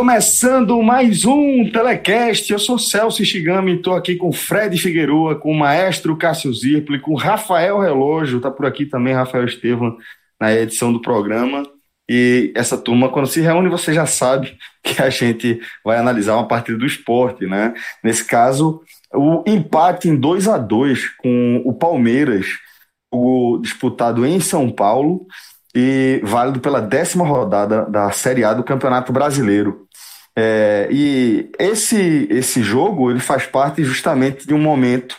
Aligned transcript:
Começando 0.00 0.82
mais 0.82 1.26
um 1.26 1.70
Telecast. 1.70 2.50
Eu 2.50 2.58
sou 2.58 2.78
Celso 2.78 3.22
Shigami, 3.22 3.76
estou 3.76 3.94
aqui 3.94 4.16
com 4.16 4.32
Fred 4.32 4.78
Figueroa, 4.78 5.38
com 5.38 5.52
o 5.52 5.54
maestro 5.58 6.16
Cássio 6.16 6.54
Zirpli, 6.54 6.98
com 6.98 7.14
Rafael 7.14 7.78
Relógio, 7.78 8.38
está 8.38 8.50
por 8.50 8.64
aqui 8.64 8.86
também 8.86 9.12
Rafael 9.12 9.44
Estevam 9.44 9.98
na 10.40 10.54
edição 10.54 10.90
do 10.90 11.02
programa. 11.02 11.64
E 12.08 12.50
essa 12.56 12.78
turma, 12.78 13.10
quando 13.10 13.26
se 13.26 13.42
reúne, 13.42 13.68
você 13.68 13.92
já 13.92 14.06
sabe 14.06 14.56
que 14.82 15.02
a 15.02 15.10
gente 15.10 15.60
vai 15.84 15.98
analisar 15.98 16.32
uma 16.36 16.48
partida 16.48 16.78
do 16.78 16.86
esporte, 16.86 17.46
né? 17.46 17.74
Nesse 18.02 18.24
caso, 18.24 18.80
o 19.12 19.44
empate 19.46 20.08
em 20.08 20.16
2 20.16 20.48
a 20.48 20.56
2 20.56 21.08
com 21.18 21.62
o 21.62 21.74
Palmeiras, 21.74 22.46
o 23.12 23.58
disputado 23.60 24.24
em 24.24 24.40
São 24.40 24.70
Paulo 24.70 25.26
e 25.74 26.20
válido 26.24 26.58
pela 26.58 26.80
décima 26.80 27.26
rodada 27.26 27.84
da 27.84 28.10
Série 28.10 28.44
A 28.44 28.54
do 28.54 28.64
Campeonato 28.64 29.12
Brasileiro. 29.12 29.86
É, 30.36 30.88
e 30.90 31.50
esse, 31.58 32.26
esse 32.30 32.62
jogo 32.62 33.10
ele 33.10 33.20
faz 33.20 33.46
parte 33.46 33.82
justamente 33.84 34.46
de 34.46 34.54
um 34.54 34.60
momento 34.60 35.16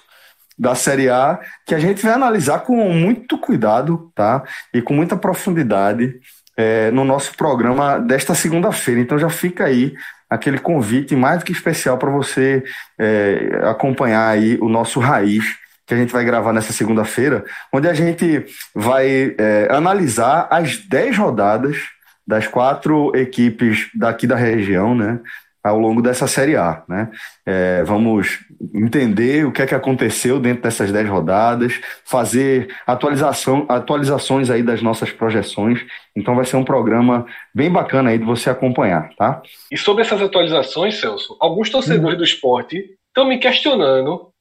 da 0.57 0.75
Série 0.75 1.09
A 1.09 1.39
que 1.65 1.75
a 1.75 1.79
gente 1.79 2.03
vai 2.03 2.13
analisar 2.13 2.59
com 2.59 2.75
muito 2.93 3.37
cuidado 3.37 4.11
tá? 4.15 4.43
e 4.73 4.81
com 4.81 4.93
muita 4.93 5.17
profundidade 5.17 6.13
é, 6.55 6.91
no 6.91 7.03
nosso 7.03 7.35
programa 7.35 7.99
desta 7.99 8.35
segunda-feira. 8.35 9.01
Então 9.01 9.17
já 9.17 9.29
fica 9.29 9.65
aí 9.65 9.93
aquele 10.29 10.59
convite 10.59 11.15
mais 11.15 11.39
do 11.39 11.45
que 11.45 11.51
especial 11.51 11.97
para 11.97 12.09
você 12.09 12.63
é, 12.99 13.61
acompanhar 13.63 14.27
aí 14.27 14.57
o 14.61 14.69
nosso 14.69 14.99
Raiz 14.99 15.43
que 15.85 15.93
a 15.93 15.97
gente 15.97 16.13
vai 16.13 16.23
gravar 16.23 16.53
nessa 16.53 16.71
segunda-feira, 16.71 17.43
onde 17.73 17.89
a 17.89 17.93
gente 17.93 18.45
vai 18.73 19.35
é, 19.37 19.67
analisar 19.69 20.47
as 20.49 20.77
10 20.77 21.17
rodadas 21.17 21.77
das 22.25 22.47
quatro 22.47 23.15
equipes 23.15 23.89
daqui 23.95 24.27
da 24.27 24.35
região, 24.35 24.95
né? 24.95 25.19
Ao 25.63 25.77
longo 25.77 26.01
dessa 26.01 26.25
Série 26.25 26.55
A, 26.55 26.83
né? 26.89 27.11
É, 27.45 27.83
vamos 27.83 28.39
entender 28.73 29.45
o 29.45 29.51
que 29.51 29.61
é 29.61 29.67
que 29.67 29.75
aconteceu 29.75 30.39
dentro 30.39 30.63
dessas 30.63 30.91
10 30.91 31.07
rodadas, 31.07 31.79
fazer 32.03 32.75
atualização, 32.87 33.65
atualizações 33.69 34.49
aí 34.49 34.63
das 34.63 34.81
nossas 34.81 35.11
projeções. 35.11 35.85
Então 36.15 36.35
vai 36.35 36.45
ser 36.45 36.57
um 36.57 36.63
programa 36.63 37.27
bem 37.53 37.71
bacana 37.71 38.09
aí 38.09 38.17
de 38.17 38.25
você 38.25 38.49
acompanhar, 38.49 39.13
tá? 39.15 39.41
E 39.71 39.77
sobre 39.77 40.01
essas 40.01 40.21
atualizações, 40.21 40.99
Celso, 40.99 41.37
alguns 41.39 41.69
torcedores 41.69 42.15
hum. 42.15 42.17
do 42.17 42.23
esporte 42.23 42.95
estão 43.07 43.27
me 43.27 43.37
questionando 43.37 44.31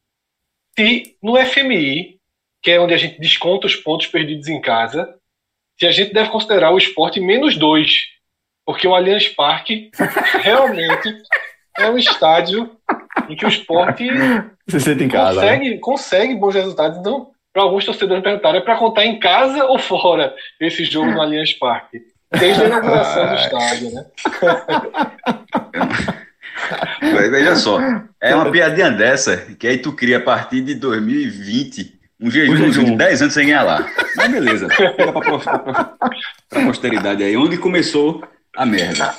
se 0.78 1.16
no 1.22 1.36
FMI, 1.36 2.18
que 2.62 2.70
é 2.70 2.80
onde 2.80 2.94
a 2.94 2.96
gente 2.96 3.20
desconta 3.20 3.66
os 3.66 3.76
pontos 3.76 4.06
perdidos 4.06 4.48
em 4.48 4.60
casa, 4.60 5.14
se 5.80 5.86
a 5.86 5.90
gente 5.90 6.12
deve 6.12 6.28
considerar 6.28 6.70
o 6.72 6.78
esporte 6.78 7.18
menos 7.18 7.56
dois. 7.56 8.02
Porque 8.66 8.86
o 8.86 8.94
Allianz 8.94 9.28
Parque 9.28 9.90
realmente 10.42 11.16
é 11.78 11.88
um 11.88 11.96
estádio 11.96 12.70
em 13.28 13.34
que 13.34 13.46
o 13.46 13.48
esporte 13.48 14.06
Se 14.68 14.78
sente 14.78 15.04
em 15.04 15.08
casa, 15.08 15.40
consegue, 15.40 15.70
né? 15.70 15.78
consegue 15.80 16.34
bons 16.34 16.54
resultados. 16.54 16.98
Então, 16.98 17.30
para 17.52 17.62
alguns 17.62 17.84
torcedores 17.84 18.22
perguntaram, 18.22 18.58
é 18.58 18.62
para 18.62 18.76
contar 18.76 19.06
em 19.06 19.18
casa 19.18 19.64
ou 19.64 19.78
fora 19.78 20.34
esse 20.60 20.84
jogo 20.84 21.10
no 21.10 21.22
Allianz 21.22 21.54
Parque? 21.54 22.02
Desde 22.38 22.62
a 22.62 22.66
inauguração 22.66 23.28
do 23.28 23.34
estádio, 23.40 23.90
né? 23.92 24.06
Veja 27.30 27.56
só, 27.56 27.80
é 28.20 28.34
uma 28.34 28.50
piadinha 28.52 28.90
dessa 28.90 29.36
que 29.58 29.66
aí 29.66 29.78
tu 29.78 29.92
cria 29.92 30.18
a 30.18 30.22
partir 30.22 30.60
de 30.60 30.74
2020 30.74 31.99
um 32.20 32.30
jejum, 32.30 32.52
um 32.52 32.56
jejum. 32.56 32.84
de 32.84 32.96
10 32.96 33.22
anos 33.22 33.34
sem 33.34 33.46
ganhar 33.46 33.62
lá. 33.62 33.86
Mas 34.16 34.30
beleza, 34.30 34.68
fica 34.68 34.90
pra, 34.92 35.12
pra, 35.12 35.38
pra, 35.38 35.94
pra 36.48 36.64
posteridade 36.64 37.22
aí, 37.22 37.36
onde 37.36 37.56
começou 37.56 38.22
a 38.56 38.66
merda. 38.66 39.14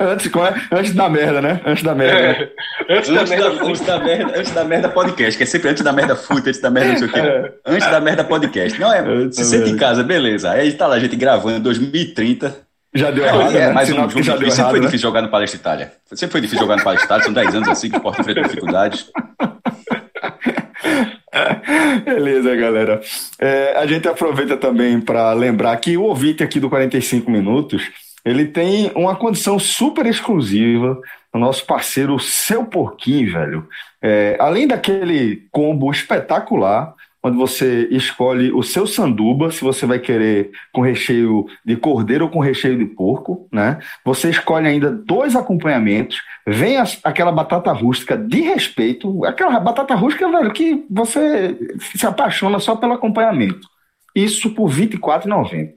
Antes, 0.00 0.30
é? 0.34 0.76
antes 0.76 0.94
da 0.94 1.08
merda, 1.08 1.40
né? 1.40 1.60
Antes 1.64 1.82
da 1.82 1.94
merda. 1.94 2.20
É. 2.20 2.52
Antes, 2.90 3.10
antes, 3.10 3.30
da, 3.30 3.36
merda, 3.36 3.64
antes, 3.64 3.80
da, 3.80 3.98
merda, 3.98 4.38
antes 4.38 4.52
da 4.52 4.64
merda 4.64 4.88
podcast, 4.88 5.36
que 5.36 5.42
é 5.42 5.46
sempre 5.46 5.70
antes 5.70 5.82
da 5.82 5.92
merda 5.92 6.16
fute, 6.16 6.48
antes 6.48 6.60
da 6.60 6.70
merda 6.70 6.90
não 6.90 6.98
sei 6.98 7.08
o 7.08 7.12
quê. 7.12 7.20
É. 7.20 7.52
Antes 7.66 7.90
da 7.90 8.00
merda 8.00 8.24
podcast. 8.24 8.80
Não 8.80 8.92
é, 8.92 9.30
se 9.30 9.44
sente 9.44 9.70
em 9.70 9.76
casa, 9.76 10.02
beleza. 10.02 10.50
Aí 10.50 10.72
tá 10.72 10.86
lá 10.86 10.96
a 10.96 10.98
gente 10.98 11.16
gravando 11.16 11.58
em 11.58 11.62
2030, 11.62 12.56
já 12.94 13.10
deu 13.10 13.24
errado, 13.24 13.56
é, 13.56 13.66
né? 13.66 13.72
mais 13.72 13.90
um 13.90 13.94
jogo 13.94 14.22
já 14.22 14.36
difícil. 14.36 14.56
Sempre 14.56 14.70
foi 14.70 14.80
né? 14.80 14.86
difícil 14.86 15.08
jogar 15.08 15.22
no 15.22 15.28
Palestra 15.28 15.60
Itália. 15.60 15.92
Sempre 16.12 16.32
foi 16.32 16.40
difícil 16.40 16.62
jogar 16.62 16.76
no 16.76 16.82
Palestra 16.82 17.06
Itália. 17.06 17.24
São 17.24 17.32
10 17.32 17.54
anos 17.54 17.68
assim 17.68 17.90
que 17.90 17.96
o 17.96 17.98
Sport 17.98 18.18
enfrenta 18.20 18.42
dificuldades. 18.42 19.06
Beleza, 22.04 22.54
galera. 22.56 23.00
É, 23.38 23.76
a 23.76 23.86
gente 23.86 24.08
aproveita 24.08 24.56
também 24.56 25.00
para 25.00 25.32
lembrar 25.32 25.76
que 25.78 25.96
o 25.96 26.02
ouvinte 26.02 26.42
aqui 26.42 26.60
do 26.60 26.68
45 26.68 27.30
Minutos 27.30 27.90
ele 28.24 28.46
tem 28.46 28.90
uma 28.94 29.14
condição 29.14 29.58
super 29.58 30.04
exclusiva. 30.06 31.00
O 31.32 31.38
nosso 31.38 31.64
parceiro 31.64 32.18
Seu 32.18 32.64
Porquinho, 32.64 33.32
velho. 33.32 33.68
É, 34.02 34.36
além 34.40 34.66
daquele 34.66 35.46
combo 35.52 35.90
espetacular 35.90 36.94
onde 37.26 37.36
você 37.36 37.88
escolhe 37.90 38.52
o 38.52 38.62
seu 38.62 38.86
sanduba, 38.86 39.50
se 39.50 39.62
você 39.62 39.84
vai 39.84 39.98
querer 39.98 40.52
com 40.72 40.80
recheio 40.80 41.46
de 41.64 41.76
cordeiro 41.76 42.24
ou 42.24 42.30
com 42.30 42.38
recheio 42.38 42.78
de 42.78 42.84
porco, 42.84 43.48
né? 43.52 43.78
Você 44.04 44.30
escolhe 44.30 44.68
ainda 44.68 44.90
dois 44.90 45.34
acompanhamentos, 45.34 46.20
vem 46.46 46.76
as, 46.76 47.00
aquela 47.02 47.32
batata 47.32 47.72
rústica 47.72 48.16
de 48.16 48.40
respeito, 48.42 49.24
aquela 49.24 49.58
batata 49.58 49.94
rústica, 49.94 50.30
velho, 50.30 50.52
que 50.52 50.84
você 50.88 51.58
se 51.78 52.06
apaixona 52.06 52.60
só 52.60 52.76
pelo 52.76 52.92
acompanhamento. 52.92 53.68
Isso 54.14 54.50
por 54.54 54.70
R$ 54.70 54.86
24,90. 54.86 55.74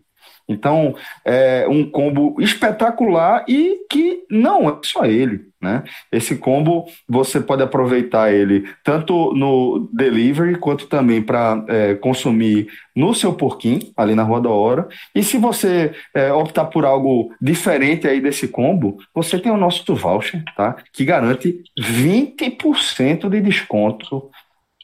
Então, 0.47 0.95
é 1.23 1.67
um 1.67 1.89
combo 1.89 2.35
espetacular 2.39 3.45
e 3.47 3.85
que 3.89 4.23
não 4.29 4.69
é 4.69 4.77
só 4.83 5.05
ele, 5.05 5.48
né? 5.61 5.83
Esse 6.11 6.37
combo 6.37 6.85
você 7.07 7.39
pode 7.39 7.61
aproveitar 7.61 8.33
ele 8.33 8.67
tanto 8.83 9.33
no 9.33 9.89
delivery 9.93 10.57
quanto 10.57 10.87
também 10.87 11.21
para 11.21 11.63
é, 11.67 11.95
consumir 11.95 12.67
no 12.95 13.13
seu 13.13 13.33
porquinho, 13.33 13.79
ali 13.95 14.15
na 14.15 14.23
Rua 14.23 14.41
da 14.41 14.49
Hora. 14.49 14.87
E 15.13 15.23
se 15.23 15.37
você 15.37 15.93
é, 16.13 16.31
optar 16.31 16.65
por 16.65 16.85
algo 16.85 17.33
diferente 17.41 18.07
aí 18.07 18.21
desse 18.21 18.47
combo, 18.47 18.97
você 19.13 19.39
tem 19.39 19.51
o 19.51 19.57
nosso 19.57 19.95
voucher, 19.95 20.43
tá? 20.55 20.77
Que 20.93 21.03
garante 21.03 21.61
20% 21.79 23.29
de 23.29 23.41
desconto 23.41 24.29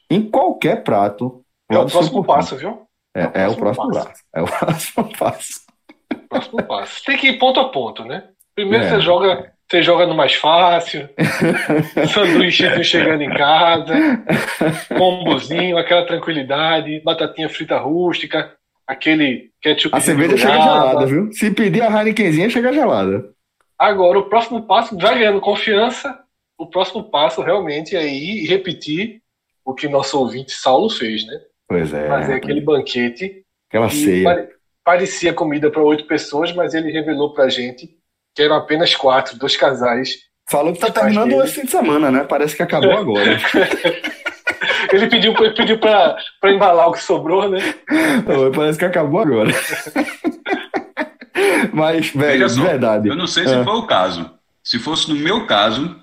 em 0.09 0.21
qualquer 0.21 0.83
prato. 0.83 1.43
É 1.69 1.77
o 1.77 1.85
próximo 1.85 2.23
passo, 2.23 2.55
viu? 2.57 2.85
É, 3.15 3.43
é, 3.43 3.47
o 3.47 3.55
próximo 3.55 3.91
passo. 3.91 4.07
passo. 4.07 4.23
É 4.33 4.41
o 4.41 4.45
próximo 4.59 5.17
passo. 5.17 5.65
Próximo 6.29 6.63
passo. 6.63 7.03
Tem 7.05 7.17
que 7.17 7.27
ir 7.29 7.39
ponto 7.39 7.59
a 7.59 7.69
ponto, 7.69 8.03
né? 8.03 8.29
Primeiro 8.53 8.85
é. 8.85 8.89
você 8.89 9.01
joga, 9.01 9.51
você 9.69 9.81
joga 9.81 10.05
no 10.05 10.13
mais 10.13 10.35
fácil, 10.35 11.09
sanduíche 12.13 12.83
chegando 12.83 13.23
em 13.23 13.29
casa, 13.29 13.93
combozinho, 14.95 15.77
aquela 15.77 16.05
tranquilidade, 16.05 17.01
batatinha 17.03 17.49
frita 17.49 17.77
rústica, 17.77 18.55
aquele 18.85 19.49
ketchup. 19.61 19.95
A 19.95 19.99
cerveja 19.99 20.37
chega 20.37 20.53
gelada, 20.53 21.05
viu? 21.07 21.31
Se 21.33 21.49
pedir 21.51 21.81
a 21.81 21.89
Heinekenzinha, 21.89 22.49
chega 22.49 22.71
gelada. 22.71 23.29
Agora, 23.77 24.19
o 24.19 24.29
próximo 24.29 24.61
passo, 24.67 24.97
já 24.99 25.13
ganhando 25.13 25.41
confiança, 25.41 26.17
o 26.57 26.67
próximo 26.67 27.03
passo 27.03 27.41
realmente 27.41 27.95
é 27.95 28.07
ir 28.07 28.43
e 28.43 28.47
repetir 28.47 29.21
o 29.65 29.73
que 29.73 29.87
nosso 29.87 30.19
ouvinte 30.19 30.51
Saulo 30.51 30.89
fez, 30.89 31.25
né? 31.25 31.39
Pois 31.67 31.91
é. 31.91 32.07
Fazer 32.07 32.33
aquele 32.35 32.61
banquete. 32.61 33.43
Aquela 33.67 33.89
ceia. 33.89 34.23
Pare, 34.23 34.49
parecia 34.83 35.33
comida 35.33 35.71
para 35.71 35.81
oito 35.81 36.05
pessoas, 36.05 36.53
mas 36.53 36.75
ele 36.75 36.91
revelou 36.91 37.33
para 37.33 37.49
gente 37.49 37.97
que 38.35 38.41
eram 38.41 38.57
apenas 38.57 38.93
quatro, 38.95 39.39
dois 39.39 39.55
casais. 39.55 40.09
Falou 40.47 40.73
que 40.73 40.79
tá 40.79 40.91
terminando 40.91 41.43
esse 41.43 41.55
fim 41.55 41.65
de 41.65 41.71
semana, 41.71 42.11
né? 42.11 42.23
Parece 42.23 42.55
que 42.55 42.61
acabou 42.61 42.95
agora. 42.95 43.39
ele 44.91 45.07
pediu, 45.07 45.33
ele 45.39 45.55
pediu 45.55 45.79
pra, 45.79 46.15
pra 46.39 46.51
embalar 46.51 46.89
o 46.89 46.91
que 46.91 47.01
sobrou, 47.01 47.49
né? 47.49 47.73
Parece 48.53 48.77
que 48.77 48.85
acabou 48.85 49.21
agora. 49.21 49.49
Mas, 51.73 52.09
velho, 52.09 52.47
de 52.47 52.61
verdade. 52.61 53.09
Eu 53.09 53.15
não 53.15 53.27
sei 53.27 53.47
se 53.47 53.55
é. 53.55 53.63
foi 53.63 53.73
o 53.73 53.87
caso. 53.87 54.29
Se 54.63 54.77
fosse 54.77 55.09
no 55.09 55.15
meu 55.15 55.47
caso, 55.47 55.99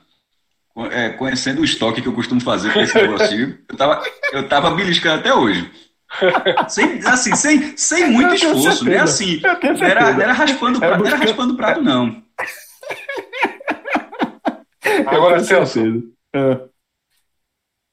é, 0.91 1.11
conhecendo 1.11 1.61
o 1.61 1.65
estoque 1.65 2.03
que 2.03 2.09
eu 2.09 2.13
costumo 2.13 2.41
fazer 2.41 2.73
com 2.73 2.81
esse 2.81 2.95
negócio, 2.95 3.59
eu 3.69 3.77
tava, 3.77 4.03
eu 4.33 4.49
tava 4.49 4.71
beliscando 4.73 5.21
até 5.21 5.35
hoje. 5.35 5.71
Sem, 6.69 7.01
assim, 7.07 7.35
sem, 7.35 7.77
sem 7.77 8.11
muito 8.11 8.35
esforço, 8.35 8.85
né? 8.85 8.99
Assim, 8.99 9.41
não 9.41 9.87
era, 9.87 10.13
não 10.13 10.21
era 10.21 10.33
raspando 10.33 10.79
o 10.79 10.81
prato, 10.81 10.99
não 10.99 11.07
era 11.07 11.17
raspando 11.17 11.55
o 11.55 11.57
prato, 11.57 11.83
não. 11.83 12.23
Agora, 15.07 15.41
Celso, 15.41 15.81
é. 16.35 16.61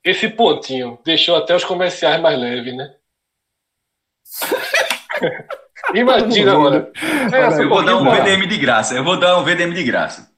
esse 0.03 0.27
pontinho 0.29 0.99
deixou 1.05 1.37
até 1.37 1.55
os 1.55 1.63
comerciais 1.63 2.21
mais 2.21 2.37
leves, 2.37 2.75
né? 2.75 2.93
Imagina 5.93 6.51
agora. 6.51 6.91
É, 7.31 7.63
eu 7.63 7.69
vou 7.69 7.83
dar 7.83 7.97
um 7.97 8.03
VDM 8.03 8.47
de 8.47 8.57
graça. 8.57 8.93
Eu 8.95 9.03
vou 9.03 9.19
dar 9.19 9.37
um 9.37 9.43
VDM 9.43 9.73
de 9.73 9.83
graça. 9.83 10.29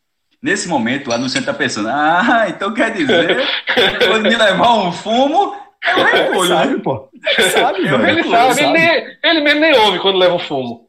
Nesse 0.42 0.68
momento, 0.68 1.10
o 1.10 1.14
anunciante 1.14 1.48
está 1.48 1.54
pensando: 1.54 1.90
ah, 1.90 2.46
então 2.48 2.74
quer 2.74 2.92
dizer, 2.94 3.38
quando 4.08 4.24
me 4.24 4.36
levar 4.36 4.74
um 4.76 4.92
fumo, 4.92 5.56
eu 5.84 6.06
recolho. 6.06 6.50
Sabe, 6.50 6.82
pô. 6.82 7.10
Sabe, 7.54 7.84
velho. 7.84 8.08
Ele 8.08 8.24
sabe, 8.24 8.54
sabe. 8.54 8.62
Ele, 8.62 8.72
nem, 8.72 9.18
ele 9.24 9.42
mesmo 9.42 9.60
nem 9.60 9.78
ouve 9.78 10.00
quando 10.00 10.18
leva 10.18 10.36
um 10.36 10.40
fumo. 10.40 10.88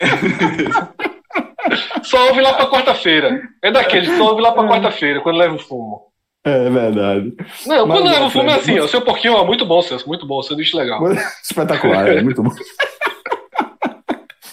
só 2.02 2.28
ouve 2.28 2.40
lá 2.40 2.54
pra 2.54 2.66
quarta-feira. 2.66 3.42
É 3.62 3.70
daquele, 3.70 4.16
só 4.16 4.30
ouve 4.30 4.42
lá 4.42 4.52
pra 4.52 4.68
quarta-feira, 4.68 5.20
quando 5.20 5.38
leva 5.38 5.54
o 5.54 5.58
fumo. 5.58 6.12
É 6.44 6.68
verdade. 6.68 7.34
Não, 7.66 7.86
Mas, 7.86 7.98
quando 7.98 8.12
leva 8.12 8.26
o 8.26 8.30
fumo 8.30 8.50
é 8.50 8.54
assim, 8.54 8.78
ó. 8.78 8.84
O 8.84 8.88
seu 8.88 9.00
porquinho 9.00 9.38
é 9.38 9.46
muito 9.46 9.64
bom, 9.64 9.80
Celso. 9.80 10.06
Muito 10.06 10.26
bom, 10.26 10.42
sanduíche 10.42 10.76
legal. 10.76 11.00
Espetacular, 11.42 12.06
é 12.08 12.22
muito 12.22 12.42
bom. 12.42 12.50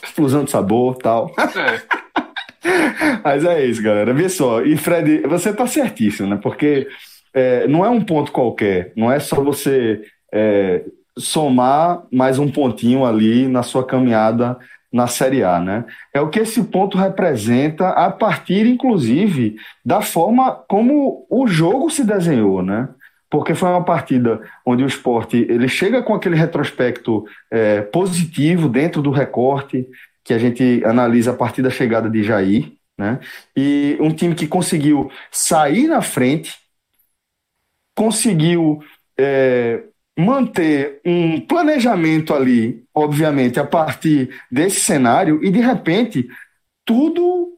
Explosão 0.04 0.46
de 0.46 0.52
sabor 0.52 0.96
tal. 0.98 1.32
É. 1.38 1.82
Mas 3.24 3.44
é 3.44 3.66
isso, 3.66 3.84
galera. 3.84 4.14
Vê 4.14 4.30
só. 4.30 4.62
E 4.62 4.78
Fred, 4.78 5.28
você 5.28 5.54
tá 5.54 5.68
certíssimo, 5.68 6.30
né? 6.30 6.40
Porque 6.42 6.88
é, 7.34 7.68
não 7.68 7.86
é 7.86 7.90
um 7.90 8.02
ponto 8.02 8.32
qualquer. 8.32 8.94
Não 8.96 9.12
é 9.12 9.20
só 9.20 9.42
você 9.42 10.02
é, 10.34 10.84
somar 11.18 12.04
mais 12.12 12.40
um 12.40 12.50
pontinho 12.50 13.06
ali 13.06 13.48
na 13.48 13.64
sua 13.64 13.86
caminhada 13.86 14.58
na 14.92 15.08
Série 15.08 15.44
A, 15.44 15.60
né? 15.60 15.86
É 16.14 16.20
o 16.20 16.30
que 16.30 16.40
esse 16.40 16.62
ponto 16.66 16.98
representa 16.98 17.90
a 17.90 18.12
partir, 18.12 18.68
inclusive, 18.68 19.56
da 19.86 20.02
forma 20.02 20.52
como 20.68 21.26
o 21.30 21.48
jogo 21.48 21.90
se 21.90 22.04
desenhou, 22.04 22.62
né? 22.62 22.90
Porque 23.30 23.56
foi 23.56 23.70
uma 23.70 23.86
partida 23.86 24.42
onde 24.66 24.84
o 24.84 24.88
esporte 24.88 25.38
ele 25.50 25.70
chega 25.70 26.04
com 26.04 26.14
aquele 26.14 26.36
retrospecto 26.36 27.24
é, 27.50 27.82
positivo 27.82 28.68
dentro 28.68 29.02
do 29.02 29.12
recorte 29.12 29.88
que 30.26 30.34
a 30.34 30.38
gente 30.38 30.84
analisa 30.86 31.32
a 31.32 31.36
partir 31.36 31.62
da 31.62 31.70
chegada 31.70 32.10
de 32.10 32.22
Jair, 32.24 32.74
né? 32.98 33.20
E 33.56 33.98
um 34.02 34.12
time 34.12 34.36
que 34.36 34.46
conseguiu 34.46 35.10
sair 35.32 35.88
na 35.88 36.02
frente, 36.02 36.54
conseguiu 37.96 38.84
é, 39.18 39.84
manter 40.18 41.02
um 41.06 41.40
planejamento 41.40 42.34
ali, 42.34 42.84
obviamente, 42.94 43.60
a 43.60 43.66
partir 43.66 44.30
desse 44.52 44.82
cenário, 44.82 45.44
e 45.44 45.52
de 45.52 45.60
repente 45.60 46.28
tudo 46.86 47.56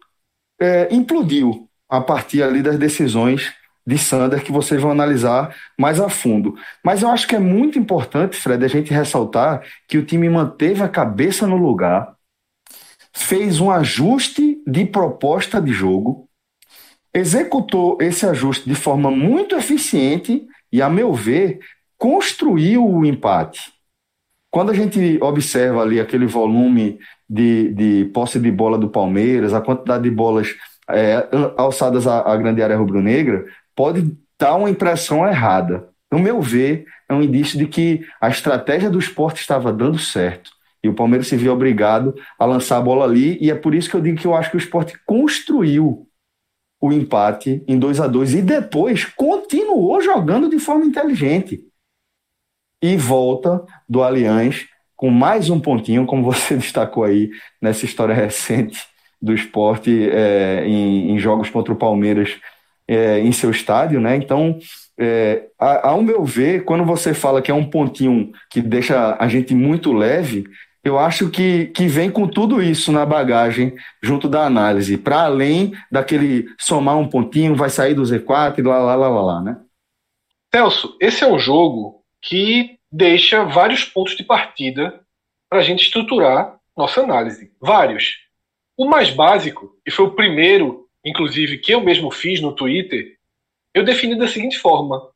é, 0.59 0.93
implodiu 0.93 1.69
a 1.89 2.01
partir 2.01 2.43
ali 2.43 2.61
das 2.61 2.77
decisões 2.77 3.53
de 3.85 3.97
Sander 3.97 4.43
que 4.43 4.51
vocês 4.51 4.81
vão 4.81 4.91
analisar 4.91 5.55
mais 5.77 5.99
a 5.99 6.09
fundo. 6.09 6.55
Mas 6.83 7.01
eu 7.01 7.09
acho 7.09 7.27
que 7.27 7.35
é 7.35 7.39
muito 7.39 7.77
importante, 7.77 8.37
Fred, 8.37 8.63
a 8.63 8.67
gente 8.67 8.93
ressaltar 8.93 9.61
que 9.87 9.97
o 9.97 10.05
time 10.05 10.29
manteve 10.29 10.81
a 10.81 10.89
cabeça 10.89 11.45
no 11.45 11.57
lugar, 11.57 12.15
fez 13.13 13.59
um 13.59 13.69
ajuste 13.69 14.61
de 14.65 14.85
proposta 14.85 15.61
de 15.61 15.71
jogo, 15.71 16.27
executou 17.13 17.97
esse 18.01 18.25
ajuste 18.25 18.67
de 18.67 18.75
forma 18.75 19.11
muito 19.11 19.55
eficiente 19.55 20.45
e, 20.71 20.81
a 20.81 20.89
meu 20.89 21.13
ver, 21.13 21.59
construiu 21.97 22.87
o 22.87 23.05
empate. 23.05 23.71
Quando 24.49 24.71
a 24.71 24.73
gente 24.73 25.17
observa 25.21 25.81
ali 25.81 25.99
aquele 25.99 26.25
volume 26.25 26.99
de, 27.29 27.69
de 27.73 28.05
posse 28.13 28.39
de 28.39 28.51
bola 28.51 28.77
do 28.77 28.89
Palmeiras, 28.89 29.53
a 29.53 29.61
quantidade 29.61 30.03
de 30.03 30.11
bolas 30.11 30.55
é, 30.89 31.27
alçadas 31.57 32.07
à, 32.07 32.31
à 32.31 32.35
grande 32.37 32.61
área 32.61 32.77
rubro-negra, 32.77 33.45
pode 33.75 34.15
dar 34.39 34.55
uma 34.55 34.69
impressão 34.69 35.25
errada. 35.27 35.87
No 36.11 36.19
meu 36.19 36.41
ver, 36.41 36.85
é 37.09 37.13
um 37.13 37.21
indício 37.21 37.57
de 37.57 37.65
que 37.65 38.05
a 38.21 38.29
estratégia 38.29 38.89
do 38.89 38.99
esporte 38.99 39.41
estava 39.41 39.71
dando 39.71 39.97
certo. 39.97 40.51
E 40.83 40.89
o 40.89 40.93
Palmeiras 40.93 41.27
se 41.27 41.37
viu 41.37 41.53
obrigado 41.53 42.13
a 42.37 42.45
lançar 42.45 42.77
a 42.77 42.81
bola 42.81 43.05
ali, 43.05 43.37
e 43.41 43.49
é 43.49 43.55
por 43.55 43.73
isso 43.73 43.89
que 43.89 43.95
eu 43.95 44.01
digo 44.01 44.19
que 44.19 44.27
eu 44.27 44.35
acho 44.35 44.51
que 44.51 44.57
o 44.57 44.59
esporte 44.59 44.93
construiu 45.05 46.07
o 46.83 46.91
empate 46.91 47.63
em 47.65 47.79
2 47.79 48.01
a 48.01 48.07
2 48.07 48.33
e 48.33 48.41
depois 48.41 49.05
continuou 49.05 50.01
jogando 50.01 50.49
de 50.49 50.59
forma 50.59 50.83
inteligente 50.83 51.63
e 52.81 52.97
volta 52.97 53.63
do 53.87 54.03
Allianz 54.03 54.67
com 54.93 55.09
mais 55.09 55.49
um 55.49 55.61
pontinho, 55.61 56.05
como 56.05 56.25
você 56.25 56.55
destacou 56.59 57.05
aí 57.05 57.29
nessa 57.61 57.85
história 57.85 58.13
recente 58.13 58.85
do 59.21 59.33
esporte 59.33 60.09
é, 60.09 60.65
em, 60.67 61.11
em, 61.11 61.19
jogos 61.19 61.49
contra 61.49 61.71
o 61.71 61.77
Palmeiras 61.77 62.37
é, 62.85 63.17
em 63.17 63.31
seu 63.31 63.49
estádio, 63.49 64.01
né? 64.01 64.17
Então, 64.17 64.59
é, 64.99 65.43
ao 65.57 66.03
meu 66.03 66.25
ver, 66.25 66.65
quando 66.65 66.83
você 66.83 67.13
fala 67.13 67.41
que 67.41 67.49
é 67.49 67.53
um 67.53 67.69
pontinho 67.69 68.33
que 68.49 68.61
deixa 68.61 69.15
a 69.17 69.29
gente 69.29 69.55
muito 69.55 69.93
leve, 69.93 70.43
eu 70.83 70.99
acho 70.99 71.29
que, 71.29 71.67
que 71.67 71.87
vem 71.87 72.11
com 72.11 72.27
tudo 72.27 72.61
isso 72.61 72.91
na 72.91 73.05
bagagem, 73.05 73.73
junto 74.01 74.27
da 74.27 74.45
análise, 74.45 74.97
para 74.97 75.23
além 75.23 75.73
daquele 75.89 76.47
somar 76.59 76.97
um 76.97 77.07
pontinho, 77.07 77.55
vai 77.55 77.69
sair 77.69 77.93
do 77.93 78.03
Z4 78.03 78.59
e 78.59 78.61
lá, 78.61 78.79
lá, 78.79 78.95
lá, 78.95 79.07
lá, 79.07 79.21
lá, 79.21 79.41
né? 79.41 79.61
Celso, 80.53 80.97
esse 80.99 81.23
é 81.23 81.27
um 81.27 81.39
jogo 81.39 82.03
que 82.21 82.77
deixa 82.91 83.45
vários 83.45 83.85
pontos 83.85 84.15
de 84.15 84.23
partida 84.23 85.01
para 85.49 85.59
a 85.59 85.63
gente 85.63 85.85
estruturar 85.85 86.59
nossa 86.75 87.01
análise. 87.01 87.51
Vários. 87.61 88.17
O 88.77 88.85
mais 88.85 89.09
básico, 89.09 89.77
e 89.85 89.91
foi 89.91 90.05
o 90.05 90.15
primeiro, 90.15 90.89
inclusive, 91.05 91.59
que 91.59 91.73
eu 91.73 91.79
mesmo 91.79 92.11
fiz 92.11 92.41
no 92.41 92.53
Twitter, 92.53 93.17
eu 93.73 93.83
defini 93.83 94.15
da 94.15 94.27
seguinte 94.27 94.57
forma: 94.59 95.09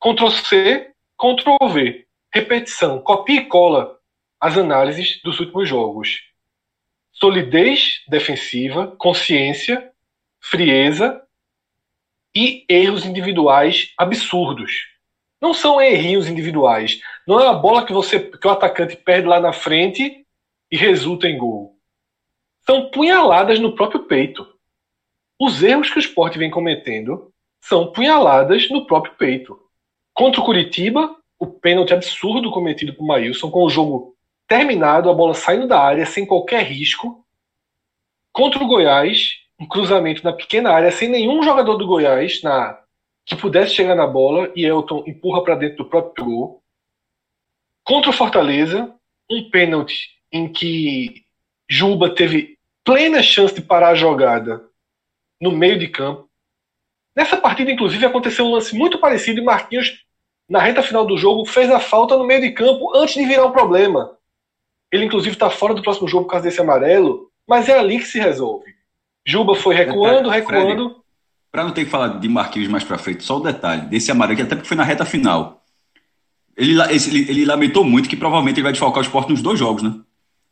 Ctrl 0.00 0.30
C, 0.30 0.90
Ctrl 1.18 1.68
V. 1.68 2.06
Repetição, 2.32 3.00
copia 3.00 3.40
e 3.40 3.46
cola 3.46 3.95
as 4.40 4.56
análises 4.56 5.20
dos 5.22 5.40
últimos 5.40 5.68
jogos. 5.68 6.20
Solidez 7.12 8.02
defensiva, 8.08 8.94
consciência, 8.98 9.90
frieza 10.40 11.22
e 12.34 12.64
erros 12.68 13.04
individuais 13.06 13.92
absurdos. 13.96 14.72
Não 15.40 15.54
são 15.54 15.80
errinhos 15.80 16.28
individuais. 16.28 17.00
Não 17.26 17.40
é 17.40 17.48
a 17.48 17.52
bola 17.52 17.84
que 17.84 17.92
você 17.92 18.20
que 18.20 18.46
o 18.46 18.50
atacante 18.50 18.96
perde 18.96 19.26
lá 19.26 19.40
na 19.40 19.52
frente 19.52 20.26
e 20.70 20.76
resulta 20.76 21.28
em 21.28 21.38
gol. 21.38 21.76
São 22.64 22.90
punhaladas 22.90 23.58
no 23.58 23.74
próprio 23.74 24.04
peito. 24.04 24.46
Os 25.38 25.62
erros 25.62 25.90
que 25.90 25.98
o 25.98 26.00
esporte 26.00 26.38
vem 26.38 26.50
cometendo 26.50 27.32
são 27.60 27.92
punhaladas 27.92 28.70
no 28.70 28.86
próprio 28.86 29.14
peito. 29.14 29.58
Contra 30.12 30.40
o 30.40 30.44
Curitiba, 30.44 31.14
o 31.38 31.46
pênalti 31.46 31.92
absurdo 31.92 32.50
cometido 32.50 32.94
por 32.94 33.06
Maílson, 33.06 33.50
com 33.50 33.62
o 33.62 33.68
jogo 33.68 34.15
terminado, 34.46 35.10
a 35.10 35.14
bola 35.14 35.34
saindo 35.34 35.66
da 35.66 35.80
área 35.80 36.06
sem 36.06 36.26
qualquer 36.26 36.62
risco. 36.64 37.24
Contra 38.32 38.62
o 38.62 38.66
Goiás, 38.66 39.30
um 39.58 39.66
cruzamento 39.66 40.22
na 40.22 40.32
pequena 40.32 40.70
área, 40.70 40.90
sem 40.90 41.08
nenhum 41.08 41.42
jogador 41.42 41.76
do 41.76 41.86
Goiás 41.86 42.42
na 42.42 42.80
que 43.24 43.34
pudesse 43.34 43.74
chegar 43.74 43.96
na 43.96 44.06
bola 44.06 44.52
e 44.54 44.64
Elton 44.64 45.02
empurra 45.04 45.42
para 45.42 45.56
dentro 45.56 45.78
do 45.78 45.90
próprio 45.90 46.24
gol. 46.24 46.62
Contra 47.82 48.10
o 48.10 48.12
Fortaleza, 48.12 48.94
um 49.28 49.50
pênalti 49.50 50.10
em 50.30 50.52
que 50.52 51.24
Juba 51.68 52.14
teve 52.14 52.56
plena 52.84 53.20
chance 53.22 53.52
de 53.52 53.62
parar 53.62 53.88
a 53.88 53.94
jogada 53.96 54.64
no 55.40 55.50
meio 55.50 55.76
de 55.76 55.88
campo. 55.88 56.30
Nessa 57.16 57.36
partida, 57.36 57.72
inclusive, 57.72 58.06
aconteceu 58.06 58.46
um 58.46 58.52
lance 58.52 58.76
muito 58.76 58.98
parecido 59.00 59.40
e 59.40 59.44
Marquinhos, 59.44 60.04
na 60.48 60.60
reta 60.60 60.82
final 60.82 61.04
do 61.04 61.16
jogo, 61.16 61.44
fez 61.44 61.68
a 61.70 61.80
falta 61.80 62.16
no 62.16 62.24
meio 62.24 62.40
de 62.42 62.52
campo 62.52 62.96
antes 62.96 63.14
de 63.14 63.26
virar 63.26 63.46
um 63.46 63.52
problema. 63.52 64.15
Ele, 64.96 65.04
inclusive, 65.04 65.34
está 65.34 65.50
fora 65.50 65.74
do 65.74 65.82
próximo 65.82 66.08
jogo 66.08 66.24
por 66.24 66.32
causa 66.32 66.48
desse 66.48 66.60
amarelo, 66.60 67.30
mas 67.46 67.68
é 67.68 67.78
ali 67.78 67.98
que 67.98 68.06
se 68.06 68.18
resolve. 68.18 68.74
Juba 69.26 69.54
foi 69.54 69.74
recuando, 69.74 70.28
recuando. 70.28 70.96
Para 71.52 71.64
não 71.64 71.70
ter 71.70 71.84
que 71.84 71.90
falar 71.90 72.18
de 72.18 72.28
Marquinhos 72.28 72.68
mais 72.68 72.82
para 72.82 72.98
frente, 72.98 73.24
só 73.24 73.36
o 73.36 73.42
detalhe 73.42 73.82
desse 73.82 74.10
amarelo, 74.10 74.36
que 74.36 74.42
até 74.42 74.56
porque 74.56 74.68
foi 74.68 74.76
na 74.76 74.84
reta 74.84 75.04
final. 75.04 75.62
Ele, 76.56 76.72
ele, 76.80 77.30
ele 77.30 77.44
lamentou 77.44 77.84
muito 77.84 78.08
que 78.08 78.16
provavelmente 78.16 78.56
ele 78.56 78.62
vai 78.62 78.72
desfalcar 78.72 78.98
o 79.00 79.02
esporte 79.02 79.30
nos 79.30 79.42
dois 79.42 79.58
jogos, 79.58 79.82
né? 79.82 79.94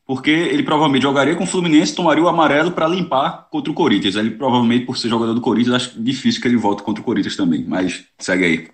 Porque 0.07 0.31
ele 0.31 0.63
provavelmente 0.63 1.03
jogaria 1.03 1.35
com 1.35 1.45
o 1.45 1.47
Fluminense, 1.47 1.95
tomaria 1.95 2.23
o 2.23 2.29
amarelo 2.29 2.73
para 2.73 2.87
limpar 2.87 3.49
contra 3.51 3.73
o 3.73 3.75
Corinthians. 3.75 4.17
Ele 4.17 4.31
provavelmente, 4.33 4.85
por 4.85 4.99
ser 4.99 5.09
jogador 5.09 5.33
do 5.33 5.41
Corinthians, 5.41 5.77
acho 5.77 6.03
difícil 6.03 6.43
que 6.43 6.49
ele 6.49 6.59
volte 6.59 6.83
contra 6.83 7.01
o 7.01 7.05
Corinthians 7.05 7.37
também. 7.37 7.65
Mas 7.67 8.05
segue 8.19 8.45
aí. 8.45 8.69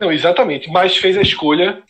Não, 0.00 0.12
exatamente, 0.12 0.70
mas 0.70 0.96
fez 0.96 1.16
a 1.18 1.22
escolha 1.22 1.82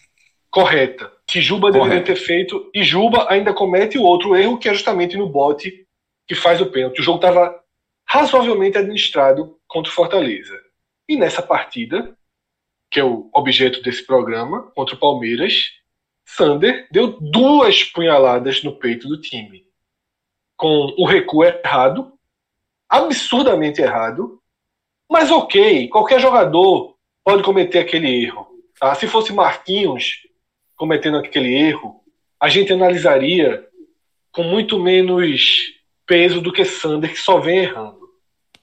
correta. 0.51 1.14
Que 1.27 1.41
Juba 1.41 1.73
deveria 1.73 2.03
ter 2.03 2.17
feito, 2.17 2.71
e 2.75 2.83
Juba 2.83 3.27
ainda 3.31 3.53
comete 3.53 3.99
o 3.99 4.03
outro 4.03 4.37
erro, 4.37 4.59
que 4.59 4.69
é 4.69 4.75
justamente 4.75 5.17
no 5.17 5.29
bote 5.29 5.87
que 6.27 6.35
faz 6.35 6.61
o 6.61 6.67
pênalti. 6.67 7.01
O 7.01 7.05
jogo 7.05 7.19
estava 7.19 7.63
razoavelmente 8.07 8.79
administrado 8.79 9.59
contra 9.67 9.91
o 9.91 9.95
Fortaleza. 9.95 10.59
E 11.09 11.17
nessa 11.17 11.43
partida, 11.43 12.17
que 12.91 13.01
é 13.01 13.05
o 13.05 13.29
objeto 13.33 13.83
desse 13.83 14.07
programa, 14.07 14.71
contra 14.75 14.95
o 14.95 14.99
Palmeiras, 14.99 15.73
Sander 16.25 16.89
deu 16.91 17.19
duas 17.21 17.85
punhaladas 17.85 18.63
no 18.63 18.77
peito 18.79 19.09
do 19.09 19.21
time. 19.21 19.67
Com 20.57 20.95
o 20.97 21.05
recuo 21.05 21.45
errado, 21.45 22.13
absurdamente 22.89 23.83
errado, 23.83 24.41
mas 25.11 25.31
ok, 25.31 25.89
qualquer 25.89 26.21
jogador 26.21 26.97
pode 27.25 27.43
cometer 27.43 27.81
aquele 27.81 28.25
erro. 28.25 28.49
Tá? 28.79 28.95
Se 28.95 29.07
fosse 29.07 29.33
Marquinhos 29.33 30.23
cometendo 30.77 31.19
aquele 31.19 31.55
erro, 31.55 32.01
a 32.41 32.49
gente 32.49 32.73
analisaria 32.73 33.67
com 34.33 34.43
muito 34.43 34.79
menos 34.79 35.73
peso 36.07 36.41
do 36.41 36.53
que 36.53 36.65
Sander, 36.65 37.13
que 37.13 37.21
só 37.21 37.39
vem 37.39 37.59
errando. 37.59 38.01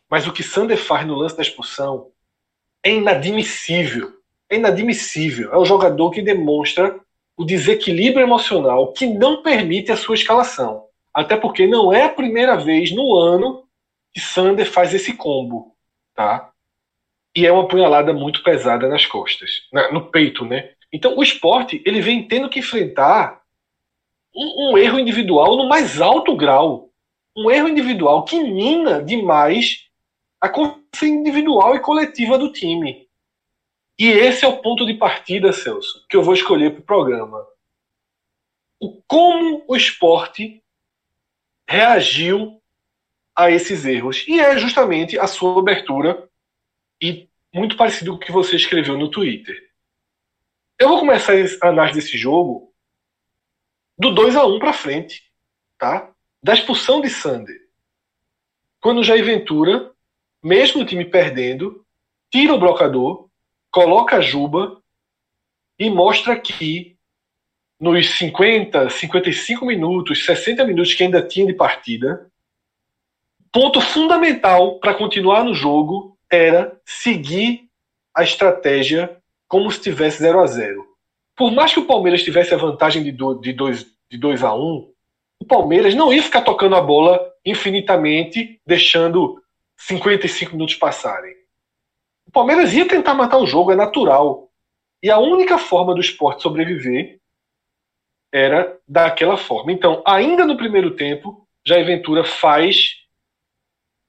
Mas 0.09 0.27
o 0.27 0.33
que 0.33 0.43
Sander 0.43 0.77
faz 0.77 1.07
no 1.07 1.15
lance 1.15 1.35
da 1.35 1.41
expulsão 1.41 2.11
é 2.83 2.91
inadmissível. 2.91 4.13
É 4.49 4.57
inadmissível. 4.57 5.53
É 5.53 5.57
um 5.57 5.65
jogador 5.65 6.11
que 6.11 6.21
demonstra 6.21 6.99
o 7.37 7.45
desequilíbrio 7.45 8.23
emocional 8.23 8.91
que 8.91 9.07
não 9.07 9.41
permite 9.41 9.91
a 9.91 9.97
sua 9.97 10.15
escalação. 10.15 10.85
Até 11.13 11.35
porque 11.35 11.65
não 11.65 11.91
é 11.93 12.03
a 12.03 12.09
primeira 12.09 12.57
vez 12.57 12.91
no 12.91 13.15
ano 13.15 13.65
que 14.13 14.19
Sander 14.19 14.69
faz 14.69 14.93
esse 14.93 15.13
combo, 15.13 15.75
tá? 16.13 16.51
E 17.35 17.45
é 17.45 17.51
uma 17.51 17.67
punhalada 17.67 18.13
muito 18.13 18.43
pesada 18.43 18.87
nas 18.87 19.05
costas, 19.05 19.49
no 19.91 20.11
peito, 20.11 20.45
né? 20.45 20.71
Então 20.91 21.17
o 21.17 21.23
esporte 21.23 21.81
ele 21.85 22.01
vem 22.01 22.27
tendo 22.27 22.49
que 22.49 22.59
enfrentar 22.59 23.41
um, 24.35 24.71
um 24.71 24.77
erro 24.77 24.99
individual 24.99 25.55
no 25.57 25.67
mais 25.67 26.01
alto 26.01 26.35
grau, 26.35 26.89
um 27.35 27.49
erro 27.49 27.67
individual 27.67 28.23
que 28.23 28.41
mina 28.41 29.01
demais 29.01 29.87
a 30.39 30.49
confiança 30.49 30.81
individual 31.05 31.75
e 31.75 31.79
coletiva 31.79 32.37
do 32.37 32.51
time. 32.51 33.07
E 33.97 34.07
esse 34.07 34.43
é 34.43 34.47
o 34.47 34.57
ponto 34.57 34.85
de 34.85 34.95
partida, 34.95 35.53
Celso, 35.53 36.05
que 36.09 36.15
eu 36.15 36.23
vou 36.23 36.33
escolher 36.33 36.71
para 36.71 36.81
o 36.81 36.85
programa. 36.85 37.45
O 38.79 39.01
como 39.07 39.63
o 39.67 39.75
esporte 39.75 40.61
reagiu 41.67 42.61
a 43.35 43.49
esses 43.49 43.85
erros. 43.85 44.25
E 44.27 44.39
é 44.39 44.57
justamente 44.57 45.17
a 45.17 45.27
sua 45.27 45.59
abertura 45.59 46.27
e 47.01 47.29
muito 47.53 47.77
parecido 47.77 48.11
com 48.11 48.17
o 48.17 48.19
que 48.19 48.31
você 48.31 48.55
escreveu 48.55 48.97
no 48.97 49.09
Twitter. 49.09 49.70
Eu 50.81 50.89
vou 50.89 50.97
começar 50.97 51.33
a 51.61 51.67
análise 51.67 52.01
desse 52.01 52.17
jogo 52.17 52.73
do 53.95 54.11
2 54.15 54.35
a 54.35 54.47
1 54.47 54.57
para 54.57 54.73
frente, 54.73 55.31
tá? 55.77 56.11
Da 56.41 56.55
expulsão 56.55 56.99
de 56.99 57.07
Sander. 57.07 57.67
Quando 58.79 58.97
o 58.97 59.03
Jair 59.03 59.23
Ventura, 59.23 59.91
mesmo 60.41 60.81
o 60.81 60.85
time 60.85 61.05
perdendo, 61.05 61.85
tira 62.31 62.55
o 62.55 62.59
blocador, 62.59 63.29
coloca 63.69 64.15
a 64.15 64.21
Juba 64.21 64.81
e 65.77 65.87
mostra 65.87 66.35
que 66.39 66.97
nos 67.79 68.17
50, 68.17 68.89
55 68.89 69.63
minutos, 69.63 70.25
60 70.25 70.65
minutos 70.65 70.95
que 70.95 71.03
ainda 71.03 71.21
tinha 71.21 71.45
de 71.45 71.53
partida, 71.53 72.27
ponto 73.51 73.79
fundamental 73.79 74.79
para 74.79 74.95
continuar 74.95 75.43
no 75.43 75.53
jogo 75.53 76.17
era 76.27 76.75
seguir 76.83 77.69
a 78.15 78.23
estratégia 78.23 79.20
como 79.51 79.69
se 79.69 79.81
tivesse 79.81 80.19
0 80.19 80.39
a 80.39 80.47
0 80.47 80.87
Por 81.35 81.51
mais 81.51 81.73
que 81.73 81.79
o 81.81 81.85
Palmeiras 81.85 82.23
tivesse 82.23 82.53
a 82.53 82.57
vantagem 82.57 83.03
de 83.03 83.11
2 83.11 83.41
de 83.41 83.51
de 83.53 84.45
a 84.45 84.53
1 84.53 84.57
um, 84.57 84.93
o 85.41 85.45
Palmeiras 85.45 85.93
não 85.93 86.13
ia 86.13 86.23
ficar 86.23 86.41
tocando 86.41 86.73
a 86.73 86.81
bola 86.81 87.19
infinitamente, 87.45 88.61
deixando 88.65 89.43
55 89.75 90.53
minutos 90.53 90.75
passarem. 90.75 91.35
O 92.25 92.31
Palmeiras 92.31 92.73
ia 92.73 92.87
tentar 92.87 93.13
matar 93.13 93.39
o 93.39 93.45
jogo, 93.45 93.73
é 93.73 93.75
natural. 93.75 94.49
E 95.03 95.09
a 95.09 95.17
única 95.17 95.57
forma 95.57 95.93
do 95.93 95.99
esporte 95.99 96.43
sobreviver 96.43 97.19
era 98.31 98.79
daquela 98.87 99.35
forma. 99.35 99.73
Então, 99.73 100.01
ainda 100.07 100.45
no 100.45 100.55
primeiro 100.55 100.95
tempo, 100.95 101.45
Jair 101.65 101.85
Ventura 101.85 102.23
faz 102.23 103.01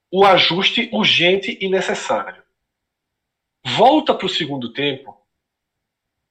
o 0.08 0.24
ajuste 0.24 0.88
urgente 0.92 1.58
e 1.60 1.68
necessário. 1.68 2.42
Volta 3.64 4.14
para 4.14 4.26
o 4.26 4.28
segundo 4.28 4.72
tempo 4.72 5.21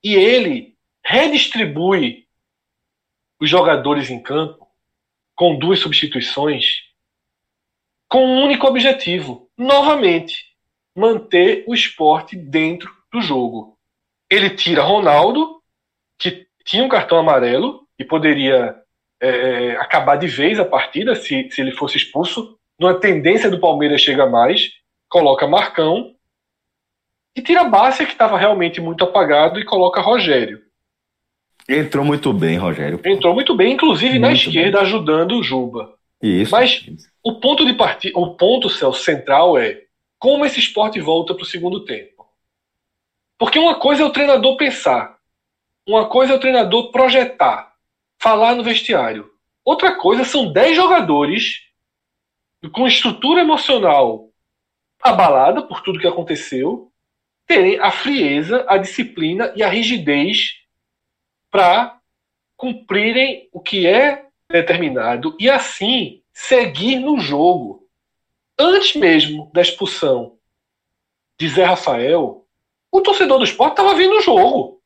e 0.04 0.16
ele 0.16 0.76
redistribui 1.04 2.28
os 3.40 3.50
jogadores 3.50 4.10
em 4.10 4.22
campo 4.22 4.68
com 5.36 5.58
duas 5.58 5.80
substituições 5.80 6.92
com 8.12 8.26
um 8.26 8.44
único 8.44 8.68
objetivo: 8.68 9.50
novamente 9.58 10.46
manter 10.94 11.64
o 11.66 11.74
esporte 11.74 12.36
dentro 12.36 12.92
do 13.12 13.22
jogo. 13.22 13.78
Ele 14.30 14.50
tira 14.50 14.84
Ronaldo, 14.84 15.62
que 16.20 16.46
tinha 16.66 16.84
um 16.84 16.90
cartão 16.90 17.18
amarelo 17.18 17.88
e 17.98 18.04
poderia 18.04 18.76
é, 19.22 19.30
é 19.30 19.76
acabar 19.78 20.18
de 20.18 20.28
vez 20.28 20.60
a 20.60 20.66
partida 20.66 21.16
se, 21.16 21.50
se 21.50 21.62
ele 21.62 21.72
fosse 21.72 21.96
expulso. 21.96 22.58
Numa 22.78 23.00
tendência 23.00 23.50
do 23.50 23.60
Palmeiras 23.60 24.02
chega 24.02 24.26
mais, 24.26 24.72
coloca 25.08 25.48
Marcão 25.48 26.16
e 27.36 27.42
tira 27.42 27.64
Bárcia, 27.64 28.06
que 28.06 28.12
estava 28.12 28.38
realmente 28.38 28.82
muito 28.82 29.04
apagado, 29.04 29.60
e 29.60 29.66
coloca 29.66 30.02
Rogério. 30.02 30.62
Entrou 31.68 32.04
muito 32.04 32.34
bem, 32.34 32.58
Rogério. 32.58 33.00
Entrou 33.06 33.34
muito 33.34 33.56
bem, 33.56 33.74
inclusive 33.74 34.14
muito 34.14 34.22
na 34.24 34.34
esquerda, 34.34 34.80
bem. 34.80 34.88
ajudando 34.88 35.38
o 35.38 35.44
Juba. 35.44 35.96
Isso. 36.22 36.52
Mas 36.52 36.86
o 37.24 37.40
ponto 37.40 37.66
de 37.66 37.74
partida, 37.74 38.18
o 38.20 38.36
ponto 38.36 38.70
central 38.94 39.58
é 39.58 39.84
como 40.20 40.46
esse 40.46 40.60
esporte 40.60 41.00
volta 41.00 41.34
para 41.34 41.44
o 41.44 41.48
segundo 41.48 41.86
tempo. 41.86 42.28
Porque 43.38 43.58
uma 43.58 43.76
coisa 43.76 44.04
é 44.04 44.06
o 44.06 44.12
treinador 44.12 44.56
pensar, 44.58 45.18
uma 45.88 46.08
coisa 46.08 46.34
é 46.34 46.36
o 46.36 46.40
treinador 46.40 46.92
projetar, 46.92 47.74
falar 48.20 48.54
no 48.54 48.64
vestiário. 48.64 49.32
Outra 49.64 49.96
coisa 49.96 50.24
são 50.24 50.52
10 50.52 50.76
jogadores 50.76 51.62
com 52.72 52.86
estrutura 52.86 53.42
emocional 53.42 54.30
abalada 55.02 55.64
por 55.64 55.82
tudo 55.82 56.00
que 56.00 56.08
aconteceu 56.08 56.91
terem 57.52 57.82
a 57.82 57.92
frieza, 57.92 58.66
a 58.66 58.78
disciplina 58.78 59.52
e 59.58 59.62
a 59.62 59.68
rigidez 59.68 60.54
para 61.52 62.00
cumprirem 62.56 63.50
o 63.52 63.60
que 63.60 63.86
é 63.86 64.26
determinado 64.50 65.36
e 65.38 65.50
assim 65.50 66.24
seguir 66.32 67.00
no 67.00 67.20
jogo. 67.20 67.86
Antes 68.58 68.96
mesmo 68.96 69.52
da 69.54 69.62
expulsão 69.62 70.38
de 71.38 71.50
Zé 71.50 71.66
Rafael, 71.66 72.46
o 72.90 73.02
torcedor 73.02 73.38
do 73.38 73.44
esporte 73.44 73.74
estava 73.74 73.96
vendo 73.96 74.16
o 74.16 74.22
jogo. 74.22 74.82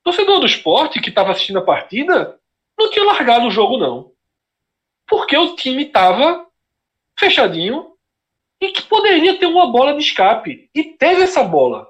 O 0.00 0.04
torcedor 0.04 0.38
do 0.38 0.46
esporte 0.46 1.00
que 1.00 1.08
estava 1.08 1.32
assistindo 1.32 1.58
a 1.58 1.64
partida 1.64 2.38
não 2.78 2.88
tinha 2.88 3.04
largado 3.04 3.48
o 3.48 3.50
jogo, 3.50 3.76
não. 3.76 4.12
Porque 5.08 5.36
o 5.36 5.56
time 5.56 5.86
estava 5.86 6.46
fechadinho, 7.18 7.89
e 8.60 8.72
que 8.72 8.82
poderia 8.82 9.38
ter 9.38 9.46
uma 9.46 9.70
bola 9.70 9.94
de 9.94 10.00
escape. 10.00 10.68
E 10.74 10.84
teve 10.84 11.22
essa 11.22 11.42
bola. 11.42 11.88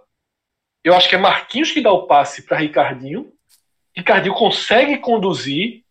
Eu 0.85 0.95
acho 0.95 1.09
que 1.09 1.15
é 1.15 1.19
Marquinhos 1.19 1.73
que 1.73 1.81
dá 1.81 1.93
o 1.93 2.07
passe 2.07 2.43
para 2.43 2.59
Ricardinho. 2.59 3.33
Ricardinho 3.95 4.35
consegue 4.35 4.99
conduzir 4.99 5.83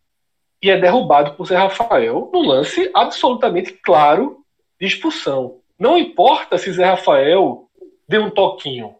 e 0.62 0.70
é 0.70 0.78
derrubado 0.78 1.34
por 1.34 1.46
Zé 1.46 1.56
Rafael 1.56 2.30
no 2.32 2.42
lance 2.42 2.90
absolutamente 2.94 3.72
claro 3.74 4.44
de 4.80 4.86
expulsão. 4.86 5.60
Não 5.78 5.96
importa 5.96 6.58
se 6.58 6.72
Zé 6.72 6.84
Rafael 6.84 7.68
deu 8.08 8.24
um 8.24 8.30
toquinho. 8.30 8.96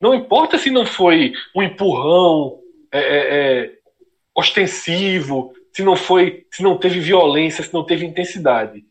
Não 0.00 0.14
importa 0.14 0.58
se 0.58 0.70
não 0.70 0.86
foi 0.86 1.32
um 1.54 1.62
empurrão 1.62 2.60
é, 2.90 2.98
é, 2.98 3.62
é, 3.64 3.78
ostensivo, 4.34 5.52
se 5.72 5.82
não 5.82 5.94
foi, 5.94 6.46
se 6.50 6.62
não 6.62 6.78
teve 6.78 7.00
violência, 7.00 7.62
se 7.62 7.72
não 7.72 7.84
teve 7.84 8.06
intensidade. 8.06 8.84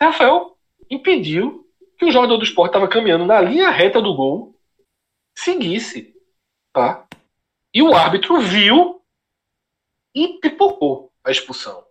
Rafael 0.00 0.55
impediu 0.90 1.66
que 1.98 2.04
o 2.04 2.10
jogador 2.10 2.36
do 2.36 2.44
esporte 2.44 2.70
estava 2.70 2.88
caminhando 2.88 3.24
na 3.24 3.40
linha 3.40 3.70
reta 3.70 4.00
do 4.00 4.14
gol 4.14 4.54
seguisse. 5.34 6.14
Tá? 6.72 7.06
E 7.72 7.82
o 7.82 7.94
árbitro 7.94 8.40
viu 8.40 9.00
e 10.14 10.28
pipocou 10.40 11.12
a 11.24 11.30
expulsão. 11.30 11.84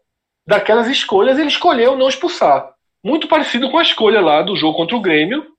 Daquelas 0.46 0.88
escolhas, 0.88 1.38
ele 1.38 1.48
escolheu 1.48 1.96
não 1.96 2.10
expulsar. 2.10 2.74
Muito 3.04 3.28
parecido 3.28 3.70
com 3.70 3.78
a 3.78 3.84
escolha 3.84 4.22
lá 4.22 4.42
do 4.42 4.56
jogo 4.56 4.78
contra 4.78 4.96
o 4.96 5.02
Grêmio, 5.02 5.56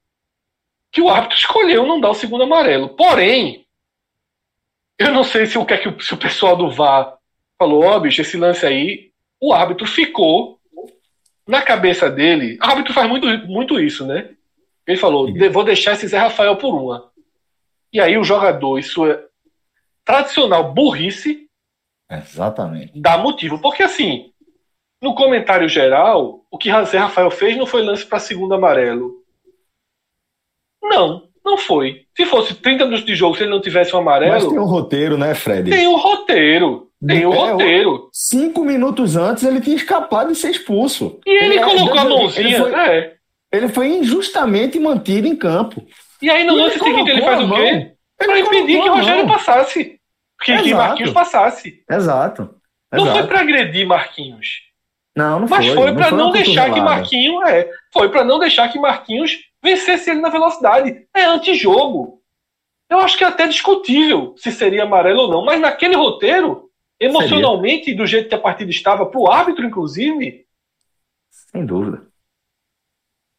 que 0.90 1.00
o 1.00 1.08
árbitro 1.08 1.36
escolheu 1.36 1.86
não 1.86 2.00
dar 2.00 2.10
o 2.10 2.14
segundo 2.14 2.44
amarelo. 2.44 2.90
Porém, 2.90 3.66
eu 4.98 5.12
não 5.12 5.22
sei 5.22 5.46
se 5.46 5.58
o 5.58 5.64
que 5.64 5.74
é 5.74 5.78
que 5.78 6.04
se 6.04 6.14
o 6.14 6.18
pessoal 6.18 6.56
do 6.56 6.70
VAR 6.70 7.18
falou, 7.58 7.84
ó, 7.84 7.96
oh, 7.96 8.00
bicho, 8.00 8.20
esse 8.20 8.36
lance 8.36 8.64
aí, 8.64 9.12
o 9.40 9.52
árbitro 9.52 9.86
ficou 9.86 10.55
na 11.46 11.62
cabeça 11.62 12.10
dele, 12.10 12.58
o 12.60 12.64
árbitro 12.64 12.92
faz 12.92 13.08
muito, 13.08 13.26
muito 13.46 13.80
isso, 13.80 14.04
né? 14.06 14.30
Ele 14.86 14.96
falou: 14.96 15.28
vou 15.52 15.64
deixar 15.64 15.92
esse 15.92 16.08
Zé 16.08 16.18
Rafael 16.18 16.56
por 16.56 16.74
uma. 16.74 17.10
E 17.92 18.00
aí 18.00 18.18
o 18.18 18.24
jogador, 18.24 18.78
isso 18.78 19.06
é 19.06 19.22
tradicional 20.04 20.72
burrice, 20.72 21.48
Exatamente. 22.10 22.92
dá 22.94 23.16
motivo. 23.18 23.58
Porque 23.58 23.82
assim, 23.82 24.32
no 25.00 25.14
comentário 25.14 25.68
geral, 25.68 26.44
o 26.50 26.58
que 26.58 26.70
Zé 26.84 26.98
Rafael 26.98 27.30
fez 27.30 27.56
não 27.56 27.66
foi 27.66 27.82
lance 27.82 28.04
para 28.04 28.18
segundo 28.18 28.54
amarelo. 28.54 29.22
Não, 30.82 31.28
não 31.44 31.58
foi. 31.58 32.06
Se 32.16 32.24
fosse 32.26 32.54
30 32.54 32.84
minutos 32.84 33.04
de 33.04 33.14
jogo, 33.14 33.36
se 33.36 33.42
ele 33.42 33.50
não 33.50 33.60
tivesse 33.60 33.94
um 33.94 33.98
amarelo. 33.98 34.32
Mas 34.32 34.46
tem 34.46 34.58
um 34.58 34.64
roteiro, 34.64 35.18
né, 35.18 35.34
Fred? 35.34 35.70
Tem 35.70 35.88
um 35.88 35.96
roteiro. 35.96 36.85
Tem 37.04 37.26
um 37.26 37.32
é, 37.32 37.50
roteiro. 37.50 38.08
Cinco 38.12 38.64
minutos 38.64 39.16
antes 39.16 39.42
ele 39.42 39.60
tinha 39.60 39.76
escapado 39.76 40.32
de 40.32 40.38
ser 40.38 40.50
expulso. 40.50 41.20
E 41.26 41.30
ele, 41.30 41.56
ele 41.56 41.64
colocou 41.64 41.98
a 41.98 42.04
mãozinha. 42.04 42.48
Ele 42.48 42.56
foi, 42.56 42.74
é. 42.74 43.16
ele 43.52 43.68
foi 43.68 43.88
injustamente 43.88 44.78
mantido 44.78 45.26
em 45.26 45.36
campo. 45.36 45.86
E 46.22 46.30
aí 46.30 46.44
no 46.44 46.54
e 46.54 46.62
lance 46.62 46.78
seguinte 46.78 47.10
ele 47.10 47.22
faz 47.22 47.42
o 47.42 47.54
quê? 47.54 47.92
Para 48.16 48.40
impedir 48.40 48.80
que 48.80 48.88
o 48.88 48.94
Rogério 48.94 49.26
passasse. 49.26 50.00
Que, 50.42 50.62
que 50.62 50.74
Marquinhos 50.74 51.12
passasse. 51.12 51.84
Exato. 51.90 52.54
Não 52.92 53.04
Exato. 53.04 53.18
foi 53.18 53.26
para 53.26 53.40
agredir 53.40 53.86
Marquinhos. 53.86 54.66
Não, 55.14 55.40
não 55.40 55.48
Mas 55.48 55.66
foi. 55.66 55.74
foi 55.74 55.94
para 55.94 56.10
não, 56.10 56.18
não 56.18 56.30
deixar 56.30 56.72
que 56.72 56.80
Marquinhos. 56.80 57.42
É, 57.48 57.70
foi 57.92 58.10
para 58.10 58.24
não 58.24 58.38
deixar 58.38 58.68
que 58.68 58.78
Marquinhos 58.78 59.38
vencesse 59.62 60.10
ele 60.10 60.20
na 60.20 60.28
velocidade. 60.28 61.06
É 61.14 61.24
antijogo. 61.24 62.20
Eu 62.88 63.00
acho 63.00 63.16
que 63.16 63.24
é 63.24 63.26
até 63.26 63.46
discutível 63.46 64.34
se 64.36 64.52
seria 64.52 64.84
amarelo 64.84 65.22
ou 65.22 65.30
não, 65.30 65.44
mas 65.44 65.60
naquele 65.60 65.96
roteiro, 65.96 66.65
emocionalmente, 67.00 67.84
seria. 67.84 67.96
do 67.96 68.06
jeito 68.06 68.28
que 68.28 68.34
a 68.34 68.40
partida 68.40 68.70
estava, 68.70 69.06
para 69.06 69.20
o 69.20 69.30
árbitro, 69.30 69.64
inclusive. 69.64 70.46
Sem 71.30 71.64
dúvida. 71.64 72.06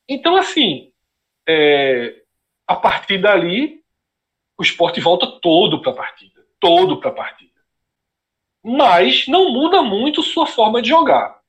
Então, 0.08 0.36
assim, 0.36 0.92
é, 1.48 2.22
a 2.68 2.76
partir 2.76 3.20
dali, 3.20 3.84
o 4.58 4.64
esporte 4.64 5.00
volta 5.00 5.40
todo 5.42 5.82
para 5.82 5.92
a 5.92 5.96
partida. 5.96 6.46
Todo 6.60 7.00
para 7.00 7.10
a 7.10 7.14
partida. 7.14 7.52
Mas 8.64 9.28
não 9.28 9.52
muda 9.52 9.82
muito 9.82 10.24
sua 10.24 10.46
forma 10.46 10.82
de 10.82 10.90
jogar. 10.90 11.40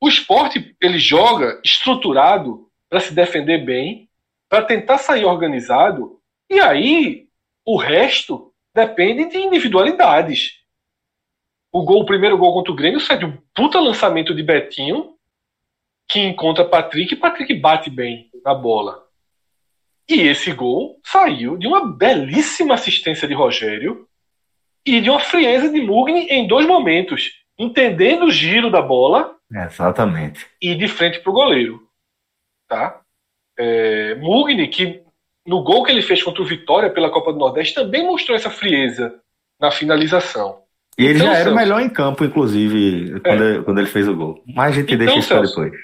O 0.00 0.08
esporte 0.08 0.76
ele 0.80 0.98
joga 0.98 1.60
estruturado 1.64 2.68
para 2.90 3.00
se 3.00 3.14
defender 3.14 3.64
bem, 3.64 4.10
para 4.48 4.64
tentar 4.64 4.98
sair 4.98 5.24
organizado, 5.24 6.20
e 6.50 6.60
aí 6.60 7.28
o 7.64 7.76
resto 7.76 8.52
depende 8.74 9.26
de 9.26 9.38
individualidades. 9.38 10.61
O 11.72 11.82
gol, 11.82 12.02
o 12.02 12.06
primeiro 12.06 12.36
gol 12.36 12.52
contra 12.52 12.70
o 12.70 12.76
Grêmio 12.76 13.00
sai 13.00 13.18
de 13.18 13.24
um 13.24 13.36
puta 13.54 13.80
lançamento 13.80 14.34
de 14.34 14.42
Betinho, 14.42 15.14
que 16.06 16.20
encontra 16.20 16.66
Patrick 16.66 17.14
e 17.14 17.16
Patrick 17.16 17.54
bate 17.54 17.88
bem 17.88 18.30
na 18.44 18.54
bola. 18.54 19.02
E 20.06 20.20
esse 20.20 20.52
gol 20.52 21.00
saiu 21.02 21.56
de 21.56 21.66
uma 21.66 21.86
belíssima 21.86 22.74
assistência 22.74 23.26
de 23.26 23.32
Rogério 23.32 24.06
e 24.84 25.00
de 25.00 25.08
uma 25.08 25.20
frieza 25.20 25.70
de 25.70 25.80
Mugni 25.80 26.26
em 26.28 26.46
dois 26.46 26.66
momentos, 26.66 27.30
entendendo 27.58 28.26
o 28.26 28.30
giro 28.30 28.70
da 28.70 28.82
bola 28.82 29.34
Exatamente. 29.50 30.46
e 30.60 30.74
de 30.74 30.88
frente 30.88 31.20
para 31.20 31.30
o 31.30 31.34
goleiro. 31.34 31.88
Tá? 32.68 33.00
É, 33.56 34.14
Mugni, 34.16 34.68
que 34.68 35.02
no 35.46 35.62
gol 35.62 35.84
que 35.84 35.92
ele 35.92 36.02
fez 36.02 36.22
contra 36.22 36.42
o 36.42 36.46
Vitória 36.46 36.90
pela 36.90 37.10
Copa 37.10 37.32
do 37.32 37.38
Nordeste, 37.38 37.74
também 37.74 38.04
mostrou 38.04 38.36
essa 38.36 38.50
frieza 38.50 39.18
na 39.58 39.70
finalização. 39.70 40.61
E 40.98 41.04
ele 41.04 41.14
então, 41.14 41.26
já 41.26 41.32
era 41.32 41.44
Celso, 41.44 41.52
o 41.52 41.58
melhor 41.58 41.80
em 41.80 41.88
campo, 41.88 42.24
inclusive, 42.24 43.20
quando, 43.20 43.42
é. 43.42 43.46
ele, 43.46 43.62
quando 43.62 43.78
ele 43.78 43.88
fez 43.88 44.06
o 44.08 44.14
gol. 44.14 44.42
Mas 44.46 44.72
a 44.72 44.80
gente 44.80 44.94
então, 44.94 45.06
deixa 45.06 45.18
isso 45.18 45.28
Celso, 45.28 45.60
depois. 45.60 45.80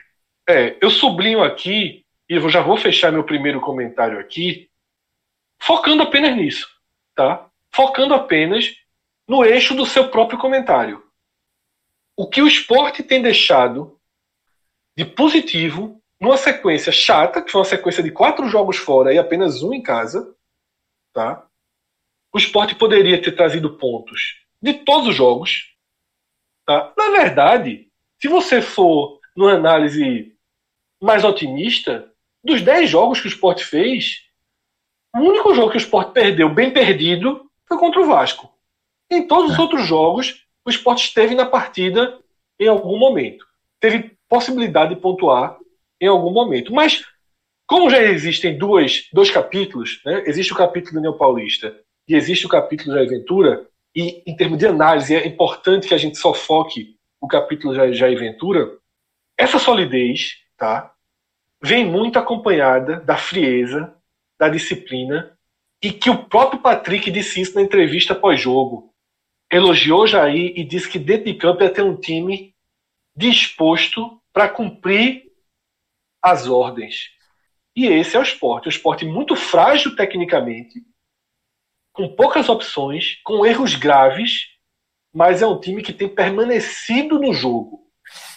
É, 0.48 0.76
eu 0.80 0.90
sublinho 0.90 1.42
aqui, 1.42 2.04
e 2.28 2.34
eu 2.34 2.48
já 2.48 2.60
vou 2.60 2.76
fechar 2.76 3.10
meu 3.10 3.24
primeiro 3.24 3.60
comentário 3.60 4.18
aqui, 4.18 4.68
focando 5.60 6.02
apenas 6.02 6.36
nisso, 6.36 6.68
tá? 7.14 7.46
Focando 7.74 8.14
apenas 8.14 8.74
no 9.26 9.44
eixo 9.44 9.74
do 9.74 9.86
seu 9.86 10.08
próprio 10.08 10.38
comentário. 10.38 11.02
O 12.16 12.28
que 12.28 12.42
o 12.42 12.46
esporte 12.46 13.02
tem 13.02 13.22
deixado 13.22 13.98
de 14.96 15.04
positivo 15.04 16.02
numa 16.20 16.36
sequência 16.36 16.90
chata, 16.90 17.40
que 17.40 17.50
foi 17.50 17.60
uma 17.60 17.66
sequência 17.66 18.02
de 18.02 18.10
quatro 18.10 18.48
jogos 18.48 18.76
fora 18.76 19.12
e 19.12 19.18
apenas 19.18 19.62
um 19.62 19.72
em 19.72 19.82
casa, 19.82 20.34
tá? 21.12 21.46
O 22.32 22.38
esporte 22.38 22.74
poderia 22.74 23.22
ter 23.22 23.32
trazido 23.32 23.76
pontos 23.78 24.47
de 24.62 24.74
todos 24.74 25.08
os 25.08 25.14
jogos. 25.14 25.74
Tá? 26.66 26.92
Na 26.96 27.10
verdade, 27.10 27.88
se 28.20 28.28
você 28.28 28.60
for 28.60 29.18
numa 29.36 29.52
análise 29.52 30.34
mais 31.00 31.24
otimista, 31.24 32.12
dos 32.42 32.62
10 32.62 32.90
jogos 32.90 33.20
que 33.20 33.26
o 33.26 33.28
esporte 33.28 33.64
fez, 33.64 34.22
o 35.14 35.20
único 35.20 35.54
jogo 35.54 35.70
que 35.70 35.76
o 35.76 35.80
esporte 35.80 36.12
perdeu 36.12 36.48
bem 36.48 36.72
perdido 36.72 37.48
foi 37.66 37.78
contra 37.78 38.00
o 38.00 38.06
Vasco. 38.06 38.52
Em 39.10 39.26
todos 39.26 39.52
os 39.52 39.58
é. 39.58 39.62
outros 39.62 39.86
jogos, 39.86 40.44
o 40.64 40.70
esporte 40.70 41.04
esteve 41.04 41.34
na 41.34 41.46
partida 41.46 42.18
em 42.58 42.68
algum 42.68 42.98
momento. 42.98 43.46
Teve 43.80 44.16
possibilidade 44.28 44.94
de 44.94 45.00
pontuar 45.00 45.56
em 46.00 46.06
algum 46.06 46.30
momento. 46.30 46.72
Mas, 46.72 47.04
como 47.66 47.90
já 47.90 48.02
existem 48.02 48.58
duas, 48.58 49.08
dois 49.12 49.30
capítulos, 49.30 50.00
né? 50.04 50.24
existe 50.26 50.52
o 50.52 50.56
capítulo 50.56 50.94
do 50.94 51.00
Neo 51.00 51.14
Paulista 51.14 51.78
e 52.06 52.14
existe 52.14 52.46
o 52.46 52.48
capítulo 52.48 52.94
da 52.94 53.02
Aventura, 53.02 53.66
e 53.98 54.22
em 54.24 54.36
termos 54.36 54.58
de 54.58 54.64
análise 54.64 55.12
é 55.12 55.26
importante 55.26 55.88
que 55.88 55.94
a 55.94 55.98
gente 55.98 56.16
só 56.18 56.32
foque 56.32 56.96
o 57.20 57.26
capítulo 57.26 57.74
da 57.74 57.90
Jair 57.90 58.16
Ventura, 58.16 58.78
essa 59.36 59.58
solidez 59.58 60.36
tá, 60.56 60.94
vem 61.60 61.84
muito 61.84 62.16
acompanhada 62.16 63.00
da 63.00 63.16
frieza, 63.16 63.92
da 64.38 64.48
disciplina, 64.48 65.36
e 65.82 65.90
que 65.90 66.10
o 66.10 66.24
próprio 66.28 66.60
Patrick 66.60 67.10
disse 67.10 67.40
isso 67.40 67.56
na 67.56 67.62
entrevista 67.62 68.14
pós-jogo. 68.14 68.94
Elogiou 69.50 70.06
Jair 70.06 70.52
e 70.56 70.62
disse 70.62 70.88
que 70.88 70.98
dentro 71.00 71.24
de 71.24 71.34
campo 71.34 71.64
ia 71.64 71.70
ter 71.70 71.82
um 71.82 71.96
time 71.96 72.54
disposto 73.16 74.22
para 74.32 74.48
cumprir 74.48 75.24
as 76.22 76.46
ordens. 76.46 77.10
E 77.74 77.86
esse 77.86 78.16
é 78.16 78.20
o 78.20 78.22
esporte. 78.22 78.66
Um 78.66 78.70
esporte 78.70 79.04
muito 79.04 79.34
frágil 79.34 79.96
tecnicamente, 79.96 80.84
com 81.98 82.06
poucas 82.06 82.48
opções, 82.48 83.18
com 83.24 83.44
erros 83.44 83.74
graves, 83.74 84.46
mas 85.12 85.42
é 85.42 85.46
um 85.48 85.58
time 85.58 85.82
que 85.82 85.92
tem 85.92 86.08
permanecido 86.08 87.18
no 87.18 87.34
jogo. 87.34 87.80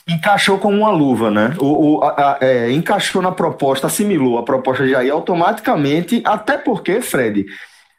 Encaixou 0.09 0.57
como 0.57 0.77
uma 0.77 0.89
luva, 0.89 1.29
né? 1.29 1.55
O, 1.59 1.99
o 1.99 2.03
a, 2.03 2.09
a, 2.09 2.37
é, 2.41 2.71
encaixou 2.71 3.21
na 3.21 3.31
proposta, 3.31 3.85
assimilou 3.85 4.39
a 4.39 4.43
proposta 4.43 4.83
de 4.83 4.89
Jair 4.89 5.13
automaticamente, 5.13 6.23
até 6.25 6.57
porque, 6.57 7.01
Fred, 7.01 7.45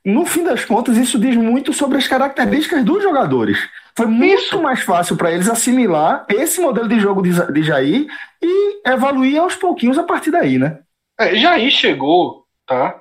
no 0.05 0.27
fim 0.27 0.43
das 0.43 0.65
contas, 0.65 0.97
isso 0.97 1.17
diz 1.17 1.37
muito 1.37 1.73
sobre 1.73 1.99
as 1.99 2.09
características 2.09 2.85
dos 2.85 3.01
jogadores. 3.01 3.57
Foi 3.97 4.07
muito 4.07 4.43
Isso. 4.43 4.61
mais 4.61 4.83
fácil 4.83 5.17
para 5.17 5.31
eles 5.31 5.49
assimilar 5.49 6.27
esse 6.29 6.61
modelo 6.61 6.89
de 6.89 6.99
jogo 6.99 7.23
de, 7.23 7.31
de 7.53 7.63
Jair 7.63 8.09
e 8.43 8.81
evoluir 8.85 9.41
aos 9.41 9.55
pouquinhos 9.55 9.97
a 9.97 10.03
partir 10.03 10.33
daí, 10.33 10.59
né? 10.59 10.81
É, 11.21 11.37
Jair 11.37 11.71
chegou, 11.71 12.47
tá? 12.67 13.01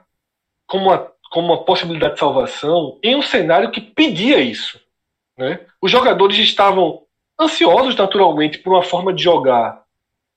Como 0.67 0.89
uma, 0.89 1.11
como 1.32 1.48
uma 1.48 1.63
possibilidade 1.63 2.13
de 2.13 2.20
salvação 2.20 3.00
em 3.02 3.15
um 3.15 3.22
cenário 3.22 3.72
que 3.72 3.82
pedia 3.82 4.39
isso. 4.39 4.80
Né? 5.38 5.62
Os 5.82 5.89
jogadores 5.89 6.38
estavam 6.38 7.04
ansiosos 7.39 7.96
naturalmente 7.96 8.60
por 8.60 8.74
uma 8.74 8.84
forma 8.84 9.13
de 9.13 9.24
jogar 9.24 9.82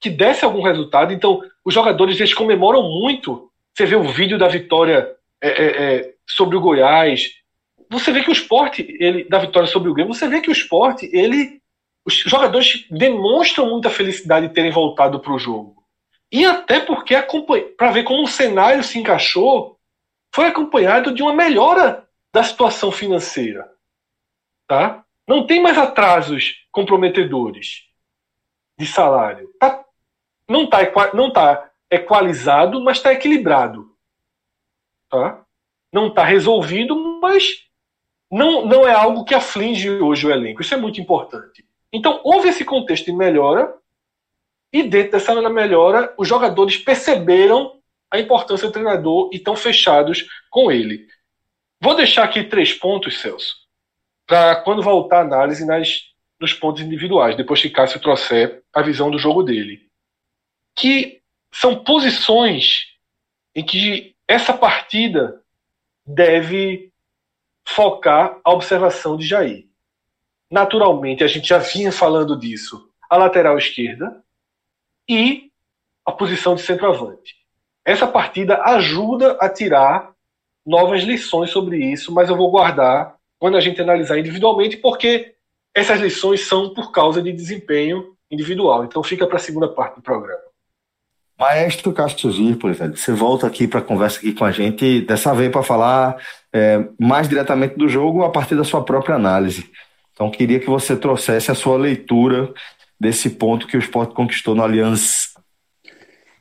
que 0.01 0.09
desse 0.09 0.45
algum 0.45 0.63
resultado. 0.63 1.13
Então, 1.13 1.43
os 1.65 1.75
jogadores 1.75 2.19
eles 2.19 2.33
comemoram 2.33 2.83
muito. 2.83 3.51
Você 3.75 3.85
vê 3.85 3.97
o 3.97 4.05
vídeo 4.05 4.39
da 4.39 4.49
vitória 4.49 5.11
é, 5.43 5.49
é, 5.49 5.67
é 5.67 6.15
sobre 6.27 6.57
o 6.57 6.61
Goiás, 6.61 7.31
você 7.91 8.11
vê 8.13 8.23
que 8.23 8.31
o 8.31 8.33
esporte, 8.33 8.97
ele, 8.99 9.25
da 9.25 9.39
vitória 9.39 9.69
sobre 9.69 9.91
o 9.91 9.95
Grêmio, 9.95 10.15
você 10.15 10.29
vê 10.29 10.41
que 10.41 10.49
o 10.49 10.53
esporte, 10.53 11.09
ele. 11.13 11.61
Os 12.07 12.17
jogadores 12.17 12.87
demonstram 12.91 13.71
muita 13.71 13.89
felicidade 13.89 14.49
de 14.49 14.55
terem 14.55 14.71
voltado 14.71 15.21
para 15.21 15.33
o 15.33 15.39
jogo. 15.39 15.83
E 16.31 16.45
até 16.45 16.79
porque, 16.81 17.15
para 17.79 17.93
ver 17.93 18.03
como 18.03 18.25
o 18.25 18.29
cenário 18.29 18.85
se 18.85 18.99
encaixou, 18.99 19.74
foi 20.35 20.47
acompanhado 20.47 21.15
de 21.15 21.23
uma 21.23 21.33
melhora 21.33 22.09
da 22.33 22.43
situação 22.43 22.91
financeira. 22.91 23.71
Tá? 24.67 25.05
Não 25.29 25.47
tem 25.47 25.63
mais 25.63 25.79
atrasos 25.79 26.67
comprometedores 26.73 27.85
de 28.77 28.85
salário. 28.85 29.49
Tá, 29.61 29.85
não 30.49 30.65
está 30.65 30.79
não 31.15 31.33
tá 31.33 31.71
equalizado, 31.89 32.83
mas 32.83 32.97
está 32.97 33.13
equilibrado. 33.13 33.95
Tá? 35.09 35.45
Não 35.93 36.09
está 36.09 36.25
resolvido, 36.25 37.21
mas 37.23 37.69
não, 38.29 38.67
não 38.67 38.89
é 38.89 38.93
algo 38.93 39.25
que 39.25 39.37
aflige 39.37 39.89
hoje 39.89 40.27
o 40.27 40.33
elenco. 40.33 40.63
Isso 40.63 40.75
é 40.75 40.77
muito 40.77 41.01
importante. 41.01 41.65
Então, 41.93 42.21
houve 42.25 42.49
esse 42.49 42.65
contexto 42.65 43.05
de 43.05 43.13
melhora, 43.13 43.73
e 44.73 44.83
dentro 44.83 45.13
dessa 45.13 45.49
melhora, 45.49 46.13
os 46.19 46.27
jogadores 46.27 46.77
perceberam 46.77 47.81
a 48.15 48.21
importância 48.21 48.69
do 48.69 48.73
treinador 48.73 49.29
e 49.33 49.37
estão 49.37 49.57
fechados 49.57 50.25
com 50.49 50.71
ele. 50.71 51.09
Vou 51.81 51.97
deixar 51.97 52.23
aqui 52.23 52.45
três 52.45 52.73
pontos, 52.73 53.21
Celso, 53.21 53.57
para 54.25 54.57
quando 54.63 54.83
voltar 54.83 55.19
a 55.19 55.23
análise 55.23 55.67
nas, 55.67 56.13
nos 56.41 56.53
pontos 56.53 56.83
individuais, 56.83 57.37
depois 57.37 57.61
que 57.61 57.69
Cássio 57.69 58.01
trouxer 58.01 58.63
a 58.73 58.83
visão 58.83 59.11
do 59.11 59.19
jogo 59.19 59.43
dele. 59.43 59.91
Que 60.77 61.23
são 61.53 61.83
posições 61.83 62.87
em 63.53 63.65
que 63.65 64.15
essa 64.29 64.53
partida 64.53 65.43
deve 66.07 66.93
focar 67.67 68.41
a 68.45 68.53
observação 68.53 69.17
de 69.17 69.27
Jair. 69.27 69.67
Naturalmente, 70.49 71.25
a 71.25 71.27
gente 71.27 71.49
já 71.49 71.59
vinha 71.59 71.91
falando 71.91 72.39
disso, 72.39 72.89
a 73.11 73.17
lateral 73.17 73.59
esquerda 73.59 74.25
e 75.09 75.51
a 76.07 76.13
posição 76.13 76.55
de 76.55 76.63
centroavante. 76.63 77.44
Essa 77.85 78.07
partida 78.07 78.63
ajuda 78.63 79.37
a 79.41 79.49
tirar 79.49 80.13
novas 80.67 81.03
lições 81.03 81.51
sobre 81.51 81.79
isso, 81.79 82.13
mas 82.13 82.29
eu 82.29 82.37
vou 82.37 82.51
guardar 82.51 83.17
quando 83.39 83.57
a 83.57 83.61
gente 83.61 83.81
analisar 83.81 84.19
individualmente, 84.19 84.77
porque 84.79 85.35
essas 85.75 86.01
lições 86.01 86.47
são 86.47 86.73
por 86.73 86.91
causa 86.93 87.21
de 87.21 87.33
desempenho 87.33 88.15
individual. 88.31 88.85
Então 88.85 89.03
fica 89.03 89.27
para 89.27 89.37
a 89.37 89.41
segunda 89.41 89.69
parte 89.69 89.97
do 89.97 90.03
programa. 90.03 90.41
Maestro 91.39 91.93
Castro 91.93 92.31
Zirpoli, 92.31 92.75
você 92.75 93.13
volta 93.13 93.47
aqui 93.47 93.67
para 93.67 93.83
conversa 93.83 94.19
aqui 94.19 94.33
com 94.33 94.45
a 94.45 94.53
gente, 94.53 95.01
dessa 95.01 95.35
vez 95.35 95.51
para 95.51 95.65
falar 95.65 96.17
é, 96.53 96.85
mais 96.99 97.29
diretamente 97.29 97.77
do 97.77 97.89
jogo 97.89 98.23
a 98.23 98.31
partir 98.31 98.55
da 98.55 98.63
sua 98.63 98.85
própria 98.85 99.17
análise. 99.17 99.69
Então 100.13 100.31
queria 100.31 100.61
que 100.61 100.71
você 100.71 100.97
trouxesse 100.97 101.51
a 101.51 101.55
sua 101.55 101.77
leitura 101.77 102.55
desse 103.01 103.31
ponto 103.31 103.67
que 103.67 103.77
o 103.77 103.81
esporte 103.81 104.15
conquistou 104.15 104.55
no 104.55 104.63
Allianz. 104.63 105.34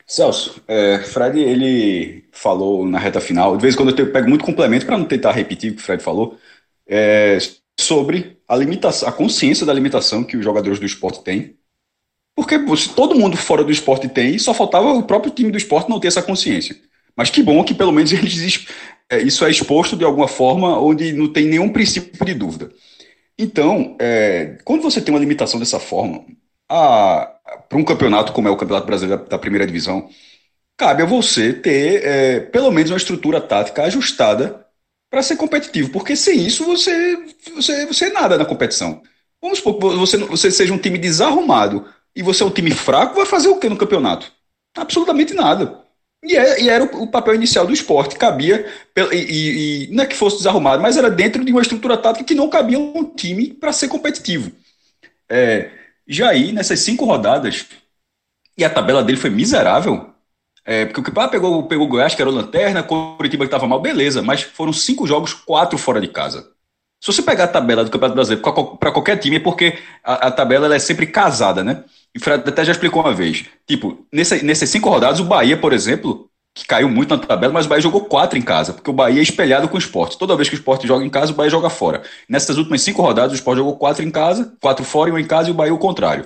Celso, 0.08 0.62
é, 0.68 1.00
Fred 1.00 1.39
ele 1.39 2.26
falou 2.32 2.86
na 2.86 3.00
reta 3.00 3.22
final, 3.22 3.56
de 3.56 3.62
vez 3.62 3.74
em 3.74 3.78
quando 3.78 3.98
eu 3.98 4.12
pego 4.12 4.30
muito 4.30 4.46
complemento 4.46 4.86
para 4.86 4.98
não 4.98 5.06
tentar 5.06 5.32
repetir 5.32 5.72
o 5.72 5.76
que 5.76 5.82
o 5.82 5.86
Fred 5.86 6.04
falou, 6.04 6.38
é, 6.88 7.38
sobre 7.80 8.38
a 8.48 8.56
limitação, 8.56 9.08
a 9.08 9.12
consciência 9.12 9.66
da 9.66 9.74
limitação 9.74 10.24
que 10.24 10.38
os 10.38 10.44
jogadores 10.44 10.80
do 10.80 10.86
esporte 10.86 11.24
têm 11.24 11.58
porque 12.36 12.56
se 12.78 12.89
todo 12.89 13.18
mundo 13.18 13.38
fora 13.38 13.63
do 13.63 13.72
esporte 13.72 14.08
tem, 14.10 14.38
só 14.38 14.54
faltava 14.54 14.92
o 14.92 15.04
próprio 15.04 15.32
time 15.32 15.52
do 15.52 15.58
esporte 15.58 15.89
não 15.89 16.00
ter 16.00 16.08
essa 16.08 16.22
consciência. 16.22 16.76
Mas 17.16 17.30
que 17.30 17.44
bom 17.44 17.63
que 17.63 17.74
pelo 17.74 17.92
menos 17.92 18.12
eles, 18.13 18.66
é, 19.10 19.22
isso 19.22 19.46
é 19.46 19.52
exposto 19.52 19.96
de 19.96 20.04
alguma 20.04 20.28
forma 20.28 20.80
onde 20.80 21.13
não 21.13 21.32
tem 21.32 21.46
nenhum 21.46 21.70
princípio 21.70 22.26
de 22.26 22.34
dúvida. 22.34 22.72
Então, 23.38 23.96
é, 24.00 24.58
quando 24.63 24.82
você 24.82 25.02
tem 25.02 25.13
uma 25.13 25.20
limitação 25.20 25.60
dessa 25.60 25.80
forma, 25.80 26.26
para 27.70 27.78
um 27.78 27.84
campeonato 27.84 28.34
como 28.34 28.48
é 28.48 28.52
o 28.52 28.58
Campeonato 28.58 28.88
Brasileiro 28.88 29.26
da 29.26 29.38
Primeira 29.38 29.66
Divisão, 29.66 30.10
cabe 30.78 31.04
a 31.04 31.06
você 31.06 31.54
ter 31.54 32.06
é, 32.06 32.39
pelo 32.39 32.72
menos 32.72 32.92
uma 32.92 32.98
estrutura 32.98 33.39
tática 33.42 33.84
ajustada 33.84 34.66
para 35.10 35.24
ser 35.24 35.36
competitivo, 35.36 35.89
porque 35.92 36.16
sem 36.16 36.46
isso 36.46 36.66
você, 36.66 37.18
você, 37.56 37.86
você 37.86 38.06
é 38.06 38.13
nada 38.13 38.38
na 38.38 38.46
competição. 38.46 39.02
Vamos 39.42 39.60
supor 39.60 39.78
que 39.78 39.98
você, 39.98 40.18
você 40.18 40.52
seja 40.52 40.74
um 40.74 40.78
time 40.78 40.98
desarrumado, 40.98 41.86
e 42.16 42.22
você 42.22 42.44
é 42.44 42.46
um 42.46 42.52
time 42.52 42.72
fraco, 42.72 43.16
vai 43.16 43.26
fazer 43.26 43.48
o 43.48 43.58
que 43.58 43.70
no 43.70 43.78
campeonato? 43.78 44.32
Absolutamente 44.76 45.34
nada. 45.34 45.82
E, 46.24 46.38
é, 46.38 46.62
e 46.62 46.70
era 46.70 46.84
o, 46.84 47.04
o, 47.04 47.08
papel 47.08 47.36
inicial 47.36 47.68
do 47.68 47.74
esporte, 47.74 48.16
cabia, 48.16 48.66
e, 48.96 49.16
e, 49.16 49.84
e, 49.89 49.94
não 49.94 50.04
é 50.04 50.08
que 50.08 50.16
fosse 50.16 50.38
desarrumado, 50.38 50.82
mas 50.82 50.96
era 50.96 51.10
dentro 51.10 51.44
de 51.44 51.52
uma 51.52 51.62
estrutura 51.62 51.98
tática 51.98 52.24
que 52.24 52.36
não 52.36 52.50
cabia 52.50 52.80
um 52.80 53.04
time 53.04 53.48
para 53.48 53.74
ser 53.74 53.89
competitivo. 53.89 54.52
É, 55.30 55.70
Jair, 56.08 56.54
nessas 56.54 56.80
cinco 56.80 57.06
rodadas, 57.06 57.66
e 58.58 58.63
a 58.63 58.70
tabela 58.70 59.04
dele 59.04 59.18
foi 59.18 59.30
miserável, 59.30 60.13
é, 60.66 60.86
porque 60.86 61.02
o 61.02 61.04
Kipá 61.04 61.28
pegou, 61.28 61.63
pegou 61.68 61.86
o 61.86 61.89
Goiás, 61.89 62.16
que 62.16 62.22
era 62.22 62.30
o 62.30 62.34
Lanterna, 62.34 62.84
Curitiba 62.84 63.44
que 63.44 63.48
estava 63.48 63.68
mal, 63.68 63.82
beleza, 63.82 64.22
mas 64.22 64.44
foram 64.44 64.72
cinco 64.72 65.06
jogos, 65.06 65.34
quatro 65.34 65.78
fora 65.78 66.00
de 66.00 66.08
casa. 66.08 66.54
Se 67.02 67.12
você 67.12 67.22
pegar 67.22 67.46
a 67.46 67.48
tabela 67.50 67.84
do 67.84 67.92
Campeonato 67.92 68.16
Brasileiro 68.16 68.78
para 68.78 68.92
qualquer 68.92 69.18
time, 69.18 69.36
é 69.36 69.39
porque 69.39 69.78
a, 70.02 70.28
a 70.28 70.32
tabela 70.32 70.74
é 70.74 70.80
sempre 70.80 71.06
casada, 71.06 71.62
né? 71.62 71.84
E 72.16 72.20
Fred 72.20 72.48
até 72.48 72.63
já 72.63 72.72
explicou 72.72 73.02
uma 73.02 73.13
vez. 73.13 73.46
Tipo, 73.68 74.08
nesse, 74.10 74.42
nessas 74.42 74.70
cinco 74.70 74.89
rodadas, 74.89 75.20
o 75.20 75.26
Bahia, 75.26 75.58
por 75.58 75.74
exemplo, 75.74 76.30
que 76.54 76.66
caiu 76.66 76.88
muito 76.88 77.16
na 77.16 77.18
tabela, 77.18 77.52
mas 77.52 77.66
o 77.66 77.70
Bahia 77.70 77.82
jogou 77.82 78.06
quatro 78.06 78.38
em 78.38 78.42
casa, 78.42 78.74
porque 78.74 78.89
o 78.89 78.94
Bahia 78.94 79.20
é 79.20 79.24
espelhado 79.24 79.68
com 79.68 79.76
o 79.76 79.80
esporte. 79.80 80.18
Toda 80.18 80.36
vez 80.36 80.48
que 80.48 80.56
o 80.56 80.58
esporte 80.58 80.88
joga 80.88 81.04
em 81.04 81.10
casa, 81.10 81.32
o 81.32 81.36
Bahia 81.36 81.50
joga 81.50 81.70
fora. 81.70 82.04
Nessas 82.30 82.58
últimas 82.58 82.82
cinco 82.82 83.02
rodadas, 83.02 83.32
o 83.32 83.36
esporte 83.36 83.58
jogou 83.58 83.76
quatro 83.76 84.04
em 84.04 84.12
casa, 84.12 84.56
quatro 84.62 84.86
fora 84.86 85.10
e 85.10 85.13
um 85.13 85.18
em 85.18 85.26
casa, 85.26 85.50
e 85.50 85.52
o 85.52 85.56
Bahia 85.56 85.74
o 85.74 85.80
contrário. 85.80 86.26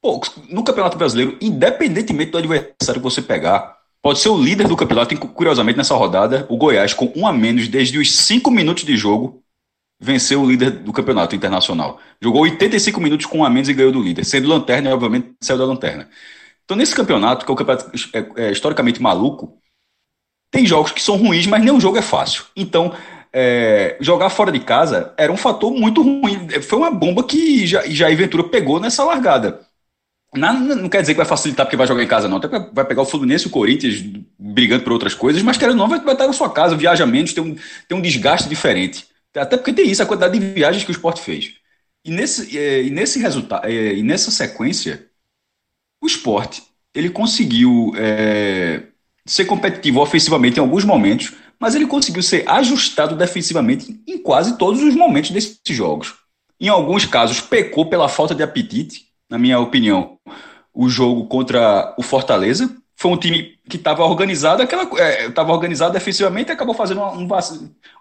Pô, 0.00 0.20
no 0.48 0.64
Campeonato 0.64 0.96
Brasileiro, 0.96 1.36
independentemente 1.40 2.30
do 2.30 2.38
adversário 2.38 2.94
que 2.94 2.98
você 3.00 3.20
pegar, 3.20 3.76
pode 4.00 4.20
ser 4.20 4.30
o 4.30 4.42
líder 4.42 4.66
do 4.66 4.76
campeonato, 4.76 5.16
curiosamente 5.28 5.76
nessa 5.76 5.94
rodada, 5.94 6.46
o 6.48 6.56
Goiás, 6.56 6.94
com 6.94 7.12
um 7.14 7.26
a 7.26 7.32
menos 7.32 7.68
desde 7.68 7.98
os 7.98 8.10
cinco 8.10 8.50
minutos 8.50 8.84
de 8.84 8.96
jogo, 8.96 9.42
venceu 10.00 10.42
o 10.42 10.48
líder 10.48 10.70
do 10.70 10.92
campeonato 10.92 11.36
internacional. 11.36 12.00
Jogou 12.20 12.42
85 12.42 13.00
minutos 13.00 13.26
com 13.26 13.38
um 13.38 13.44
a 13.44 13.50
menos 13.50 13.68
e 13.68 13.74
ganhou 13.74 13.92
do 13.92 14.02
líder. 14.02 14.24
Sendo 14.24 14.48
lanterna, 14.48 14.90
e 14.90 14.92
obviamente 14.92 15.34
saiu 15.40 15.58
da 15.58 15.64
lanterna. 15.64 16.08
Então, 16.72 16.78
nesse 16.78 16.94
campeonato, 16.94 17.44
que 17.44 17.50
é 17.50 17.54
um 17.54 17.56
campeonato 17.56 17.90
é, 18.14 18.46
é, 18.46 18.50
historicamente 18.50 19.02
maluco, 19.02 19.58
tem 20.50 20.64
jogos 20.64 20.90
que 20.90 21.02
são 21.02 21.16
ruins, 21.16 21.46
mas 21.46 21.62
nenhum 21.62 21.78
jogo 21.78 21.98
é 21.98 22.02
fácil. 22.02 22.44
Então, 22.56 22.94
é, 23.30 23.98
jogar 24.00 24.30
fora 24.30 24.50
de 24.50 24.60
casa 24.60 25.12
era 25.18 25.30
um 25.30 25.36
fator 25.36 25.70
muito 25.70 26.00
ruim. 26.00 26.48
Foi 26.62 26.78
uma 26.78 26.90
bomba 26.90 27.24
que 27.24 27.66
Jair 27.66 28.16
Ventura 28.16 28.44
pegou 28.44 28.80
nessa 28.80 29.04
largada. 29.04 29.60
Não, 30.34 30.60
não, 30.60 30.88
quer 30.88 31.02
dizer 31.02 31.12
que 31.12 31.18
vai 31.18 31.26
facilitar 31.26 31.66
porque 31.66 31.76
vai 31.76 31.86
jogar 31.86 32.02
em 32.02 32.08
casa, 32.08 32.26
não. 32.26 32.38
Até 32.38 32.48
vai 32.48 32.86
pegar 32.86 33.02
o 33.02 33.06
Fluminense 33.06 33.48
o 33.48 33.50
Corinthians 33.50 34.02
brigando 34.38 34.82
por 34.82 34.94
outras 34.94 35.14
coisas, 35.14 35.42
mas 35.42 35.58
querendo 35.58 35.72
ou 35.72 35.80
não, 35.80 35.88
vai, 35.90 36.00
vai 36.00 36.14
estar 36.14 36.26
na 36.26 36.32
sua 36.32 36.48
casa, 36.48 36.74
viaja 36.74 37.04
menos, 37.04 37.34
tem 37.34 37.44
um, 37.44 37.54
tem 37.86 37.98
um 37.98 38.00
desgaste 38.00 38.48
diferente. 38.48 39.06
Até 39.36 39.58
porque 39.58 39.74
tem 39.74 39.90
isso, 39.90 40.02
a 40.02 40.06
quantidade 40.06 40.38
de 40.38 40.46
viagens 40.54 40.84
que 40.84 40.90
o 40.90 40.92
esporte 40.92 41.20
fez. 41.20 41.52
E 42.02 42.10
nesse, 42.10 42.58
é, 42.58 42.82
e 42.82 42.88
nesse 42.88 43.18
resultado, 43.18 43.66
é, 43.66 43.92
e 43.92 44.02
nessa 44.02 44.30
sequência, 44.30 45.11
o 46.02 46.06
esporte 46.06 46.62
ele 46.94 47.08
conseguiu 47.08 47.92
é, 47.96 48.82
ser 49.24 49.44
competitivo 49.46 50.00
ofensivamente 50.00 50.58
em 50.58 50.60
alguns 50.60 50.84
momentos, 50.84 51.32
mas 51.58 51.74
ele 51.74 51.86
conseguiu 51.86 52.22
ser 52.22 52.46
ajustado 52.46 53.16
defensivamente 53.16 53.98
em 54.06 54.18
quase 54.18 54.58
todos 54.58 54.82
os 54.82 54.94
momentos 54.94 55.30
desses 55.30 55.58
jogos. 55.68 56.14
Em 56.60 56.68
alguns 56.68 57.06
casos, 57.06 57.40
pecou 57.40 57.86
pela 57.86 58.08
falta 58.08 58.34
de 58.34 58.42
apetite, 58.42 59.06
na 59.30 59.38
minha 59.38 59.58
opinião, 59.58 60.18
o 60.74 60.88
jogo 60.88 61.26
contra 61.26 61.94
o 61.96 62.02
Fortaleza, 62.02 62.76
foi 63.02 63.10
um 63.10 63.16
time 63.16 63.58
que 63.68 63.76
estava 63.76 64.04
organizado, 64.04 64.62
aquela 64.62 64.84
estava 64.84 65.50
é, 65.50 65.52
organizado 65.52 65.92
defensivamente 65.92 66.52
acabou 66.52 66.72
fazendo 66.72 67.00
um, 67.02 67.26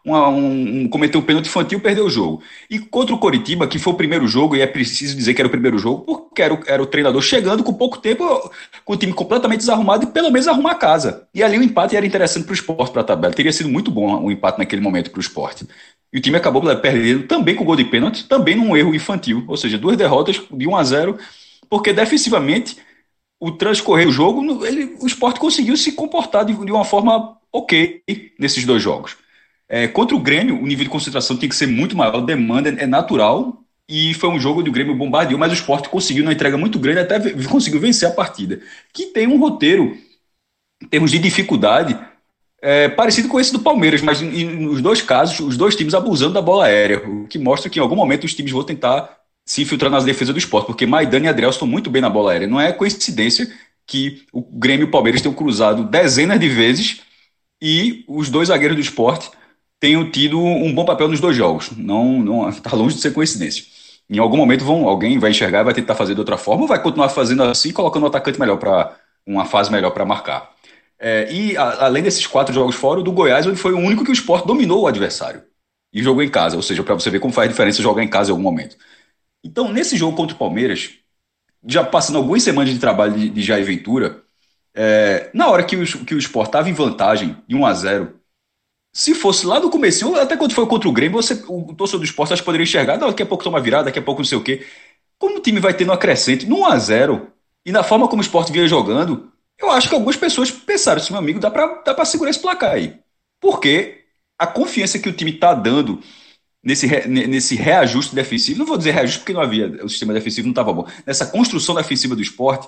um, 0.06 0.84
um, 0.84 0.88
cometeu 0.90 1.20
um 1.20 1.24
pênalti 1.24 1.48
infantil 1.48 1.80
perdeu 1.80 2.06
o 2.06 2.10
jogo. 2.10 2.44
E 2.70 2.78
contra 2.78 3.16
o 3.16 3.18
Coritiba, 3.18 3.68
que 3.68 3.80
foi 3.80 3.94
o 3.94 3.96
primeiro 3.96 4.28
jogo, 4.28 4.56
e 4.56 4.62
é 4.62 4.68
preciso 4.68 5.16
dizer 5.16 5.34
que 5.34 5.42
era 5.42 5.48
o 5.48 5.52
primeiro 5.52 5.80
jogo, 5.80 6.04
porque 6.04 6.44
era 6.44 6.54
o, 6.54 6.60
era 6.68 6.84
o 6.84 6.86
treinador 6.86 7.20
chegando 7.24 7.64
com 7.64 7.74
pouco 7.74 7.98
tempo, 7.98 8.52
com 8.86 8.94
o 8.94 8.96
time 8.96 9.12
completamente 9.12 9.62
desarrumado 9.62 10.04
e 10.04 10.08
pelo 10.08 10.30
menos 10.30 10.48
arrumar 10.48 10.74
a 10.74 10.76
casa. 10.76 11.28
E 11.34 11.42
ali 11.42 11.58
o 11.58 11.64
empate 11.64 11.98
era 11.98 12.06
interessante 12.06 12.44
para 12.44 12.52
o 12.52 12.56
esporte, 12.56 12.92
para 12.92 13.02
a 13.02 13.06
tabela. 13.06 13.34
Teria 13.34 13.52
sido 13.52 13.70
muito 13.70 13.90
bom 13.90 14.24
o 14.24 14.32
empate 14.32 14.60
naquele 14.60 14.84
momento 14.84 15.10
para 15.10 15.18
o 15.18 15.22
esporte. 15.22 15.66
E 16.14 16.20
o 16.20 16.22
time 16.22 16.38
acabou 16.38 16.62
perdendo 16.80 17.24
também 17.24 17.56
com 17.56 17.66
gol 17.66 17.76
de 17.76 17.86
pênalti, 17.86 18.28
também 18.28 18.56
num 18.56 18.78
erro 18.78 18.94
infantil, 18.94 19.46
ou 19.48 19.58
seja, 19.58 19.80
duas 19.80 19.98
derrotas 19.98 20.40
de 20.52 20.68
1 20.68 20.76
a 20.76 20.84
0, 20.84 21.18
porque 21.68 21.92
defensivamente 21.92 22.78
o 23.42 23.52
transcorrer 23.52 24.06
do 24.06 24.12
jogo, 24.12 24.64
ele, 24.64 24.96
o 25.02 25.08
esporte 25.08 25.40
conseguiu 25.40 25.76
se 25.76 25.94
comportar 25.94 26.46
de, 26.46 26.54
de 26.54 26.72
uma 26.72 26.86
forma 26.86 27.38
ok 27.52 28.04
nesses 28.38 28.64
dois 28.66 28.84
jogos. 28.84 29.18
É, 29.68 29.88
contra 29.88 30.16
o 30.16 30.20
Grêmio, 30.20 30.62
o 30.62 30.68
nível 30.68 30.84
de 30.84 30.92
concentração 30.92 31.36
tem 31.36 31.50
que 31.50 31.56
ser 31.56 31.66
muito 31.66 31.98
maior, 31.98 32.18
a 32.18 32.22
demanda 32.22 32.70
é 32.70 32.86
natural, 32.86 33.64
e 33.90 34.14
foi 34.14 34.30
um 34.30 34.40
jogo 34.40 34.60
onde 34.60 34.70
o 34.70 34.72
Grêmio 34.72 34.94
bombardeou, 34.94 35.40
mas 35.40 35.52
o 35.52 35.56
esporte 35.56 35.90
conseguiu, 35.90 36.24
uma 36.24 36.32
entrega 36.32 36.56
muito 36.56 36.78
grande, 36.78 37.00
até 37.00 37.20
conseguiu 37.50 37.80
vencer 37.80 38.08
a 38.08 38.12
partida. 38.12 38.62
Que 38.94 39.08
tem 39.08 39.26
um 39.26 39.40
roteiro, 39.40 39.98
em 40.80 40.86
termos 40.86 41.10
de 41.10 41.18
dificuldade, 41.18 41.98
é, 42.62 42.90
parecido 42.90 43.28
com 43.28 43.40
esse 43.40 43.52
do 43.52 43.60
Palmeiras, 43.60 44.04
mas 44.04 44.22
nos 44.22 44.84
dois 44.84 45.02
casos, 45.02 45.40
os 45.40 45.58
dois 45.58 45.76
times 45.76 45.96
abusando 45.96 46.34
da 46.34 46.42
bola 46.44 46.66
aérea, 46.66 47.00
o 47.10 47.26
que 47.26 47.40
mostra 47.40 47.72
que 47.72 47.80
em 47.80 47.82
algum 47.82 47.96
momento 47.96 48.24
os 48.26 48.36
times 48.36 48.52
vão 48.52 48.64
tentar 48.64 49.21
se 49.52 49.62
infiltrar 49.62 49.92
nas 49.92 50.06
defesas 50.06 50.34
do 50.34 50.38
esporte, 50.38 50.66
porque 50.66 50.86
Maidana 50.86 51.26
e 51.26 51.28
Adriel 51.28 51.50
estão 51.50 51.68
muito 51.68 51.90
bem 51.90 52.02
na 52.02 52.10
bola 52.10 52.32
aérea. 52.32 52.48
Não 52.48 52.60
é 52.60 52.72
coincidência 52.72 53.52
que 53.86 54.24
o 54.32 54.42
Grêmio 54.42 54.86
e 54.86 54.88
o 54.88 54.92
Palmeiras 54.92 55.22
tenham 55.22 55.36
cruzado 55.36 55.84
dezenas 55.84 56.40
de 56.40 56.48
vezes 56.48 57.02
e 57.62 58.06
os 58.08 58.30
dois 58.30 58.48
zagueiros 58.48 58.78
do 58.78 58.82
esporte 58.82 59.30
tenham 59.78 60.10
tido 60.10 60.40
um 60.40 60.74
bom 60.74 60.86
papel 60.86 61.10
nos 61.10 61.20
dois 61.20 61.36
jogos. 61.36 61.70
Não, 61.76 62.22
não 62.22 62.48
está 62.48 62.74
longe 62.74 62.96
de 62.96 63.02
ser 63.02 63.12
coincidência. 63.12 63.66
Em 64.10 64.20
algum 64.20 64.38
momento 64.38 64.64
vão, 64.64 64.88
alguém 64.88 65.20
vai 65.20 65.32
enxergar 65.32 65.60
e 65.60 65.64
vai 65.66 65.74
tentar 65.74 65.96
fazer 65.96 66.14
de 66.14 66.22
outra 66.22 66.38
forma, 66.38 66.62
ou 66.62 66.68
vai 66.70 66.82
continuar 66.82 67.10
fazendo 67.10 67.44
assim, 67.44 67.74
colocando 67.74 68.04
um 68.04 68.08
atacante 68.08 68.40
melhor 68.40 68.56
para 68.56 68.96
uma 69.28 69.44
fase 69.44 69.70
melhor 69.70 69.92
para 69.92 70.06
marcar. 70.06 70.50
É, 70.98 71.30
e 71.30 71.58
a, 71.58 71.88
além 71.88 72.02
desses 72.02 72.26
quatro 72.26 72.54
jogos 72.54 72.76
fora, 72.76 73.02
o 73.02 73.04
do 73.04 73.12
Goiás, 73.12 73.46
onde 73.46 73.60
foi 73.60 73.74
o 73.74 73.80
único 73.80 74.06
que 74.06 74.12
o 74.12 74.14
esporte 74.14 74.48
dominou 74.48 74.84
o 74.84 74.88
adversário 74.88 75.44
e 75.92 76.02
jogou 76.02 76.24
em 76.24 76.30
casa. 76.30 76.56
Ou 76.56 76.62
seja, 76.62 76.82
para 76.84 76.94
você 76.94 77.10
ver 77.10 77.20
como 77.20 77.34
faz 77.34 77.50
diferença 77.50 77.82
jogar 77.82 78.02
em 78.02 78.08
casa 78.08 78.30
em 78.30 78.32
algum 78.32 78.44
momento. 78.44 78.78
Então, 79.44 79.72
nesse 79.72 79.98
jogo 79.98 80.16
contra 80.16 80.36
o 80.36 80.40
Palmeiras, 80.40 80.92
já 81.68 81.84
passando 81.84 82.18
algumas 82.18 82.44
semanas 82.44 82.74
de 82.74 82.80
trabalho 82.80 83.14
de, 83.14 83.30
de 83.30 83.42
Jair 83.42 83.66
Ventura, 83.66 84.24
é, 84.74 85.30
na 85.34 85.50
hora 85.50 85.64
que 85.64 85.76
o, 85.76 86.06
que 86.06 86.16
o 86.16 86.20
Sport 86.20 86.48
estava 86.48 86.70
em 86.70 86.74
vantagem, 86.74 87.38
em 87.50 87.56
1 87.56 87.66
a 87.66 87.74
0 87.74 88.22
se 88.94 89.16
fosse 89.16 89.46
lá 89.46 89.60
no 89.60 89.70
começo, 89.70 90.16
até 90.16 90.36
quando 90.36 90.54
foi 90.54 90.66
contra 90.68 90.90
o 90.90 90.92
Grêmio, 90.92 91.22
você, 91.22 91.34
o 91.48 91.74
torcedor 91.74 92.02
do 92.02 92.06
esporte 92.06 92.34
acho 92.34 92.42
que 92.42 92.46
poderia 92.46 92.64
enxergar, 92.64 92.98
não, 92.98 93.08
daqui 93.08 93.24
a 93.24 93.26
pouco 93.26 93.44
toma 93.44 93.62
virada, 93.62 93.86
daqui 93.86 94.00
a 94.00 94.02
pouco 94.02 94.20
não 94.22 94.26
sei 94.26 94.38
o 94.38 94.44
quê. 94.44 94.66
Como 95.18 95.38
o 95.38 95.40
time 95.42 95.60
vai 95.60 95.74
tendo 95.74 95.94
acrescente 95.94 96.46
no 96.46 96.60
1 96.60 96.66
a 96.66 96.78
0 96.78 97.28
e 97.66 97.72
na 97.72 97.84
forma 97.84 98.08
como 98.08 98.22
o 98.22 98.26
esporte 98.26 98.52
vinha 98.52 98.68
jogando, 98.68 99.32
eu 99.58 99.72
acho 99.72 99.88
que 99.88 99.96
algumas 99.96 100.18
pessoas 100.18 100.52
pensaram 100.52 101.02
meu 101.10 101.20
amigo, 101.20 101.40
dá 101.40 101.50
para 101.50 101.82
dá 101.84 102.06
segurar 102.06 102.32
esse 102.32 102.40
placar 102.40 102.72
aí. 102.72 103.00
Porque 103.40 104.04
a 104.38 104.48
confiança 104.48 105.00
que 105.00 105.08
o 105.08 105.14
time 105.14 105.32
está 105.32 105.54
dando 105.54 106.02
nesse, 106.64 106.88
nesse 107.08 107.56
reajuste 107.56 108.16
defensivo, 108.16 108.60
não 108.60 108.66
vou 108.66 108.78
dizer 108.78 108.92
reajuste 108.92 109.20
porque 109.20 109.34
não 109.34 109.42
havia, 109.42 109.84
o 109.84 109.90
sistema 109.90 110.14
defensivo 110.14 110.48
não 110.48 110.52
estava 110.52 110.74
bom, 110.74 110.88
nessa 111.06 111.26
construção 111.26 111.76
defensiva 111.76 112.16
do 112.16 112.22
esporte, 112.22 112.68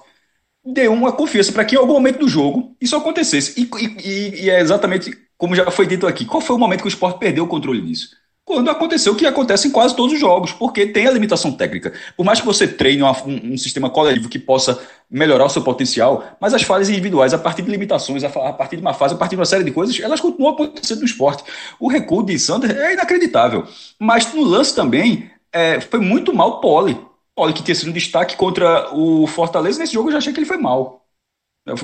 deu 0.66 0.94
uma 0.94 1.12
confiança 1.12 1.52
para 1.52 1.66
que 1.66 1.76
em 1.76 1.78
algum 1.78 1.94
momento 1.94 2.20
do 2.20 2.28
jogo 2.28 2.76
isso 2.80 2.96
acontecesse. 2.96 3.60
E, 3.60 3.70
e, 4.04 4.46
e, 4.46 4.50
é 4.50 4.60
exatamente 4.60 5.12
como 5.38 5.56
já 5.56 5.70
foi 5.70 5.86
dito 5.86 6.08
aqui. 6.08 6.26
Qual 6.26 6.42
foi 6.42 6.56
o 6.56 6.60
momento 6.60 6.82
que 6.82 6.88
o 6.88 6.90
esporte 6.90 7.20
perdeu 7.20 7.44
o 7.44 7.48
controle 7.48 7.82
disso? 7.82 8.16
Quando 8.46 8.70
aconteceu 8.70 9.14
o 9.14 9.16
que 9.16 9.26
acontece 9.26 9.70
em 9.70 9.72
quase 9.72 9.96
todos 9.96 10.14
os 10.14 10.20
jogos, 10.20 10.52
porque 10.52 10.86
tem 10.86 11.08
a 11.08 11.12
limitação 11.12 11.52
técnica. 11.54 11.94
Por 12.18 12.26
mais 12.26 12.42
que 12.42 12.46
você 12.46 12.68
treine 12.68 13.02
um, 13.02 13.10
um, 13.54 13.58
sistema 13.58 13.90
coletivo 13.90 14.28
que 14.28 14.38
possa 14.38 14.82
melhorar 15.10 15.46
o 15.46 15.50
seu 15.50 15.62
potencial, 15.62 16.26
mas 16.42 16.54
as 16.54 16.62
falhas 16.62 16.90
individuais, 16.90 17.34
a 17.34 17.38
partir 17.38 17.62
de 17.62 17.72
limitações, 17.72 18.22
a, 18.22 18.28
a 18.28 18.52
partir 18.52 18.76
de 18.76 18.82
uma 18.82 18.94
fase, 18.94 19.14
a 19.14 19.18
partir 19.18 19.36
de 19.36 19.40
uma 19.40 19.46
série 19.46 19.64
de 19.64 19.72
coisas, 19.72 19.98
elas 19.98 20.20
continuam 20.20 20.54
acontecendo 20.54 21.00
no 21.00 21.06
esporte. 21.06 21.44
O 21.80 21.88
recuo 21.88 22.22
de 22.22 22.38
Sander 22.38 22.76
é 22.76 22.94
inacreditável. 22.94 23.66
Mas 23.98 24.34
no 24.34 24.44
lance 24.44 24.76
também, 24.76 25.32
é, 25.54 25.80
foi 25.80 26.02
muito 26.02 26.34
mal 26.34 26.60
Pole. 26.60 27.00
Pole 27.34 27.54
que 27.54 27.64
tinha 27.64 27.76
sido 27.76 27.92
um 27.92 27.94
destaque 27.94 28.36
contra 28.36 28.94
o 28.94 29.26
Fortaleza, 29.26 29.80
nesse 29.80 29.94
jogo 29.94 30.10
eu 30.10 30.14
já 30.14 30.18
achei 30.18 30.34
que 30.34 30.40
ele 30.40 30.46
foi 30.46 30.58
mal. 30.58 31.06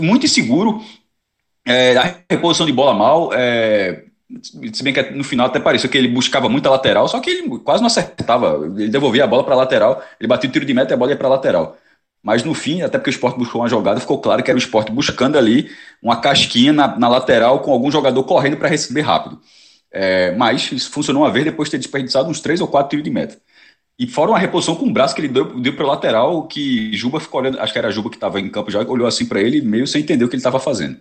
Muito 0.01 0.25
inseguro, 0.25 0.83
é, 1.65 1.95
a 1.95 2.15
reposição 2.29 2.65
de 2.65 2.73
bola 2.73 2.93
mal, 2.93 3.31
é, 3.33 4.08
se 4.43 4.83
bem 4.83 4.93
que 4.93 5.01
no 5.11 5.23
final 5.23 5.47
até 5.47 5.59
pareceu 5.59 5.89
que 5.89 5.97
ele 5.97 6.07
buscava 6.07 6.47
muita 6.47 6.69
lateral, 6.69 7.07
só 7.07 7.19
que 7.19 7.29
ele 7.29 7.59
quase 7.59 7.81
não 7.81 7.87
acertava. 7.87 8.63
Ele 8.77 8.89
devolvia 8.89 9.23
a 9.23 9.27
bola 9.27 9.43
para 9.43 9.55
lateral, 9.55 10.03
ele 10.19 10.27
batia 10.27 10.49
o 10.49 10.53
tiro 10.53 10.65
de 10.65 10.73
meta 10.73 10.93
e 10.93 10.95
a 10.95 10.97
bola 10.97 11.11
ia 11.11 11.17
para 11.17 11.27
lateral. 11.27 11.77
Mas 12.21 12.43
no 12.43 12.53
fim, 12.53 12.81
até 12.81 12.97
porque 12.97 13.09
o 13.09 13.11
esporte 13.13 13.37
buscou 13.37 13.61
uma 13.61 13.69
jogada, 13.69 13.99
ficou 13.99 14.19
claro 14.19 14.43
que 14.43 14.51
era 14.51 14.57
o 14.57 14.61
esporte 14.61 14.91
buscando 14.91 15.37
ali 15.37 15.71
uma 16.01 16.19
casquinha 16.21 16.73
na, 16.73 16.97
na 16.97 17.07
lateral 17.07 17.61
com 17.61 17.71
algum 17.71 17.89
jogador 17.89 18.23
correndo 18.23 18.57
para 18.57 18.67
receber 18.69 19.01
rápido. 19.01 19.41
É, 19.91 20.31
mas 20.35 20.71
isso 20.71 20.91
funcionou 20.91 21.23
uma 21.23 21.31
vez 21.31 21.45
depois 21.45 21.67
de 21.67 21.71
ter 21.71 21.77
desperdiçado 21.79 22.29
uns 22.29 22.41
três 22.41 22.61
ou 22.61 22.67
quatro 22.67 22.89
tiros 22.91 23.03
de 23.03 23.09
meta. 23.09 23.37
E 23.97 24.07
fora 24.07 24.31
uma 24.31 24.39
reposição 24.39 24.75
com 24.75 24.85
o 24.87 24.93
braço 24.93 25.15
que 25.15 25.21
ele 25.21 25.27
deu, 25.29 25.59
deu 25.59 25.75
para 25.75 25.85
o 25.85 25.87
lateral, 25.87 26.47
que 26.47 26.95
Juba 26.95 27.19
ficou 27.19 27.41
olhando, 27.41 27.59
acho 27.59 27.73
que 27.73 27.79
era 27.79 27.91
Juba 27.91 28.09
que 28.09 28.15
estava 28.17 28.39
em 28.39 28.49
campo 28.49 28.71
já, 28.71 28.81
olhou 28.81 29.07
assim 29.07 29.25
para 29.25 29.41
ele, 29.41 29.61
meio 29.61 29.87
sem 29.87 30.01
entender 30.01 30.23
o 30.25 30.29
que 30.29 30.35
ele 30.35 30.39
estava 30.39 30.59
fazendo. 30.59 30.99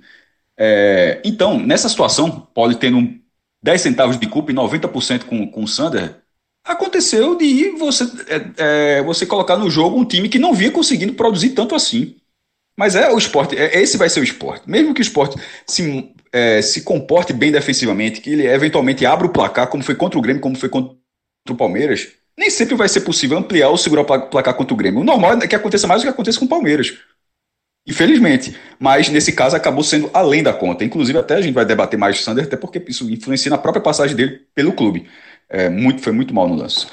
É, 0.59 1.21
então, 1.25 1.59
nessa 1.59 1.89
situação, 1.89 2.49
pode 2.53 2.77
tendo 2.77 3.17
10 3.63 3.81
centavos 3.81 4.19
de 4.19 4.27
culpa 4.27 4.51
e 4.51 4.55
90% 4.55 5.25
com, 5.25 5.47
com 5.47 5.63
o 5.63 5.69
Sander, 5.69 6.17
aconteceu 6.65 7.37
de 7.37 7.71
você, 7.71 8.05
é, 8.27 8.99
é, 8.99 9.03
você 9.03 9.25
colocar 9.25 9.57
no 9.57 9.71
jogo 9.71 9.99
um 9.99 10.05
time 10.05 10.29
que 10.29 10.39
não 10.39 10.53
vinha 10.53 10.71
conseguindo 10.71 11.15
produzir 11.15 11.51
tanto 11.51 11.75
assim. 11.75 12.17
Mas 12.77 12.95
é 12.95 13.11
o 13.11 13.19
esporte, 13.19 13.57
é, 13.57 13.81
esse 13.81 13.97
vai 13.97 14.09
ser 14.09 14.21
o 14.21 14.25
esporte. 14.25 14.69
Mesmo 14.69 14.95
que 14.95 15.01
o 15.01 15.03
esporte 15.03 15.37
se, 15.67 16.13
é, 16.33 16.61
se 16.61 16.83
comporte 16.83 17.33
bem 17.33 17.51
defensivamente, 17.51 18.21
que 18.21 18.31
ele 18.31 18.47
eventualmente 18.47 19.07
abra 19.07 19.27
o 19.27 19.33
placar, 19.33 19.69
como 19.69 19.83
foi 19.83 19.95
contra 19.95 20.19
o 20.19 20.23
Grêmio, 20.23 20.43
como 20.43 20.57
foi 20.57 20.69
contra 20.69 20.97
o 21.51 21.57
Palmeiras, 21.57 22.09
nem 22.39 22.51
sempre 22.51 22.77
vai 22.77 22.89
ser 22.89 23.01
possível 23.01 23.37
ampliar 23.37 23.69
ou 23.69 23.77
segurar 23.77 24.03
o 24.03 24.29
placar 24.29 24.55
contra 24.55 24.75
o 24.75 24.77
Grêmio. 24.77 25.01
O 25.01 25.05
normal 25.05 25.33
é 25.43 25.49
que 25.49 25.57
aconteça 25.57 25.89
mais 25.89 26.03
do 26.03 26.05
que 26.05 26.11
aconteça 26.11 26.39
com 26.39 26.45
o 26.45 26.49
Palmeiras. 26.49 26.97
Infelizmente. 27.89 28.55
Mas 28.79 29.09
nesse 29.09 29.33
caso 29.33 29.57
acabou 29.57 29.83
sendo 29.83 30.11
além 30.13 30.43
da 30.43 30.53
conta. 30.53 30.85
Inclusive, 30.85 31.19
até 31.19 31.37
a 31.37 31.41
gente 31.41 31.55
vai 31.55 31.65
debater 31.65 31.99
mais 31.99 32.21
o 32.21 32.23
Sander, 32.23 32.45
até 32.45 32.57
porque 32.57 32.83
isso 32.87 33.11
influencia 33.11 33.51
na 33.51 33.59
própria 33.59 33.83
passagem 33.83 34.15
dele 34.15 34.43
pelo 34.55 34.73
clube. 34.73 35.09
É, 35.49 35.69
muito, 35.71 36.03
foi 36.03 36.13
muito 36.13 36.35
mal 36.35 36.47
no 36.47 36.55
lance. 36.55 36.87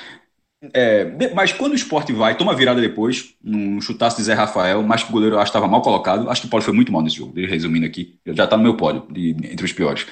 É, 0.74 1.06
mas 1.36 1.52
quando 1.52 1.74
o 1.74 1.76
esporte 1.76 2.12
vai, 2.14 2.36
toma 2.38 2.56
virada 2.56 2.82
depois, 2.82 3.36
num 3.44 3.80
chutaço 3.82 4.18
de 4.18 4.24
Zé 4.24 4.34
Rafael, 4.34 4.82
mas 4.82 5.04
que 5.04 5.10
o 5.10 5.12
goleiro 5.12 5.38
acho 5.38 5.50
estava 5.50 5.68
mal 5.68 5.82
colocado. 5.82 6.30
Acho 6.30 6.42
que 6.42 6.48
o 6.48 6.50
Pódio 6.50 6.66
foi 6.66 6.74
muito 6.74 6.92
mal 6.92 7.02
nesse 7.02 7.18
jogo, 7.18 7.34
resumindo 7.36 7.86
aqui. 7.86 8.18
Já 8.28 8.46
está 8.46 8.58
no 8.58 8.64
meu 8.64 8.76
pódio, 8.78 9.06
de, 9.12 9.32
entre 9.32 9.66
os 9.66 9.74
piores. 9.74 10.08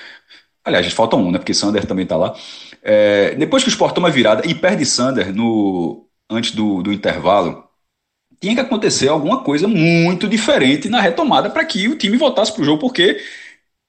Aliás, 0.63 0.91
falta 0.93 1.15
um, 1.15 1.31
né? 1.31 1.39
Porque 1.39 1.53
Sander 1.53 1.85
também 1.85 2.03
está 2.03 2.17
lá. 2.17 2.35
É, 2.81 3.35
depois 3.35 3.63
que 3.63 3.69
o 3.69 3.71
esporte 3.71 3.95
toma 3.95 4.09
virada 4.09 4.47
e 4.47 4.53
perde 4.53 4.85
Sander 4.85 5.33
no, 5.33 6.07
antes 6.29 6.51
do, 6.51 6.83
do 6.83 6.91
intervalo, 6.93 7.63
tinha 8.43 8.55
que 8.55 8.59
acontecer 8.59 9.07
alguma 9.07 9.41
coisa 9.41 9.69
muito 9.69 10.27
diferente 10.27 10.89
na 10.89 10.99
retomada 10.99 11.49
para 11.49 11.63
que 11.63 11.87
o 11.87 11.95
time 11.97 12.17
voltasse 12.17 12.51
para 12.51 12.61
o 12.61 12.65
jogo, 12.65 12.81
porque 12.81 13.17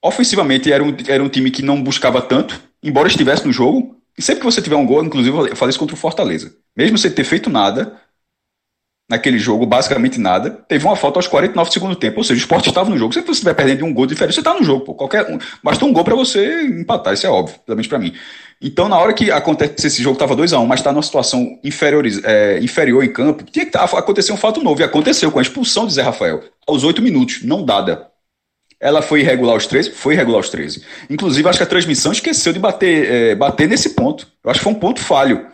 ofensivamente 0.01 0.71
era 0.71 0.85
um, 0.85 0.97
era 1.09 1.25
um 1.25 1.29
time 1.29 1.51
que 1.51 1.61
não 1.61 1.83
buscava 1.83 2.23
tanto, 2.23 2.63
embora 2.81 3.09
estivesse 3.09 3.45
no 3.45 3.53
jogo. 3.53 4.01
E 4.17 4.23
sempre 4.23 4.43
que 4.43 4.47
você 4.47 4.63
tiver 4.63 4.77
um 4.77 4.87
gol, 4.87 5.05
inclusive 5.05 5.37
eu 5.37 5.57
falei 5.57 5.71
isso 5.71 5.79
contra 5.81 5.97
o 5.97 5.99
Fortaleza, 5.99 6.55
mesmo 6.77 6.97
sem 6.97 7.11
ter 7.11 7.25
feito 7.25 7.51
nada 7.51 8.01
naquele 9.11 9.39
jogo, 9.39 9.67
basicamente 9.67 10.21
nada, 10.21 10.51
teve 10.51 10.87
uma 10.87 10.95
falta 10.95 11.19
aos 11.19 11.27
49 11.27 11.69
do 11.69 11.73
segundo 11.73 11.97
tempo. 11.97 12.19
Ou 12.19 12.25
seja, 12.25 12.39
o 12.39 12.43
esporte 12.43 12.69
estava 12.69 12.89
no 12.89 12.97
jogo. 12.97 13.13
Se 13.13 13.21
você 13.23 13.33
estiver 13.33 13.55
perdendo 13.55 13.79
de 13.79 13.85
um 13.85 13.93
gol 13.93 14.07
diferente, 14.07 14.35
você 14.35 14.41
está 14.41 14.55
no 14.55 14.63
jogo. 14.63 14.85
Pô. 14.85 14.95
Qualquer 14.95 15.29
um, 15.31 15.39
basta 15.63 15.85
um 15.85 15.93
gol 15.93 16.05
para 16.05 16.15
você 16.15 16.63
empatar, 16.63 17.13
isso 17.13 17.27
é 17.27 17.31
óbvio, 17.31 17.59
pelo 17.67 17.77
menos 17.77 17.89
para 17.89 17.99
mim. 17.99 18.15
Então, 18.67 18.89
na 18.89 18.99
hora 18.99 19.13
que 19.13 19.31
acontece 19.31 19.87
esse 19.87 20.03
jogo, 20.03 20.15
estava 20.15 20.35
2 20.35 20.55
a 20.55 20.59
1 20.59 20.63
um, 20.63 20.67
mas 20.67 20.81
está 20.81 20.91
numa 20.91 21.03
situação 21.03 21.61
inferior, 21.63 22.03
é, 22.25 22.59
inferior 22.61 23.05
em 23.05 23.13
campo, 23.13 23.45
tinha 23.45 23.67
que 23.67 23.77
acontecer 23.77 24.33
um 24.33 24.39
fato 24.39 24.63
novo. 24.63 24.81
E 24.81 24.85
aconteceu 24.85 25.31
com 25.31 25.39
a 25.39 25.43
expulsão 25.43 25.87
de 25.87 25.93
Zé 25.93 26.01
Rafael, 26.01 26.43
aos 26.67 26.83
8 26.83 27.03
minutos, 27.03 27.43
não 27.43 27.63
dada. 27.63 28.09
Ela 28.81 29.03
foi 29.03 29.21
irregular 29.21 29.53
aos 29.53 29.67
13? 29.67 29.91
Foi 29.91 30.15
irregular 30.15 30.39
aos 30.39 30.49
13. 30.49 30.83
Inclusive, 31.11 31.47
acho 31.47 31.59
que 31.59 31.63
a 31.63 31.67
transmissão 31.67 32.11
esqueceu 32.11 32.55
de 32.55 32.59
bater, 32.59 33.11
é, 33.11 33.35
bater 33.35 33.69
nesse 33.69 33.91
ponto. 33.91 34.27
Eu 34.43 34.51
acho 34.51 34.61
que 34.61 34.65
foi 34.65 34.73
um 34.73 34.79
ponto 34.81 34.99
falho. 34.99 35.47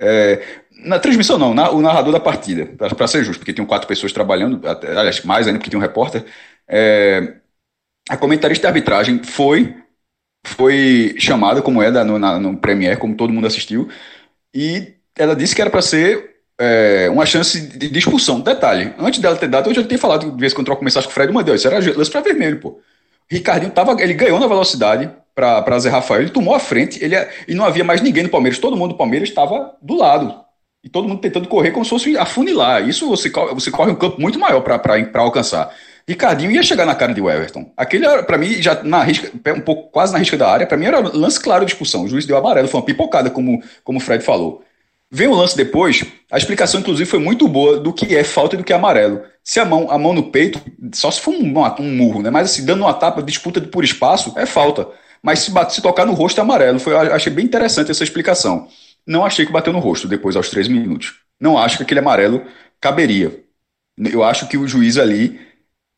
É, 0.00 0.42
na 0.82 0.98
transmissão, 0.98 1.36
não, 1.36 1.52
na, 1.52 1.70
o 1.70 1.82
narrador 1.82 2.10
da 2.10 2.20
partida, 2.20 2.64
para 2.78 3.06
ser 3.06 3.22
justo, 3.22 3.40
porque 3.40 3.52
tinham 3.52 3.66
quatro 3.66 3.86
pessoas 3.86 4.12
trabalhando, 4.12 4.62
aliás, 4.66 5.22
mais 5.24 5.46
ainda, 5.46 5.58
porque 5.58 5.68
tinha 5.68 5.78
um 5.78 5.82
repórter. 5.82 6.24
É, 6.66 7.34
a 8.08 8.16
comentarista 8.16 8.62
de 8.62 8.68
arbitragem 8.68 9.22
foi 9.22 9.74
foi 10.48 11.14
chamada, 11.18 11.60
como 11.60 11.82
é 11.82 11.90
da, 11.90 12.04
no, 12.04 12.18
na, 12.18 12.38
no 12.38 12.56
Premiere, 12.56 12.98
como 12.98 13.16
todo 13.16 13.32
mundo 13.32 13.46
assistiu, 13.46 13.88
e 14.54 14.94
ela 15.16 15.34
disse 15.34 15.54
que 15.54 15.60
era 15.60 15.70
para 15.70 15.82
ser 15.82 16.36
é, 16.58 17.08
uma 17.10 17.26
chance 17.26 17.60
de, 17.60 17.88
de, 17.88 17.98
expulsão. 17.98 18.40
Detalhe, 18.40 18.94
antes 18.98 19.20
dela 19.20 19.36
ter 19.36 19.48
dado, 19.48 19.70
eu 19.70 19.74
já 19.74 19.84
tinha 19.84 19.98
falado, 19.98 20.30
de 20.30 20.40
vez 20.40 20.54
quando 20.54 20.66
troca 20.66 20.84
mensagem 20.84 21.08
com 21.08 21.12
o 21.12 21.14
Fred, 21.14 21.32
Deus, 21.44 21.60
isso 21.60 21.68
era 21.68 21.78
lance 21.96 22.10
para 22.10 22.20
vermelho, 22.20 22.60
pô. 22.60 22.80
Ricardinho 23.28 23.72
tava, 23.72 24.00
ele 24.00 24.14
ganhou 24.14 24.38
na 24.38 24.46
velocidade 24.46 25.10
para 25.34 25.78
Zé 25.78 25.90
Rafael, 25.90 26.22
ele 26.22 26.30
tomou 26.30 26.54
a 26.54 26.60
frente, 26.60 27.02
ele, 27.02 27.16
e 27.46 27.54
não 27.54 27.64
havia 27.64 27.84
mais 27.84 28.00
ninguém 28.00 28.22
no 28.22 28.28
Palmeiras, 28.28 28.58
todo 28.58 28.76
mundo 28.76 28.92
do 28.92 28.96
Palmeiras 28.96 29.28
estava 29.28 29.76
do 29.82 29.96
lado. 29.96 30.46
E 30.82 30.88
todo 30.88 31.08
mundo 31.08 31.20
tentando 31.20 31.48
correr 31.48 31.72
como 31.72 31.84
se 31.84 31.90
fosse 31.90 32.16
afunilar. 32.16 32.88
Isso 32.88 33.08
você, 33.08 33.28
você 33.28 33.72
corre 33.72 33.90
um 33.90 33.96
campo 33.96 34.20
muito 34.20 34.38
maior 34.38 34.60
para 34.60 35.20
alcançar. 35.20 35.74
Ricardinho 36.08 36.52
ia 36.52 36.62
chegar 36.62 36.86
na 36.86 36.94
cara 36.94 37.12
de 37.12 37.20
Everton. 37.20 37.72
Aquele, 37.76 38.06
para 38.22 38.38
mim, 38.38 38.62
já 38.62 38.80
na 38.84 39.02
risca, 39.02 39.30
um 39.52 39.60
pouco 39.60 39.90
quase 39.90 40.12
na 40.12 40.20
risca 40.20 40.36
da 40.36 40.48
área, 40.48 40.66
para 40.66 40.76
mim 40.76 40.86
era 40.86 41.00
lance 41.00 41.40
claro 41.40 41.64
de 41.64 41.72
expulsão. 41.72 42.04
O 42.04 42.08
juiz 42.08 42.24
deu 42.24 42.36
amarelo, 42.36 42.68
foi 42.68 42.78
uma 42.80 42.86
pipocada, 42.86 43.28
como, 43.28 43.60
como 43.82 43.98
o 43.98 44.00
Fred 44.00 44.22
falou. 44.24 44.62
Vem 45.10 45.28
o 45.28 45.34
lance 45.34 45.56
depois, 45.56 46.04
a 46.30 46.36
explicação, 46.36 46.80
inclusive, 46.80 47.08
foi 47.08 47.18
muito 47.18 47.46
boa 47.48 47.78
do 47.78 47.92
que 47.92 48.16
é 48.16 48.24
falta 48.24 48.54
e 48.54 48.58
do 48.58 48.64
que 48.64 48.72
é 48.72 48.76
amarelo. 48.76 49.22
Se 49.42 49.58
a 49.60 49.64
mão, 49.64 49.90
a 49.90 49.98
mão 49.98 50.12
no 50.12 50.30
peito, 50.30 50.60
só 50.94 51.10
se 51.10 51.20
for 51.20 51.32
um, 51.32 51.54
um 51.80 51.96
murro, 51.96 52.22
né? 52.22 52.30
Mas 52.30 52.50
assim, 52.50 52.64
dando 52.64 52.82
uma 52.82 52.94
tapa, 52.94 53.22
disputa 53.22 53.60
por 53.60 53.84
espaço, 53.84 54.32
é 54.36 54.46
falta. 54.46 54.88
Mas 55.22 55.40
se, 55.40 55.50
bate, 55.50 55.74
se 55.74 55.82
tocar 55.82 56.04
no 56.04 56.12
rosto 56.12 56.38
é 56.38 56.42
amarelo. 56.42 56.78
Foi, 56.78 56.94
achei 56.94 57.32
bem 57.32 57.44
interessante 57.44 57.90
essa 57.90 58.04
explicação. 58.04 58.68
Não 59.06 59.24
achei 59.24 59.46
que 59.46 59.52
bateu 59.52 59.72
no 59.72 59.78
rosto 59.78 60.08
depois, 60.08 60.36
aos 60.36 60.50
três 60.50 60.68
minutos. 60.68 61.14
Não 61.40 61.56
acho 61.58 61.76
que 61.76 61.82
aquele 61.84 62.00
amarelo 62.00 62.44
caberia. 62.80 63.44
Eu 63.98 64.22
acho 64.24 64.48
que 64.48 64.58
o 64.58 64.68
juiz 64.68 64.98
ali 64.98 65.40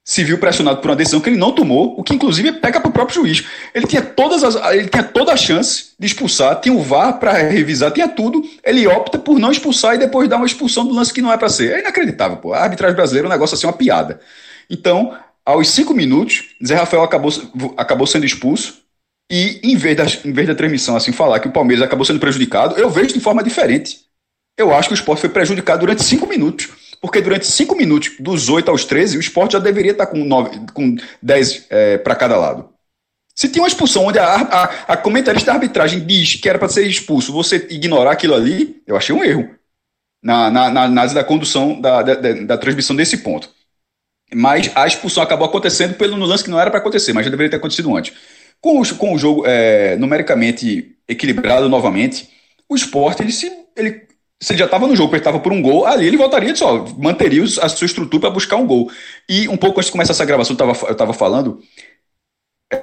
se 0.09 0.25
viu 0.25 0.39
pressionado 0.39 0.81
por 0.81 0.89
uma 0.89 0.97
decisão 0.97 1.21
que 1.21 1.29
ele 1.29 1.37
não 1.37 1.53
tomou, 1.53 1.95
o 1.99 2.03
que 2.03 2.15
inclusive 2.15 2.53
pega 2.53 2.81
para 2.81 2.89
o 2.89 2.93
próprio 2.93 3.17
juiz. 3.17 3.45
Ele 3.75 3.87
tinha, 3.87 4.01
todas 4.01 4.43
as, 4.43 4.55
ele 4.73 4.89
tinha 4.89 5.03
toda 5.03 5.35
a 5.35 5.37
chance 5.37 5.91
de 5.99 6.07
expulsar, 6.07 6.59
tinha 6.63 6.75
o 6.75 6.81
VAR 6.81 7.19
para 7.19 7.35
revisar, 7.35 7.91
tinha 7.91 8.09
tudo. 8.09 8.43
Ele 8.65 8.87
opta 8.87 9.19
por 9.19 9.39
não 9.39 9.53
expulsar 9.53 9.97
e 9.97 9.99
depois 9.99 10.27
dar 10.27 10.39
uma 10.39 10.47
expulsão 10.47 10.87
do 10.87 10.95
lance 10.95 11.13
que 11.13 11.21
não 11.21 11.31
é 11.31 11.37
para 11.37 11.51
ser. 11.51 11.75
É 11.75 11.81
inacreditável, 11.81 12.39
pô. 12.39 12.55
A 12.55 12.63
arbitragem 12.63 12.97
brasileira 12.97 13.27
é 13.27 13.29
um 13.29 13.33
negócio 13.33 13.55
assim, 13.55 13.67
uma 13.67 13.73
piada. 13.75 14.19
Então, 14.71 15.15
aos 15.45 15.69
cinco 15.69 15.93
minutos, 15.93 16.57
Zé 16.67 16.75
Rafael 16.75 17.03
acabou, 17.03 17.31
acabou 17.77 18.07
sendo 18.07 18.25
expulso. 18.25 18.79
E 19.31 19.61
em 19.63 19.77
vez, 19.77 19.95
da, 19.95 20.07
em 20.27 20.33
vez 20.33 20.49
da 20.49 20.55
transmissão 20.55 20.97
assim 20.97 21.13
falar 21.13 21.39
que 21.39 21.49
o 21.49 21.53
Palmeiras 21.53 21.85
acabou 21.85 22.07
sendo 22.07 22.19
prejudicado, 22.19 22.79
eu 22.79 22.89
vejo 22.89 23.13
de 23.13 23.21
forma 23.21 23.43
diferente. 23.43 23.99
Eu 24.57 24.75
acho 24.75 24.89
que 24.89 24.95
o 24.95 24.97
esporte 24.97 25.21
foi 25.21 25.29
prejudicado 25.29 25.81
durante 25.81 26.03
cinco 26.03 26.27
minutos. 26.27 26.67
Porque 27.01 27.21
durante 27.21 27.47
cinco 27.47 27.77
minutos, 27.77 28.17
dos 28.19 28.49
8 28.49 28.71
aos 28.71 28.85
13, 28.85 29.17
o 29.17 29.21
esporte 29.21 29.53
já 29.53 29.59
deveria 29.59 29.93
estar 29.93 30.07
com, 30.07 30.25
9, 30.25 30.61
com 30.73 30.97
10 31.23 31.67
é, 31.71 31.99
para 31.99 32.17
cada 32.17 32.37
lado. 32.37 32.69
Se 33.35 33.49
tinha 33.49 33.63
uma 33.63 33.69
expulsão 33.69 34.07
onde 34.07 34.19
a, 34.19 34.35
a, 34.35 34.65
a 34.89 34.97
comentarista 34.97 35.47
da 35.47 35.55
arbitragem 35.55 36.05
diz 36.05 36.35
que 36.35 36.49
era 36.49 36.59
para 36.59 36.69
ser 36.69 36.85
expulso, 36.89 37.33
você 37.33 37.69
ignorar 37.71 38.11
aquilo 38.11 38.35
ali, 38.35 38.83
eu 38.85 38.97
achei 38.97 39.15
um 39.15 39.23
erro 39.23 39.49
na, 40.21 40.51
na, 40.51 40.71
na 40.71 40.83
análise 40.83 41.15
da 41.15 41.23
condução 41.23 41.81
da, 41.81 42.03
da, 42.03 42.15
da, 42.15 42.59
transmissão 42.59 42.97
desse 42.97 43.19
ponto. 43.19 43.49
Mas 44.35 44.73
a 44.75 44.89
expulsão 44.89 45.23
acabou 45.23 45.47
acontecendo 45.47 45.95
pelo 45.95 46.17
lance 46.17 46.43
que 46.43 46.51
não 46.51 46.61
era 46.61 46.69
para 46.69 46.81
acontecer, 46.81 47.13
mas 47.13 47.25
já 47.25 47.31
deveria 47.31 47.51
ter 47.51 47.57
acontecido 47.59 47.97
antes. 47.97 48.13
Com 48.61 48.81
o, 48.81 48.97
com 48.97 49.15
o 49.15 49.19
jogo 49.19 49.45
é, 49.47 49.95
numericamente 49.97 50.97
equilibrado 51.07 51.69
novamente, 51.69 52.29
o 52.69 52.75
esporte 52.75 53.23
ele 53.23 53.31
se, 53.31 53.53
ele 53.77 54.08
se 54.41 54.53
ele 54.53 54.59
já 54.61 54.65
estava 54.67 54.87
no 54.87 54.95
jogo, 54.95 55.13
ele 55.13 55.21
estava 55.21 55.41
por 55.41 55.53
um 55.53 55.61
gol, 55.61 55.85
ali 55.85 56.07
ele 56.07 56.17
voltaria 56.17 56.55
só, 56.55 56.87
manteria 56.97 57.43
a 57.43 57.69
sua 57.69 57.87
estrutura 57.87 58.21
para 58.21 58.31
buscar 58.31 58.57
um 58.57 58.67
gol. 58.67 58.91
E 59.29 59.49
um 59.49 59.57
pouco 59.57 59.81
antes 59.81 59.87
de 59.87 59.93
começar 59.93 60.13
essa 60.13 60.25
gravação, 60.25 60.57
eu 60.59 60.93
estava 60.93 61.13
falando, 61.13 61.61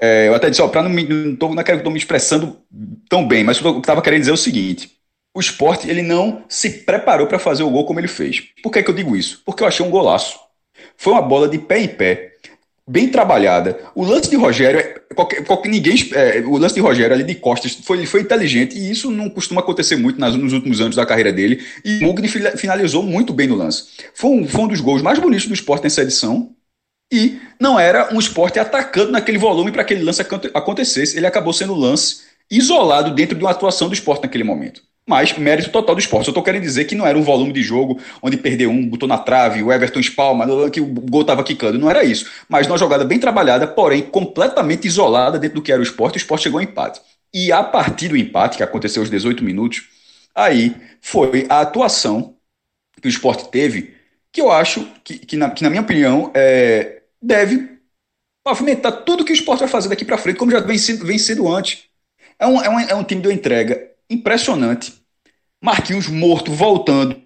é, 0.01 0.27
eu 0.27 0.35
até 0.35 0.49
disse, 0.49 0.61
ó, 0.61 0.67
pra 0.67 0.81
não, 0.81 0.89
me, 0.89 1.03
não, 1.03 1.35
tô, 1.35 1.53
não 1.53 1.63
quero 1.63 1.81
que 1.81 1.87
eu 1.87 1.91
me 1.91 1.97
expressando 1.97 2.59
tão 3.07 3.27
bem, 3.27 3.43
mas 3.43 3.59
o 3.59 3.61
que 3.61 3.67
eu 3.67 3.79
estava 3.79 4.01
querendo 4.01 4.21
dizer 4.21 4.31
é 4.31 4.33
o 4.33 4.37
seguinte: 4.37 4.91
o 5.35 5.39
esporte 5.39 5.89
ele 5.89 6.01
não 6.01 6.43
se 6.49 6.69
preparou 6.83 7.27
para 7.27 7.37
fazer 7.37 7.63
o 7.63 7.69
gol 7.69 7.85
como 7.85 7.99
ele 7.99 8.07
fez. 8.07 8.41
Por 8.63 8.71
que, 8.71 8.81
que 8.81 8.89
eu 8.89 8.95
digo 8.95 9.15
isso? 9.15 9.41
Porque 9.45 9.63
eu 9.63 9.67
achei 9.67 9.85
um 9.85 9.91
golaço. 9.91 10.39
Foi 10.97 11.13
uma 11.13 11.21
bola 11.21 11.47
de 11.47 11.59
pé 11.59 11.79
em 11.79 11.87
pé, 11.87 12.34
bem 12.87 13.09
trabalhada. 13.09 13.79
O 13.95 14.03
lance 14.03 14.29
de 14.29 14.35
Rogério, 14.35 14.79
é, 14.79 14.99
qualquer, 15.15 15.43
qualquer, 15.43 15.69
ninguém, 15.69 15.95
é, 16.13 16.39
o 16.41 16.57
lance 16.57 16.75
de 16.75 16.81
Rogério 16.81 17.15
ali 17.15 17.23
de 17.23 17.35
costas 17.35 17.73
foi, 17.73 18.05
foi 18.05 18.21
inteligente 18.21 18.77
e 18.77 18.91
isso 18.91 19.09
não 19.09 19.29
costuma 19.29 19.61
acontecer 19.61 19.95
muito 19.95 20.19
nas, 20.19 20.35
nos 20.35 20.53
últimos 20.53 20.79
anos 20.79 20.95
da 20.95 21.05
carreira 21.05 21.33
dele. 21.33 21.63
E 21.83 21.97
o 21.99 22.07
Mugni 22.07 22.27
finalizou 22.27 23.01
muito 23.01 23.33
bem 23.33 23.47
no 23.47 23.55
lance. 23.55 23.85
Foi 24.13 24.29
um, 24.29 24.47
foi 24.47 24.61
um 24.61 24.67
dos 24.67 24.81
gols 24.81 25.01
mais 25.01 25.17
bonitos 25.19 25.47
do 25.47 25.53
esporte 25.53 25.83
nessa 25.83 26.01
edição. 26.01 26.51
E 27.11 27.39
não 27.59 27.79
era 27.79 28.13
um 28.13 28.19
esporte 28.19 28.59
atacando 28.59 29.11
naquele 29.11 29.37
volume 29.37 29.71
para 29.71 29.81
aquele 29.81 30.03
lance 30.03 30.21
acontecesse. 30.53 31.17
Ele 31.17 31.27
acabou 31.27 31.53
sendo 31.53 31.75
lance 31.75 32.23
isolado 32.49 33.13
dentro 33.13 33.35
de 33.35 33.43
uma 33.43 33.51
atuação 33.51 33.87
do 33.87 33.93
esporte 33.93 34.23
naquele 34.23 34.43
momento. 34.43 34.81
Mas 35.07 35.37
mérito 35.37 35.69
total 35.69 35.93
do 35.93 35.99
esporte. 35.99 36.27
Eu 36.27 36.31
estou 36.31 36.43
querendo 36.43 36.63
dizer 36.63 36.85
que 36.85 36.95
não 36.95 37.05
era 37.05 37.17
um 37.17 37.21
volume 37.21 37.53
de 37.53 37.61
jogo 37.61 38.01
onde 38.21 38.37
perdeu 38.37 38.71
um, 38.71 38.87
botou 38.87 39.07
na 39.07 39.19
trave, 39.19 39.61
o 39.61 39.71
Everton 39.71 39.99
espalma, 39.99 40.47
que 40.71 40.81
o 40.81 40.85
gol 40.85 41.21
estava 41.21 41.43
quicando. 41.43 41.77
Não 41.77 41.89
era 41.89 42.03
isso. 42.03 42.31
Mas 42.49 42.65
uma 42.65 42.77
jogada 42.77 43.05
bem 43.05 43.19
trabalhada, 43.19 43.67
porém 43.67 44.01
completamente 44.01 44.87
isolada 44.87 45.37
dentro 45.37 45.55
do 45.55 45.61
que 45.61 45.71
era 45.71 45.79
o 45.79 45.83
esporte, 45.83 46.15
o 46.15 46.17
esporte 46.17 46.43
chegou 46.43 46.59
ao 46.59 46.63
empate. 46.63 46.99
E 47.31 47.51
a 47.51 47.63
partir 47.63 48.07
do 48.07 48.17
empate, 48.17 48.57
que 48.57 48.63
aconteceu 48.63 49.03
aos 49.03 49.09
18 49.09 49.43
minutos, 49.43 49.83
aí 50.33 50.75
foi 51.01 51.45
a 51.49 51.61
atuação 51.61 52.35
que 52.99 53.07
o 53.07 53.09
esporte 53.09 53.49
teve, 53.49 53.93
que 54.31 54.41
eu 54.41 54.51
acho 54.51 54.87
que, 55.03 55.19
que, 55.19 55.37
na, 55.37 55.51
que 55.51 55.61
na 55.61 55.69
minha 55.69 55.81
opinião, 55.83 56.31
é, 56.33 57.03
deve 57.21 57.75
pavimentar 58.43 59.03
tudo 59.03 59.23
que 59.23 59.31
o 59.31 59.35
esporte 59.35 59.59
vai 59.59 59.67
fazer 59.67 59.89
daqui 59.89 60.03
para 60.03 60.17
frente, 60.17 60.37
como 60.37 60.51
já 60.51 60.59
vem 60.59 60.77
sendo, 60.77 61.05
vem 61.05 61.19
sendo 61.19 61.47
antes. 61.47 61.83
É 62.39 62.47
um, 62.47 62.61
é, 62.61 62.69
um, 62.69 62.79
é 62.79 62.95
um 62.95 63.03
time 63.03 63.21
de 63.21 63.31
entrega 63.31 63.94
impressionante. 64.09 64.93
Marquinhos 65.61 66.07
morto, 66.07 66.51
voltando. 66.51 67.21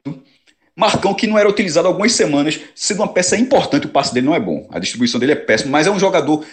Marcão 0.75 1.13
que 1.13 1.27
não 1.27 1.37
era 1.37 1.49
utilizado 1.49 1.87
há 1.87 1.91
algumas 1.91 2.13
semanas, 2.13 2.59
sendo 2.73 3.01
uma 3.01 3.11
peça 3.11 3.35
importante, 3.35 3.85
o 3.85 3.89
passe 3.89 4.13
dele 4.13 4.27
não 4.27 4.35
é 4.35 4.39
bom. 4.39 4.65
A 4.71 4.79
distribuição 4.79 5.19
dele 5.19 5.33
é 5.33 5.35
péssima, 5.35 5.71
mas 5.71 5.87
é 5.87 5.91
um 5.91 5.99
jogador 5.99 6.45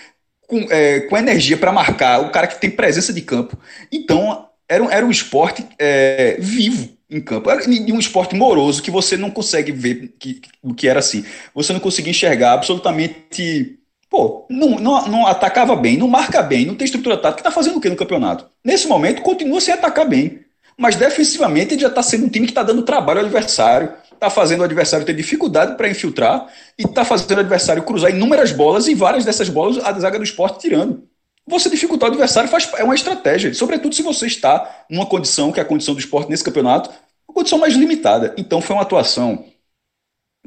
com, 0.48 0.66
é, 0.70 1.00
com 1.00 1.16
energia 1.16 1.56
para 1.56 1.70
marcar, 1.70 2.20
o 2.20 2.30
cara 2.30 2.46
que 2.46 2.60
tem 2.60 2.70
presença 2.70 3.12
de 3.12 3.20
campo. 3.20 3.56
Então, 3.92 4.48
era, 4.68 4.82
um, 4.82 4.90
era 4.90 5.06
um 5.06 5.10
esporte 5.10 5.64
é, 5.78 6.36
vivo 6.40 6.96
em 7.08 7.20
campo. 7.20 7.48
Era 7.50 7.62
um 7.68 7.98
esporte 7.98 8.34
moroso 8.34 8.82
que 8.82 8.90
você 8.90 9.16
não 9.16 9.30
consegue 9.30 9.70
ver 9.70 10.14
que, 10.18 10.40
o 10.62 10.74
que 10.74 10.88
era 10.88 10.98
assim. 10.98 11.24
Você 11.54 11.72
não 11.72 11.80
conseguia 11.80 12.10
enxergar 12.10 12.52
absolutamente 12.52 13.78
Pô, 14.08 14.46
não, 14.48 14.78
não, 14.78 15.08
não 15.08 15.26
atacava 15.26 15.74
bem, 15.74 15.96
não 15.96 16.08
marca 16.08 16.42
bem, 16.42 16.64
não 16.64 16.74
tem 16.74 16.84
estrutura 16.84 17.16
tática, 17.16 17.40
está 17.40 17.50
fazendo 17.50 17.76
o 17.76 17.80
que 17.80 17.88
no 17.88 17.96
campeonato? 17.96 18.48
Nesse 18.64 18.86
momento, 18.86 19.22
continua 19.22 19.60
sem 19.60 19.74
atacar 19.74 20.08
bem. 20.08 20.40
Mas 20.78 20.94
defensivamente 20.94 21.74
ele 21.74 21.80
já 21.80 21.88
está 21.88 22.02
sendo 22.02 22.26
um 22.26 22.28
time 22.28 22.46
que 22.46 22.52
está 22.52 22.62
dando 22.62 22.82
trabalho 22.82 23.20
ao 23.20 23.24
adversário, 23.24 23.92
está 24.12 24.28
fazendo 24.28 24.60
o 24.60 24.64
adversário 24.64 25.06
ter 25.06 25.14
dificuldade 25.14 25.76
para 25.76 25.88
infiltrar 25.88 26.46
e 26.78 26.82
está 26.82 27.04
fazendo 27.04 27.38
o 27.38 27.40
adversário 27.40 27.82
cruzar 27.82 28.10
inúmeras 28.10 28.52
bolas 28.52 28.86
e 28.86 28.94
várias 28.94 29.24
dessas 29.24 29.48
bolas 29.48 29.78
a 29.82 29.92
zaga 29.98 30.18
do 30.18 30.24
esporte 30.24 30.60
tirando. 30.60 31.02
Você 31.48 31.70
dificultar 31.70 32.08
o 32.08 32.12
adversário 32.12 32.50
faz, 32.50 32.68
é 32.76 32.84
uma 32.84 32.94
estratégia, 32.94 33.54
sobretudo 33.54 33.94
se 33.94 34.02
você 34.02 34.26
está 34.26 34.84
numa 34.90 35.06
condição, 35.06 35.52
que 35.52 35.60
é 35.60 35.62
a 35.62 35.66
condição 35.66 35.94
do 35.94 36.00
esporte 36.00 36.28
nesse 36.28 36.44
campeonato, 36.44 36.90
uma 37.28 37.34
condição 37.34 37.58
mais 37.58 37.74
limitada. 37.74 38.34
Então 38.36 38.60
foi 38.60 38.74
uma 38.74 38.82
atuação 38.82 39.44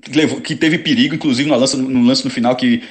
que, 0.02 0.12
levou, 0.12 0.41
que 0.41 0.56
teve 0.56 0.78
perigo, 0.80 1.15
inclusive 1.15 1.50
no 1.50 1.56
lance, 1.56 1.78
no 1.78 2.06
lance 2.06 2.26
no 2.26 2.30
final 2.30 2.56
que 2.56 2.84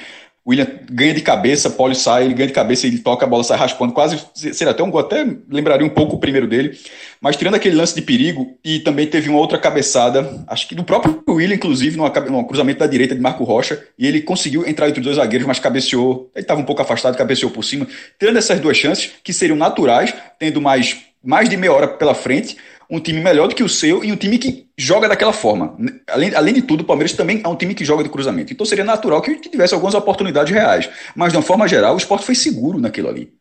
William 0.49 0.67
ganha 0.89 1.13
de 1.13 1.21
cabeça, 1.21 1.69
Paulo 1.69 1.93
sai, 1.93 2.25
ele 2.25 2.33
ganha 2.33 2.47
de 2.47 2.53
cabeça, 2.53 2.87
ele 2.87 2.97
toca, 2.97 3.23
a 3.23 3.29
bola 3.29 3.43
sai 3.43 3.55
raspando, 3.55 3.93
quase, 3.93 4.19
seria 4.33 4.71
até 4.71 4.81
um 4.81 4.89
gol, 4.89 5.01
até 5.01 5.23
lembraria 5.47 5.85
um 5.85 5.89
pouco 5.89 6.15
o 6.15 6.19
primeiro 6.19 6.47
dele, 6.47 6.75
mas 7.21 7.35
tirando 7.35 7.53
aquele 7.53 7.75
lance 7.75 7.93
de 7.93 8.01
perigo, 8.01 8.57
e 8.65 8.79
também 8.79 9.05
teve 9.05 9.29
uma 9.29 9.37
outra 9.37 9.59
cabeçada, 9.59 10.43
acho 10.47 10.67
que 10.67 10.73
do 10.73 10.83
próprio 10.83 11.23
William, 11.29 11.55
inclusive, 11.55 11.97
num 11.97 12.43
cruzamento 12.43 12.79
da 12.79 12.87
direita 12.87 13.13
de 13.13 13.21
Marco 13.21 13.43
Rocha, 13.43 13.79
e 13.97 14.07
ele 14.07 14.21
conseguiu 14.21 14.67
entrar 14.67 14.89
entre 14.89 14.99
os 14.99 15.05
dois 15.05 15.17
zagueiros, 15.17 15.47
mas 15.47 15.59
cabeceou, 15.59 16.31
ele 16.33 16.43
estava 16.43 16.59
um 16.59 16.65
pouco 16.65 16.81
afastado, 16.81 17.15
cabeceou 17.15 17.51
por 17.51 17.63
cima, 17.63 17.87
tirando 18.19 18.37
essas 18.37 18.59
duas 18.59 18.75
chances, 18.75 19.11
que 19.23 19.31
seriam 19.31 19.55
naturais, 19.55 20.11
tendo 20.39 20.59
mais, 20.59 20.97
mais 21.23 21.47
de 21.47 21.57
meia 21.57 21.73
hora 21.73 21.87
pela 21.87 22.15
frente, 22.15 22.57
um 22.89 22.99
time 22.99 23.19
melhor 23.19 23.47
do 23.47 23.55
que 23.55 23.63
o 23.63 23.69
seu 23.69 24.03
e 24.03 24.11
um 24.11 24.15
time 24.15 24.39
que 24.39 24.67
joga 24.77 25.07
daquela 25.07 25.31
forma. 25.31 25.77
Além, 26.07 26.33
além 26.33 26.53
de 26.53 26.63
tudo, 26.63 26.81
o 26.81 26.85
Palmeiras 26.85 27.13
também 27.13 27.41
é 27.43 27.47
um 27.47 27.55
time 27.55 27.75
que 27.75 27.85
joga 27.85 28.03
de 28.03 28.09
cruzamento. 28.09 28.51
Então 28.51 28.65
seria 28.65 28.83
natural 28.83 29.21
que 29.21 29.35
tivesse 29.35 29.73
algumas 29.75 29.93
oportunidades 29.93 30.51
reais. 30.51 30.89
Mas, 31.15 31.31
de 31.31 31.37
uma 31.37 31.43
forma 31.43 31.67
geral, 31.67 31.93
o 31.93 31.97
esporte 31.97 32.25
foi 32.25 32.33
seguro 32.33 32.79
naquilo 32.79 33.09
ali. 33.09 33.31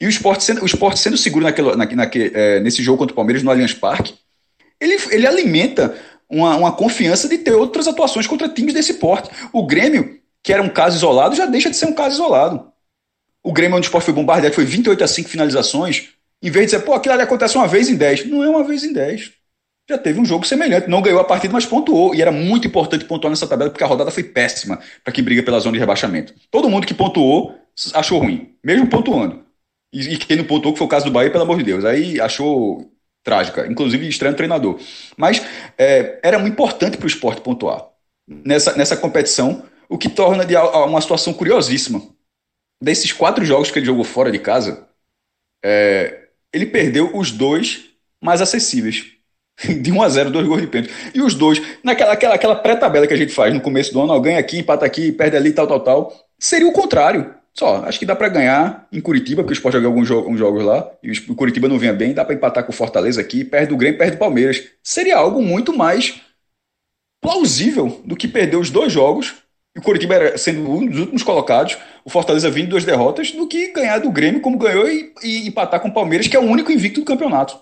E 0.00 0.06
o 0.06 0.08
esporte 0.08 0.44
sendo, 0.44 0.62
o 0.62 0.66
esporte 0.66 1.00
sendo 1.00 1.16
seguro 1.16 1.44
naquele, 1.44 1.74
na, 1.74 1.86
naquele, 1.86 2.30
é, 2.32 2.60
nesse 2.60 2.82
jogo 2.82 2.98
contra 2.98 3.12
o 3.12 3.16
Palmeiras 3.16 3.42
no 3.42 3.50
Allianz 3.50 3.74
Parque, 3.74 4.14
ele, 4.80 4.96
ele 5.10 5.26
alimenta 5.26 5.96
uma, 6.30 6.56
uma 6.56 6.72
confiança 6.72 7.28
de 7.28 7.38
ter 7.38 7.54
outras 7.54 7.88
atuações 7.88 8.28
contra 8.28 8.48
times 8.48 8.74
desse 8.74 8.94
porte. 8.94 9.28
O 9.52 9.66
Grêmio, 9.66 10.20
que 10.40 10.52
era 10.52 10.62
um 10.62 10.68
caso 10.68 10.96
isolado, 10.96 11.34
já 11.34 11.46
deixa 11.46 11.68
de 11.68 11.76
ser 11.76 11.86
um 11.86 11.92
caso 11.92 12.14
isolado. 12.14 12.70
O 13.42 13.52
Grêmio, 13.52 13.76
onde 13.76 13.86
o 13.86 13.88
esporte 13.88 14.04
foi 14.04 14.14
bombardeado, 14.14 14.54
foi 14.54 14.64
28 14.64 15.02
a 15.02 15.08
5 15.08 15.28
finalizações. 15.28 16.10
Em 16.42 16.50
vez 16.50 16.66
de 16.66 16.72
dizer, 16.72 16.84
pô, 16.84 16.94
aquilo 16.94 17.14
ali 17.14 17.22
acontece 17.22 17.56
uma 17.56 17.66
vez 17.66 17.88
em 17.88 17.96
10. 17.96 18.26
Não 18.26 18.44
é 18.44 18.48
uma 18.48 18.64
vez 18.64 18.84
em 18.84 18.92
10. 18.92 19.32
Já 19.88 19.98
teve 19.98 20.20
um 20.20 20.24
jogo 20.24 20.46
semelhante. 20.46 20.88
Não 20.88 21.02
ganhou 21.02 21.20
a 21.20 21.24
partida, 21.24 21.52
mas 21.52 21.66
pontuou. 21.66 22.14
E 22.14 22.22
era 22.22 22.30
muito 22.30 22.66
importante 22.66 23.04
pontuar 23.04 23.30
nessa 23.30 23.46
tabela, 23.46 23.70
porque 23.70 23.84
a 23.84 23.86
rodada 23.86 24.10
foi 24.10 24.22
péssima 24.22 24.78
para 25.02 25.12
quem 25.12 25.24
briga 25.24 25.42
pela 25.42 25.58
zona 25.58 25.72
de 25.74 25.80
rebaixamento. 25.80 26.34
Todo 26.50 26.68
mundo 26.68 26.86
que 26.86 26.94
pontuou 26.94 27.58
achou 27.94 28.18
ruim, 28.20 28.54
mesmo 28.62 28.88
pontuando. 28.88 29.44
E, 29.92 30.14
e 30.14 30.18
quem 30.18 30.36
não 30.36 30.44
pontuou, 30.44 30.72
que 30.74 30.78
foi 30.78 30.86
o 30.86 30.90
caso 30.90 31.06
do 31.06 31.10
Bahia, 31.10 31.30
pelo 31.30 31.44
amor 31.44 31.58
de 31.58 31.64
Deus. 31.64 31.84
Aí 31.84 32.20
achou 32.20 32.92
trágica, 33.24 33.66
inclusive 33.66 34.08
estranho 34.08 34.36
treinador. 34.36 34.78
Mas 35.16 35.42
é, 35.76 36.20
era 36.22 36.38
muito 36.38 36.52
importante 36.52 36.96
para 36.96 37.04
o 37.04 37.08
esporte 37.08 37.40
pontuar 37.40 37.88
nessa, 38.28 38.76
nessa 38.76 38.96
competição, 38.96 39.64
o 39.88 39.96
que 39.96 40.08
torna 40.08 40.44
de 40.44 40.54
uma 40.56 41.00
situação 41.00 41.32
curiosíssima. 41.32 42.02
Desses 42.80 43.12
quatro 43.12 43.44
jogos 43.44 43.70
que 43.70 43.78
ele 43.78 43.86
jogou 43.86 44.04
fora 44.04 44.30
de 44.30 44.38
casa, 44.38 44.86
é, 45.64 46.27
ele 46.52 46.66
perdeu 46.66 47.16
os 47.16 47.30
dois 47.30 47.84
mais 48.22 48.40
acessíveis. 48.40 49.06
De 49.82 49.90
1 49.90 50.02
a 50.02 50.08
0 50.08 50.30
dois 50.30 50.46
gols 50.46 50.60
de 50.60 50.66
pênalti. 50.68 50.92
E 51.14 51.20
os 51.20 51.34
dois, 51.34 51.60
naquela 51.82 52.12
aquela, 52.12 52.34
aquela 52.34 52.56
pré-tabela 52.56 53.06
que 53.06 53.14
a 53.14 53.16
gente 53.16 53.32
faz 53.32 53.52
no 53.52 53.60
começo 53.60 53.92
do 53.92 54.00
ano, 54.00 54.12
ó, 54.12 54.20
ganha 54.20 54.38
aqui, 54.38 54.58
empata 54.58 54.86
aqui, 54.86 55.10
perde 55.10 55.36
ali, 55.36 55.52
tal, 55.52 55.66
tal, 55.66 55.80
tal. 55.80 56.12
Seria 56.38 56.68
o 56.68 56.72
contrário. 56.72 57.34
Só, 57.52 57.82
acho 57.84 57.98
que 57.98 58.06
dá 58.06 58.14
para 58.14 58.28
ganhar 58.28 58.86
em 58.92 59.00
Curitiba, 59.00 59.42
porque 59.42 59.52
o 59.52 59.58
Sport 59.58 59.74
joga 59.74 59.88
alguns 59.88 60.08
alguns 60.08 60.38
jogos 60.38 60.62
lá, 60.62 60.88
e 61.02 61.10
o 61.10 61.34
Curitiba 61.34 61.66
não 61.66 61.76
vinha 61.76 61.92
bem, 61.92 62.14
dá 62.14 62.24
para 62.24 62.36
empatar 62.36 62.62
com 62.62 62.70
o 62.70 62.74
Fortaleza 62.74 63.20
aqui, 63.20 63.42
perde 63.42 63.74
o 63.74 63.76
Grêmio, 63.76 63.98
perde 63.98 64.14
o 64.14 64.18
Palmeiras. 64.18 64.62
Seria 64.80 65.16
algo 65.16 65.42
muito 65.42 65.76
mais 65.76 66.20
plausível 67.20 68.00
do 68.04 68.14
que 68.14 68.28
perder 68.28 68.58
os 68.58 68.70
dois 68.70 68.92
jogos 68.92 69.34
o 69.76 69.82
Coritiba 69.82 70.14
era 70.14 70.38
sendo 70.38 70.68
um 70.70 70.86
dos 70.86 71.00
últimos 71.00 71.22
colocados, 71.22 71.78
o 72.04 72.10
Fortaleza 72.10 72.50
vindo 72.50 72.70
duas 72.70 72.84
derrotas, 72.84 73.32
do 73.32 73.46
que 73.46 73.72
ganhar 73.72 73.98
do 73.98 74.10
Grêmio 74.10 74.40
como 74.40 74.58
ganhou 74.58 74.88
e, 74.88 75.12
e 75.22 75.48
empatar 75.48 75.80
com 75.80 75.88
o 75.88 75.94
Palmeiras, 75.94 76.26
que 76.26 76.36
é 76.36 76.40
o 76.40 76.44
único 76.44 76.72
invicto 76.72 77.00
do 77.00 77.06
campeonato. 77.06 77.58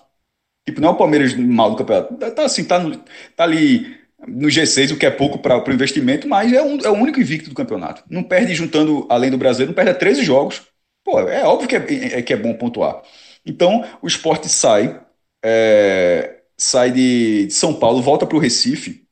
Tipo, 0.65 0.81
não 0.81 0.89
é 0.89 0.91
o 0.91 0.97
Palmeiras 0.97 1.33
mal 1.35 1.71
do 1.71 1.77
campeonato. 1.77 2.15
Tá, 2.15 2.31
tá 2.31 2.43
assim, 2.45 2.63
tá, 2.65 2.79
no, 2.79 2.97
tá 3.35 3.43
ali 3.43 3.97
no 4.27 4.49
G6, 4.49 4.91
o 4.91 4.97
que 4.97 5.05
é 5.05 5.11
pouco 5.11 5.39
para 5.39 5.57
o 5.57 5.73
investimento, 5.73 6.27
mas 6.27 6.51
é, 6.51 6.61
um, 6.61 6.79
é 6.79 6.89
o 6.89 6.93
único 6.93 7.19
invicto 7.19 7.49
do 7.49 7.55
campeonato. 7.55 8.03
Não 8.09 8.23
perde 8.23 8.53
juntando, 8.55 9.05
além 9.09 9.31
do 9.31 9.37
brasileiro, 9.37 9.71
não 9.71 9.75
perde 9.75 9.91
a 9.91 9.95
13 9.95 10.23
jogos. 10.23 10.63
Pô, 11.03 11.19
é 11.21 11.43
óbvio 11.45 11.69
que 11.69 11.75
é, 11.75 12.19
é, 12.19 12.21
que 12.21 12.33
é 12.33 12.37
bom 12.37 12.53
pontuar. 12.53 13.01
Então, 13.45 13.85
o 14.01 14.07
esporte 14.07 14.49
sai, 14.49 14.99
é, 15.43 16.41
sai 16.57 16.91
de 16.91 17.49
São 17.51 17.73
Paulo, 17.73 18.01
volta 18.01 18.25
para 18.25 18.37
o 18.37 18.39
Recife 18.39 19.07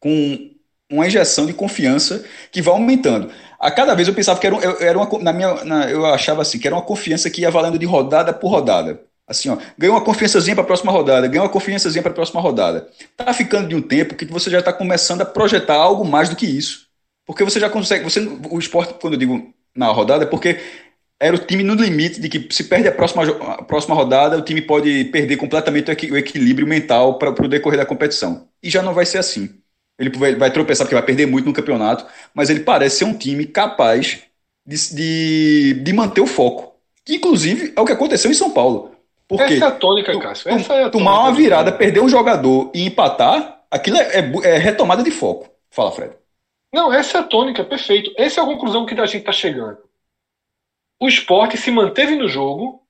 com 0.00 0.53
uma 0.94 1.06
injeção 1.06 1.46
de 1.46 1.52
confiança 1.52 2.24
que 2.50 2.62
vai 2.62 2.74
aumentando. 2.74 3.30
A 3.58 3.70
cada 3.70 3.94
vez 3.94 4.08
eu 4.08 4.14
pensava 4.14 4.38
que 4.38 4.46
era, 4.46 4.56
era 4.80 4.98
uma, 4.98 5.08
na 5.20 5.32
minha, 5.32 5.64
na, 5.64 5.90
eu 5.90 6.04
achava 6.06 6.42
assim, 6.42 6.58
que 6.58 6.66
era 6.66 6.76
uma 6.76 6.82
confiança 6.82 7.30
que 7.30 7.42
ia 7.42 7.50
valendo 7.50 7.78
de 7.78 7.86
rodada 7.86 8.32
por 8.32 8.50
rodada. 8.50 9.00
Assim, 9.26 9.48
ó, 9.48 9.56
ganhou 9.78 9.96
uma 9.96 10.04
confiançazinha 10.04 10.54
para 10.54 10.64
a 10.64 10.66
próxima 10.66 10.92
rodada, 10.92 11.26
ganhou 11.26 11.44
uma 11.44 11.52
confiançazinha 11.52 12.02
para 12.02 12.12
a 12.12 12.14
próxima 12.14 12.40
rodada. 12.40 12.88
Tá 13.16 13.32
ficando 13.32 13.68
de 13.68 13.74
um 13.74 13.80
tempo 13.80 14.14
que 14.14 14.26
você 14.26 14.50
já 14.50 14.58
está 14.58 14.72
começando 14.72 15.22
a 15.22 15.24
projetar 15.24 15.76
algo 15.76 16.04
mais 16.04 16.28
do 16.28 16.36
que 16.36 16.46
isso. 16.46 16.88
Porque 17.26 17.42
você 17.42 17.58
já 17.58 17.70
consegue, 17.70 18.04
você, 18.04 18.20
o 18.50 18.58
esporte, 18.58 18.94
quando 19.00 19.14
eu 19.14 19.18
digo 19.18 19.54
na 19.74 19.86
rodada, 19.86 20.24
é 20.24 20.26
porque 20.26 20.60
era 21.18 21.34
o 21.34 21.38
time 21.38 21.62
no 21.62 21.74
limite 21.74 22.20
de 22.20 22.28
que 22.28 22.48
se 22.50 22.64
perde 22.64 22.86
a 22.86 22.92
próxima, 22.92 23.24
a 23.24 23.62
próxima 23.62 23.94
rodada, 23.94 24.36
o 24.36 24.42
time 24.42 24.60
pode 24.60 25.06
perder 25.06 25.38
completamente 25.38 25.90
o 25.90 26.18
equilíbrio 26.18 26.66
mental 26.66 27.18
para 27.18 27.30
o 27.30 27.48
decorrer 27.48 27.78
da 27.78 27.86
competição. 27.86 28.46
E 28.62 28.68
já 28.68 28.82
não 28.82 28.92
vai 28.92 29.06
ser 29.06 29.18
assim. 29.18 29.63
Ele 29.98 30.10
vai, 30.10 30.34
vai, 30.34 30.50
tropeçar 30.50 30.86
porque 30.86 30.94
vai 30.94 31.04
perder 31.04 31.26
muito 31.26 31.46
no 31.46 31.52
campeonato, 31.52 32.06
mas 32.32 32.50
ele 32.50 32.60
parece 32.60 32.98
ser 32.98 33.04
um 33.04 33.16
time 33.16 33.46
capaz 33.46 34.22
de, 34.66 34.94
de, 34.94 35.74
de 35.82 35.92
manter 35.92 36.20
o 36.20 36.26
foco. 36.26 36.74
Que, 37.04 37.16
inclusive, 37.16 37.72
é 37.76 37.80
o 37.80 37.84
que 37.84 37.92
aconteceu 37.92 38.30
em 38.30 38.34
São 38.34 38.50
Paulo. 38.50 38.94
Porque 39.28 39.44
Essa 39.44 39.64
é 39.64 39.68
a 39.68 39.72
tônica, 39.72 40.18
Cássio. 40.18 40.50
Essa 40.50 40.74
é 40.74 40.84
a 40.84 40.90
tomar 40.90 41.20
uma 41.20 41.32
virada, 41.32 41.72
perder 41.72 42.00
um 42.00 42.08
jogador 42.08 42.70
e 42.74 42.84
empatar, 42.84 43.62
aquilo 43.70 43.96
é, 43.96 44.20
é, 44.20 44.32
é, 44.44 44.58
retomada 44.58 45.02
de 45.02 45.10
foco. 45.10 45.48
Fala, 45.70 45.92
Fred. 45.92 46.14
Não, 46.72 46.92
essa 46.92 47.18
é 47.18 47.20
a 47.20 47.24
tônica, 47.24 47.64
perfeito. 47.64 48.12
Essa 48.16 48.40
é 48.40 48.42
a 48.42 48.46
conclusão 48.46 48.84
que 48.84 48.94
a 48.94 49.06
gente 49.06 49.20
está 49.20 49.32
chegando. 49.32 49.78
o 51.00 51.08
esporte 51.08 51.56
se 51.56 51.70
manteve 51.70 52.16
no 52.16 52.28
jogo 52.28 52.82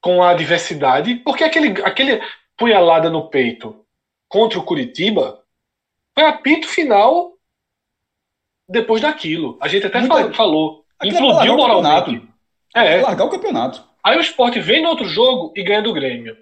com 0.00 0.22
a 0.22 0.30
adversidade, 0.30 1.16
porque 1.16 1.44
aquele, 1.44 1.82
aquele 1.82 2.20
punhalada 2.56 3.10
no 3.10 3.28
peito 3.28 3.84
contra 4.28 4.58
o 4.58 4.62
Curitiba 4.62 5.42
foi 6.16 6.26
apito 6.26 6.66
final 6.66 7.36
depois 8.68 9.02
daquilo. 9.02 9.58
A 9.60 9.68
gente 9.68 9.86
até 9.86 10.00
Muita... 10.00 10.32
falou. 10.32 10.84
É 11.02 11.08
implodiu 11.08 11.52
é 11.52 11.56
moralmente. 11.56 12.26
É. 12.74 13.00
largar 13.02 13.26
o 13.26 13.30
campeonato. 13.30 13.84
Aí 14.02 14.16
o 14.16 14.20
esporte 14.20 14.60
vem 14.60 14.82
no 14.82 14.88
outro 14.88 15.06
jogo 15.06 15.52
e 15.54 15.62
ganha 15.62 15.82
do 15.82 15.92
Grêmio. 15.92 16.36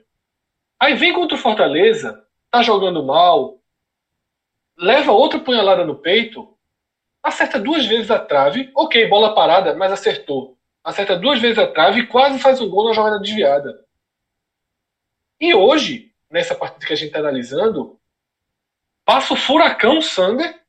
Aí 0.81 0.95
vem 0.95 1.13
contra 1.13 1.37
o 1.37 1.41
Fortaleza, 1.41 2.25
tá 2.51 2.63
jogando 2.63 3.03
mal, 3.03 3.59
leva 4.77 5.13
outra 5.13 5.41
punhalada 5.41 5.85
no 5.85 5.97
peito, 5.97 6.57
acerta 7.23 7.59
duas 7.59 7.87
vezes 7.87 8.11
a 8.11 8.19
trave, 8.19 8.71
ok, 8.77 9.09
bola 9.09 9.35
parada, 9.35 9.75
mas 9.75 9.93
acertou. 9.93 10.59
Acerta 10.85 11.17
duas 11.17 11.41
vezes 11.41 11.59
a 11.59 11.67
trave 11.67 12.01
e 12.01 12.07
quase 12.07 12.39
faz 12.39 12.61
um 12.61 12.69
gol 12.69 12.89
na 12.89 12.93
jogada 12.93 13.19
desviada. 13.19 13.85
E 15.41 15.55
hoje, 15.55 16.13
nessa 16.31 16.55
partida 16.55 16.87
que 16.87 16.93
a 16.93 16.97
gente 16.97 17.09
está 17.09 17.21
analisando, 17.21 17.99
passa 19.05 19.35
o 19.35 19.37
furacão 19.37 20.01
Sander 20.01 20.61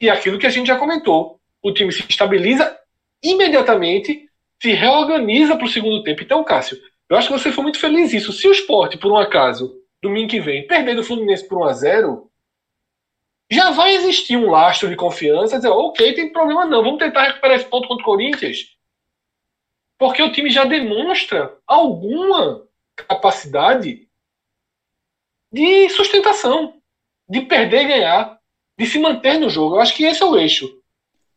e 0.00 0.08
aquilo 0.08 0.38
que 0.38 0.46
a 0.46 0.50
gente 0.50 0.66
já 0.66 0.78
comentou. 0.78 1.40
O 1.62 1.72
time 1.72 1.92
se 1.92 2.04
estabiliza 2.08 2.78
imediatamente, 3.22 4.28
se 4.60 4.72
reorganiza 4.72 5.56
para 5.56 5.64
o 5.64 5.70
segundo 5.70 6.02
tempo. 6.02 6.22
Então, 6.22 6.44
Cássio, 6.44 6.78
eu 7.08 7.16
acho 7.16 7.28
que 7.28 7.38
você 7.38 7.52
foi 7.52 7.62
muito 7.62 7.78
feliz 7.78 8.12
nisso. 8.12 8.32
Se 8.32 8.46
o 8.48 8.52
esporte, 8.52 8.98
por 8.98 9.10
um 9.10 9.16
acaso, 9.16 9.74
domingo 10.02 10.30
que 10.30 10.40
vem, 10.40 10.66
perder 10.66 10.94
do 10.94 11.04
Fluminense 11.04 11.46
por 11.46 11.58
1 11.58 11.64
a 11.64 11.72
0 11.72 12.30
já 13.50 13.70
vai 13.70 13.94
existir 13.94 14.36
um 14.36 14.50
lastro 14.50 14.88
de 14.88 14.96
confiança, 14.96 15.56
dizer, 15.56 15.68
ok, 15.68 16.14
tem 16.14 16.32
problema 16.32 16.66
não, 16.66 16.82
vamos 16.82 16.98
tentar 16.98 17.22
recuperar 17.22 17.56
esse 17.56 17.68
ponto 17.68 17.86
contra 17.86 18.02
o 18.02 18.06
Corinthians. 18.06 18.76
Porque 19.98 20.22
o 20.22 20.32
time 20.32 20.50
já 20.50 20.64
demonstra 20.64 21.56
alguma 21.66 22.66
capacidade 22.96 24.08
de 25.52 25.88
sustentação, 25.90 26.75
de 27.28 27.40
perder 27.42 27.82
e 27.82 27.88
ganhar, 27.88 28.38
de 28.78 28.86
se 28.86 28.98
manter 28.98 29.38
no 29.38 29.48
jogo. 29.48 29.76
Eu 29.76 29.80
acho 29.80 29.94
que 29.94 30.04
esse 30.04 30.22
é 30.22 30.26
o 30.26 30.36
eixo. 30.36 30.68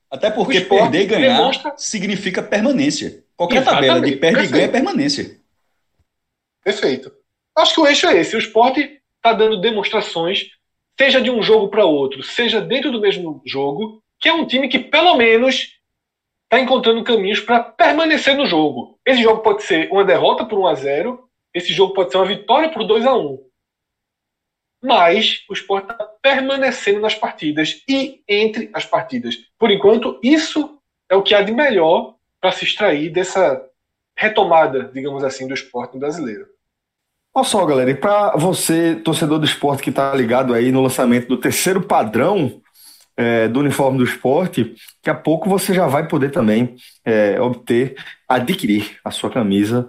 Até 0.10 0.30
porque 0.30 0.62
perder 0.62 1.02
e 1.02 1.06
ganhar 1.06 1.38
demonstra... 1.38 1.74
significa 1.78 2.42
permanência. 2.42 3.24
Qualquer 3.36 3.58
Exatamente. 3.58 3.88
tabela 3.88 4.06
de 4.06 4.16
perde 4.18 4.44
e 4.44 4.48
ganha 4.48 4.66
é 4.66 4.68
permanência. 4.68 5.40
Perfeito. 6.64 7.12
Acho 7.56 7.74
que 7.74 7.82
o 7.82 7.88
eixo 7.88 8.08
é 8.08 8.18
esse. 8.18 8.36
O 8.36 8.40
esporte 8.40 9.02
está 9.18 9.34
dando 9.34 9.62
demonstrações 9.62 10.50
seja 11.00 11.22
de 11.22 11.32
um 11.32 11.42
jogo 11.42 11.70
para 11.70 11.86
outro, 11.86 12.22
seja 12.22 12.60
dentro 12.60 12.92
do 12.92 13.00
mesmo 13.00 13.42
jogo, 13.46 14.04
que 14.20 14.28
é 14.28 14.34
um 14.34 14.46
time 14.46 14.68
que 14.68 14.78
pelo 14.78 15.16
menos 15.16 15.80
está 16.44 16.60
encontrando 16.60 17.06
caminhos 17.06 17.40
para 17.40 17.64
permanecer 17.64 18.36
no 18.36 18.46
jogo. 18.46 19.00
Esse 19.06 19.24
jogo 19.24 19.42
pode 19.42 19.64
ser 19.64 19.90
uma 19.94 20.04
derrota 20.04 20.44
por 20.44 20.60
1 20.60 20.68
a 20.68 20.76
0, 20.76 21.30
esse 21.54 21.72
jogo 21.72 21.94
pode 21.94 22.12
ser 22.12 22.18
uma 22.18 22.26
vitória 22.26 22.68
por 22.68 22.84
2 22.84 23.06
a 23.06 23.16
1. 23.16 23.40
Mas 24.82 25.44
o 25.50 25.54
esporte 25.54 25.92
está 25.92 26.06
permanecendo 26.22 27.02
nas 27.02 27.16
partidas 27.16 27.84
e 27.88 28.22
entre 28.28 28.70
as 28.74 28.86
partidas. 28.86 29.36
Por 29.58 29.72
enquanto, 29.72 30.20
isso 30.24 30.80
é 31.10 31.16
o 31.16 31.24
que 31.24 31.34
há 31.34 31.42
de 31.42 31.52
melhor 31.52 32.16
para 32.40 32.52
se 32.52 32.64
extrair 32.64 33.10
dessa 33.10 33.62
retomada, 34.16 34.90
digamos 34.94 35.24
assim, 35.24 35.48
do 35.48 35.54
esporte 35.54 35.98
brasileiro. 35.98 36.46
Olha 37.34 37.46
só, 37.46 37.66
galera, 37.66 37.92
e 37.92 37.96
para 37.96 38.36
você, 38.36 38.96
torcedor 38.96 39.40
do 39.40 39.46
esporte 39.46 39.84
que 39.84 39.90
está 39.90 40.14
ligado 40.14 40.54
aí 40.54 40.72
no 40.72 40.82
lançamento 40.82 41.28
do 41.28 41.38
terceiro 41.38 41.82
padrão 41.82 42.62
é, 43.16 43.48
do 43.48 43.60
uniforme 43.60 43.98
do 43.98 44.04
esporte, 44.04 44.64
daqui 44.64 45.10
a 45.10 45.16
pouco 45.16 45.50
você 45.50 45.74
já 45.74 45.88
vai 45.88 46.08
poder 46.08 46.32
também 46.32 46.76
é, 47.06 47.40
obter, 47.40 47.96
adquirir 48.28 48.98
a 49.04 49.12
sua 49.12 49.30
camisa 49.30 49.88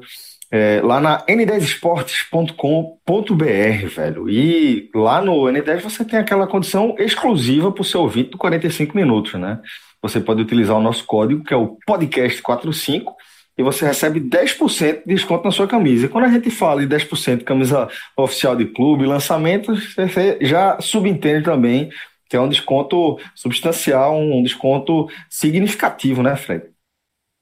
é, 0.50 0.80
lá 0.82 1.00
na 1.00 1.24
n10esportes.com.br, 1.26 3.86
velho. 3.94 4.28
E 4.28 4.90
lá 4.94 5.22
no 5.22 5.42
N10 5.42 5.80
você 5.80 6.04
tem 6.04 6.18
aquela 6.18 6.46
condição 6.46 6.94
exclusiva 6.98 7.70
para 7.70 7.82
o 7.82 7.84
seu 7.84 8.00
ouvinte 8.00 8.30
do 8.30 8.38
45 8.38 8.96
minutos, 8.96 9.34
né? 9.34 9.60
Você 10.02 10.20
pode 10.20 10.42
utilizar 10.42 10.76
o 10.76 10.82
nosso 10.82 11.04
código, 11.04 11.44
que 11.44 11.54
é 11.54 11.56
o 11.56 11.76
podcast45, 11.88 13.14
e 13.56 13.62
você 13.62 13.86
recebe 13.86 14.20
10% 14.20 15.02
de 15.06 15.14
desconto 15.14 15.44
na 15.44 15.50
sua 15.50 15.68
camisa. 15.68 16.06
E 16.06 16.08
quando 16.08 16.24
a 16.24 16.30
gente 16.30 16.50
fala 16.50 16.84
de 16.84 16.88
10% 16.88 17.38
de 17.38 17.44
camisa 17.44 17.88
oficial 18.16 18.56
de 18.56 18.64
clube, 18.64 19.06
lançamentos, 19.06 19.94
você 19.94 20.38
já 20.40 20.80
subentende 20.80 21.44
também 21.44 21.90
que 22.28 22.36
é 22.36 22.40
um 22.40 22.48
desconto 22.48 23.18
substancial, 23.34 24.16
um 24.16 24.40
desconto 24.40 25.08
significativo, 25.28 26.22
né, 26.22 26.36
Fred? 26.36 26.62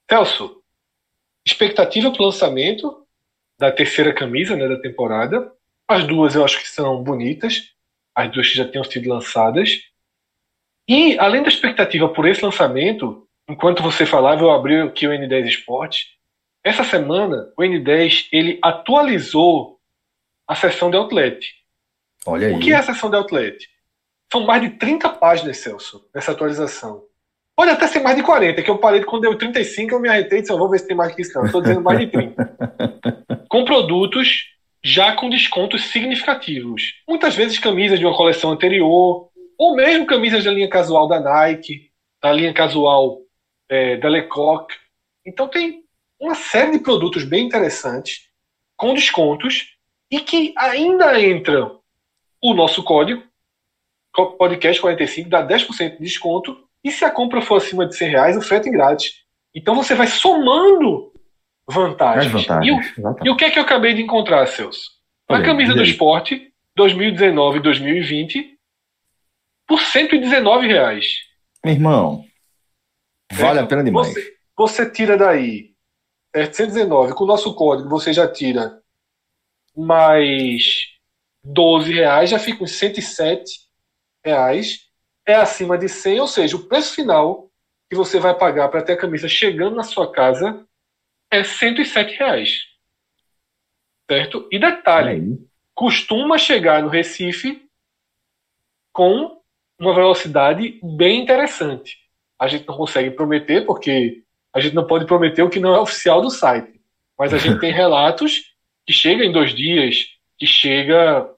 Celso, 0.09 0.58
expectativa 1.49 2.11
para 2.11 2.21
o 2.21 2.25
lançamento 2.25 3.05
da 3.57 3.71
terceira 3.71 4.13
camisa 4.13 4.55
né, 4.55 4.67
da 4.67 4.79
temporada. 4.79 5.51
As 5.87 6.05
duas 6.05 6.35
eu 6.35 6.45
acho 6.45 6.59
que 6.59 6.67
são 6.67 7.03
bonitas, 7.03 7.73
as 8.15 8.31
duas 8.31 8.47
que 8.47 8.55
já 8.55 8.65
tenham 8.65 8.83
sido 8.83 9.09
lançadas. 9.09 9.81
E, 10.87 11.17
além 11.19 11.43
da 11.43 11.49
expectativa 11.49 12.07
por 12.09 12.27
esse 12.27 12.43
lançamento, 12.43 13.27
enquanto 13.47 13.83
você 13.83 14.05
falava, 14.05 14.41
eu 14.41 14.51
abri 14.51 14.79
aqui 14.79 15.07
o 15.07 15.11
N10 15.11 15.47
Esporte. 15.47 16.17
Essa 16.63 16.83
semana, 16.83 17.51
o 17.57 17.61
N10 17.61 18.27
ele 18.31 18.59
atualizou 18.61 19.79
a 20.47 20.55
seção 20.55 20.89
de 20.89 20.97
outlet. 20.97 21.53
Olha 22.25 22.47
aí. 22.47 22.53
O 22.53 22.59
que 22.59 22.71
é 22.71 22.75
a 22.75 22.83
seção 22.83 23.09
de 23.09 23.15
outlet? 23.15 23.69
São 24.31 24.45
mais 24.45 24.61
de 24.61 24.69
30 24.71 25.09
páginas, 25.09 25.57
Celso, 25.57 26.07
nessa 26.13 26.31
atualização. 26.31 27.03
Pode 27.59 27.71
até 27.71 27.87
ser 27.87 27.99
mais 27.99 28.15
de 28.15 28.23
40, 28.23 28.63
que 28.63 28.71
eu 28.71 28.77
parei 28.77 29.03
quando 29.03 29.23
deu 29.23 29.37
35, 29.37 29.93
eu 29.93 29.99
me 29.99 30.07
arretei 30.07 30.37
e 30.37 30.41
disse, 30.41 30.53
eu 30.53 30.57
vou 30.57 30.69
ver 30.69 30.79
se 30.79 30.87
tem 30.87 30.95
mais 30.95 31.13
que 31.13 31.21
isso. 31.21 31.37
Não, 31.37 31.45
estou 31.45 31.59
dizendo 31.59 31.81
mais 31.81 31.99
de 31.99 32.07
30. 32.07 32.57
com 33.49 33.65
produtos 33.65 34.45
já 34.81 35.13
com 35.13 35.29
descontos 35.29 35.83
significativos. 35.87 36.93
Muitas 37.05 37.35
vezes 37.35 37.59
camisas 37.59 37.99
de 37.99 38.05
uma 38.05 38.15
coleção 38.15 38.51
anterior, 38.51 39.29
ou 39.57 39.75
mesmo 39.75 40.05
camisas 40.05 40.45
da 40.45 40.51
linha 40.51 40.69
casual 40.69 41.05
da 41.05 41.19
Nike, 41.19 41.91
da 42.23 42.31
linha 42.31 42.53
casual 42.53 43.23
é, 43.67 43.97
da 43.97 44.07
Lecoq. 44.07 44.73
Então 45.25 45.45
tem 45.49 45.83
uma 46.17 46.35
série 46.35 46.71
de 46.71 46.79
produtos 46.79 47.25
bem 47.25 47.45
interessantes, 47.45 48.29
com 48.77 48.93
descontos, 48.93 49.75
e 50.09 50.21
que 50.21 50.53
ainda 50.57 51.21
entram 51.21 51.81
o 52.41 52.53
nosso 52.53 52.81
código, 52.83 53.21
podcast 54.37 54.79
45, 54.79 55.29
dá 55.29 55.45
10% 55.45 55.97
de 55.97 56.03
desconto, 56.03 56.68
e 56.89 56.91
se 56.91 57.05
a 57.05 57.11
compra 57.11 57.41
for 57.41 57.57
acima 57.57 57.85
de 57.85 57.95
100 57.95 58.09
reais, 58.09 58.37
o 58.37 58.41
frete 58.41 58.69
é 58.69 58.71
grátis. 58.71 59.13
Então 59.55 59.75
você 59.75 59.95
vai 59.95 60.07
somando 60.07 61.13
vantagens. 61.67 62.31
vantagens 62.31 62.93
e, 62.97 63.01
o, 63.01 63.15
e, 63.25 63.29
o, 63.29 63.35
que 63.35 63.45
é 63.45 63.49
que 63.49 63.59
eu 63.59 63.63
acabei 63.63 63.93
de 63.93 64.01
encontrar, 64.01 64.45
Celso? 64.47 64.89
A 65.27 65.41
camisa 65.41 65.73
do 65.73 65.83
esporte 65.83 66.51
2019 66.75 67.59
e 67.59 67.61
2020 67.61 68.57
por 69.67 69.79
119 69.79 70.67
reais. 70.67 71.05
Meu 71.63 71.75
irmão, 71.75 72.25
vale 73.31 73.59
a 73.59 73.65
pena 73.67 73.83
demais. 73.83 74.11
Você, 74.11 74.37
você 74.57 74.89
tira 74.89 75.15
daí 75.15 75.69
é 76.33 76.45
119, 76.45 77.13
com 77.13 77.23
o 77.23 77.27
nosso 77.27 77.53
código 77.55 77.89
você 77.89 78.13
já 78.13 78.27
tira 78.27 78.81
mais 79.75 80.63
12 81.43 81.93
reais, 81.93 82.29
já 82.29 82.39
fica 82.39 82.63
uns 82.63 82.71
107 82.71 83.51
reais 84.23 84.88
é 85.31 85.35
acima 85.35 85.77
de 85.77 85.87
100, 85.87 86.21
ou 86.21 86.27
seja, 86.27 86.55
o 86.55 86.67
preço 86.67 86.95
final 86.95 87.49
que 87.89 87.95
você 87.95 88.19
vai 88.19 88.37
pagar 88.37 88.69
para 88.69 88.81
ter 88.81 88.93
a 88.93 88.97
camisa 88.97 89.27
chegando 89.27 89.75
na 89.75 89.83
sua 89.83 90.11
casa 90.11 90.65
é 91.31 91.43
107 91.43 92.15
reais. 92.15 92.61
Certo? 94.09 94.47
E 94.51 94.59
detalhe, 94.59 95.39
costuma 95.73 96.37
chegar 96.37 96.81
no 96.81 96.89
Recife 96.89 97.67
com 98.91 99.39
uma 99.79 99.93
velocidade 99.93 100.79
bem 100.83 101.21
interessante. 101.21 101.97
A 102.37 102.47
gente 102.47 102.67
não 102.67 102.75
consegue 102.75 103.11
prometer, 103.11 103.65
porque 103.65 104.23
a 104.53 104.59
gente 104.59 104.75
não 104.75 104.85
pode 104.85 105.05
prometer 105.05 105.43
o 105.43 105.49
que 105.49 105.59
não 105.59 105.73
é 105.75 105.79
oficial 105.79 106.21
do 106.21 106.29
site. 106.29 106.81
Mas 107.17 107.33
a 107.33 107.37
gente 107.37 107.59
tem 107.61 107.71
relatos 107.71 108.55
que 108.85 108.93
chega 108.93 109.23
em 109.23 109.31
dois 109.31 109.53
dias, 109.53 110.07
que 110.37 110.45
chega 110.45 111.29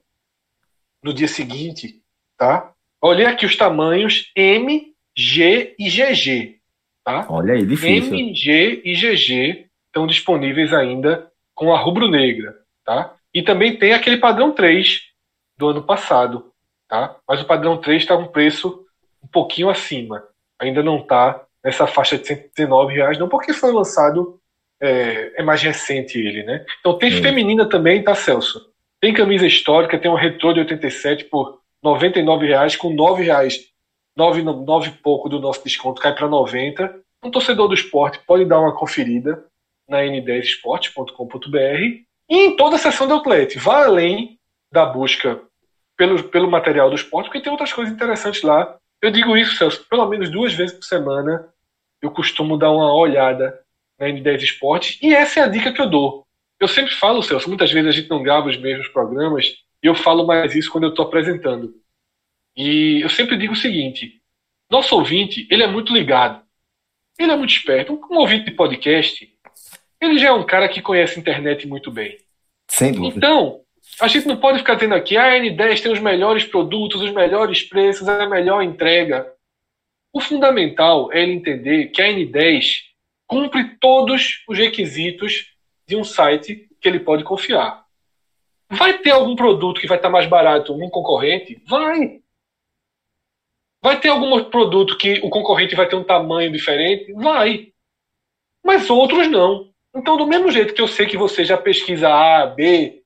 no 1.02 1.12
dia 1.12 1.28
seguinte, 1.28 2.02
tá? 2.36 2.72
Olhei 3.02 3.26
aqui 3.26 3.44
os 3.44 3.56
tamanhos 3.56 4.30
M, 4.36 4.94
G 5.16 5.74
e 5.76 5.88
GG. 5.88 6.60
Tá? 7.04 7.26
Olha 7.28 7.54
aí, 7.54 7.66
difícil. 7.66 8.14
M, 8.14 8.32
G 8.32 8.80
e 8.84 8.94
GG 8.94 9.66
estão 9.86 10.06
disponíveis 10.06 10.72
ainda 10.72 11.28
com 11.52 11.74
a 11.74 11.78
rubro-negra. 11.78 12.54
Tá? 12.84 13.14
E 13.34 13.42
também 13.42 13.76
tem 13.76 13.92
aquele 13.92 14.18
padrão 14.18 14.52
3 14.52 15.00
do 15.58 15.68
ano 15.70 15.82
passado. 15.82 16.52
Tá? 16.88 17.16
Mas 17.28 17.42
o 17.42 17.44
padrão 17.44 17.76
3 17.76 18.02
está 18.02 18.16
um 18.16 18.28
preço 18.28 18.86
um 19.22 19.26
pouquinho 19.26 19.68
acima. 19.68 20.22
Ainda 20.60 20.80
não 20.80 20.98
está 20.98 21.44
nessa 21.64 21.88
faixa 21.88 22.16
de 22.16 22.26
119 22.26 22.94
reais, 22.94 23.18
não, 23.18 23.28
porque 23.28 23.52
foi 23.52 23.72
lançado, 23.72 24.40
é, 24.80 25.40
é 25.40 25.42
mais 25.42 25.62
recente 25.62 26.18
ele, 26.18 26.42
né? 26.42 26.64
Então 26.80 26.98
tem 26.98 27.10
feminina 27.22 27.68
também, 27.68 28.02
tá, 28.02 28.14
Celso? 28.14 28.72
Tem 29.00 29.14
camisa 29.14 29.46
histórica, 29.46 29.98
tem 29.98 30.10
um 30.10 30.16
retrô 30.16 30.52
de 30.52 30.60
87 30.60 31.24
por 31.24 31.61
99 31.82 32.46
reais 32.46 32.76
com 32.76 32.90
9 32.90 33.24
reais, 33.24 33.72
9, 34.16 34.42
9 34.42 34.88
e 34.88 34.92
pouco 34.92 35.28
do 35.28 35.40
nosso 35.40 35.64
desconto 35.64 36.00
cai 36.00 36.14
para 36.14 36.28
90 36.28 37.02
um 37.24 37.30
torcedor 37.30 37.68
do 37.68 37.74
esporte 37.74 38.20
pode 38.26 38.44
dar 38.44 38.60
uma 38.60 38.74
conferida 38.74 39.44
na 39.88 39.98
n10esporte.com.br 39.98 42.02
e 42.28 42.36
em 42.36 42.56
toda 42.56 42.76
a 42.76 42.78
seção 42.78 43.06
do 43.06 43.14
Outlet. 43.14 43.58
Vá 43.58 43.84
além 43.84 44.38
da 44.72 44.86
busca 44.86 45.40
pelo, 45.96 46.22
pelo 46.24 46.50
material 46.50 46.88
do 46.88 46.96
esporte, 46.96 47.26
porque 47.26 47.40
tem 47.40 47.52
outras 47.52 47.72
coisas 47.72 47.94
interessantes 47.94 48.42
lá. 48.42 48.76
Eu 49.00 49.10
digo 49.10 49.36
isso, 49.36 49.56
Celso, 49.56 49.86
pelo 49.88 50.06
menos 50.06 50.30
duas 50.30 50.54
vezes 50.54 50.74
por 50.74 50.84
semana 50.84 51.48
eu 52.00 52.10
costumo 52.10 52.58
dar 52.58 52.72
uma 52.72 52.92
olhada 52.92 53.60
na 53.98 54.06
N10 54.06 54.42
Esportes 54.42 54.98
e 55.00 55.14
essa 55.14 55.40
é 55.40 55.42
a 55.44 55.48
dica 55.48 55.72
que 55.72 55.80
eu 55.80 55.88
dou. 55.88 56.26
Eu 56.58 56.66
sempre 56.66 56.94
falo, 56.94 57.22
Celso, 57.22 57.48
muitas 57.48 57.70
vezes 57.70 57.88
a 57.88 57.92
gente 57.92 58.10
não 58.10 58.22
grava 58.22 58.48
os 58.48 58.56
mesmos 58.56 58.88
programas 58.88 59.54
e 59.82 59.86
eu 59.86 59.94
falo 59.94 60.26
mais 60.26 60.54
isso 60.54 60.70
quando 60.70 60.84
eu 60.84 60.90
estou 60.90 61.04
apresentando. 61.04 61.74
E 62.56 63.00
eu 63.02 63.08
sempre 63.08 63.36
digo 63.36 63.54
o 63.54 63.56
seguinte: 63.56 64.20
nosso 64.70 64.94
ouvinte, 64.94 65.46
ele 65.50 65.62
é 65.62 65.66
muito 65.66 65.92
ligado, 65.92 66.42
ele 67.18 67.32
é 67.32 67.36
muito 67.36 67.52
esperto. 67.52 68.00
Um, 68.10 68.16
ouvinte 68.18 68.44
de 68.44 68.52
podcast, 68.52 69.28
ele 70.00 70.18
já 70.18 70.28
é 70.28 70.32
um 70.32 70.46
cara 70.46 70.68
que 70.68 70.82
conhece 70.82 71.18
a 71.18 71.20
internet 71.20 71.66
muito 71.66 71.90
bem. 71.90 72.18
Sem 72.68 72.92
dúvida. 72.92 73.16
Então, 73.16 73.60
a 74.00 74.08
gente 74.08 74.26
não 74.26 74.36
pode 74.36 74.58
ficar 74.58 74.76
tendo 74.76 74.94
aqui, 74.94 75.16
ah, 75.16 75.32
a 75.32 75.38
N10 75.38 75.82
tem 75.82 75.92
os 75.92 76.00
melhores 76.00 76.44
produtos, 76.44 77.02
os 77.02 77.10
melhores 77.10 77.62
preços, 77.62 78.08
a 78.08 78.28
melhor 78.28 78.62
entrega. 78.62 79.30
O 80.12 80.20
fundamental 80.20 81.12
é 81.12 81.22
ele 81.22 81.32
entender 81.32 81.86
que 81.86 82.00
a 82.00 82.06
N10 82.06 82.82
cumpre 83.26 83.76
todos 83.80 84.42
os 84.46 84.58
requisitos 84.58 85.52
de 85.86 85.96
um 85.96 86.04
site 86.04 86.68
que 86.80 86.88
ele 86.88 87.00
pode 87.00 87.24
confiar. 87.24 87.81
Vai 88.72 88.98
ter 88.98 89.10
algum 89.10 89.36
produto 89.36 89.80
que 89.80 89.86
vai 89.86 89.98
estar 89.98 90.10
mais 90.10 90.26
barato 90.26 90.76
num 90.76 90.90
concorrente? 90.90 91.62
Vai. 91.66 92.20
Vai 93.82 94.00
ter 94.00 94.08
algum 94.08 94.44
produto 94.44 94.96
que 94.96 95.20
o 95.22 95.28
concorrente 95.28 95.74
vai 95.74 95.88
ter 95.88 95.96
um 95.96 96.04
tamanho 96.04 96.50
diferente? 96.50 97.12
Vai. 97.12 97.72
Mas 98.64 98.88
outros 98.88 99.28
não. 99.28 99.70
Então, 99.94 100.16
do 100.16 100.26
mesmo 100.26 100.50
jeito 100.50 100.72
que 100.72 100.80
eu 100.80 100.88
sei 100.88 101.06
que 101.06 101.18
você 101.18 101.44
já 101.44 101.58
pesquisa 101.58 102.08
A, 102.08 102.46
B, 102.46 103.02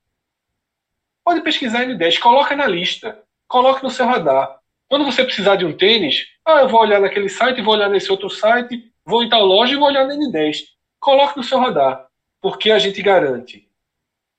Pode 1.27 1.41
pesquisar 1.41 1.85
N10, 1.85 2.21
coloca 2.21 2.55
na 2.55 2.69
lista, 2.69 3.21
coloque 3.49 3.83
no 3.83 3.91
seu 3.91 4.07
radar. 4.07 4.61
Quando 4.89 5.05
você 5.05 5.25
precisar 5.25 5.57
de 5.57 5.65
um 5.65 5.77
tênis, 5.77 6.25
ah, 6.47 6.61
eu 6.61 6.69
vou 6.69 6.79
olhar 6.79 7.01
naquele 7.01 7.29
site, 7.29 7.61
vou 7.61 7.75
olhar 7.75 7.89
nesse 7.89 8.13
outro 8.13 8.31
site, 8.31 8.93
vou 9.05 9.25
em 9.25 9.29
tal 9.29 9.45
loja 9.45 9.75
e 9.75 9.77
vou 9.77 9.89
olhar 9.89 10.07
na 10.07 10.15
N10. 10.15 10.59
Coloque 11.01 11.37
no 11.37 11.43
seu 11.43 11.59
radar, 11.59 12.07
porque 12.41 12.71
a 12.71 12.79
gente 12.79 13.03
garante 13.03 13.66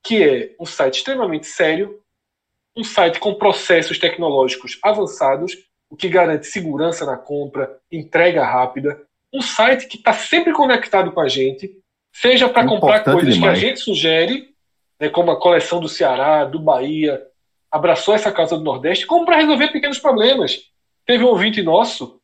que 0.07 0.23
é 0.23 0.55
um 0.57 0.65
site 0.65 0.99
extremamente 0.99 1.47
sério, 1.47 1.99
um 2.73 2.83
site 2.83 3.19
com 3.19 3.33
processos 3.33 3.99
tecnológicos 3.99 4.79
avançados, 4.81 5.51
o 5.89 5.97
que 5.97 6.07
garante 6.07 6.47
segurança 6.47 7.05
na 7.05 7.17
compra, 7.17 7.77
entrega 7.91 8.45
rápida, 8.45 9.05
um 9.33 9.41
site 9.41 9.85
que 9.85 9.97
está 9.97 10.13
sempre 10.13 10.53
conectado 10.53 11.11
com 11.11 11.19
a 11.19 11.27
gente, 11.27 11.69
seja 12.13 12.47
para 12.47 12.65
comprar 12.65 13.03
coisas 13.03 13.33
demais. 13.33 13.59
que 13.59 13.65
a 13.65 13.67
gente 13.67 13.81
sugere, 13.81 14.55
né, 14.97 15.09
como 15.09 15.29
a 15.29 15.37
coleção 15.37 15.81
do 15.81 15.89
Ceará, 15.89 16.45
do 16.45 16.61
Bahia, 16.61 17.21
abraçou 17.69 18.15
essa 18.15 18.31
causa 18.31 18.57
do 18.57 18.63
Nordeste, 18.63 19.05
como 19.05 19.25
para 19.25 19.35
resolver 19.35 19.73
pequenos 19.73 19.99
problemas. 19.99 20.71
Teve 21.05 21.25
um 21.25 21.27
ouvinte 21.27 21.61
nosso 21.61 22.21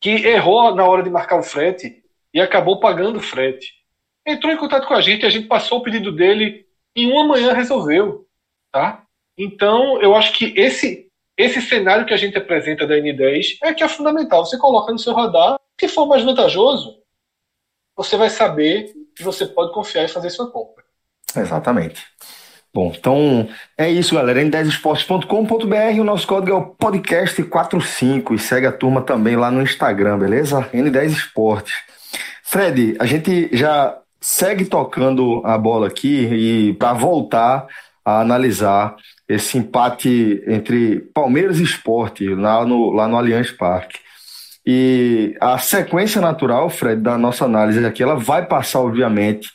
que 0.00 0.10
errou 0.10 0.72
na 0.76 0.84
hora 0.84 1.02
de 1.02 1.10
marcar 1.10 1.40
o 1.40 1.42
frete 1.42 2.04
e 2.32 2.40
acabou 2.40 2.78
pagando 2.78 3.18
o 3.18 3.22
frete. 3.22 3.74
Entrou 4.24 4.52
em 4.52 4.56
contato 4.56 4.86
com 4.86 4.94
a 4.94 5.00
gente, 5.00 5.26
a 5.26 5.30
gente 5.30 5.48
passou 5.48 5.78
o 5.78 5.82
pedido 5.82 6.12
dele 6.12 6.67
em 7.02 7.12
uma 7.12 7.26
manhã 7.26 7.52
resolveu, 7.52 8.26
tá? 8.72 9.04
Então, 9.36 10.00
eu 10.00 10.14
acho 10.14 10.32
que 10.32 10.52
esse 10.58 11.08
esse 11.36 11.62
cenário 11.62 12.04
que 12.04 12.12
a 12.12 12.16
gente 12.16 12.36
apresenta 12.36 12.84
da 12.84 12.96
N10 12.96 13.58
é 13.62 13.72
que 13.72 13.84
é 13.84 13.88
fundamental. 13.88 14.44
Você 14.44 14.58
coloca 14.58 14.90
no 14.90 14.98
seu 14.98 15.14
radar, 15.14 15.56
se 15.78 15.86
for 15.86 16.04
mais 16.04 16.24
vantajoso, 16.24 16.98
você 17.96 18.16
vai 18.16 18.28
saber 18.28 18.92
que 19.14 19.22
você 19.22 19.46
pode 19.46 19.72
confiar 19.72 20.04
e 20.04 20.08
fazer 20.08 20.30
sua 20.30 20.50
compra. 20.50 20.82
Exatamente. 21.36 22.04
Bom, 22.74 22.92
então 22.96 23.48
é 23.76 23.88
isso, 23.88 24.14
galera. 24.14 24.42
n10esportes.com.br, 24.42 26.00
o 26.00 26.04
nosso 26.04 26.26
código 26.26 26.52
é 26.52 26.54
o 26.54 26.74
podcast45 26.74 28.34
e 28.34 28.38
segue 28.38 28.66
a 28.66 28.72
turma 28.72 29.02
também 29.02 29.36
lá 29.36 29.50
no 29.50 29.62
Instagram, 29.62 30.18
beleza? 30.18 30.68
N10 30.72 31.06
Esportes. 31.06 31.74
Fred, 32.42 32.96
a 32.98 33.06
gente 33.06 33.48
já 33.56 33.96
segue 34.20 34.64
tocando 34.64 35.42
a 35.44 35.56
bola 35.56 35.86
aqui 35.88 36.26
e 36.26 36.74
para 36.74 36.92
voltar 36.92 37.66
a 38.04 38.20
analisar 38.20 38.96
esse 39.28 39.58
empate 39.58 40.42
entre 40.46 41.00
Palmeiras 41.12 41.60
e 41.60 41.62
Esporte 41.62 42.34
lá 42.34 42.64
no, 42.64 42.90
lá 42.90 43.06
no 43.06 43.16
Allianz 43.16 43.50
Parque. 43.50 43.98
E 44.66 45.36
a 45.40 45.58
sequência 45.58 46.20
natural, 46.20 46.68
Fred, 46.70 47.00
da 47.00 47.16
nossa 47.16 47.44
análise 47.44 47.84
aqui, 47.84 48.02
ela 48.02 48.16
vai 48.16 48.44
passar, 48.46 48.80
obviamente, 48.80 49.50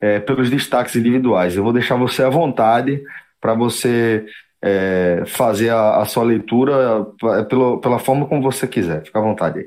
é, 0.00 0.20
pelos 0.20 0.50
destaques 0.50 0.96
individuais. 0.96 1.56
Eu 1.56 1.62
vou 1.62 1.72
deixar 1.72 1.96
você 1.96 2.22
à 2.22 2.30
vontade 2.30 3.02
para 3.40 3.54
você 3.54 4.26
é, 4.62 5.22
fazer 5.26 5.70
a, 5.70 5.96
a, 5.96 6.04
sua 6.06 6.24
leitura 6.24 7.06
é, 7.38 7.44
pelo, 7.44 7.78
pela 7.80 7.98
forma 7.98 8.26
como 8.26 8.42
você 8.42 8.66
quiser. 8.66 9.04
Fica 9.04 9.18
à 9.18 9.22
vontade 9.22 9.58
aí. 9.58 9.66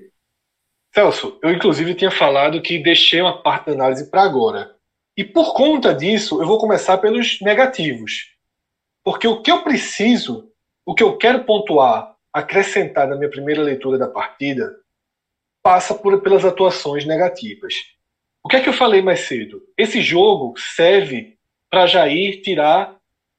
Celso, 0.98 1.38
eu 1.44 1.52
inclusive 1.52 1.94
tinha 1.94 2.10
falado 2.10 2.60
que 2.60 2.80
deixei 2.80 3.22
uma 3.22 3.44
parte 3.44 3.68
da 3.68 3.74
análise 3.74 4.10
para 4.10 4.24
agora. 4.24 4.76
E 5.16 5.24
por 5.24 5.54
conta 5.54 5.94
disso, 5.94 6.42
eu 6.42 6.48
vou 6.48 6.58
começar 6.58 6.98
pelos 6.98 7.40
negativos. 7.40 8.34
Porque 9.04 9.28
o 9.28 9.44
que 9.44 9.52
eu 9.52 9.62
preciso, 9.62 10.52
o 10.84 10.96
que 10.96 11.04
eu 11.04 11.16
quero 11.16 11.44
pontuar, 11.44 12.16
acrescentar 12.34 13.08
na 13.08 13.16
minha 13.16 13.30
primeira 13.30 13.62
leitura 13.62 14.00
da 14.00 14.08
partida, 14.08 14.76
passa 15.62 15.94
por, 15.94 16.20
pelas 16.24 16.44
atuações 16.44 17.06
negativas. 17.06 17.76
O 18.44 18.50
que 18.50 18.56
é 18.56 18.62
que 18.64 18.70
eu 18.70 18.74
falei 18.74 19.04
mais 19.04 19.20
cedo? 19.20 19.62
Esse 19.78 20.02
jogo 20.02 20.56
serve 20.58 21.38
para 21.70 21.86
Jair 21.86 22.42
tirar 22.42 22.96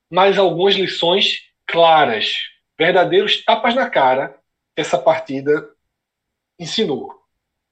mais 0.08 0.38
algumas 0.38 0.76
lições 0.76 1.40
claras, 1.66 2.36
verdadeiros 2.78 3.44
tapas 3.44 3.74
na 3.74 3.90
cara 3.90 4.38
que 4.76 4.80
essa 4.80 4.96
partida 4.96 5.68
ensinou. 6.56 7.17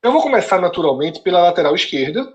Eu 0.06 0.12
vou 0.12 0.22
começar 0.22 0.60
naturalmente 0.60 1.18
pela 1.18 1.42
lateral 1.42 1.74
esquerda, 1.74 2.32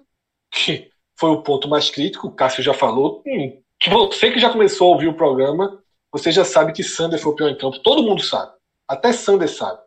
que 0.51 0.91
foi 1.17 1.29
o 1.29 1.41
ponto 1.41 1.69
mais 1.69 1.89
crítico, 1.89 2.27
o 2.27 2.31
Cássio 2.35 2.61
já 2.61 2.73
falou. 2.73 3.23
Hum, 3.25 3.63
você 3.87 4.29
que 4.29 4.41
já 4.41 4.49
começou 4.49 4.89
a 4.89 4.91
ouvir 4.91 5.07
o 5.07 5.15
programa, 5.15 5.81
você 6.11 6.33
já 6.33 6.43
sabe 6.43 6.73
que 6.73 6.83
Sander 6.83 7.17
foi 7.17 7.31
o 7.31 7.35
pior 7.35 7.47
em 7.47 7.57
campo. 7.57 7.79
Todo 7.79 8.03
mundo 8.03 8.21
sabe. 8.21 8.51
Até 8.85 9.13
Sander 9.13 9.47
sabe. 9.47 9.79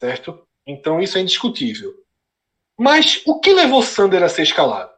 Certo? 0.00 0.44
Então 0.66 1.00
isso 1.00 1.16
é 1.16 1.20
indiscutível. 1.20 1.94
Mas 2.76 3.22
o 3.24 3.38
que 3.38 3.52
levou 3.52 3.84
Sander 3.84 4.24
a 4.24 4.28
ser 4.28 4.42
escalado? 4.42 4.90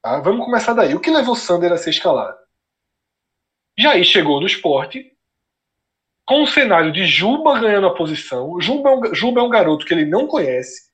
Tá? 0.00 0.20
Vamos 0.20 0.46
começar 0.46 0.72
daí. 0.72 0.94
O 0.94 1.00
que 1.00 1.10
levou 1.10 1.36
Sander 1.36 1.70
a 1.70 1.76
ser 1.76 1.90
escalado? 1.90 2.38
Jair 3.78 4.02
chegou 4.02 4.40
no 4.40 4.46
esporte 4.46 5.14
com 6.24 6.42
o 6.42 6.46
cenário 6.46 6.90
de 6.90 7.04
Juba 7.04 7.60
ganhando 7.60 7.86
a 7.86 7.94
posição. 7.94 8.58
Juba 8.62 8.88
é, 8.88 8.94
um, 8.94 9.14
Juba 9.14 9.40
é 9.42 9.44
um 9.44 9.50
garoto 9.50 9.84
que 9.84 9.92
ele 9.92 10.06
não 10.06 10.26
conhece. 10.26 10.87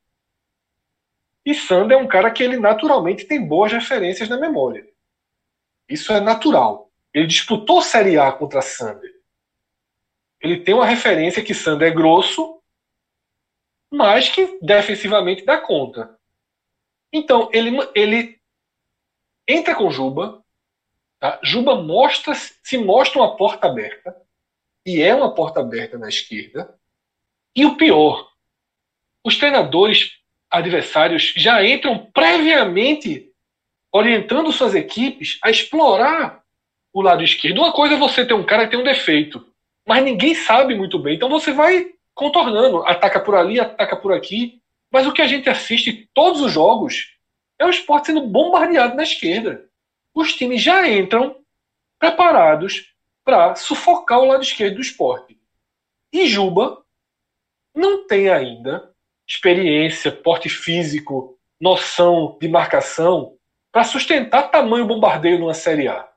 E 1.45 1.55
Sander 1.55 1.99
é 1.99 2.01
um 2.01 2.09
cara 2.09 2.31
que 2.31 2.43
ele 2.43 2.57
naturalmente 2.57 3.25
tem 3.25 3.47
boas 3.47 3.73
referências 3.73 4.29
na 4.29 4.39
memória. 4.39 4.87
Isso 5.89 6.13
é 6.13 6.21
natural. 6.21 6.91
Ele 7.13 7.27
disputou 7.27 7.83
Série 7.83 8.19
A 8.19 8.33
contra 8.33 8.63
Sander. 8.63 9.13
Ele 10.41 10.61
tem 10.61 10.75
uma 10.75 10.87
referência 10.87 11.43
que 11.43 11.55
Sander 11.55 11.89
é 11.89 11.95
grosso 11.95 12.55
mas 13.95 14.29
que 14.29 14.59
defensivamente 14.61 15.45
dá 15.45 15.57
conta. 15.57 16.19
Então, 17.13 17.49
ele, 17.53 17.71
ele 17.95 18.41
entra 19.47 19.75
com 19.75 19.91
Juba, 19.91 20.43
tá? 21.21 21.39
Juba 21.43 21.77
mostra, 21.77 22.35
se 22.35 22.77
mostra 22.77 23.21
uma 23.21 23.37
porta 23.37 23.69
aberta, 23.69 24.21
e 24.85 25.01
é 25.01 25.15
uma 25.15 25.33
porta 25.33 25.61
aberta 25.61 25.97
na 25.97 26.09
esquerda. 26.09 26.77
E 27.55 27.65
o 27.65 27.77
pior, 27.77 28.31
os 29.23 29.39
treinadores 29.39 30.19
adversários 30.55 31.35
já 31.37 31.65
entram 31.65 32.07
previamente 32.13 33.31
orientando 33.93 34.53
suas 34.53 34.75
equipes 34.75 35.39
a 35.43 35.51
explorar 35.51 36.43
o 36.93 37.03
lado 37.03 37.23
esquerdo. 37.23 37.59
Uma 37.59 37.73
coisa 37.73 37.95
é 37.95 37.99
você 37.99 38.25
ter 38.25 38.35
um 38.35 38.45
cara 38.45 38.65
que 38.65 38.71
tem 38.71 38.81
um 38.81 38.85
defeito, 38.85 39.45
mas 39.87 40.03
ninguém 40.03 40.35
sabe 40.35 40.75
muito 40.75 40.99
bem. 40.99 41.17
Então 41.17 41.29
você 41.29 41.53
vai 41.53 41.93
contornando. 42.15 42.87
Ataca 42.87 43.21
por 43.21 43.35
ali, 43.35 43.59
ataca 43.59 43.97
por 43.97 44.13
aqui. 44.13 44.61
Mas 44.91 45.07
o 45.07 45.13
que 45.13 45.23
a 45.23 45.27
gente 45.27 45.51
assiste 45.51 46.09
todos 46.15 46.41
os 46.41 46.53
jogos 46.53 47.17
é 47.59 47.67
o 47.67 47.71
esporte 47.71 48.07
sendo 48.07 48.27
bombardeado 48.27 48.95
na 48.95 49.03
esquerda. 49.03 49.65
Os 50.15 50.33
times 50.35 50.63
já 50.63 50.89
entram 50.89 51.37
preparados 51.99 52.95
para 53.25 53.57
sufocar 53.57 54.21
o 54.21 54.27
lado 54.27 54.43
esquerdo 54.43 54.77
do 54.77 54.81
esporte. 54.81 55.37
E 56.13 56.29
Juba 56.29 56.85
não 57.75 58.07
tem 58.07 58.29
ainda 58.29 58.94
experiência, 59.27 60.13
porte 60.13 60.49
físico, 60.49 61.39
noção 61.61 62.37
de 62.41 62.49
marcação 62.49 63.37
para 63.73 63.85
sustentar 63.85 64.51
tamanho 64.51 64.87
bombardeio 64.87 65.39
numa 65.39 65.55
Série 65.55 65.89
A. 65.89 66.09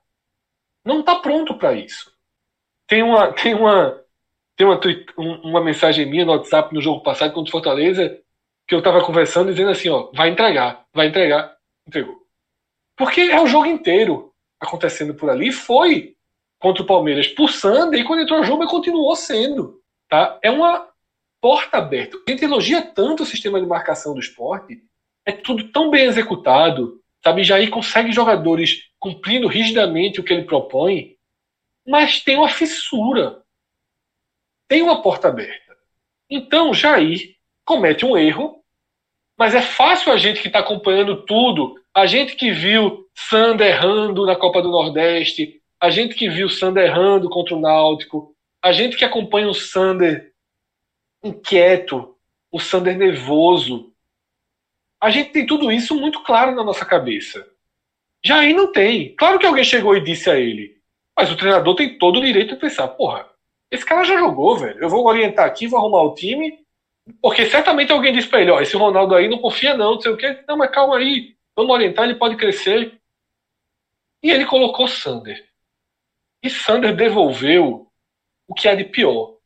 Não 0.84 1.00
está 1.00 1.16
pronto 1.16 1.54
para 1.54 1.72
isso. 1.72 2.12
Tem 2.86 3.02
uma, 3.02 3.34
tem 3.34 3.54
uma 3.54 4.02
tem 4.56 4.66
uma, 4.66 4.80
uma 5.44 5.60
mensagem 5.60 6.06
minha 6.06 6.24
no 6.24 6.32
WhatsApp 6.32 6.74
no 6.74 6.80
jogo 6.80 7.02
passado 7.02 7.34
contra 7.34 7.48
o 7.48 7.52
Fortaleza 7.52 8.18
que 8.68 8.74
eu 8.74 8.82
tava 8.82 9.02
conversando, 9.02 9.50
dizendo 9.50 9.70
assim, 9.70 9.88
ó, 9.88 10.10
vai 10.12 10.28
entregar, 10.28 10.84
vai 10.92 11.06
entregar, 11.06 11.56
entregou. 11.86 12.16
Porque 12.96 13.20
é 13.22 13.40
o 13.40 13.46
jogo 13.46 13.66
inteiro 13.66 14.34
acontecendo 14.60 15.14
por 15.14 15.30
ali, 15.30 15.50
foi 15.50 16.16
contra 16.58 16.82
o 16.82 16.86
Palmeiras 16.86 17.28
por 17.28 17.48
Sander, 17.48 18.00
e 18.00 18.04
quando 18.04 18.22
entrou 18.22 18.40
o 18.40 18.44
jogo 18.44 18.66
continuou 18.66 19.14
sendo. 19.16 19.80
Tá? 20.08 20.38
É 20.42 20.50
uma 20.50 20.86
porta 21.40 21.78
aberta. 21.78 22.16
A 22.26 22.30
gente 22.30 22.44
elogia 22.44 22.82
tanto 22.82 23.22
o 23.22 23.26
sistema 23.26 23.60
de 23.60 23.66
marcação 23.66 24.14
do 24.14 24.20
esporte, 24.20 24.82
é 25.24 25.32
tudo 25.32 25.70
tão 25.70 25.90
bem 25.90 26.06
executado, 26.06 27.00
sabe? 27.22 27.44
Jair 27.44 27.70
consegue 27.70 28.12
jogadores 28.12 28.88
cumprindo 28.98 29.46
rigidamente 29.46 30.20
o 30.20 30.24
que 30.24 30.32
ele 30.32 30.44
propõe, 30.44 31.16
mas 31.86 32.20
tem 32.20 32.36
uma 32.36 32.48
fissura, 32.48 33.42
tem 34.68 34.82
uma 34.82 35.02
porta 35.02 35.28
aberta. 35.28 35.76
Então, 36.30 36.74
Jair 36.74 37.36
comete 37.64 38.04
um 38.04 38.16
erro, 38.16 38.62
mas 39.36 39.54
é 39.54 39.62
fácil 39.62 40.12
a 40.12 40.16
gente 40.16 40.40
que 40.40 40.48
está 40.48 40.58
acompanhando 40.58 41.24
tudo, 41.24 41.80
a 41.94 42.06
gente 42.06 42.34
que 42.34 42.50
viu 42.50 43.06
Sander 43.14 43.68
errando 43.68 44.26
na 44.26 44.36
Copa 44.36 44.60
do 44.60 44.70
Nordeste, 44.70 45.60
a 45.80 45.90
gente 45.90 46.14
que 46.14 46.28
viu 46.28 46.48
Sander 46.48 46.84
errando 46.84 47.28
contra 47.30 47.54
o 47.54 47.60
Náutico, 47.60 48.34
a 48.62 48.72
gente 48.72 48.96
que 48.96 49.04
acompanha 49.04 49.48
o 49.48 49.54
Sander 49.54 50.32
inquieto, 51.22 52.16
o 52.50 52.58
Sander 52.58 52.96
nervoso, 52.96 53.92
a 55.00 55.10
gente 55.10 55.30
tem 55.30 55.46
tudo 55.46 55.70
isso 55.70 55.94
muito 55.94 56.22
claro 56.22 56.54
na 56.54 56.64
nossa 56.64 56.84
cabeça. 56.84 57.46
Jair 58.24 58.54
não 58.54 58.72
tem. 58.72 59.14
Claro 59.14 59.38
que 59.38 59.46
alguém 59.46 59.64
chegou 59.64 59.96
e 59.96 60.02
disse 60.02 60.28
a 60.30 60.38
ele, 60.38 60.80
mas 61.16 61.30
o 61.30 61.36
treinador 61.36 61.74
tem 61.74 61.98
todo 61.98 62.18
o 62.18 62.24
direito 62.24 62.54
de 62.54 62.60
pensar, 62.60 62.88
porra, 62.88 63.28
esse 63.70 63.84
cara 63.84 64.04
já 64.04 64.18
jogou, 64.18 64.56
velho. 64.56 64.78
Eu 64.80 64.88
vou 64.88 65.06
orientar 65.06 65.46
aqui, 65.46 65.66
vou 65.66 65.78
arrumar 65.78 66.02
o 66.02 66.14
time, 66.14 66.58
porque 67.22 67.46
certamente 67.46 67.92
alguém 67.92 68.12
disse 68.12 68.28
para 68.28 68.40
ele, 68.40 68.50
ó, 68.50 68.60
esse 68.60 68.76
Ronaldo 68.76 69.14
aí 69.14 69.28
não 69.28 69.38
confia 69.38 69.76
não, 69.76 69.94
não 69.94 70.00
sei 70.00 70.12
o 70.12 70.16
quê. 70.16 70.42
Não, 70.48 70.56
mas 70.56 70.70
calma 70.70 70.96
aí, 70.96 71.36
vamos 71.54 71.72
orientar, 71.72 72.04
ele 72.04 72.18
pode 72.18 72.36
crescer. 72.36 72.98
E 74.22 74.30
ele 74.30 74.46
colocou 74.46 74.88
Sander. 74.88 75.46
E 76.42 76.50
Sander 76.50 76.94
devolveu 76.94 77.88
o 78.46 78.54
que 78.54 78.68
há 78.68 78.74
de 78.74 78.84
pior. 78.84 79.37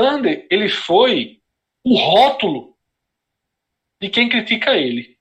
Sander, 0.00 0.46
ele 0.50 0.68
foi 0.68 1.42
o 1.84 1.94
rótulo 1.94 2.74
de 4.00 4.08
quem 4.08 4.30
critica 4.30 4.74
ele. 4.74 5.18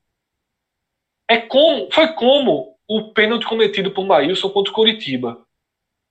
É 1.28 1.38
como, 1.38 1.92
foi 1.92 2.14
como 2.14 2.80
o 2.88 3.12
pênalti 3.12 3.46
cometido 3.46 3.92
por 3.92 4.06
Maílson 4.06 4.50
contra 4.50 4.72
o 4.72 4.76
Coritiba. 4.76 5.46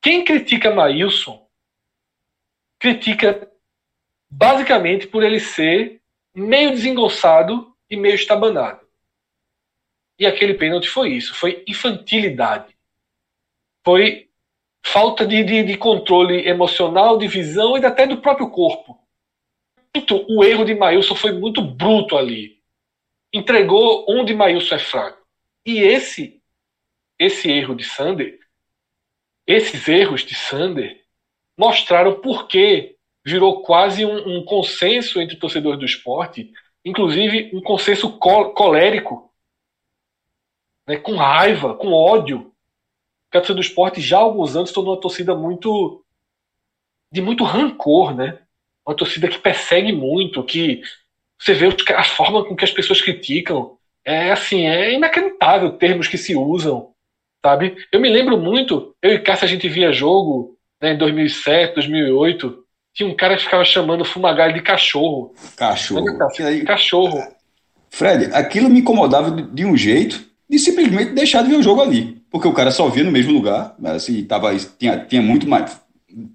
Quem 0.03 0.23
critica 0.23 0.71
Maílson 0.71 1.49
critica 2.79 3.51
basicamente 4.31 5.07
por 5.07 5.25
ele 5.25 5.41
ser 5.41 6.03
meio 6.35 6.71
desengonçado 6.71 7.75
e 7.89 7.97
meio 7.97 8.15
estabanado. 8.15 8.87
E 10.19 10.27
aquele 10.27 10.55
pênalti 10.55 10.89
foi 10.89 11.15
isso, 11.15 11.35
foi 11.35 11.65
infantilidade. 11.67 12.77
Foi 13.83 14.28
falta 14.85 15.27
de, 15.27 15.43
de, 15.45 15.63
de 15.63 15.77
controle 15.77 16.47
emocional, 16.47 17.19
de 17.19 17.29
visão 17.29 17.77
e 17.77 17.85
até 17.85 18.07
do 18.07 18.19
próprio 18.19 18.51
corpo. 18.51 18.99
Então, 19.95 20.25
o 20.29 20.45
erro 20.45 20.65
de 20.65 20.75
Maílson 20.75 21.15
foi 21.15 21.33
muito 21.33 21.61
bruto 21.63 22.17
ali 22.17 22.59
entregou 23.33 24.07
onde 24.09 24.35
Maílson 24.35 24.75
é 24.75 24.79
fraco. 24.79 25.27
E 25.65 25.79
esse 25.79 26.39
esse 27.19 27.51
erro 27.51 27.75
de 27.75 27.83
Sander, 27.83 28.39
esses 29.45 29.89
erros 29.89 30.25
de 30.25 30.37
Sander 30.37 31.03
mostraram 31.57 32.21
por 32.21 32.47
que 32.47 32.97
virou 33.25 33.63
quase 33.63 34.07
um, 34.07 34.39
um, 34.39 34.45
consenso 34.45 35.21
entre 35.21 35.37
torcedores 35.37 35.81
do 35.81 35.85
esporte, 35.85 36.53
inclusive 36.85 37.51
um 37.53 37.61
consenso 37.61 38.17
col 38.19 38.53
colérico, 38.53 39.35
né, 40.87 40.97
com 40.97 41.17
raiva, 41.17 41.75
com 41.75 41.93
ódio. 41.93 42.55
Que 43.31 43.39
a 43.39 43.41
torcida 43.41 43.57
do 43.57 43.61
esporte 43.61 44.01
já 44.01 44.19
há 44.19 44.21
alguns 44.21 44.57
anos 44.57 44.73
tornou 44.73 44.95
uma 44.95 45.01
torcida 45.01 45.35
muito 45.35 46.05
de 47.13 47.21
muito 47.21 47.45
rancor, 47.45 48.15
né? 48.15 48.39
Uma 48.87 48.97
torcida 48.97 49.29
que 49.29 49.39
persegue 49.39 49.93
muito, 49.93 50.43
que 50.43 50.83
você 51.39 51.55
vê 51.55 51.69
a 51.95 52.05
forma 52.05 52.45
com 52.45 52.57
que 52.57 52.65
as 52.65 52.71
pessoas 52.71 53.01
criticam. 53.01 53.77
É 54.05 54.33
assim, 54.33 54.67
é 54.67 54.95
inacreditável 54.95 55.73
termos 55.73 56.09
que 56.09 56.17
se 56.17 56.35
usam, 56.35 56.93
sabe? 57.45 57.77
Eu 57.93 58.01
me 58.01 58.09
lembro 58.09 58.39
muito, 58.39 58.95
eu 59.03 59.13
e 59.13 59.19
Cássio 59.19 59.45
a 59.45 59.49
gente 59.49 59.69
via 59.69 59.93
jogo 59.93 60.57
né, 60.81 60.95
em 60.95 60.99
2007, 60.99 61.75
2008, 61.75 62.65
tinha 62.95 63.09
um 63.09 63.15
cara 63.15 63.37
que 63.37 63.45
ficava 63.45 63.65
chamando 63.65 64.05
Fumagalli 64.05 64.55
de 64.55 64.63
cachorro. 64.63 65.35
Cachorro. 65.57 66.07
Aí, 66.41 66.65
cachorro. 66.65 67.23
Fred, 67.91 68.31
aquilo 68.33 68.69
me 68.69 68.81
incomodava 68.81 69.31
de 69.31 69.65
um 69.65 69.77
jeito 69.77 70.25
de 70.49 70.59
simplesmente 70.59 71.13
deixar 71.13 71.43
de 71.43 71.51
ver 71.51 71.57
o 71.57 71.63
jogo 71.63 71.83
ali. 71.83 72.18
Porque 72.31 72.49
o 72.49 72.53
cara 72.53 72.71
só 72.71 72.89
via 72.89 73.05
no 73.05 73.13
mesmo 73.13 73.33
lugar, 73.33 73.75
assim, 73.85 74.23
tava, 74.25 74.55
tinha, 74.79 74.99
tinha 75.07 75.23
muito 75.23 75.49
mais 75.49 75.81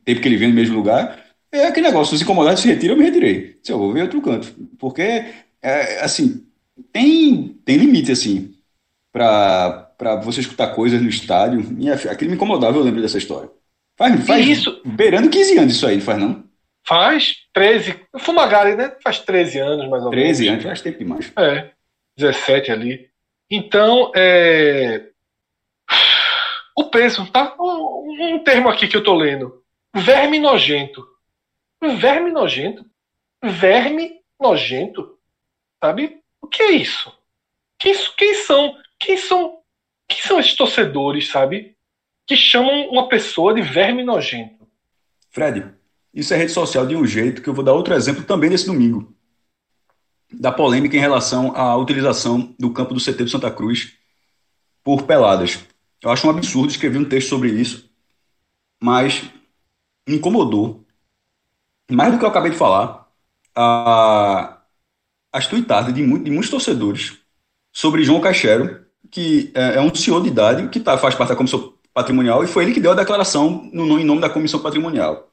tempo 0.03 0.21
que 0.21 0.27
ele 0.27 0.37
via 0.37 0.47
no 0.47 0.53
mesmo 0.53 0.75
lugar, 0.75 1.19
é 1.51 1.67
aquele 1.67 1.87
negócio, 1.87 2.17
se 2.17 2.23
incomodar, 2.23 2.57
se 2.57 2.67
retira, 2.67 2.93
eu 2.93 2.97
me 2.97 3.03
retirei. 3.03 3.59
Se 3.61 3.71
eu 3.71 3.77
vou 3.77 3.93
ver 3.93 4.01
outro 4.01 4.21
canto. 4.21 4.53
Porque, 4.79 5.25
é, 5.61 6.03
assim, 6.03 6.43
tem, 6.91 7.55
tem 7.63 7.77
limite, 7.77 8.11
assim, 8.11 8.55
para 9.11 9.91
você 10.23 10.41
escutar 10.41 10.73
coisas 10.73 10.99
no 10.99 11.09
estádio. 11.09 11.63
E 11.79 11.89
aquilo 11.91 12.31
me 12.31 12.35
incomodava, 12.35 12.77
eu 12.77 12.83
lembro 12.83 13.01
dessa 13.01 13.19
história. 13.19 13.49
Faz, 13.95 14.25
faz 14.25 14.47
isso? 14.47 14.81
beirando 14.83 15.29
15 15.29 15.57
anos 15.59 15.75
isso 15.75 15.85
aí, 15.85 15.97
não 15.97 16.03
faz 16.03 16.19
não? 16.19 16.43
Faz 16.85 17.35
13. 17.53 17.95
Fumagari, 18.17 18.75
né? 18.75 18.91
Faz 19.03 19.19
13 19.19 19.59
anos, 19.59 19.89
mais 19.89 20.03
ou 20.03 20.09
menos. 20.09 20.25
13 20.25 20.47
anos, 20.47 20.63
faz 20.63 20.81
tempo 20.81 20.97
demais. 20.97 21.31
É, 21.37 21.69
17 22.17 22.71
ali. 22.71 23.07
Então, 23.49 24.11
é... 24.15 25.09
O 26.75 26.85
peso, 26.85 27.29
tá? 27.31 27.55
Um, 27.59 28.35
um 28.35 28.43
termo 28.43 28.69
aqui 28.69 28.87
que 28.87 28.97
eu 28.97 29.03
tô 29.03 29.15
lendo. 29.15 29.63
Verme 29.95 30.39
nojento. 30.39 31.07
Verme 31.81 32.31
nojento. 32.31 32.85
Verme 33.43 34.21
nojento. 34.39 35.17
Sabe? 35.83 36.21
O 36.41 36.47
que 36.47 36.63
é 36.63 36.71
isso? 36.71 37.11
Quem, 37.77 37.93
quem 38.17 38.33
são? 38.35 38.75
Quem 38.99 39.17
são? 39.17 39.59
Quem 40.07 40.21
são 40.21 40.39
esses 40.39 40.55
torcedores, 40.55 41.29
sabe? 41.29 41.75
Que 42.25 42.35
chamam 42.35 42.89
uma 42.89 43.07
pessoa 43.07 43.53
de 43.53 43.61
verme 43.61 44.03
nojento. 44.03 44.67
Fred, 45.29 45.73
isso 46.13 46.33
é 46.33 46.37
rede 46.37 46.51
social 46.51 46.85
de 46.85 46.95
um 46.95 47.05
jeito 47.05 47.41
que 47.41 47.49
eu 47.49 47.53
vou 47.53 47.63
dar 47.63 47.73
outro 47.73 47.93
exemplo 47.93 48.23
também 48.23 48.49
nesse 48.49 48.65
domingo. 48.65 49.13
Da 50.31 50.51
polêmica 50.51 50.95
em 50.95 50.99
relação 50.99 51.55
à 51.55 51.75
utilização 51.75 52.55
do 52.59 52.71
campo 52.71 52.93
do 52.93 53.03
CT 53.03 53.23
do 53.23 53.29
Santa 53.29 53.51
Cruz 53.51 53.97
por 54.83 55.03
peladas. 55.03 55.59
Eu 56.03 56.11
acho 56.11 56.27
um 56.27 56.29
absurdo 56.29 56.69
escrever 56.69 56.99
um 56.99 57.05
texto 57.05 57.29
sobre 57.29 57.49
isso, 57.49 57.89
mas 58.81 59.23
me 60.07 60.17
incomodou 60.17 60.83
mais 61.91 62.11
do 62.11 62.19
que 62.19 62.25
eu 62.25 62.29
acabei 62.29 62.51
de 62.51 62.57
falar, 62.57 63.07
a, 63.55 64.61
as 65.31 65.47
tuitadas 65.47 65.93
de, 65.93 66.01
muito, 66.01 66.25
de 66.25 66.31
muitos 66.31 66.49
torcedores 66.49 67.19
sobre 67.71 68.03
João 68.03 68.21
Caixero, 68.21 68.85
que 69.11 69.51
é, 69.53 69.75
é 69.75 69.81
um 69.81 69.93
senhor 69.93 70.21
de 70.21 70.29
idade 70.29 70.67
que 70.69 70.79
tá, 70.79 70.97
faz 70.97 71.15
parte 71.15 71.29
da 71.29 71.35
comissão 71.35 71.73
patrimonial 71.93 72.43
e 72.43 72.47
foi 72.47 72.63
ele 72.63 72.73
que 72.73 72.79
deu 72.79 72.91
a 72.91 72.95
declaração 72.95 73.69
no, 73.71 73.99
em 73.99 74.03
nome 74.03 74.21
da 74.21 74.29
comissão 74.29 74.59
patrimonial 74.59 75.29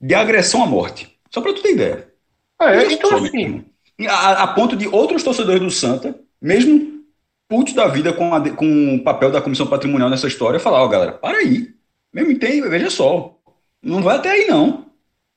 de 0.00 0.14
agressão 0.14 0.62
à 0.62 0.66
morte. 0.66 1.18
Só 1.30 1.40
para 1.40 1.52
tu 1.52 1.62
ter 1.62 1.72
ideia. 1.72 2.12
É, 2.60 2.92
então 2.92 3.16
assim. 3.16 3.64
A, 4.08 4.44
a, 4.44 4.46
ponto 4.48 4.76
de 4.76 4.88
outros 4.88 5.22
torcedores 5.22 5.60
do 5.60 5.70
Santa, 5.70 6.18
mesmo 6.40 6.99
putos 7.50 7.74
da 7.74 7.88
vida 7.88 8.12
com, 8.12 8.32
a, 8.32 8.50
com 8.50 8.94
o 8.94 9.02
papel 9.02 9.32
da 9.32 9.42
comissão 9.42 9.66
patrimonial 9.66 10.08
nessa 10.08 10.28
história, 10.28 10.60
falar: 10.60 10.82
Ó, 10.82 10.84
oh, 10.86 10.88
galera, 10.88 11.12
para 11.12 11.38
aí. 11.38 11.74
Mesmo 12.12 12.38
tem, 12.38 12.62
veja 12.62 12.88
só. 12.88 13.36
Não 13.82 14.00
vai 14.02 14.16
até 14.16 14.30
aí, 14.30 14.46
não. 14.46 14.86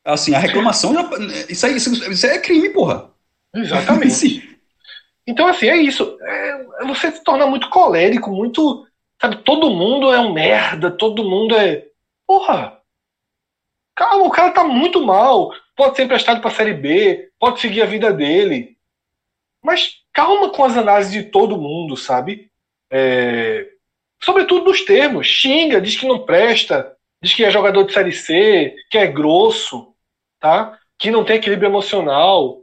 Assim, 0.05 0.35
a 0.35 0.39
reclamação 0.39 0.93
já. 0.93 1.09
Isso, 1.49 1.65
aí, 1.65 1.75
isso, 1.75 2.11
isso 2.11 2.27
é 2.27 2.37
crime, 2.37 2.69
porra. 2.69 3.09
Exatamente. 3.53 4.59
então, 5.25 5.47
assim, 5.47 5.67
é 5.67 5.77
isso. 5.77 6.17
É, 6.21 6.63
você 6.85 7.11
se 7.11 7.23
torna 7.23 7.47
muito 7.47 7.69
colérico, 7.69 8.29
muito. 8.29 8.87
Sabe, 9.19 9.37
todo 9.37 9.71
mundo 9.71 10.11
é 10.11 10.19
um 10.19 10.33
merda, 10.33 10.91
todo 10.91 11.23
mundo 11.23 11.55
é. 11.55 11.85
Porra! 12.27 12.77
Calma, 13.95 14.25
o 14.25 14.31
cara 14.31 14.51
tá 14.51 14.63
muito 14.63 15.03
mal. 15.03 15.51
Pode 15.75 15.95
ser 15.95 16.03
emprestado 16.03 16.41
pra 16.41 16.51
Série 16.51 16.73
B, 16.73 17.31
pode 17.39 17.59
seguir 17.59 17.81
a 17.81 17.87
vida 17.87 18.11
dele. 18.13 18.77
Mas 19.63 20.02
calma 20.13 20.49
com 20.49 20.63
as 20.63 20.77
análises 20.77 21.11
de 21.11 21.23
todo 21.23 21.57
mundo, 21.57 21.97
sabe? 21.97 22.51
É... 22.91 23.67
Sobretudo 24.21 24.65
nos 24.65 24.85
termos. 24.85 25.27
Xinga, 25.27 25.81
diz 25.81 25.97
que 25.97 26.07
não 26.07 26.25
presta, 26.25 26.95
diz 27.21 27.33
que 27.33 27.43
é 27.43 27.51
jogador 27.51 27.83
de 27.83 27.93
Série 27.93 28.13
C, 28.13 28.75
que 28.89 28.97
é 28.97 29.07
grosso 29.07 29.93
tá? 30.43 30.77
Que 30.99 31.09
não 31.09 31.23
tem 31.23 31.37
equilíbrio 31.37 31.69
emocional. 31.69 32.61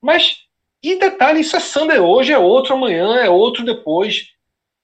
Mas, 0.00 0.46
e 0.82 0.98
detalhe, 0.98 1.40
isso 1.40 1.54
é 1.54 1.60
Sander 1.60 2.02
hoje, 2.02 2.32
é 2.32 2.38
outro 2.38 2.72
amanhã, 2.72 3.18
é 3.18 3.28
outro 3.28 3.62
depois. 3.66 4.32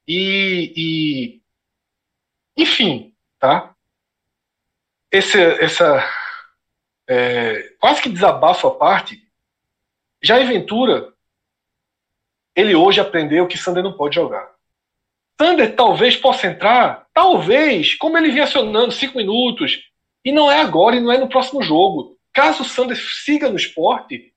E, 0.07 0.75
e 0.77 2.63
enfim, 2.63 3.15
tá? 3.39 3.75
Esse, 5.11 5.41
essa 5.41 6.07
é, 7.09 7.73
quase 7.81 8.03
que 8.03 8.11
desabafo 8.11 8.69
à 8.69 8.75
parte, 8.75 9.27
Jair 10.23 10.47
Ventura, 10.47 11.14
ele 12.55 12.75
hoje 12.75 13.01
aprendeu 13.01 13.47
que 13.47 13.59
Sander 13.59 13.83
não 13.83 13.93
pode 13.93 14.15
jogar. 14.15 14.53
Sander 15.41 15.75
talvez 15.75 16.17
possa 16.17 16.47
entrar, 16.47 17.07
talvez, 17.13 17.95
como 17.95 18.17
ele 18.17 18.31
vinha 18.31 18.45
acionando, 18.45 18.93
cinco 18.93 19.17
minutos, 19.17 19.91
e 20.25 20.31
não 20.33 20.51
é 20.51 20.61
agora 20.61 20.97
e 20.97 21.01
não 21.01 21.13
é 21.13 21.19
no 21.19 21.29
próximo 21.29 21.63
jogo. 21.63 22.17
Caso 22.33 22.63
o 22.63 22.67
Sander 22.67 22.97
siga 22.97 23.51
no 23.51 23.57
esporte, 23.57 24.33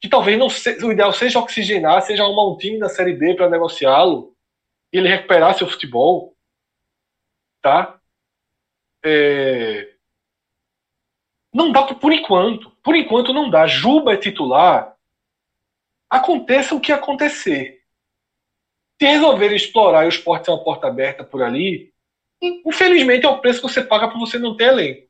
que 0.00 0.08
talvez 0.08 0.38
não 0.38 0.50
seja, 0.50 0.84
o 0.84 0.92
ideal 0.92 1.12
seja 1.12 1.38
oxigenar, 1.38 2.02
seja 2.02 2.24
arrumar 2.24 2.48
um 2.48 2.56
time 2.56 2.78
na 2.78 2.88
Série 2.88 3.14
B 3.14 3.34
para 3.34 3.48
negociá-lo 3.48 4.34
e 4.92 4.98
ele 4.98 5.08
recuperar 5.08 5.56
seu 5.56 5.66
futebol, 5.66 6.34
tá? 7.60 8.00
É... 9.04 9.92
Não 11.52 11.70
dá 11.70 11.82
por 11.82 12.12
enquanto. 12.12 12.70
Por 12.82 12.96
enquanto 12.96 13.32
não 13.32 13.50
dá. 13.50 13.66
Juba 13.66 14.14
é 14.14 14.16
titular. 14.16 14.91
Aconteça 16.12 16.74
o 16.74 16.80
que 16.80 16.92
acontecer. 16.92 17.80
Se 19.00 19.06
resolverem 19.06 19.56
explorar 19.56 20.04
e 20.04 20.08
o 20.08 20.08
esporte 20.10 20.50
é 20.50 20.52
uma 20.52 20.62
porta 20.62 20.86
aberta 20.86 21.24
por 21.24 21.42
ali, 21.42 21.90
infelizmente 22.42 23.24
é 23.24 23.28
o 23.30 23.38
preço 23.38 23.62
que 23.62 23.72
você 23.72 23.82
paga 23.82 24.08
por 24.08 24.18
você 24.18 24.38
não 24.38 24.54
ter 24.54 24.64
elenco. 24.64 25.08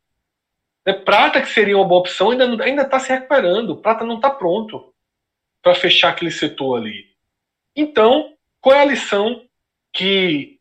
É, 0.87 0.93
Prata, 0.93 1.43
que 1.43 1.49
seria 1.49 1.77
uma 1.77 1.85
boa 1.85 2.03
opção, 2.03 2.31
ainda 2.31 2.83
está 2.83 3.01
se 3.01 3.13
recuperando. 3.13 3.79
Prata 3.79 4.05
não 4.05 4.15
está 4.15 4.31
pronto 4.31 4.95
para 5.61 5.75
fechar 5.75 6.11
aquele 6.11 6.31
setor 6.31 6.77
ali. 6.79 7.11
Então, 7.75 8.37
qual 8.61 8.77
é 8.77 8.83
a 8.83 8.85
lição 8.85 9.45
que 9.93 10.61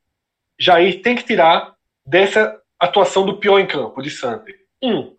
Jair 0.59 1.03
tem 1.03 1.15
que 1.15 1.23
tirar 1.23 1.75
dessa 2.03 2.59
atuação 2.79 3.27
do 3.27 3.37
pior 3.37 3.59
em 3.59 3.67
campo 3.67 4.01
de 4.01 4.09
Santos? 4.09 4.55
Um, 4.81 5.15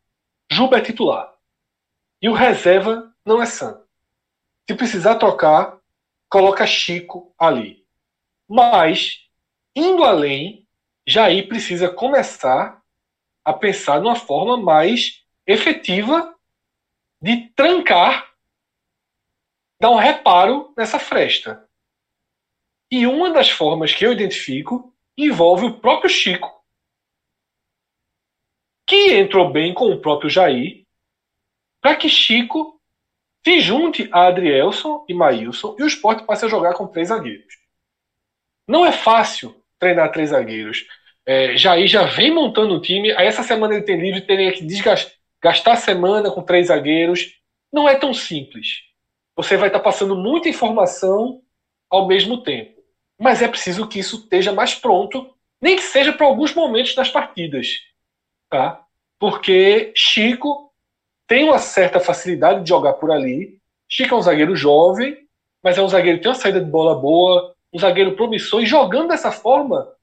Juba 0.51 0.79
é 0.79 0.81
titular. 0.81 1.33
E 2.21 2.29
o 2.29 2.33
reserva 2.33 3.15
não 3.25 3.41
é 3.41 3.47
Santos. 3.47 3.82
Se 4.69 4.77
precisar 4.77 5.17
trocar, 5.17 5.79
coloca 6.29 6.67
Chico 6.67 7.35
ali. 7.39 7.85
Mas, 8.49 9.29
indo 9.75 10.05
além, 10.05 10.69
Jair 11.07 11.49
precisa 11.49 11.93
começar 11.93 12.83
a 13.45 13.53
pensar 13.53 14.01
numa 14.01 14.15
forma 14.15 14.57
mais 14.57 15.25
efetiva 15.47 16.35
de 17.21 17.49
trancar, 17.51 18.33
dar 19.81 19.91
um 19.91 19.97
reparo 19.97 20.73
nessa 20.77 20.99
fresta. 20.99 21.69
E 22.91 23.07
uma 23.07 23.31
das 23.31 23.51
formas 23.51 23.95
que 23.95 24.05
eu 24.05 24.13
identifico 24.13 24.95
envolve 25.17 25.67
o 25.67 25.81
próprio 25.81 26.11
Chico, 26.11 26.65
que 28.87 29.15
entrou 29.15 29.51
bem 29.51 29.73
com 29.73 29.91
o 29.91 30.01
próprio 30.01 30.31
Jair, 30.31 30.87
para 31.81 31.97
que 31.97 32.09
Chico 32.09 32.81
se 33.45 33.61
junte 33.61 34.09
a 34.13 34.27
Adrielson 34.27 35.05
e 35.09 35.15
Maílson 35.15 35.77
e 35.79 35.83
o 35.83 35.87
esporte 35.87 36.25
passe 36.25 36.45
a 36.45 36.49
jogar 36.49 36.75
com 36.75 36.87
três 36.87 37.09
zagueiros. 37.09 37.55
Não 38.69 38.87
é 38.87 38.93
fácil 38.93 39.55
treinar 39.79 40.13
três 40.13 40.31
zagueiros. 40.31 40.87
É, 41.27 41.57
Jair 41.57 41.87
já 41.87 42.05
vem 42.05 42.33
montando 42.33 42.75
o 42.75 42.81
time. 42.81 43.13
Aí 43.13 43.27
essa 43.27 43.43
semana 43.43 43.75
ele 43.75 43.85
tem 43.85 44.01
livre, 44.01 44.21
teria 44.21 44.53
que 44.53 44.67
gastar 45.43 45.73
a 45.73 45.77
semana 45.77 46.31
com 46.31 46.43
três 46.43 46.69
zagueiros. 46.69 47.41
Não 47.73 47.89
é 47.89 47.97
tão 47.97 48.15
simples. 48.15 48.83
Você 49.37 49.57
vai 49.57 49.69
estar 49.69 49.81
passando 49.81 50.17
muita 50.17 50.49
informação 50.49 51.43
ao 51.91 52.07
mesmo 52.07 52.43
tempo. 52.43 52.81
Mas 53.19 53.43
é 53.43 53.49
preciso 53.49 53.89
que 53.89 53.99
isso 53.99 54.17
esteja 54.17 54.53
mais 54.53 54.75
pronto, 54.75 55.35
nem 55.61 55.77
que 55.77 55.83
seja 55.83 56.13
para 56.13 56.27
alguns 56.27 56.55
momentos 56.55 56.95
das 56.95 57.11
partidas. 57.11 57.69
Tá? 58.49 58.85
Porque 59.19 59.93
Chico 59.95 60.72
tem 61.27 61.45
uma 61.45 61.59
certa 61.59 62.01
facilidade 62.01 62.63
de 62.63 62.69
jogar 62.69 62.95
por 62.95 63.11
ali. 63.11 63.59
Chico 63.89 64.15
é 64.15 64.19
um 64.19 64.23
zagueiro 64.23 64.57
jovem, 64.57 65.17
mas 65.63 65.79
é 65.79 65.83
um 65.83 65.89
zagueiro 65.89 66.19
que 66.19 66.25
tem 66.25 66.33
uma 66.33 66.39
saída 66.39 66.61
de 66.61 66.71
bola 66.71 66.95
boa, 66.95 67.55
um 67.73 67.79
zagueiro 67.79 68.17
promissor, 68.17 68.63
e 68.63 68.67
jogando 68.67 69.09
dessa 69.09 69.31
forma, 69.33 69.95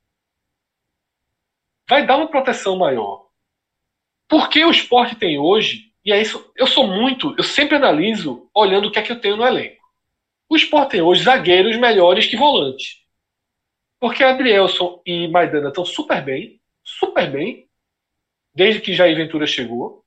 vai 1.88 2.06
dar 2.06 2.18
uma 2.18 2.30
proteção 2.30 2.78
maior. 2.78 3.28
Porque 4.28 4.64
o 4.64 4.72
esporte 4.72 5.16
tem 5.16 5.40
hoje, 5.40 5.92
e 6.06 6.12
é 6.12 6.22
isso, 6.22 6.52
eu 6.56 6.68
sou 6.68 6.88
muito, 6.88 7.36
eu 7.38 7.44
sempre 7.44 7.76
analiso 7.76 8.50
olhando 8.54 8.88
o 8.88 8.92
que 8.92 9.00
é 9.00 9.02
que 9.02 9.12
eu 9.12 9.20
tenho 9.20 9.38
no 9.38 9.46
elenco. 9.46 9.80
O 10.48 10.56
esporte 10.56 10.92
tem 10.92 11.02
hoje 11.02 11.24
zagueiros 11.24 11.78
melhores 11.78 12.26
que 12.26 12.38
volantes. 12.38 13.00
Porque 14.00 14.24
Adrielson 14.24 15.02
e 15.06 15.28
Maidana 15.28 15.70
estão 15.70 15.84
super 15.84 16.24
bem, 16.24 16.60
super 16.84 17.30
bem, 17.30 17.68
desde 18.54 18.82
que 18.82 18.94
Jair 18.94 19.16
Ventura 19.16 19.46
chegou. 19.46 19.99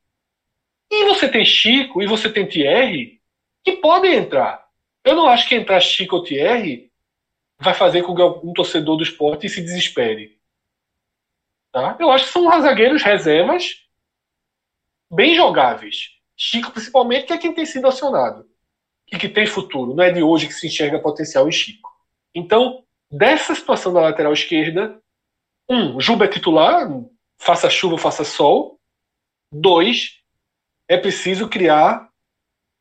E 0.93 1.07
você 1.07 1.27
tem 1.27 1.43
Chico 1.43 2.03
e 2.03 2.07
você 2.07 2.31
tem 2.31 2.47
Thierry 2.47 3.19
que 3.65 3.73
podem 3.79 4.15
entrar. 4.15 4.69
Eu 5.03 5.17
não 5.17 5.27
acho 5.27 5.49
que 5.49 5.55
entrar 5.55 5.81
Chico 5.81 6.17
ou 6.17 6.23
Thierry 6.23 6.93
vai 7.59 7.73
fazer 7.73 8.03
com 8.03 8.15
que 8.15 8.21
algum 8.21 8.53
torcedor 8.53 8.99
do 8.99 9.03
esporte 9.03 9.49
se 9.49 9.63
desespere. 9.63 10.39
Tá? 11.73 11.97
Eu 11.99 12.11
acho 12.11 12.27
que 12.27 12.33
são 12.33 12.61
zagueiros 12.61 13.03
reservas 13.03 13.87
bem 15.11 15.35
jogáveis. 15.35 16.11
Chico, 16.37 16.71
principalmente, 16.71 17.27
que 17.27 17.33
é 17.33 17.39
quem 17.39 17.55
tem 17.55 17.65
sido 17.65 17.89
acionado 17.89 18.47
e 19.11 19.17
que 19.17 19.31
tem 19.31 19.47
futuro. 19.47 19.95
Não 19.95 20.05
é 20.05 20.11
de 20.11 20.23
hoje 20.23 20.47
que 20.47 20.53
se 20.53 20.67
enxerga 20.67 21.01
potencial 21.01 21.49
em 21.49 21.53
Chico. 21.53 21.91
Então, 22.35 22.85
dessa 23.11 23.55
situação 23.55 23.95
da 23.95 24.03
lateral 24.03 24.35
esquerda, 24.35 25.01
um, 25.67 25.99
Juba 25.99 26.27
é 26.27 26.29
titular, 26.29 26.87
faça 27.39 27.71
chuva, 27.71 27.97
faça 27.97 28.25
sol. 28.25 28.79
Dois, 29.51 30.22
é 30.93 30.99
preciso 30.99 31.49
criar 31.49 32.11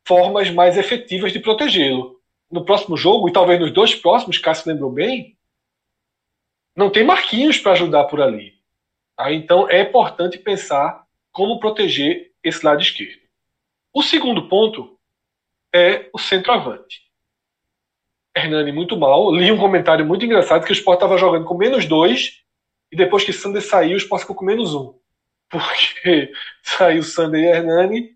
formas 0.05 0.49
mais 0.49 0.77
efetivas 0.77 1.31
de 1.31 1.39
protegê-lo. 1.39 2.19
No 2.51 2.65
próximo 2.65 2.97
jogo, 2.97 3.29
e 3.29 3.31
talvez 3.31 3.57
nos 3.57 3.71
dois 3.71 3.95
próximos, 3.95 4.37
Cássio 4.37 4.69
lembrou 4.69 4.91
bem, 4.91 5.37
não 6.75 6.89
tem 6.89 7.05
Marquinhos 7.05 7.57
para 7.57 7.71
ajudar 7.71 8.03
por 8.05 8.19
ali. 8.19 8.53
Tá? 9.15 9.31
Então 9.31 9.69
é 9.69 9.81
importante 9.81 10.37
pensar 10.37 11.05
como 11.31 11.57
proteger 11.57 12.33
esse 12.43 12.65
lado 12.65 12.81
esquerdo. 12.81 13.21
O 13.93 14.03
segundo 14.03 14.49
ponto 14.49 14.99
é 15.73 16.09
o 16.11 16.19
centroavante. 16.19 17.09
Hernani 18.35 18.73
muito 18.73 18.97
mal. 18.97 19.33
Li 19.33 19.49
um 19.53 19.57
comentário 19.57 20.05
muito 20.05 20.25
engraçado 20.25 20.65
que 20.65 20.71
o 20.71 20.73
Sport 20.73 20.97
estava 20.97 21.17
jogando 21.17 21.45
com 21.45 21.55
menos 21.55 21.85
dois 21.85 22.41
e 22.91 22.95
depois 22.97 23.23
que 23.23 23.31
Sander 23.31 23.61
saiu, 23.61 23.93
o 23.93 23.97
Sport 23.97 24.23
ficou 24.23 24.35
com 24.35 24.43
menos 24.43 24.75
um. 24.75 24.99
Porque 25.51 26.31
saiu 26.63 27.03
Sander 27.03 27.41
e 27.41 27.47
Hernani 27.47 28.09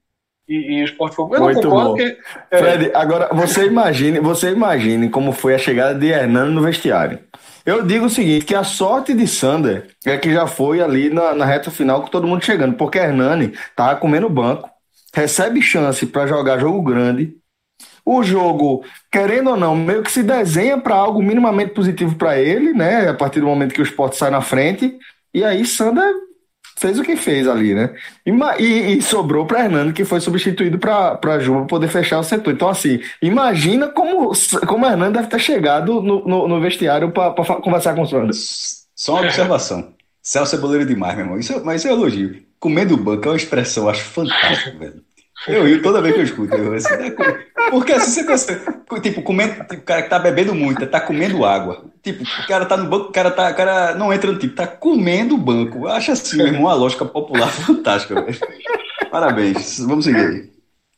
e, 0.47 0.77
e 0.77 0.81
o 0.83 0.86
Sport 0.86 1.11
ficou. 1.11 1.36
Eu 1.36 1.41
muito 1.41 1.61
não 1.61 1.69
concordo 1.69 1.89
bom. 1.89 1.95
Porque, 1.95 2.17
é... 2.51 2.57
Fred, 2.57 2.91
agora 2.93 3.29
você 3.33 3.65
imagine, 3.65 4.19
você 4.19 4.51
imagine 4.51 5.09
como 5.09 5.31
foi 5.31 5.55
a 5.55 5.59
chegada 5.59 5.97
de 5.97 6.07
Hernani 6.07 6.53
no 6.53 6.61
vestiário. 6.61 7.19
Eu 7.65 7.83
digo 7.83 8.05
o 8.05 8.09
seguinte, 8.09 8.45
que 8.45 8.53
a 8.53 8.63
sorte 8.63 9.13
de 9.13 9.27
Sander 9.27 9.88
é 10.05 10.17
que 10.17 10.31
já 10.31 10.45
foi 10.45 10.81
ali 10.81 11.09
na, 11.09 11.33
na 11.33 11.45
reta 11.45 11.71
final 11.71 12.03
com 12.03 12.09
todo 12.09 12.27
mundo 12.27 12.45
chegando, 12.45 12.75
porque 12.75 12.99
Hernani 12.99 13.53
tava 13.75 13.99
comendo 13.99 14.29
banco, 14.29 14.69
recebe 15.11 15.61
chance 15.63 16.05
para 16.05 16.27
jogar 16.27 16.59
jogo 16.59 16.81
grande. 16.83 17.36
O 18.05 18.21
jogo, 18.21 18.86
querendo 19.11 19.49
ou 19.49 19.57
não, 19.57 19.75
meio 19.75 20.03
que 20.03 20.11
se 20.11 20.21
desenha 20.21 20.77
para 20.77 20.93
algo 20.93 21.23
minimamente 21.23 21.73
positivo 21.73 22.15
para 22.15 22.39
ele, 22.39 22.71
né? 22.71 23.09
A 23.09 23.15
partir 23.15 23.39
do 23.39 23.47
momento 23.47 23.73
que 23.73 23.81
o 23.81 23.83
esporte 23.83 24.15
sai 24.15 24.29
na 24.29 24.41
frente. 24.41 24.95
E 25.33 25.43
aí 25.43 25.65
Sander 25.65 26.13
fez 26.78 26.99
o 26.99 27.03
que 27.03 27.15
fez 27.15 27.47
ali, 27.47 27.73
né? 27.73 27.93
E, 28.26 28.32
e, 28.32 28.97
e 28.97 29.01
sobrou 29.01 29.45
para 29.45 29.63
Hernando, 29.63 29.93
que 29.93 30.03
foi 30.03 30.19
substituído 30.19 30.78
para 30.78 31.39
Juba 31.39 31.65
poder 31.65 31.88
fechar 31.88 32.19
o 32.19 32.23
setor. 32.23 32.53
Então, 32.53 32.69
assim, 32.69 32.99
imagina 33.21 33.88
como, 33.88 34.32
como 34.67 34.86
Hernando 34.86 35.15
deve 35.15 35.28
ter 35.28 35.39
chegado 35.39 36.01
no, 36.01 36.26
no, 36.28 36.47
no 36.47 36.61
vestiário 36.61 37.11
para 37.11 37.34
conversar 37.61 37.95
com 37.95 38.01
o 38.01 38.07
Sander. 38.07 38.32
Só 38.95 39.13
uma 39.13 39.21
observação. 39.21 39.93
Celso 40.21 40.55
é 40.55 40.59
boleiro 40.59 40.86
demais, 40.86 41.15
meu 41.15 41.26
irmão. 41.26 41.39
Isso, 41.39 41.63
mas 41.63 41.82
isso 41.82 41.88
é 41.88 41.91
elogio. 41.91 42.43
Comendo 42.59 42.97
banco 42.97 43.26
é 43.26 43.32
uma 43.32 43.38
expressão, 43.38 43.84
eu 43.84 43.89
acho 43.91 44.03
fantástica, 44.05 44.76
velho. 44.78 45.03
Eu 45.47 45.65
rio 45.65 45.82
toda 45.82 46.01
vez 46.01 46.15
que 46.15 46.21
eu 46.21 46.26
escuto. 46.26 46.55
Eu, 46.55 46.73
assim, 46.73 46.95
né, 46.95 47.11
porque 47.76 47.91
assim, 47.91 48.23
você 48.23 48.55
pensa, 48.55 49.01
tipo, 49.01 49.21
comendo, 49.21 49.65
tipo, 49.65 49.82
o 49.82 49.82
cara 49.82 50.01
que 50.01 50.09
tá 50.09 50.17
bebendo 50.17 50.55
muito, 50.55 50.88
tá 50.88 51.01
comendo 51.01 51.43
água. 51.43 51.84
Tipo, 52.01 52.23
o 52.23 52.47
cara 52.47 52.65
tá 52.65 52.78
no 52.78 52.89
banco, 52.89 53.09
o 53.09 53.11
cara, 53.11 53.30
tá, 53.30 53.51
o 53.51 53.53
cara 53.53 53.95
não 53.95 54.13
entra 54.13 54.32
no 54.32 54.39
tipo, 54.39 54.55
tá 54.55 54.65
comendo 54.65 55.36
o 55.36 55.38
banco. 55.38 55.80
Eu 55.80 55.89
acho 55.89 56.13
assim, 56.13 56.38
meu 56.38 56.47
irmão, 56.47 56.61
uma 56.61 56.73
lógica 56.73 57.03
popular 57.03 57.49
fantástica, 57.51 58.21
velho. 58.21 58.39
Parabéns, 59.11 59.80
vamos 59.80 60.05
seguir 60.05 60.26
aí. 60.26 60.53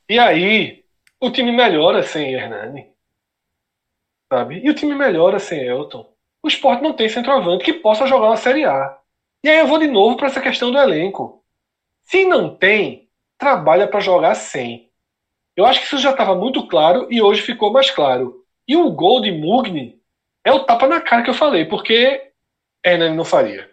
E 0.07 0.19
aí, 0.19 0.83
o 1.19 1.31
time 1.31 1.51
melhora 1.51 2.03
sem 2.03 2.31
Hernani. 2.31 2.91
Sabe? 4.31 4.63
E 4.63 4.69
o 4.69 4.75
time 4.75 4.93
melhora 4.93 5.39
sem 5.39 5.59
Elton. 5.59 6.07
O 6.45 6.47
esporte 6.47 6.83
não 6.83 6.93
tem 6.93 7.09
centroavante 7.09 7.65
que 7.65 7.73
possa 7.73 8.05
jogar 8.05 8.27
uma 8.27 8.37
Série 8.37 8.65
A. 8.65 8.99
E 9.43 9.49
aí 9.49 9.57
eu 9.57 9.67
vou 9.67 9.79
de 9.79 9.87
novo 9.87 10.15
para 10.15 10.27
essa 10.27 10.41
questão 10.41 10.71
do 10.71 10.77
elenco. 10.77 11.43
Se 12.03 12.23
não 12.23 12.55
tem, 12.55 13.09
trabalha 13.35 13.87
para 13.87 13.99
jogar 13.99 14.35
sem. 14.35 14.86
Eu 15.57 15.65
acho 15.65 15.79
que 15.79 15.87
isso 15.87 15.97
já 15.97 16.11
estava 16.11 16.35
muito 16.35 16.67
claro 16.67 17.07
e 17.11 17.19
hoje 17.19 17.41
ficou 17.41 17.73
mais 17.73 17.89
claro. 17.89 18.45
E 18.67 18.77
o 18.77 18.91
gol 18.91 19.19
de 19.19 19.31
Mugni 19.31 19.99
é 20.45 20.51
o 20.51 20.63
tapa 20.63 20.87
na 20.87 21.01
cara 21.01 21.23
que 21.23 21.31
eu 21.31 21.33
falei, 21.33 21.65
porque 21.65 22.31
Hernani 22.85 23.17
não 23.17 23.25
faria. 23.25 23.67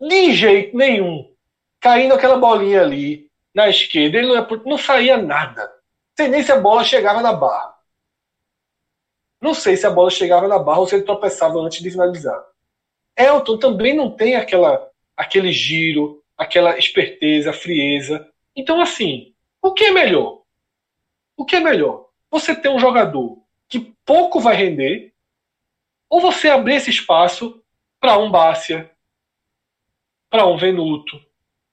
De 0.00 0.32
jeito 0.32 0.76
nenhum. 0.76 1.28
Caindo 1.80 2.14
aquela 2.14 2.36
bolinha 2.36 2.82
ali 2.82 3.28
na 3.52 3.68
esquerda, 3.68 4.18
ele 4.18 4.28
não, 4.28 4.36
é, 4.36 4.46
não 4.64 4.78
saía 4.78 5.16
nada. 5.16 5.68
sei 6.16 6.28
nem 6.28 6.44
se 6.44 6.52
a 6.52 6.60
bola 6.60 6.84
chegava 6.84 7.20
na 7.20 7.32
barra. 7.32 7.74
Não 9.40 9.52
sei 9.52 9.76
se 9.76 9.86
a 9.86 9.90
bola 9.90 10.10
chegava 10.10 10.46
na 10.46 10.60
barra 10.60 10.78
ou 10.78 10.86
se 10.86 10.94
ele 10.94 11.04
tropeçava 11.04 11.58
antes 11.58 11.82
de 11.82 11.90
finalizar. 11.90 12.40
Elton 13.16 13.58
também 13.58 13.96
não 13.96 14.10
tem 14.14 14.36
aquela, 14.36 14.88
aquele 15.16 15.50
giro, 15.50 16.22
aquela 16.36 16.78
esperteza, 16.78 17.52
frieza. 17.52 18.30
Então, 18.54 18.80
assim, 18.80 19.34
o 19.60 19.72
que 19.72 19.86
é 19.86 19.90
melhor? 19.90 20.39
O 21.40 21.44
que 21.46 21.56
é 21.56 21.60
melhor? 21.60 22.04
Você 22.30 22.54
ter 22.54 22.68
um 22.68 22.78
jogador 22.78 23.38
que 23.66 23.94
pouco 24.04 24.38
vai 24.38 24.54
render, 24.54 25.14
ou 26.06 26.20
você 26.20 26.50
abrir 26.50 26.74
esse 26.74 26.90
espaço 26.90 27.62
para 27.98 28.18
um 28.18 28.30
Bácia, 28.30 28.90
para 30.28 30.46
um 30.46 30.58
Venuto, 30.58 31.18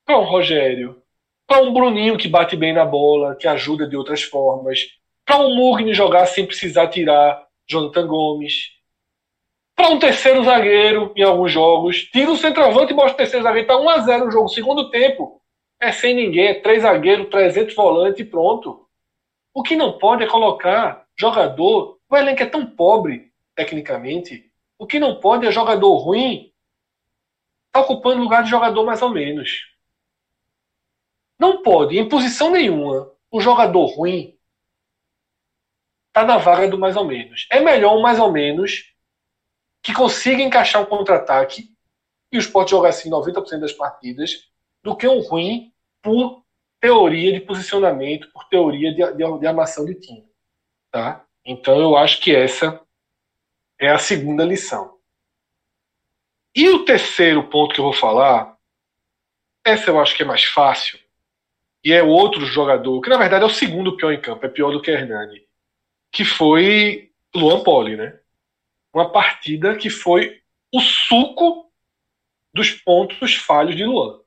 para 0.06 0.20
um 0.20 0.24
Rogério, 0.24 1.04
para 1.46 1.62
um 1.62 1.74
Bruninho 1.74 2.18
que 2.18 2.30
bate 2.30 2.56
bem 2.56 2.72
na 2.72 2.86
bola, 2.86 3.36
que 3.36 3.46
ajuda 3.46 3.86
de 3.86 3.98
outras 3.98 4.24
formas, 4.24 4.88
para 5.26 5.40
um 5.40 5.54
Mugni 5.54 5.94
jogar 5.94 6.28
sem 6.28 6.46
precisar 6.46 6.88
tirar 6.88 7.46
Jonathan 7.68 8.08
Gomes, 8.08 8.72
para 9.76 9.90
um 9.90 10.00
terceiro 10.00 10.46
zagueiro 10.46 11.12
em 11.14 11.24
alguns 11.24 11.52
jogos, 11.52 12.04
tira 12.06 12.32
o 12.32 12.38
centroavante 12.38 12.94
e 12.94 12.96
mostra 12.96 13.16
o 13.16 13.18
terceiro 13.18 13.44
zagueiro, 13.44 13.66
está 13.66 13.78
1 13.78 13.90
a 13.90 14.00
0 14.00 14.28
o 14.28 14.32
jogo, 14.32 14.48
segundo 14.48 14.90
tempo, 14.90 15.42
é 15.78 15.92
sem 15.92 16.16
ninguém, 16.16 16.48
é 16.48 16.54
três 16.54 16.84
zagueiros, 16.84 17.28
300 17.30 17.76
volantes 17.76 18.22
e 18.22 18.24
pronto. 18.24 18.87
O 19.58 19.64
que 19.64 19.76
não 19.76 19.98
pode 19.98 20.24
é 20.24 20.28
colocar 20.28 21.08
jogador, 21.20 21.98
o 22.08 22.16
elenco 22.16 22.44
é 22.44 22.46
tão 22.46 22.64
pobre 22.64 23.34
tecnicamente, 23.56 24.52
o 24.78 24.86
que 24.86 25.00
não 25.00 25.20
pode 25.20 25.48
é 25.48 25.52
jogador 25.52 25.96
ruim 25.98 26.54
tá 27.72 27.80
ocupando 27.80 28.22
lugar 28.22 28.44
de 28.44 28.52
jogador 28.52 28.86
mais 28.86 29.02
ou 29.02 29.10
menos. 29.10 29.66
Não 31.40 31.64
pode, 31.64 31.98
em 31.98 32.08
posição 32.08 32.52
nenhuma, 32.52 33.12
um 33.34 33.42
jogador 33.42 33.88
ruim 33.88 34.38
tá 36.14 36.24
na 36.24 36.38
vaga 36.38 36.68
do 36.68 36.78
mais 36.78 36.96
ou 36.96 37.06
menos. 37.06 37.48
É 37.50 37.60
melhor 37.60 37.98
um 37.98 38.02
mais 38.04 38.20
ou 38.20 38.32
menos 38.32 38.94
que 39.82 39.92
consiga 39.92 40.44
encaixar 40.44 40.84
um 40.84 40.86
contra-ataque 40.86 41.76
e 42.32 42.38
o 42.38 42.40
Sport 42.40 42.70
jogar 42.70 42.90
assim 42.90 43.10
90% 43.10 43.62
das 43.62 43.74
partidas 43.74 44.52
do 44.84 44.96
que 44.96 45.08
um 45.08 45.20
ruim 45.20 45.74
por 46.00 46.46
teoria 46.80 47.34
de 47.34 47.40
posicionamento, 47.42 48.32
por 48.32 48.46
teoria 48.46 48.94
de, 48.94 49.04
de, 49.14 49.40
de 49.40 49.48
armação 49.48 49.86
de 49.86 49.96
time. 49.96 50.28
Tá? 50.92 51.26
Então 51.46 51.80
eu 51.80 51.96
acho 51.96 52.22
que 52.22 52.36
essa 52.36 52.82
é 53.80 53.90
a 53.90 53.98
segunda 53.98 54.44
lição. 54.44 54.98
E 56.56 56.70
o 56.70 56.86
terceiro 56.86 57.48
ponto 57.50 57.74
que 57.74 57.80
eu 57.80 57.86
vou 57.86 57.94
falar, 57.94 58.58
essa 59.64 59.92
eu 59.92 60.00
acho 60.00 60.16
que 60.16 60.24
é 60.24 60.26
mais 60.26 60.44
fácil, 60.44 61.00
e 61.84 61.94
é 61.94 62.02
outro 62.02 62.46
jogador, 62.46 63.00
que 63.02 63.10
na 63.10 63.18
verdade 63.18 63.44
é 63.44 63.48
o 63.48 63.50
segundo 63.50 63.96
pior 63.96 64.12
em 64.12 64.22
campo, 64.22 64.46
é 64.46 64.50
pior 64.50 64.72
do 64.72 64.82
que 64.82 64.92
Hernani, 64.92 65.48
que 66.12 66.26
foi 66.26 67.12
Luan 67.36 67.64
Poli, 67.64 67.96
né? 67.96 68.20
Uma 68.94 69.12
partida 69.12 69.76
que 69.76 69.90
foi 69.90 70.42
o 70.74 70.80
suco 70.80 71.72
dos 72.54 72.72
pontos 72.72 73.36
falhos 73.36 73.76
de 73.76 73.86
Luan. 73.86 74.20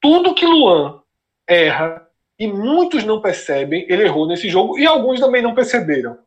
Tudo 0.00 0.34
que 0.34 0.44
Luan 0.44 1.02
erra 1.46 2.08
e 2.38 2.46
muitos 2.46 3.04
não 3.04 3.20
percebem, 3.20 3.86
ele 3.88 4.02
errou 4.02 4.26
nesse 4.26 4.48
jogo 4.48 4.78
e 4.78 4.86
alguns 4.86 5.20
também 5.20 5.42
não 5.42 5.54
perceberam. 5.54 6.18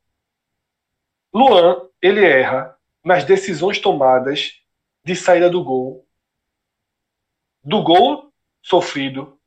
Luan, 1.33 1.87
ele 2.01 2.25
erra 2.25 2.77
nas 3.03 3.23
decisões 3.23 3.79
tomadas 3.79 4.53
de 5.03 5.15
saída 5.15 5.49
do 5.49 5.63
gol. 5.63 6.05
Do 7.63 7.83
gol 7.83 8.31
sofrido, 8.61 9.37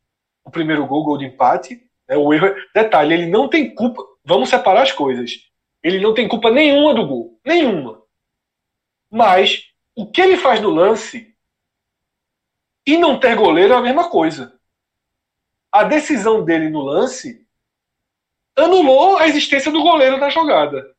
o 0.44 0.50
primeiro 0.50 0.86
gol, 0.86 1.04
gol 1.04 1.18
de 1.18 1.24
empate, 1.24 1.82
né, 2.08 2.16
o 2.16 2.32
erro. 2.32 2.54
Detalhe, 2.74 3.14
ele 3.14 3.26
não 3.26 3.48
tem 3.48 3.74
culpa. 3.74 4.02
Vamos 4.24 4.50
separar 4.50 4.82
as 4.82 4.92
coisas. 4.92 5.32
Ele 5.82 6.00
não 6.00 6.12
tem 6.12 6.28
culpa 6.28 6.50
nenhuma 6.50 6.94
do 6.94 7.06
gol. 7.06 7.40
Nenhuma. 7.44 8.02
Mas 9.10 9.64
o 9.94 10.06
que 10.06 10.20
ele 10.20 10.36
faz 10.36 10.60
no 10.60 10.70
lance 10.70 11.34
e 12.86 12.96
não 12.96 13.18
ter 13.18 13.36
goleiro 13.36 13.74
é 13.74 13.76
a 13.76 13.82
mesma 13.82 14.08
coisa. 14.10 14.59
A 15.72 15.84
decisão 15.84 16.44
dele 16.44 16.68
no 16.68 16.80
lance 16.80 17.46
anulou 18.56 19.16
a 19.16 19.28
existência 19.28 19.70
do 19.70 19.82
goleiro 19.82 20.16
na 20.16 20.28
jogada. 20.28 20.94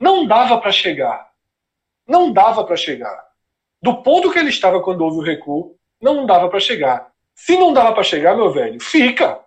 Não 0.00 0.26
dava 0.26 0.60
para 0.60 0.70
chegar. 0.70 1.30
Não 2.06 2.32
dava 2.32 2.64
para 2.64 2.76
chegar. 2.76 3.26
Do 3.82 4.02
ponto 4.02 4.30
que 4.30 4.38
ele 4.38 4.50
estava 4.50 4.82
quando 4.82 5.02
houve 5.02 5.18
o 5.18 5.22
recuo, 5.22 5.76
não 6.00 6.24
dava 6.24 6.48
para 6.48 6.60
chegar. 6.60 7.12
Se 7.34 7.56
não 7.56 7.72
dava 7.72 7.92
para 7.92 8.02
chegar, 8.02 8.36
meu 8.36 8.50
velho, 8.50 8.80
fica. 8.80 9.44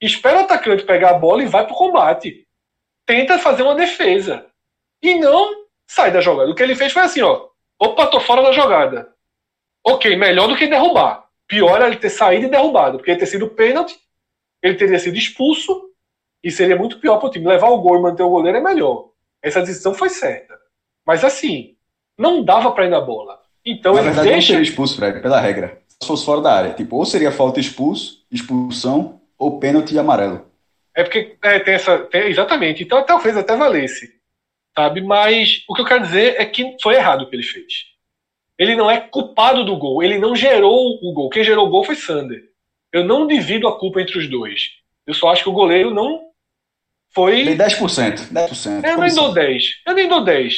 Espera 0.00 0.38
o 0.38 0.40
atacante 0.42 0.84
pegar 0.84 1.10
a 1.10 1.18
bola 1.18 1.42
e 1.42 1.46
vai 1.46 1.66
pro 1.66 1.74
combate. 1.74 2.46
Tenta 3.06 3.38
fazer 3.38 3.62
uma 3.62 3.74
defesa. 3.74 4.46
E 5.02 5.14
não 5.14 5.66
sai 5.88 6.10
da 6.10 6.20
jogada. 6.20 6.50
O 6.50 6.54
que 6.54 6.62
ele 6.62 6.74
fez 6.76 6.92
foi 6.92 7.02
assim, 7.02 7.22
ó. 7.22 7.48
Opa, 7.78 8.06
tô 8.06 8.20
fora 8.20 8.42
da 8.42 8.52
jogada. 8.52 9.14
Ok, 9.84 10.16
melhor 10.16 10.48
do 10.48 10.56
que 10.56 10.66
derrubar. 10.66 11.29
Pior 11.50 11.82
é 11.82 11.86
ele 11.88 11.96
ter 11.96 12.10
saído 12.10 12.46
e 12.46 12.48
derrubado, 12.48 12.96
porque 12.96 13.10
ele 13.10 13.18
ter 13.18 13.26
sido 13.26 13.48
pênalti, 13.48 13.98
ele 14.62 14.76
teria 14.76 15.00
sido 15.00 15.16
expulso, 15.18 15.90
e 16.44 16.50
seria 16.50 16.76
muito 16.76 17.00
pior 17.00 17.18
para 17.18 17.26
o 17.28 17.30
time. 17.30 17.44
Levar 17.44 17.68
o 17.70 17.78
gol 17.78 17.98
e 17.98 18.02
manter 18.02 18.22
o 18.22 18.30
goleiro 18.30 18.56
é 18.56 18.60
melhor. 18.60 19.08
Essa 19.42 19.60
decisão 19.60 19.92
foi 19.92 20.08
certa. 20.08 20.54
Mas 21.04 21.24
assim, 21.24 21.74
não 22.16 22.44
dava 22.44 22.70
para 22.70 22.86
ir 22.86 22.88
na 22.88 23.00
bola. 23.00 23.40
Então 23.64 23.94
na 23.94 24.00
ele 24.00 24.08
verdade, 24.10 24.28
deixa... 24.28 24.52
não 24.52 24.58
seria 24.58 24.70
expulso, 24.70 24.96
Fred, 24.96 25.20
pela 25.20 25.40
regra. 25.40 25.82
Se 26.00 26.06
fosse 26.06 26.24
fora 26.24 26.40
da 26.40 26.54
área. 26.54 26.72
Tipo, 26.72 26.96
ou 26.96 27.04
seria 27.04 27.32
falta 27.32 27.58
expulso, 27.58 28.24
expulsão, 28.30 29.20
ou 29.36 29.58
pênalti 29.58 29.92
e 29.94 29.98
amarelo. 29.98 30.46
É 30.94 31.02
porque 31.02 31.36
é, 31.42 31.58
tem 31.58 31.74
essa. 31.74 31.98
Tem, 31.98 32.28
exatamente. 32.28 32.84
Então 32.84 33.04
talvez 33.04 33.36
até 33.36 33.56
valesse. 33.56 34.14
Sabe? 34.76 35.02
Mas 35.02 35.64
o 35.68 35.74
que 35.74 35.82
eu 35.82 35.86
quero 35.86 36.02
dizer 36.02 36.36
é 36.38 36.44
que 36.44 36.76
foi 36.80 36.94
errado 36.94 37.22
o 37.22 37.28
que 37.28 37.34
ele 37.34 37.42
fez. 37.42 37.90
Ele 38.60 38.76
não 38.76 38.90
é 38.90 39.00
culpado 39.00 39.64
do 39.64 39.74
gol. 39.78 40.02
Ele 40.02 40.18
não 40.18 40.36
gerou 40.36 40.98
o 41.02 41.12
gol. 41.14 41.30
Quem 41.30 41.42
gerou 41.42 41.66
o 41.66 41.70
gol 41.70 41.82
foi 41.82 41.94
Sander. 41.94 42.42
Eu 42.92 43.02
não 43.02 43.26
divido 43.26 43.66
a 43.66 43.78
culpa 43.78 44.02
entre 44.02 44.18
os 44.18 44.28
dois. 44.28 44.72
Eu 45.06 45.14
só 45.14 45.30
acho 45.30 45.44
que 45.44 45.48
o 45.48 45.54
goleiro 45.54 45.90
não 45.90 46.20
foi. 47.14 47.42
Dei 47.42 47.56
10%. 47.56 48.30
10%. 48.30 48.84
Eu 48.84 48.98
nem 48.98 49.14
dou 49.14 49.32
10. 49.32 49.64
Eu 49.86 49.94
nem 49.94 50.06
dou 50.06 50.22
10. 50.22 50.54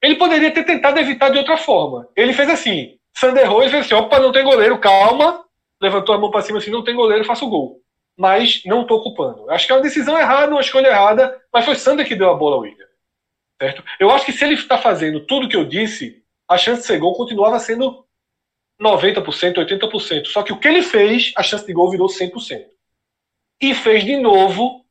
Ele 0.00 0.16
poderia 0.16 0.50
ter 0.50 0.64
tentado 0.64 0.98
evitar 0.98 1.28
de 1.28 1.36
outra 1.36 1.58
forma. 1.58 2.08
Ele 2.16 2.32
fez 2.32 2.48
assim. 2.48 2.96
Sander 3.12 3.46
Rose 3.46 3.68
fez 3.68 3.84
assim: 3.84 3.94
opa, 3.94 4.18
não 4.18 4.32
tem 4.32 4.42
goleiro, 4.42 4.78
calma. 4.78 5.44
Levantou 5.78 6.14
a 6.14 6.18
mão 6.18 6.30
para 6.30 6.40
cima 6.40 6.56
assim: 6.56 6.70
não 6.70 6.82
tem 6.82 6.94
goleiro, 6.94 7.26
faça 7.26 7.44
o 7.44 7.50
gol. 7.50 7.82
Mas 8.16 8.62
não 8.64 8.80
estou 8.80 9.02
culpando. 9.02 9.50
Acho 9.50 9.66
que 9.66 9.72
é 9.72 9.76
uma 9.76 9.82
decisão 9.82 10.18
errada, 10.18 10.52
uma 10.52 10.60
escolha 10.62 10.88
errada, 10.88 11.38
mas 11.52 11.66
foi 11.66 11.74
Sander 11.74 12.08
que 12.08 12.16
deu 12.16 12.30
a 12.30 12.34
bola 12.34 12.56
ao 12.56 12.62
William. 12.62 12.86
Certo? 13.60 13.84
Eu 14.00 14.10
acho 14.10 14.24
que 14.24 14.32
se 14.32 14.42
ele 14.42 14.54
está 14.54 14.78
fazendo 14.78 15.20
tudo 15.26 15.48
que 15.48 15.56
eu 15.56 15.66
disse, 15.66 16.21
a 16.52 16.58
chance 16.58 16.82
de 16.82 16.86
ser 16.86 16.98
gol 16.98 17.14
continuava 17.14 17.58
sendo 17.58 18.06
90%, 18.80 19.54
80%. 19.56 20.26
Só 20.26 20.42
que 20.42 20.52
o 20.52 20.58
que 20.58 20.68
ele 20.68 20.82
fez, 20.82 21.32
a 21.36 21.42
chance 21.42 21.66
de 21.66 21.72
gol 21.72 21.90
virou 21.90 22.08
100%. 22.08 22.66
E 23.60 23.74
fez 23.74 24.04
de 24.04 24.16
novo 24.16 24.84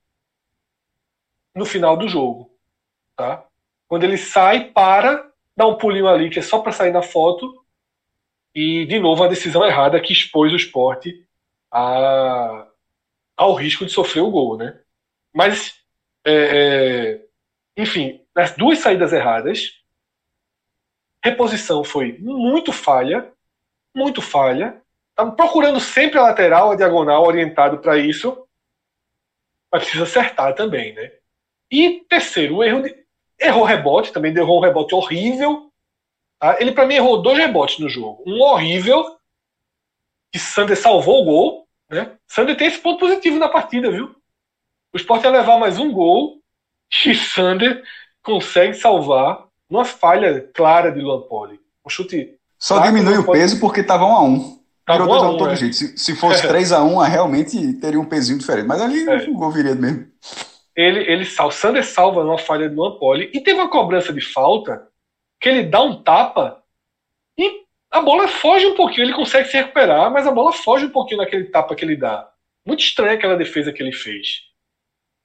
no 1.53 1.65
final 1.65 1.97
do 1.97 2.07
jogo. 2.07 2.49
Tá? 3.15 3.45
Quando 3.87 4.03
ele 4.05 4.17
sai, 4.17 4.69
para, 4.71 5.29
dá 5.55 5.67
um 5.67 5.77
pulinho 5.77 6.07
ali 6.07 6.29
que 6.29 6.39
é 6.39 6.41
só 6.41 6.59
para 6.59 6.71
sair 6.71 6.91
na 6.91 7.01
foto. 7.01 7.61
E, 8.55 8.85
de 8.85 8.99
novo, 8.99 9.23
a 9.23 9.27
decisão 9.27 9.65
errada 9.65 9.99
que 9.99 10.13
expôs 10.13 10.51
o 10.51 10.57
esporte 10.57 11.25
a, 11.69 12.67
ao 13.35 13.53
risco 13.53 13.85
de 13.85 13.91
sofrer 13.91 14.21
o 14.21 14.31
gol. 14.31 14.57
Né? 14.57 14.79
Mas, 15.33 15.75
é, 16.25 16.33
é, 16.33 17.25
enfim, 17.75 18.21
nas 18.33 18.55
duas 18.55 18.79
saídas 18.79 19.11
erradas, 19.11 19.80
reposição 21.23 21.83
foi 21.83 22.17
muito 22.19 22.71
falha, 22.71 23.31
muito 23.95 24.21
falha. 24.21 24.81
Estava 25.11 25.31
procurando 25.31 25.79
sempre 25.79 26.17
a 26.17 26.23
lateral, 26.23 26.71
a 26.71 26.75
diagonal, 26.75 27.25
orientado 27.25 27.79
para 27.79 27.97
isso, 27.97 28.47
mas 29.71 29.83
precisa 29.83 30.03
acertar 30.03 30.55
também, 30.55 30.93
né? 30.93 31.11
E 31.71 32.01
terceiro, 32.09 32.57
o 32.57 32.63
erro 32.63 32.81
de, 32.81 32.95
errou 33.39 33.63
rebote, 33.63 34.11
também 34.11 34.35
errou 34.35 34.59
um 34.59 34.61
rebote 34.61 34.93
horrível. 34.93 35.71
Tá? 36.39 36.57
Ele, 36.59 36.71
para 36.71 36.85
mim, 36.85 36.95
errou 36.95 37.21
dois 37.21 37.37
rebotes 37.37 37.79
no 37.79 37.89
jogo. 37.89 38.23
Um 38.27 38.41
horrível, 38.41 39.17
que 40.31 40.39
Sander 40.39 40.77
salvou 40.77 41.21
o 41.21 41.25
gol. 41.25 41.67
Né? 41.89 42.17
Sander 42.27 42.57
tem 42.57 42.67
esse 42.67 42.79
ponto 42.79 42.99
positivo 42.99 43.37
na 43.39 43.49
partida, 43.49 43.89
viu? 43.89 44.15
O 44.93 44.97
Sport 44.97 45.23
ia 45.23 45.29
levar 45.29 45.57
mais 45.57 45.79
um 45.79 45.91
gol 45.91 46.41
e 47.05 47.15
Sander 47.15 47.83
consegue 48.21 48.73
salvar 48.73 49.47
numa 49.71 49.85
falha 49.85 50.49
clara 50.53 50.91
de 50.91 50.99
Luan 50.99 51.21
Poli. 51.21 51.59
Um 51.85 51.89
chute. 51.89 52.37
Só 52.59 52.79
diminui 52.79 53.17
o 53.17 53.31
peso 53.31 53.59
porque 53.59 53.79
estava 53.79 54.05
1 54.05 54.11
a 54.11 54.23
1 54.23 54.61
Tava 54.85 55.03
Virou 55.03 55.19
2 55.19 55.23
a 55.23 55.29
1 55.29 55.33
um, 55.33 55.37
todo 55.37 55.51
é. 55.51 55.55
jeito. 55.55 55.75
Se, 55.75 55.97
se 55.97 56.15
fosse 56.15 56.47
3 56.47 56.71
a 56.73 56.83
1 56.83 56.97
realmente 56.97 57.73
teria 57.73 57.99
um 57.99 58.05
pezinho 58.05 58.37
diferente. 58.37 58.67
Mas 58.67 58.81
ali 58.81 59.07
É. 59.07 59.29
o 59.29 59.33
gol 59.33 59.51
viria 59.51 59.73
mesmo. 59.73 60.07
ele, 60.75 60.99
ele 61.11 61.23
o 61.23 61.51
Sander 61.51 61.83
salva 61.83 62.23
numa 62.23 62.37
falha 62.37 62.69
do 62.69 62.75
Luan 62.75 62.97
Poli 62.99 63.31
e 63.33 63.39
teve 63.39 63.59
uma 63.59 63.69
cobrança 63.69 64.11
de 64.11 64.21
falta 64.21 64.87
que 65.39 65.49
ele 65.49 65.63
dá 65.63 65.81
um 65.81 66.03
tapa 66.03 66.61
e 67.37 67.61
a 67.89 68.01
bola 68.01 68.27
foge 68.27 68.65
um 68.65 68.75
pouquinho, 68.75 69.05
ele 69.05 69.13
consegue 69.13 69.49
se 69.49 69.57
recuperar, 69.57 70.11
mas 70.11 70.27
a 70.27 70.31
bola 70.31 70.51
foge 70.51 70.85
um 70.85 70.89
pouquinho 70.89 71.19
naquele 71.19 71.45
tapa 71.45 71.75
que 71.75 71.83
ele 71.83 71.95
dá. 71.95 72.29
Muito 72.65 72.81
estranha 72.81 73.13
aquela 73.13 73.35
defesa 73.35 73.73
que 73.73 73.81
ele 73.81 73.91
fez. 73.91 74.43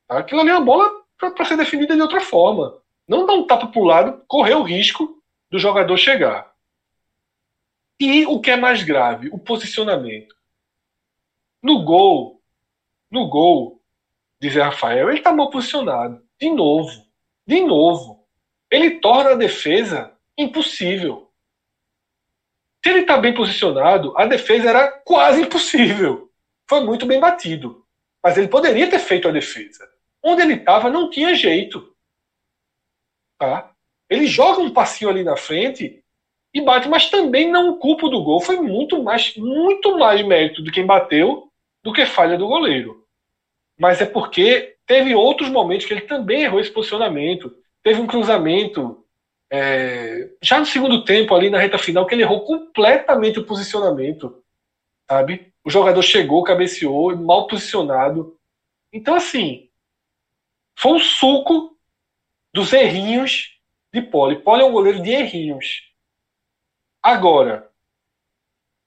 Aquilo 0.08 0.40
ali 0.40 0.50
é 0.50 0.54
uma 0.54 0.64
bola 0.64 0.90
para 1.18 1.44
ser 1.44 1.56
definida 1.56 1.94
de 1.94 2.02
outra 2.02 2.20
forma. 2.20 2.74
Não 3.06 3.26
dar 3.26 3.34
um 3.34 3.46
tapa 3.46 3.68
para 3.68 3.80
o 3.80 3.84
lado, 3.84 4.24
correr 4.26 4.54
o 4.54 4.62
risco 4.62 5.22
do 5.50 5.58
jogador 5.58 5.96
chegar. 5.96 6.52
E 7.98 8.26
o 8.26 8.40
que 8.40 8.50
é 8.50 8.56
mais 8.56 8.82
grave, 8.82 9.28
o 9.28 9.38
posicionamento. 9.38 10.34
No 11.62 11.84
gol, 11.84 12.42
no 13.10 13.28
gol, 13.28 13.82
diz 14.40 14.54
Rafael, 14.54 15.08
ele 15.08 15.18
está 15.18 15.32
mal 15.32 15.50
posicionado. 15.50 16.22
De 16.38 16.50
novo. 16.50 17.06
De 17.46 17.60
novo. 17.60 18.26
Ele 18.70 19.00
torna 19.00 19.30
a 19.30 19.36
defesa 19.36 20.12
impossível. 20.36 21.32
Se 22.84 22.90
ele 22.90 23.00
está 23.00 23.16
bem 23.16 23.34
posicionado, 23.34 24.16
a 24.16 24.26
defesa 24.26 24.68
era 24.68 24.88
quase 24.88 25.42
impossível. 25.42 26.30
Foi 26.68 26.84
muito 26.84 27.06
bem 27.06 27.18
batido. 27.18 27.84
Mas 28.22 28.36
ele 28.36 28.48
poderia 28.48 28.90
ter 28.90 28.98
feito 28.98 29.28
a 29.28 29.32
defesa. 29.32 29.88
Onde 30.22 30.42
ele 30.42 30.54
estava 30.54 30.90
não 30.90 31.08
tinha 31.08 31.34
jeito. 31.34 31.95
Tá? 33.38 33.70
Ele 34.08 34.26
joga 34.26 34.60
um 34.60 34.72
passinho 34.72 35.10
ali 35.10 35.22
na 35.22 35.36
frente 35.36 36.02
e 36.54 36.60
bate, 36.60 36.88
mas 36.88 37.10
também 37.10 37.50
não 37.50 37.78
culpa 37.78 38.08
do 38.08 38.22
gol. 38.22 38.40
Foi 38.40 38.56
muito 38.60 39.02
mais, 39.02 39.36
muito 39.36 39.98
mais 39.98 40.24
mérito 40.24 40.62
de 40.62 40.70
quem 40.70 40.86
bateu 40.86 41.50
do 41.82 41.92
que 41.92 42.06
falha 42.06 42.38
do 42.38 42.48
goleiro. 42.48 43.06
Mas 43.78 44.00
é 44.00 44.06
porque 44.06 44.76
teve 44.86 45.14
outros 45.14 45.50
momentos 45.50 45.86
que 45.86 45.92
ele 45.92 46.02
também 46.02 46.42
errou 46.42 46.60
esse 46.60 46.70
posicionamento. 46.70 47.54
Teve 47.82 48.00
um 48.00 48.06
cruzamento 48.06 49.04
é, 49.50 50.30
já 50.42 50.58
no 50.58 50.66
segundo 50.66 51.04
tempo, 51.04 51.34
ali 51.34 51.50
na 51.50 51.58
reta 51.58 51.78
final, 51.78 52.06
que 52.06 52.14
ele 52.14 52.22
errou 52.22 52.44
completamente 52.44 53.38
o 53.38 53.44
posicionamento. 53.44 54.42
Sabe? 55.08 55.52
O 55.64 55.70
jogador 55.70 56.02
chegou, 56.02 56.42
cabeceou, 56.42 57.16
mal 57.16 57.46
posicionado. 57.46 58.36
Então, 58.92 59.14
assim, 59.14 59.68
foi 60.76 60.92
um 60.92 60.98
suco 60.98 61.75
dos 62.56 62.72
errinhos 62.72 63.60
de 63.92 64.00
Pole. 64.00 64.40
Pole 64.40 64.62
é 64.62 64.64
um 64.64 64.72
goleiro 64.72 65.02
de 65.02 65.10
errinhos. 65.10 65.92
Agora, 67.02 67.70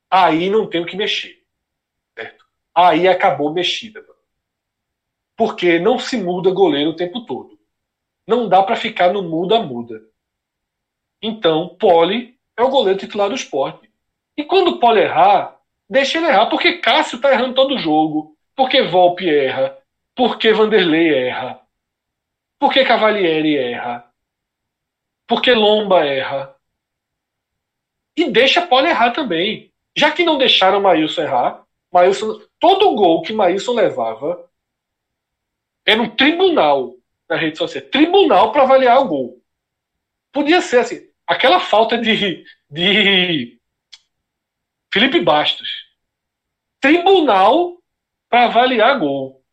aí 0.09 0.49
não 0.49 0.67
tem 0.67 0.82
o 0.82 0.88
que 0.88 0.97
mexer. 0.97 1.45
Certo? 2.15 2.47
Aí 2.74 3.07
acabou 3.07 3.53
mexida. 3.53 4.03
Porque 5.38 5.78
não 5.78 5.99
se 5.99 6.17
muda 6.17 6.49
goleiro 6.49 6.89
o 6.89 6.95
tempo 6.95 7.28
todo. 7.28 7.59
Não 8.26 8.49
dá 8.49 8.63
para 8.63 8.76
ficar 8.76 9.13
no 9.13 9.22
muda-muda. 9.22 10.03
Então, 11.22 11.78
Pole 11.80 12.39
é 12.57 12.63
o 12.63 12.70
goleiro 12.70 12.97
titular 12.97 13.30
do 13.30 13.36
esporte. 13.36 13.88
E 14.36 14.43
quando 14.43 14.70
o 14.70 14.80
Pole 14.80 15.01
errar, 15.01 15.59
deixa 15.88 16.17
ele 16.17 16.26
errar, 16.26 16.47
porque 16.47 16.80
Cássio 16.80 17.17
está 17.17 17.32
errando 17.32 17.53
todo 17.53 17.78
jogo, 17.78 18.36
porque 18.55 18.82
Volpe 18.82 19.30
erra, 19.30 19.78
porque 20.15 20.51
Vanderlei 20.53 21.28
erra, 21.28 21.61
porque 22.60 22.84
Cavalieri 22.84 23.57
erra, 23.57 24.12
porque 25.26 25.53
Lomba 25.53 26.05
erra. 26.05 26.55
E 28.16 28.30
deixa 28.30 28.68
Pole 28.68 28.89
errar 28.89 29.12
também. 29.12 29.72
Já 29.95 30.12
que 30.12 30.24
não 30.24 30.38
deixaram 30.38 30.82
Maílson 30.82 31.22
errar, 31.22 31.64
Maílson, 31.91 32.41
todo 32.60 32.95
gol 32.95 33.22
que 33.22 33.34
Maílson 33.34 33.74
levava 33.74 34.49
era 35.86 36.01
um 36.01 36.10
tribunal 36.16 36.95
na 37.28 37.36
rede 37.36 37.57
social. 37.57 37.84
Tribunal 37.86 38.51
para 38.51 38.64
avaliar 38.64 38.99
o 38.99 39.07
gol. 39.07 39.41
Podia 40.32 40.62
ser 40.62 40.80
assim, 40.80 41.10
aquela 41.26 41.60
falta 41.60 41.97
de, 41.97 42.45
de 42.70 43.60
Felipe 44.93 45.20
Bastos. 45.22 45.88
Tribunal 46.80 47.78
para 48.30 48.45
avaliar 48.45 48.99
gol. 48.99 49.43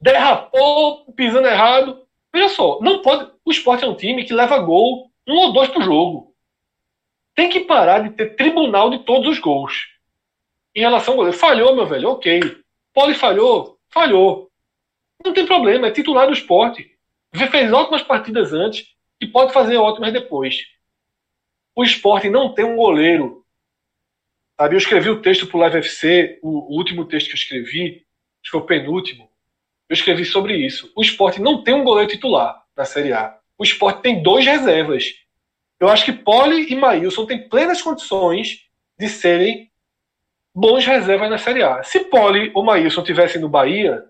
Derrapou, 0.00 1.10
pisando 1.12 1.48
errado. 1.48 2.05
Veja 2.36 2.50
só, 2.50 2.78
não 2.82 3.00
pode. 3.00 3.32
O 3.46 3.50
esporte 3.50 3.82
é 3.82 3.88
um 3.88 3.96
time 3.96 4.22
que 4.22 4.34
leva 4.34 4.58
gol 4.58 5.10
um 5.26 5.36
ou 5.38 5.54
dois 5.54 5.70
por 5.70 5.82
jogo. 5.82 6.34
Tem 7.34 7.48
que 7.48 7.60
parar 7.60 8.00
de 8.00 8.10
ter 8.10 8.36
tribunal 8.36 8.90
de 8.90 8.98
todos 8.98 9.26
os 9.26 9.38
gols. 9.38 9.86
Em 10.74 10.80
relação 10.80 11.14
ao 11.14 11.16
goleiro. 11.16 11.38
Falhou, 11.38 11.74
meu 11.74 11.86
velho, 11.86 12.10
ok. 12.10 12.42
Poli 12.92 13.14
falhou, 13.14 13.78
falhou. 13.88 14.50
Não 15.24 15.32
tem 15.32 15.46
problema, 15.46 15.86
é 15.86 15.90
titular 15.90 16.26
do 16.26 16.34
esporte. 16.34 16.94
Fez 17.32 17.72
ótimas 17.72 18.02
partidas 18.02 18.52
antes 18.52 18.86
e 19.18 19.26
pode 19.26 19.54
fazer 19.54 19.78
ótimas 19.78 20.12
depois. 20.12 20.62
O 21.74 21.82
esporte 21.82 22.28
não 22.28 22.52
tem 22.52 22.66
um 22.66 22.76
goleiro 22.76 23.46
Sabe, 24.58 24.74
eu 24.74 24.78
escrevi 24.78 25.08
o 25.10 25.20
texto 25.20 25.46
para 25.46 25.56
o 25.56 25.60
Live 25.60 25.78
FC, 25.78 26.38
o, 26.42 26.76
último 26.76 27.04
texto 27.04 27.26
que 27.26 27.32
eu 27.32 27.38
escrevi, 27.38 28.06
acho 28.40 28.44
que 28.44 28.50
foi 28.50 28.60
o 28.60 28.64
penúltimo. 28.64 29.30
Eu 29.88 29.94
escrevi 29.94 30.24
sobre 30.24 30.56
isso. 30.56 30.90
O 30.96 31.02
esporte 31.02 31.40
não 31.40 31.62
tem 31.62 31.74
um 31.74 31.84
goleiro 31.84 32.10
titular 32.10 32.62
na 32.76 32.84
Série 32.84 33.12
A. 33.12 33.38
O 33.58 33.64
esporte 33.64 34.02
tem 34.02 34.22
dois 34.22 34.44
reservas. 34.44 35.14
Eu 35.78 35.88
acho 35.88 36.04
que 36.04 36.12
Poli 36.12 36.72
e 36.72 36.76
Maílson 36.76 37.26
têm 37.26 37.48
plenas 37.48 37.80
condições 37.80 38.66
de 38.98 39.08
serem 39.08 39.70
bons 40.54 40.84
reservas 40.86 41.30
na 41.30 41.38
Série 41.38 41.62
A. 41.62 41.82
Se 41.82 42.00
Poli 42.00 42.50
ou 42.54 42.64
Maílson 42.64 43.02
tivessem 43.02 43.40
no 43.40 43.48
Bahia, 43.48 44.04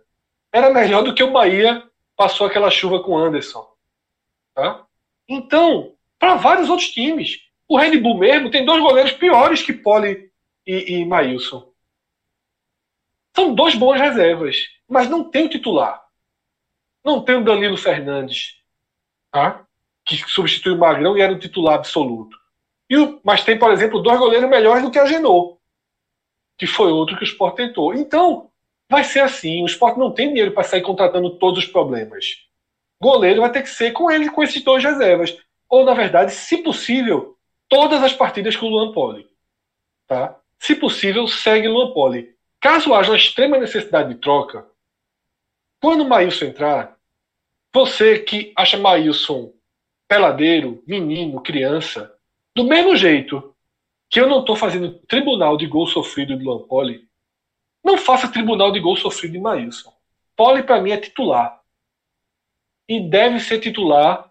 era 0.52 0.70
melhor 0.70 1.02
do 1.02 1.14
que 1.14 1.22
o 1.22 1.32
Bahia 1.32 1.82
passou 2.16 2.46
aquela 2.46 2.70
chuva 2.70 3.02
com 3.02 3.18
Anderson. 3.18 3.68
Tá? 4.54 4.84
Então, 5.28 5.92
para 6.18 6.36
vários 6.36 6.70
outros 6.70 6.88
times. 6.90 7.40
O 7.68 7.76
Red 7.76 7.98
Bull 7.98 8.18
mesmo 8.18 8.50
tem 8.50 8.64
dois 8.64 8.80
goleiros 8.80 9.12
piores 9.12 9.60
que 9.60 9.72
Poli 9.72 10.30
e, 10.66 10.94
e 10.94 11.04
Maílson. 11.04 11.68
São 13.36 13.54
dois 13.54 13.74
bons 13.74 14.00
reservas, 14.00 14.66
mas 14.88 15.08
não 15.08 15.30
tem 15.30 15.44
o 15.46 15.48
titular. 15.48 16.02
Não 17.04 17.22
tem 17.22 17.36
o 17.36 17.44
Danilo 17.44 17.76
Fernandes, 17.76 18.56
tá? 19.30 19.66
que 20.06 20.16
substitui 20.30 20.72
o 20.72 20.78
Magrão 20.78 21.18
e 21.18 21.20
era 21.20 21.32
o 21.32 21.38
titular 21.38 21.74
absoluto. 21.74 22.38
E 22.88 22.96
o, 22.96 23.20
mas 23.24 23.44
tem, 23.44 23.58
por 23.58 23.72
exemplo, 23.72 24.00
dois 24.00 24.18
goleiros 24.18 24.48
melhores 24.48 24.82
do 24.82 24.90
que 24.90 24.98
a 24.98 25.04
Genô, 25.04 25.58
que 26.56 26.66
foi 26.66 26.92
outro 26.92 27.16
que 27.16 27.24
o 27.24 27.26
Sport 27.26 27.56
tentou. 27.56 27.92
Então, 27.92 28.48
vai 28.88 29.02
ser 29.02 29.20
assim. 29.20 29.62
O 29.62 29.66
Sport 29.66 29.96
não 29.98 30.12
tem 30.12 30.28
dinheiro 30.28 30.52
para 30.52 30.62
sair 30.62 30.82
contratando 30.82 31.36
todos 31.38 31.64
os 31.64 31.70
problemas. 31.70 32.46
Goleiro 33.02 33.40
vai 33.40 33.50
ter 33.50 33.62
que 33.62 33.68
ser 33.68 33.90
com 33.90 34.10
ele, 34.10 34.30
com 34.30 34.42
esses 34.42 34.62
dois 34.62 34.82
reservas. 34.82 35.36
Ou, 35.68 35.84
na 35.84 35.92
verdade, 35.92 36.32
se 36.32 36.58
possível, 36.58 37.36
todas 37.68 38.02
as 38.02 38.12
partidas 38.12 38.56
com 38.56 38.66
o 38.66 38.70
Luan 38.70 38.92
Poli. 38.92 39.28
Tá? 40.06 40.38
Se 40.60 40.76
possível, 40.76 41.26
segue 41.26 41.66
Luan 41.66 41.92
Poli. 41.92 42.35
Caso 42.66 42.92
haja 42.92 43.12
uma 43.12 43.16
extrema 43.16 43.58
necessidade 43.58 44.12
de 44.12 44.20
troca, 44.20 44.66
quando 45.80 46.00
o 46.00 46.08
Maílson 46.08 46.46
entrar, 46.46 46.98
você 47.72 48.18
que 48.18 48.52
acha 48.56 48.76
Maílson 48.76 49.52
peladeiro, 50.08 50.82
menino, 50.84 51.40
criança, 51.40 52.12
do 52.56 52.64
mesmo 52.64 52.96
jeito 52.96 53.54
que 54.10 54.20
eu 54.20 54.28
não 54.28 54.40
estou 54.40 54.56
fazendo 54.56 54.98
tribunal 55.06 55.56
de 55.56 55.64
gol 55.64 55.86
sofrido 55.86 56.36
de 56.36 56.42
Luan 56.42 56.66
Poli, 56.66 57.08
não 57.84 57.96
faça 57.96 58.32
tribunal 58.32 58.72
de 58.72 58.80
gol 58.80 58.96
sofrido 58.96 59.34
de 59.34 59.38
Maílson. 59.38 59.94
Poli, 60.34 60.64
para 60.64 60.80
mim, 60.80 60.90
é 60.90 60.96
titular. 60.96 61.62
E 62.88 62.98
deve 62.98 63.38
ser 63.38 63.60
titular 63.60 64.28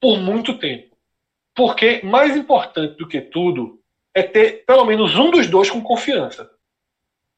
por 0.00 0.18
muito 0.18 0.58
tempo. 0.58 0.96
Porque 1.54 2.02
mais 2.02 2.36
importante 2.36 2.96
do 2.96 3.06
que 3.06 3.20
tudo 3.20 3.80
é 4.12 4.24
ter 4.24 4.64
pelo 4.64 4.84
menos 4.84 5.14
um 5.14 5.30
dos 5.30 5.46
dois 5.46 5.70
com 5.70 5.80
confiança. 5.80 6.55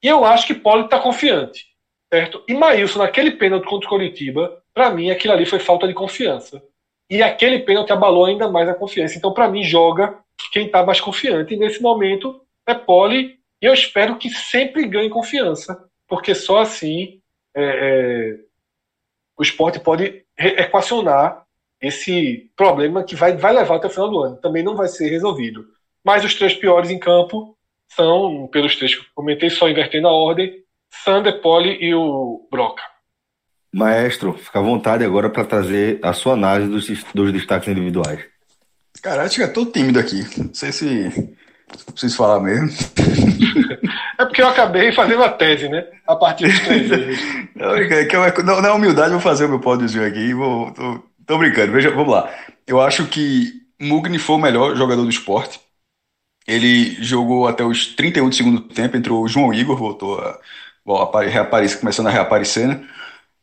E 0.01 0.07
eu 0.07 0.23
acho 0.23 0.47
que 0.47 0.53
Poli 0.53 0.85
está 0.85 0.99
confiante. 0.99 1.67
Certo? 2.11 2.43
E 2.47 2.53
Maílson, 2.53 2.99
naquele 2.99 3.31
pênalti 3.31 3.67
contra 3.67 3.87
o 3.87 3.89
Coritiba, 3.89 4.63
para 4.73 4.89
mim 4.89 5.11
aquilo 5.11 5.33
ali 5.33 5.45
foi 5.45 5.59
falta 5.59 5.87
de 5.87 5.93
confiança. 5.93 6.61
E 7.09 7.21
aquele 7.21 7.59
pênalti 7.59 7.91
abalou 7.91 8.25
ainda 8.25 8.49
mais 8.49 8.69
a 8.69 8.73
confiança. 8.73 9.17
Então, 9.17 9.33
para 9.33 9.47
mim, 9.47 9.63
joga 9.63 10.17
quem 10.51 10.67
está 10.67 10.83
mais 10.83 11.01
confiante. 11.01 11.53
E 11.53 11.57
nesse 11.57 11.81
momento 11.81 12.41
é 12.65 12.73
Poli. 12.73 13.39
E 13.61 13.65
eu 13.65 13.73
espero 13.73 14.17
que 14.17 14.29
sempre 14.29 14.87
ganhe 14.87 15.09
confiança. 15.09 15.85
Porque 16.07 16.33
só 16.33 16.59
assim 16.59 17.21
é, 17.55 17.63
é, 17.63 18.39
o 19.37 19.43
esporte 19.43 19.79
pode 19.79 20.23
equacionar 20.37 21.45
esse 21.81 22.51
problema 22.55 23.03
que 23.03 23.15
vai, 23.15 23.35
vai 23.35 23.53
levar 23.53 23.75
até 23.75 23.87
o 23.87 23.91
final 23.91 24.09
do 24.09 24.19
ano. 24.19 24.37
Também 24.37 24.63
não 24.63 24.75
vai 24.75 24.87
ser 24.87 25.09
resolvido. 25.09 25.65
Mas 26.03 26.23
os 26.23 26.35
três 26.35 26.53
piores 26.53 26.89
em 26.89 26.99
campo 26.99 27.57
são, 27.89 28.47
pelos 28.51 28.75
três 28.75 28.95
que 28.95 29.01
eu 29.01 29.05
comentei, 29.15 29.49
só 29.49 29.69
invertendo 29.69 30.07
a 30.07 30.11
ordem, 30.11 30.53
Sander, 31.03 31.41
Poli 31.41 31.77
e 31.81 31.93
o 31.93 32.47
Broca. 32.51 32.83
Maestro, 33.73 34.33
fica 34.33 34.59
à 34.59 34.63
vontade 34.63 35.03
agora 35.03 35.29
para 35.29 35.45
trazer 35.45 35.99
a 36.01 36.11
sua 36.13 36.33
análise 36.33 36.69
dos, 36.69 37.03
dos 37.13 37.31
destaques 37.31 37.67
individuais. 37.67 38.25
Cara, 39.01 39.23
acho 39.23 39.35
que 39.35 39.43
eu 39.43 39.53
tô 39.53 39.65
tímido 39.65 39.99
aqui. 39.99 40.25
Não 40.37 40.53
sei 40.53 40.71
se 40.71 41.35
preciso 41.91 42.17
falar 42.17 42.39
mesmo. 42.39 42.69
é 44.17 44.25
porque 44.25 44.41
eu 44.41 44.47
acabei 44.47 44.91
fazendo 44.91 45.23
a 45.23 45.29
tese, 45.29 45.69
né? 45.69 45.85
A 46.07 46.15
partir 46.15 46.47
dos 46.47 46.59
três 46.61 46.89
não, 47.55 47.75
é 47.75 48.05
que 48.05 48.15
eu, 48.15 48.43
não, 48.43 48.61
na 48.61 48.73
humildade, 48.73 49.11
vou 49.11 49.19
fazer 49.19 49.45
o 49.45 49.49
meu 49.49 49.59
pódiozinho 49.59 50.05
aqui. 50.05 50.33
Vou, 50.33 50.71
tô, 50.71 51.03
tô 51.25 51.37
brincando. 51.37 51.71
Veja, 51.71 51.91
vamos 51.91 52.11
lá. 52.11 52.29
Eu 52.65 52.81
acho 52.81 53.05
que 53.05 53.53
Mugni 53.79 54.17
foi 54.17 54.35
o 54.35 54.39
melhor 54.39 54.75
jogador 54.75 55.03
do 55.03 55.09
esporte. 55.09 55.59
Ele 56.49 56.95
jogou 57.03 57.47
até 57.47 57.63
os 57.63 57.85
31 57.85 58.29
do 58.29 58.35
segundo 58.35 58.61
tempo, 58.61 58.97
entrou 58.97 59.23
o 59.23 59.27
João 59.27 59.53
Igor, 59.53 59.77
voltou 59.77 60.19
a, 60.19 61.21
reaparecer, 61.21 61.79
começando 61.79 62.07
a 62.07 62.09
reaparecer, 62.09 62.67
né? 62.67 62.83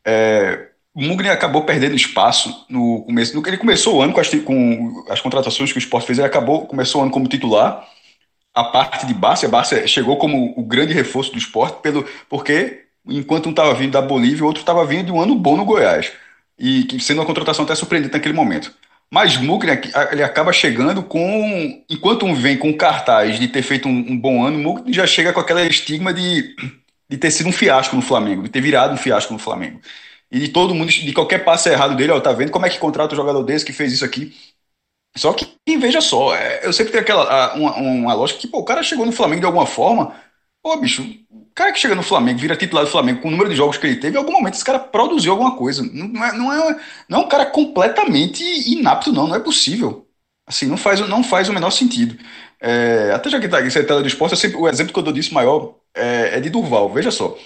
É, 0.05 0.67
o 0.93 1.01
Mugni 1.01 1.29
acabou 1.29 1.63
perdendo 1.63 1.95
espaço 1.95 2.65
no 2.69 3.03
começo. 3.03 3.37
Ele 3.47 3.57
começou 3.57 3.95
o 3.95 4.01
ano 4.01 4.11
com 4.11 4.19
as, 4.19 4.29
com 4.29 5.05
as 5.09 5.21
contratações 5.21 5.71
que 5.71 5.77
o 5.77 5.79
Sport 5.79 6.05
fez, 6.05 6.17
ele 6.17 6.27
acabou, 6.27 6.65
começou 6.65 6.99
o 6.99 7.03
ano 7.03 7.11
como 7.11 7.27
titular. 7.29 7.87
A 8.53 8.63
parte 8.63 9.05
de 9.05 9.13
Bárcia, 9.13 9.47
Bárcia 9.47 9.87
chegou 9.87 10.17
como 10.17 10.53
o 10.57 10.63
grande 10.63 10.93
reforço 10.93 11.31
do 11.31 11.37
esporte, 11.37 11.79
pelo, 11.81 12.03
porque 12.27 12.85
enquanto 13.07 13.47
um 13.47 13.51
estava 13.51 13.73
vindo 13.73 13.91
da 13.91 14.01
Bolívia, 14.01 14.43
o 14.43 14.47
outro 14.47 14.61
estava 14.61 14.85
vindo 14.85 15.05
de 15.05 15.11
um 15.13 15.21
ano 15.21 15.35
bom 15.35 15.55
no 15.55 15.63
Goiás. 15.63 16.11
E 16.59 16.99
sendo 16.99 17.19
uma 17.19 17.25
contratação 17.25 17.63
até 17.63 17.75
surpreendente 17.75 18.13
naquele 18.13 18.33
momento. 18.33 18.73
Mas 19.11 19.37
Mugni 19.37 19.71
ele 20.11 20.23
acaba 20.23 20.51
chegando 20.51 21.01
com. 21.01 21.83
Enquanto 21.89 22.25
um 22.25 22.35
vem 22.35 22.57
com 22.57 22.75
cartaz 22.75 23.39
de 23.39 23.47
ter 23.47 23.61
feito 23.61 23.87
um, 23.87 23.91
um 23.91 24.19
bom 24.19 24.43
ano, 24.45 24.59
Mugni 24.59 24.93
já 24.93 25.07
chega 25.07 25.31
com 25.31 25.39
aquela 25.39 25.65
estigma 25.65 26.13
de, 26.13 26.55
de 27.09 27.17
ter 27.17 27.31
sido 27.31 27.47
um 27.49 27.53
fiasco 27.53 27.95
no 27.95 28.01
Flamengo, 28.01 28.43
de 28.43 28.49
ter 28.49 28.61
virado 28.61 28.93
um 28.93 28.97
fiasco 28.97 29.31
no 29.33 29.39
Flamengo. 29.39 29.79
E 30.29 30.39
de 30.39 30.49
todo 30.49 30.75
mundo, 30.75 30.91
de 30.91 31.13
qualquer 31.13 31.45
passo 31.45 31.69
errado 31.69 31.95
dele, 31.95 32.11
ó, 32.11 32.19
tá 32.19 32.33
vendo 32.33 32.51
como 32.51 32.65
é 32.65 32.69
que 32.69 32.79
contrata 32.79 33.13
um 33.13 33.17
jogador 33.17 33.43
desse 33.43 33.65
que 33.65 33.71
fez 33.71 33.93
isso 33.93 34.03
aqui? 34.03 34.33
Só 35.15 35.33
que, 35.33 35.47
veja 35.79 36.01
só, 36.01 36.35
é, 36.35 36.65
eu 36.65 36.71
sempre 36.73 36.91
tenho 36.91 37.01
aquela, 37.01 37.55
uma, 37.55 37.75
uma 37.77 38.13
lógica 38.13 38.39
que, 38.39 38.47
pô, 38.47 38.59
o 38.59 38.65
cara 38.65 38.83
chegou 38.83 39.05
no 39.05 39.11
Flamengo 39.11 39.39
de 39.41 39.45
alguma 39.47 39.65
forma, 39.65 40.15
pô, 40.67 40.75
bicho, 40.75 41.01
o 41.31 41.45
cara 41.55 41.71
que 41.71 41.79
chega 41.79 41.95
no 41.95 42.03
Flamengo, 42.03 42.39
vira 42.39 42.53
titular 42.57 42.83
do 42.83 42.91
Flamengo 42.91 43.21
com 43.21 43.29
o 43.29 43.31
número 43.31 43.49
de 43.49 43.55
jogos 43.55 43.77
que 43.77 43.87
ele 43.87 43.95
teve, 43.95 44.17
em 44.17 44.19
algum 44.19 44.33
momento 44.33 44.55
esse 44.55 44.65
cara 44.65 44.77
produziu 44.77 45.31
alguma 45.31 45.55
coisa. 45.55 45.81
Não 45.81 46.25
é, 46.25 46.37
não 46.37 46.51
é, 46.51 46.81
não 47.07 47.19
é 47.21 47.23
um 47.23 47.27
cara 47.29 47.45
completamente 47.45 48.43
inapto, 48.69 49.13
não, 49.13 49.27
não 49.27 49.35
é 49.35 49.39
possível. 49.39 50.05
Assim, 50.45 50.65
não 50.65 50.75
faz, 50.75 50.99
não 51.07 51.23
faz 51.23 51.47
o 51.47 51.53
menor 51.53 51.71
sentido. 51.71 52.17
É, 52.59 53.11
até 53.13 53.29
já 53.29 53.39
que 53.39 53.47
tá, 53.47 53.61
você 53.61 53.79
é 53.79 53.83
tela 53.83 54.01
do 54.01 54.07
esporte, 54.09 54.35
sempre, 54.35 54.57
o 54.57 54.67
exemplo 54.67 54.91
que 54.91 54.99
eu 54.99 55.03
dou 55.03 55.13
disso 55.13 55.33
maior 55.33 55.75
é, 55.95 56.37
é 56.37 56.39
de 56.41 56.49
Durval, 56.49 56.91
veja 56.91 57.11
só. 57.11 57.37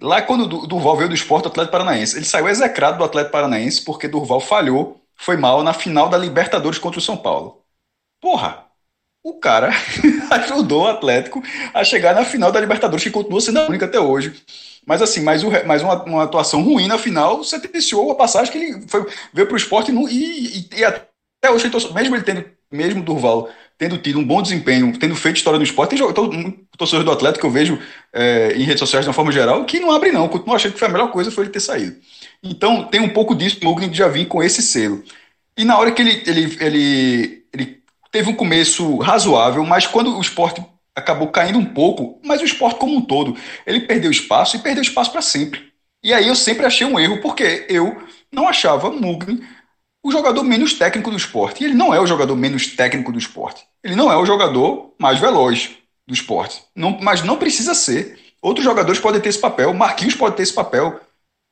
Lá 0.00 0.22
quando 0.22 0.42
o 0.44 0.66
Durval 0.66 0.96
veio 0.96 1.08
do 1.08 1.14
esporte 1.14 1.46
Atlético 1.48 1.72
Paranaense, 1.72 2.16
ele 2.16 2.24
saiu 2.24 2.48
execrado 2.48 2.98
do 2.98 3.04
Atlético 3.04 3.32
Paranaense 3.32 3.84
porque 3.84 4.08
Durval 4.08 4.40
falhou, 4.40 5.00
foi 5.16 5.36
mal 5.36 5.62
na 5.62 5.72
final 5.72 6.08
da 6.08 6.18
Libertadores 6.18 6.78
contra 6.80 6.98
o 6.98 7.02
São 7.02 7.16
Paulo. 7.16 7.62
Porra, 8.20 8.65
o 9.28 9.34
cara 9.34 9.70
ajudou 10.30 10.84
o 10.84 10.86
Atlético 10.86 11.42
a 11.74 11.82
chegar 11.82 12.14
na 12.14 12.24
final 12.24 12.52
da 12.52 12.60
Libertadores, 12.60 13.02
que 13.02 13.10
continua 13.10 13.40
sendo 13.40 13.58
a 13.58 13.66
única 13.66 13.84
até 13.84 13.98
hoje. 13.98 14.34
Mas 14.86 15.02
assim, 15.02 15.20
mais, 15.20 15.42
o, 15.42 15.50
mais 15.66 15.82
uma, 15.82 16.00
uma, 16.04 16.22
atuação 16.22 16.62
ruim 16.62 16.86
na 16.86 16.96
final 16.96 17.42
sentenciou 17.42 18.10
a 18.12 18.14
passagem 18.14 18.52
que 18.52 18.58
ele 18.58 18.84
foi, 18.86 19.04
veio 19.32 19.48
para 19.48 19.54
o 19.54 19.56
esporte 19.56 19.90
e, 19.90 20.58
e, 20.58 20.68
e, 20.76 20.84
até 20.84 21.50
hoje, 21.50 21.68
mesmo 21.92 22.14
ele 22.14 22.22
tendo, 22.22 22.44
mesmo 22.70 23.02
Durval 23.02 23.48
tendo 23.76 23.98
tido 23.98 24.18
um 24.18 24.24
bom 24.24 24.40
desempenho, 24.40 24.96
tendo 24.98 25.14
feito 25.14 25.36
história 25.36 25.58
no 25.58 25.64
esporte, 25.64 25.96
tem 25.96 26.12
todo, 26.14 26.54
torcedor 26.78 27.04
do 27.04 27.10
Atlético 27.10 27.40
que 27.40 27.46
eu 27.46 27.50
vejo 27.50 27.78
é, 28.12 28.54
em 28.56 28.62
redes 28.62 28.78
sociais 28.78 29.04
de 29.04 29.08
uma 29.08 29.14
forma 29.14 29.30
geral, 29.30 29.66
que 29.66 29.78
não 29.78 29.90
abre 29.90 30.12
não, 30.12 30.28
continuo 30.28 30.54
achando 30.54 30.72
que 30.72 30.78
foi 30.78 30.88
a 30.88 30.90
melhor 30.90 31.10
coisa 31.10 31.30
foi 31.30 31.44
ele 31.44 31.52
ter 31.52 31.60
saído. 31.60 31.96
Então 32.42 32.84
tem 32.84 33.00
um 33.00 33.08
pouco 33.08 33.34
disso, 33.34 33.58
o 33.60 33.64
Mugni 33.66 33.92
já 33.92 34.08
vim 34.08 34.24
com 34.24 34.42
esse 34.42 34.62
selo. 34.62 35.02
E 35.58 35.64
na 35.64 35.78
hora 35.78 35.90
que 35.92 36.00
ele, 36.00 36.22
ele, 36.26 36.56
ele 36.60 37.45
teve 38.16 38.30
um 38.30 38.34
começo 38.34 38.96
razoável, 38.96 39.62
mas 39.62 39.86
quando 39.86 40.16
o 40.16 40.20
esporte 40.22 40.64
acabou 40.94 41.28
caindo 41.28 41.58
um 41.58 41.66
pouco, 41.66 42.18
mas 42.24 42.40
o 42.40 42.46
esporte 42.46 42.78
como 42.78 42.96
um 42.96 43.02
todo, 43.02 43.36
ele 43.66 43.80
perdeu 43.80 44.10
espaço 44.10 44.56
e 44.56 44.60
perdeu 44.60 44.80
espaço 44.80 45.12
para 45.12 45.20
sempre. 45.20 45.70
E 46.02 46.14
aí 46.14 46.26
eu 46.26 46.34
sempre 46.34 46.64
achei 46.64 46.86
um 46.86 46.98
erro, 46.98 47.20
porque 47.20 47.66
eu 47.68 47.94
não 48.32 48.48
achava 48.48 48.90
Mugni 48.90 49.46
o 50.02 50.10
jogador 50.10 50.42
menos 50.44 50.72
técnico 50.72 51.10
do 51.10 51.16
esporte. 51.18 51.62
E 51.62 51.66
ele 51.66 51.74
não 51.74 51.92
é 51.92 52.00
o 52.00 52.06
jogador 52.06 52.34
menos 52.34 52.68
técnico 52.68 53.12
do 53.12 53.18
esporte. 53.18 53.64
Ele 53.84 53.94
não 53.94 54.10
é 54.10 54.16
o 54.16 54.24
jogador 54.24 54.94
mais 54.98 55.18
veloz 55.18 55.72
do 56.06 56.14
esporte. 56.14 56.62
Não, 56.74 56.98
mas 57.02 57.22
não 57.22 57.36
precisa 57.36 57.74
ser. 57.74 58.18
Outros 58.40 58.64
jogadores 58.64 58.98
podem 58.98 59.20
ter 59.20 59.28
esse 59.28 59.40
papel. 59.40 59.74
Marquinhos 59.74 60.14
pode 60.14 60.36
ter 60.36 60.42
esse 60.42 60.54
papel. 60.54 60.98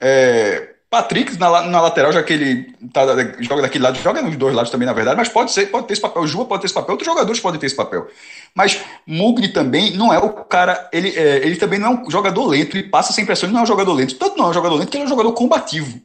É, 0.00 0.73
Patrick 0.94 1.36
na, 1.40 1.62
na, 1.62 1.80
lateral, 1.80 2.12
já 2.12 2.22
que 2.22 2.32
ele 2.32 2.72
tá, 2.92 3.04
joga 3.40 3.62
daquele 3.62 3.82
lado, 3.82 3.98
joga 3.98 4.22
nos 4.22 4.36
dois 4.36 4.54
lados 4.54 4.70
também, 4.70 4.86
na 4.86 4.92
verdade, 4.92 5.16
mas 5.16 5.28
pode 5.28 5.50
ser, 5.50 5.66
pode 5.66 5.88
ter 5.88 5.94
esse 5.94 6.02
papel. 6.02 6.24
Jua 6.24 6.44
pode 6.44 6.60
ter 6.60 6.66
esse 6.66 6.74
papel, 6.74 6.92
outros 6.92 7.04
jogadores 7.04 7.40
podem 7.40 7.58
ter 7.58 7.66
esse 7.66 7.74
papel. 7.74 8.06
Mas 8.54 8.80
Mugni 9.04 9.48
também 9.48 9.90
não 9.96 10.14
é 10.14 10.18
o 10.18 10.30
cara, 10.30 10.88
ele, 10.92 11.08
é, 11.08 11.38
ele 11.38 11.56
também 11.56 11.80
não 11.80 11.88
é 11.88 11.90
um 11.96 12.10
jogador 12.10 12.46
lento, 12.46 12.76
ele 12.76 12.88
passa 12.88 13.12
sem 13.12 13.26
pressão, 13.26 13.48
ele 13.48 13.54
não 13.54 13.62
é 13.62 13.64
um 13.64 13.66
jogador 13.66 13.92
lento. 13.92 14.14
Tanto 14.14 14.38
não 14.38 14.46
é 14.46 14.50
um 14.50 14.54
jogador 14.54 14.76
lento 14.76 14.88
que 14.88 14.96
ele 14.96 15.02
é 15.02 15.06
um 15.06 15.10
jogador 15.10 15.32
combativo. 15.32 16.00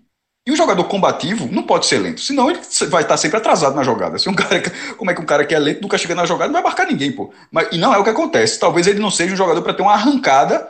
E 0.47 0.51
o 0.51 0.55
jogador 0.55 0.83
combativo 0.85 1.47
não 1.51 1.61
pode 1.61 1.85
ser 1.85 1.99
lento, 1.99 2.21
senão 2.21 2.49
ele 2.49 2.59
vai 2.89 3.03
estar 3.03 3.17
sempre 3.17 3.37
atrasado 3.37 3.75
na 3.75 3.83
jogada. 3.83 4.17
Se 4.17 4.27
um 4.27 4.33
cara, 4.35 4.63
como 4.97 5.11
é 5.11 5.13
que 5.13 5.21
um 5.21 5.25
cara 5.25 5.45
que 5.45 5.53
é 5.53 5.59
lento 5.59 5.83
nunca 5.83 5.99
chega 5.99 6.15
na 6.15 6.25
jogada, 6.25 6.47
não 6.47 6.53
vai 6.53 6.63
marcar 6.63 6.87
ninguém, 6.87 7.11
pô. 7.11 7.31
Mas, 7.51 7.67
e 7.71 7.77
não 7.77 7.93
é 7.93 7.99
o 7.99 8.03
que 8.03 8.09
acontece. 8.09 8.59
Talvez 8.59 8.87
ele 8.87 8.99
não 8.99 9.11
seja 9.11 9.35
um 9.35 9.37
jogador 9.37 9.61
para 9.61 9.75
ter 9.75 9.83
uma 9.83 9.93
arrancada 9.93 10.67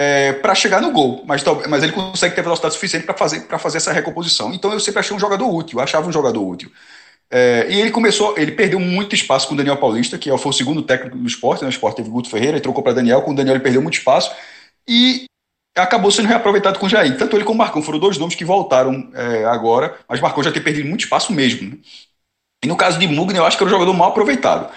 é, 0.00 0.32
para 0.32 0.54
chegar 0.54 0.80
no 0.80 0.92
gol, 0.92 1.24
mas, 1.26 1.42
mas 1.68 1.82
ele 1.82 1.90
consegue 1.90 2.32
ter 2.32 2.40
velocidade 2.40 2.74
suficiente 2.74 3.04
para 3.04 3.16
fazer, 3.16 3.40
fazer 3.58 3.78
essa 3.78 3.92
recomposição. 3.92 4.54
Então 4.54 4.72
eu 4.72 4.78
sempre 4.78 5.00
achei 5.00 5.14
um 5.14 5.18
jogador 5.18 5.52
útil, 5.52 5.80
achava 5.80 6.08
um 6.08 6.12
jogador 6.12 6.40
útil. 6.40 6.70
É, 7.28 7.66
e 7.68 7.80
ele 7.80 7.90
começou, 7.90 8.38
ele 8.38 8.52
perdeu 8.52 8.78
muito 8.78 9.16
espaço 9.16 9.48
com 9.48 9.54
o 9.54 9.56
Daniel 9.56 9.76
Paulista, 9.76 10.16
que 10.16 10.30
foi 10.38 10.50
o 10.50 10.54
segundo 10.54 10.82
técnico 10.82 11.18
do 11.18 11.26
esporte, 11.26 11.62
né? 11.62 11.66
o 11.66 11.70
esporte 11.70 11.96
teve 11.96 12.08
Guto 12.10 12.30
Ferreira, 12.30 12.52
ele 12.52 12.60
trocou 12.60 12.80
para 12.80 12.92
Daniel, 12.92 13.22
com 13.22 13.32
o 13.32 13.34
Daniel 13.34 13.56
ele 13.56 13.62
perdeu 13.62 13.82
muito 13.82 13.98
espaço. 13.98 14.30
E 14.88 15.24
acabou 15.76 16.12
sendo 16.12 16.28
reaproveitado 16.28 16.78
com 16.78 16.86
o 16.86 16.88
Jair. 16.88 17.18
Tanto 17.18 17.36
ele 17.36 17.44
como 17.44 17.56
o 17.56 17.58
Marcão 17.58 17.82
foram 17.82 17.98
dois 17.98 18.18
nomes 18.18 18.36
que 18.36 18.44
voltaram 18.44 19.10
é, 19.14 19.44
agora, 19.46 19.98
mas 20.08 20.20
Marcão 20.20 20.44
já 20.44 20.52
tem 20.52 20.62
perdido 20.62 20.88
muito 20.88 21.02
espaço 21.02 21.32
mesmo. 21.32 21.70
Né? 21.70 21.78
E 22.64 22.68
no 22.68 22.76
caso 22.76 23.00
de 23.00 23.06
Mugner, 23.08 23.42
eu 23.42 23.46
acho 23.46 23.56
que 23.56 23.64
era 23.64 23.68
um 23.68 23.74
jogador 23.74 23.92
mal 23.94 24.10
aproveitado. 24.10 24.72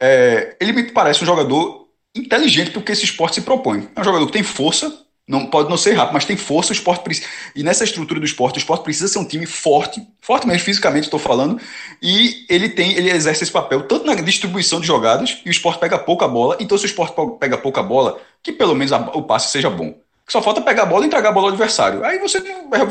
É, 0.00 0.56
ele 0.60 0.72
me 0.72 0.82
parece 0.90 1.22
um 1.22 1.26
jogador 1.26 1.83
inteligente 2.14 2.70
porque 2.70 2.92
esse 2.92 3.04
esporte 3.04 3.36
se 3.36 3.42
propõe. 3.42 3.88
É 3.94 4.00
um 4.00 4.04
jogador 4.04 4.26
que 4.26 4.32
tem 4.32 4.42
força, 4.42 5.04
não 5.26 5.46
pode 5.46 5.70
não 5.70 5.76
ser 5.76 5.94
rápido, 5.94 6.14
mas 6.14 6.24
tem 6.24 6.36
força. 6.36 6.70
O 6.70 6.74
esporte 6.74 7.02
precisa, 7.02 7.26
e 7.56 7.62
nessa 7.62 7.84
estrutura 7.84 8.20
do 8.20 8.26
esporte, 8.26 8.56
o 8.56 8.58
esporte 8.58 8.84
precisa 8.84 9.08
ser 9.08 9.18
um 9.18 9.24
time 9.24 9.46
forte, 9.46 10.06
forte 10.20 10.46
mesmo 10.46 10.62
fisicamente, 10.64 11.04
estou 11.04 11.18
falando. 11.18 11.60
E 12.02 12.44
ele 12.48 12.68
tem, 12.68 12.92
ele 12.92 13.10
exerce 13.10 13.42
esse 13.42 13.52
papel 13.52 13.82
tanto 13.88 14.04
na 14.04 14.14
distribuição 14.14 14.80
de 14.80 14.86
jogadas 14.86 15.40
e 15.44 15.48
o 15.48 15.50
esporte 15.50 15.80
pega 15.80 15.98
pouca 15.98 16.28
bola. 16.28 16.56
Então, 16.60 16.76
se 16.76 16.84
o 16.84 16.86
esporte 16.86 17.14
pega 17.40 17.56
pouca 17.56 17.82
bola, 17.82 18.20
que 18.42 18.52
pelo 18.52 18.74
menos 18.74 18.92
a, 18.92 18.98
o 18.98 19.22
passe 19.22 19.50
seja 19.50 19.70
bom. 19.70 20.03
Só 20.26 20.40
falta 20.40 20.62
pegar 20.62 20.84
a 20.84 20.86
bola 20.86 21.04
e 21.04 21.06
entregar 21.06 21.28
a 21.28 21.32
bola 21.32 21.46
ao 21.46 21.52
adversário. 21.52 22.02
Aí 22.02 22.18
você, 22.18 22.42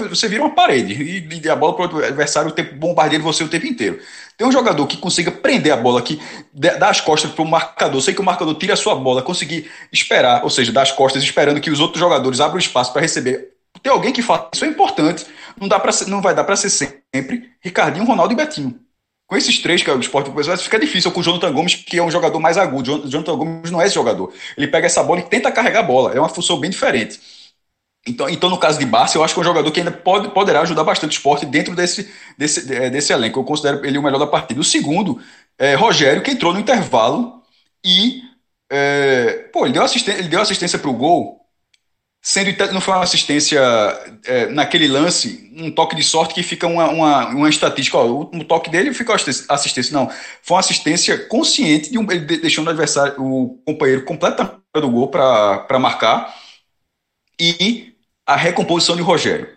você 0.08 0.28
vira 0.28 0.44
uma 0.44 0.54
parede 0.54 0.94
e, 0.94 1.42
e 1.44 1.50
a 1.50 1.56
bola 1.56 1.76
para 1.76 1.96
o 1.96 2.04
adversário 2.04 2.50
o 2.50 2.54
tempo, 2.54 2.76
bombardeando 2.76 3.24
você 3.24 3.44
o 3.44 3.50
tempo 3.50 3.66
inteiro. 3.66 4.00
Tem 4.38 4.48
um 4.48 4.52
jogador 4.52 4.86
que 4.86 4.98
consiga 4.98 5.32
prender 5.32 5.74
a 5.74 5.78
bola 5.78 6.00
aqui, 6.00 6.22
dar 6.54 6.90
as 6.90 7.02
costas 7.02 7.32
para 7.32 7.44
o 7.44 7.48
marcador, 7.48 8.02
sei 8.02 8.14
que 8.14 8.22
o 8.22 8.24
marcador 8.24 8.56
tire 8.56 8.72
a 8.72 8.76
sua 8.76 8.96
bola, 8.96 9.24
conseguir 9.24 9.70
esperar, 9.92 10.44
ou 10.44 10.50
seja, 10.50 10.72
dar 10.72 10.84
as 10.84 10.92
costas 10.92 11.24
esperando 11.24 11.60
que 11.60 11.72
os 11.72 11.80
outros 11.80 12.00
jogadores 12.00 12.40
abram 12.40 12.60
espaço 12.60 12.94
para 12.94 13.02
receber. 13.02 13.54
Tem 13.82 13.92
alguém 13.92 14.14
que 14.14 14.22
fala 14.22 14.50
isso 14.54 14.66
é 14.66 14.68
importante. 14.68 15.26
Não, 15.60 15.68
dá 15.68 15.80
pra, 15.80 15.92
não 16.08 16.22
vai 16.22 16.36
dar 16.36 16.44
para 16.44 16.56
ser 16.56 16.70
sempre 16.70 17.52
Ricardinho, 17.62 18.06
Ronaldo 18.06 18.34
e 18.34 18.36
Betinho. 18.36 18.80
Com 19.34 19.38
esses 19.38 19.58
três, 19.58 19.82
que 19.82 19.90
é 19.90 19.94
o 19.96 20.00
esporte 20.00 20.30
vai 20.30 20.58
ficar 20.58 20.78
difícil 20.78 21.12
com 21.12 21.20
o 21.20 21.24
Jonathan 21.24 21.52
Gomes, 21.52 21.74
que 21.74 21.98
é 21.98 22.04
um 22.04 22.12
jogador 22.12 22.40
mais 22.40 22.56
agudo. 22.56 23.04
O 23.04 23.10
Jonathan 23.10 23.36
Gomes 23.36 23.72
não 23.72 23.82
é 23.82 23.88
esse 23.88 23.96
jogador. 23.96 24.32
Ele 24.56 24.68
pega 24.68 24.86
essa 24.86 25.02
bola 25.02 25.22
e 25.22 25.24
tenta 25.24 25.52
carregar 25.52 25.80
a 25.80 25.82
bola. 25.84 26.14
É 26.14 26.20
uma 26.20 26.30
função 26.30 26.60
bem 26.60 26.70
diferente. 26.70 27.20
Então, 28.08 28.30
então 28.30 28.48
no 28.48 28.60
caso 28.60 28.78
de 28.78 28.86
Barça, 28.86 29.18
eu 29.18 29.24
acho 29.24 29.34
que 29.34 29.40
é 29.40 29.42
um 29.42 29.44
jogador 29.44 29.72
que 29.72 29.80
ainda 29.80 29.92
pode, 29.92 30.30
poderá 30.30 30.62
ajudar 30.62 30.84
bastante 30.84 31.14
o 31.14 31.18
esporte 31.18 31.48
dentro 31.48 31.76
desse, 31.76 32.14
desse, 32.38 32.72
é, 32.72 32.92
desse 32.92 33.12
elenco. 33.12 33.40
Eu 33.40 33.44
considero 33.44 33.84
ele 33.84 33.98
o 33.98 34.04
melhor 34.04 34.20
da 34.20 34.28
partida. 34.28 34.62
O 34.62 34.64
segundo 34.64 35.20
é 35.58 35.74
Rogério, 35.74 36.22
que 36.22 36.30
entrou 36.30 36.54
no 36.54 36.60
intervalo 36.60 37.42
e. 37.84 38.22
É, 38.72 39.50
pô, 39.52 39.66
ele 39.66 39.74
deu 39.74 39.82
assistência, 39.82 40.20
ele 40.20 40.30
deu 40.30 40.42
assistência 40.42 40.78
para 40.78 40.92
o 40.92 40.94
gol 40.94 41.43
sendo 42.26 42.74
não 42.74 42.80
foi 42.80 42.94
uma 42.94 43.04
assistência 43.04 43.60
é, 44.26 44.48
naquele 44.48 44.88
lance, 44.88 45.52
um 45.58 45.70
toque 45.70 45.94
de 45.94 46.02
sorte 46.02 46.34
que 46.34 46.42
fica 46.42 46.66
uma, 46.66 46.88
uma, 46.90 47.28
uma 47.28 47.50
estatística, 47.50 47.98
ó, 47.98 48.06
o 48.06 48.20
último 48.20 48.46
toque 48.46 48.70
dele 48.70 48.94
ficou 48.94 49.14
assistência, 49.14 49.94
não, 49.94 50.10
foi 50.42 50.56
uma 50.56 50.60
assistência 50.62 51.18
consciente 51.28 51.92
de 51.92 51.98
um, 51.98 52.10
ele 52.10 52.22
deixando 52.38 52.68
o 52.68 52.70
adversário, 52.70 53.22
o 53.22 53.62
companheiro 53.66 54.06
completamente 54.06 54.56
do 54.74 54.90
gol 54.90 55.10
para 55.10 55.80
marcar 55.80 56.34
e 57.38 57.94
a 58.26 58.38
recomposição 58.38 58.96
de 58.96 59.02
Rogério. 59.02 59.53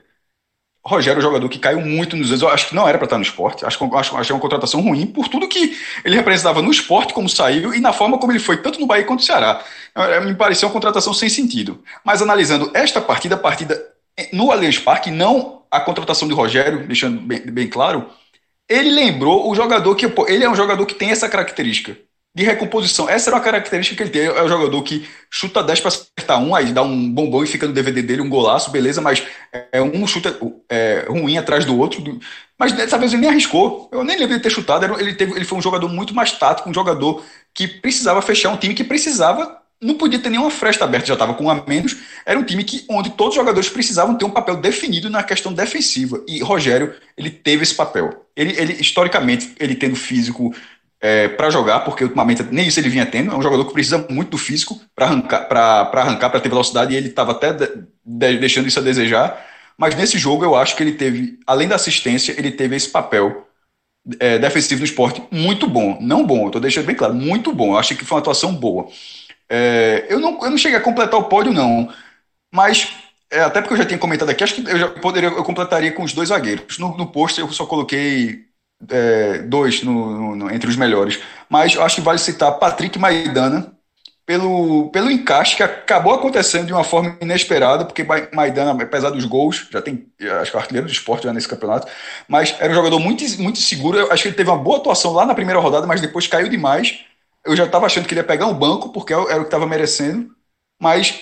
Rogério 0.87 1.19
é 1.19 1.21
um 1.21 1.23
jogador 1.23 1.49
que 1.49 1.59
caiu 1.59 1.81
muito 1.81 2.17
nos 2.17 2.31
anos. 2.31 2.43
Eu 2.43 2.49
acho 2.49 2.69
que 2.69 2.75
não 2.75 2.89
era 2.89 2.97
para 2.97 3.07
estar 3.07 3.17
no 3.17 3.23
esporte. 3.23 3.65
Acho, 3.65 3.97
acho, 3.97 4.17
acho 4.17 4.33
é 4.33 4.35
uma 4.35 4.41
contratação 4.41 4.81
ruim 4.81 5.07
por 5.07 5.29
tudo 5.29 5.49
que 5.49 5.77
ele 6.05 6.17
representava 6.17 6.63
no 6.63 6.71
esporte, 6.71 7.13
como 7.13 7.29
saiu, 7.29 7.75
e 7.75 7.81
na 7.81 7.93
forma 7.93 8.19
como 8.19 8.33
ele 8.33 8.39
foi, 8.39 8.59
tanto 8.59 8.79
no 8.79 8.87
Bahia 8.87 9.05
quanto 9.05 9.21
no 9.21 9.27
Ceará. 9.27 9.65
É, 9.95 10.21
me 10.21 10.35
pareceu 10.35 10.69
uma 10.69 10.73
contratação 10.73 11.13
sem 11.13 11.29
sentido. 11.29 11.83
Mas 12.05 12.23
analisando 12.23 12.71
esta 12.73 13.01
partida, 13.01 13.35
a 13.35 13.39
partida 13.39 13.83
no 14.33 14.51
Allianz 14.53 14.79
Parque, 14.79 15.11
não 15.11 15.63
a 15.71 15.81
contratação 15.81 16.29
de 16.29 16.35
Rogério, 16.35 16.87
deixando 16.87 17.21
bem, 17.21 17.41
bem 17.41 17.69
claro, 17.69 18.09
ele 18.69 18.91
lembrou 18.91 19.51
o 19.51 19.55
jogador 19.55 19.95
que. 19.97 20.07
Ele 20.29 20.45
é 20.45 20.49
um 20.51 20.57
jogador 20.57 20.87
que 20.87 20.95
tem 20.95 21.11
essa 21.11 21.29
característica 21.29 21.97
de 22.37 22.45
recomposição. 22.45 23.09
Essa 23.09 23.31
era 23.31 23.37
uma 23.37 23.43
característica 23.43 23.97
que 23.97 24.03
ele 24.03 24.11
tem. 24.11 24.37
É 24.37 24.43
o 24.43 24.49
jogador 24.49 24.83
que 24.83 25.09
chuta 25.31 25.63
10 25.63 25.81
para 25.81 25.89
acertar 25.89 26.39
um, 26.39 26.55
aí 26.55 26.71
dá 26.71 26.83
um 26.83 27.11
bombom 27.11 27.43
e 27.43 27.47
fica 27.47 27.67
no 27.67 27.73
DVD 27.73 28.03
dele 28.03 28.21
um 28.21 28.29
golaço, 28.29 28.71
beleza, 28.71 29.01
mas 29.01 29.27
é 29.73 29.81
um 29.81 30.07
chuta 30.07 30.39
é, 30.69 31.07
ruim 31.09 31.39
atrás 31.39 31.65
do 31.65 31.79
outro. 31.79 32.21
Mas 32.59 32.73
dessa 32.73 32.99
vez 32.99 33.15
ele 33.15 33.23
nem 33.23 33.31
arriscou. 33.31 33.89
Eu 33.91 34.05
nem 34.05 34.19
lembro 34.19 34.37
de 34.37 34.43
ter 34.43 34.51
chutado. 34.51 34.85
Ele, 35.01 35.15
teve, 35.15 35.33
ele 35.33 35.47
foi 35.47 35.57
um 35.57 35.63
jogador 35.63 35.89
muito 35.89 36.15
mais 36.15 36.31
tático, 36.33 36.69
um 36.69 36.75
jogador 36.75 37.25
que 37.55 37.67
precisava 37.67 38.21
fechar 38.21 38.51
um 38.51 38.59
time 38.59 38.75
que 38.75 38.85
precisava 38.85 39.63
não 39.81 39.95
podia 39.95 40.19
ter 40.19 40.31
nenhuma 40.31 40.51
fresta 40.51 40.85
aberta, 40.85 41.07
já 41.07 41.13
estava 41.13 41.35
com 41.35 41.45
um 41.45 41.51
a 41.51 41.65
menos. 41.67 41.97
Era 42.25 42.39
um 42.39 42.43
time 42.43 42.65
que, 42.65 42.85
onde 42.89 43.11
todos 43.11 43.33
os 43.33 43.37
jogadores 43.37 43.69
precisavam 43.69 44.15
ter 44.15 44.25
um 44.25 44.31
papel 44.31 44.57
definido 44.57 45.11
na 45.11 45.23
questão 45.23 45.53
defensiva. 45.53 46.23
E 46.27 46.41
Rogério, 46.41 46.95
ele 47.17 47.31
teve 47.31 47.63
esse 47.63 47.75
papel. 47.75 48.27
Ele, 48.35 48.59
ele 48.59 48.73
historicamente, 48.75 49.55
ele 49.59 49.75
tendo 49.75 49.95
físico 49.95 50.55
é, 51.01 51.29
para 51.29 51.51
jogar, 51.51 51.81
porque 51.81 52.05
ultimamente 52.05 52.43
nem 52.51 52.67
isso 52.67 52.81
ele 52.81 52.89
vinha 52.89 53.07
tendo. 53.07 53.33
É 53.33 53.37
um 53.37 53.43
jogador 53.43 53.65
que 53.67 53.73
precisa 53.73 54.07
muito 54.09 54.31
do 54.31 54.39
físico 54.39 54.81
para 54.95 55.07
arrancar, 55.07 56.31
para 56.31 56.41
ter 56.41 56.49
velocidade, 56.49 56.95
e 56.95 56.97
ele 56.97 57.09
estava 57.09 57.33
até 57.33 57.53
de, 57.53 57.69
de, 58.05 58.39
deixando 58.39 58.67
isso 58.67 58.79
a 58.79 58.83
desejar. 58.83 59.45
Mas 59.79 59.95
nesse 59.95 60.19
jogo 60.19 60.45
eu 60.45 60.55
acho 60.55 60.75
que 60.75 60.83
ele 60.83 60.93
teve, 60.93 61.39
além 61.47 61.69
da 61.69 61.77
assistência, 61.77 62.35
ele 62.39 62.51
teve 62.51 62.77
esse 62.77 62.89
papel 62.89 63.47
é, 64.21 64.39
defensivo 64.39 64.81
no 64.81 64.87
esporte 64.87 65.23
muito 65.31 65.67
bom. 65.67 65.99
Não 66.01 66.25
bom, 66.25 66.47
estou 66.47 66.61
deixando 66.61 66.87
bem 66.87 66.97
claro, 66.97 67.15
muito 67.15 67.53
bom. 67.53 67.73
Eu 67.73 67.79
acho 67.79 67.95
que 67.95 68.05
foi 68.05 68.17
uma 68.17 68.21
atuação 68.21 68.55
boa. 68.55 68.89
É, 69.49 70.07
eu, 70.09 70.19
não, 70.19 70.43
eu 70.43 70.51
não 70.51 70.59
cheguei 70.59 70.79
a 70.79 70.83
completar 70.83 71.21
o 71.21 71.25
pódio, 71.25 71.53
não. 71.53 71.93
Mas, 72.53 72.93
é, 73.31 73.41
até 73.41 73.61
porque 73.61 73.75
eu 73.75 73.79
já 73.79 73.85
tinha 73.85 73.99
comentado 73.99 74.31
aqui, 74.31 74.43
acho 74.43 74.55
que 74.55 74.71
eu 74.71 74.79
já 74.79 74.89
poderia, 74.89 75.29
eu 75.29 75.45
completaria 75.45 75.93
com 75.93 76.03
os 76.03 76.13
dois 76.13 76.31
zagueiros. 76.31 76.79
No, 76.79 76.97
no 76.97 77.07
post 77.07 77.39
eu 77.41 77.51
só 77.53 77.67
coloquei 77.67 78.46
é, 78.91 79.39
dois 79.39 79.83
no, 79.83 80.37
no, 80.37 80.51
entre 80.51 80.69
os 80.69 80.77
melhores. 80.77 81.21
Mas 81.49 81.77
acho 81.77 81.97
que 81.97 82.01
vale 82.01 82.19
citar 82.19 82.59
Patrick 82.59 82.99
Maidana, 82.99 83.73
pelo, 84.27 84.91
pelo 84.91 85.11
encaixe 85.11 85.55
que 85.57 85.63
acabou 85.63 86.13
acontecendo 86.13 86.67
de 86.67 86.73
uma 86.73 86.83
forma 86.83 87.17
inesperada, 87.21 87.85
porque 87.85 88.05
Maidana, 88.35 88.73
apesar 88.83 89.11
dos 89.11 89.25
gols, 89.25 89.69
já 89.71 89.81
tem, 89.81 90.09
acho 90.41 90.51
que 90.51 90.57
é 90.57 90.61
artilheiro 90.61 90.89
do 90.89 90.93
esporte 90.93 91.25
já 91.25 91.33
nesse 91.33 91.47
campeonato, 91.47 91.87
mas 92.27 92.57
era 92.59 92.73
um 92.73 92.75
jogador 92.75 92.99
muito, 92.99 93.25
muito 93.41 93.61
seguro. 93.61 93.97
Eu 93.97 94.13
acho 94.13 94.25
que 94.25 94.29
ele 94.31 94.37
teve 94.37 94.51
uma 94.51 94.59
boa 94.59 94.79
atuação 94.79 95.13
lá 95.13 95.25
na 95.25 95.35
primeira 95.35 95.61
rodada, 95.61 95.87
mas 95.87 96.01
depois 96.01 96.27
caiu 96.27 96.49
demais. 96.49 97.05
Eu 97.45 97.55
já 97.55 97.65
estava 97.65 97.87
achando 97.87 98.07
que 98.07 98.15
ele 98.15 98.21
ia 98.21 98.25
pegar 98.27 98.47
um 98.47 98.55
banco, 98.55 98.89
porque 98.93 99.13
era 99.13 99.23
o 99.23 99.43
que 99.43 99.45
estava 99.45 99.67
merecendo, 99.67 100.29
mas 100.81 101.21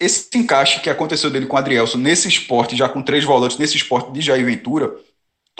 esse 0.00 0.28
encaixe 0.38 0.80
que 0.80 0.88
aconteceu 0.88 1.30
dele 1.30 1.46
com 1.46 1.56
o 1.56 1.58
Adrielson 1.58 1.98
nesse 1.98 2.28
esporte, 2.28 2.76
já 2.76 2.88
com 2.88 3.02
três 3.02 3.24
volantes, 3.24 3.58
nesse 3.58 3.76
esporte 3.76 4.12
de 4.12 4.20
Jair 4.20 4.44
Ventura, 4.44 4.94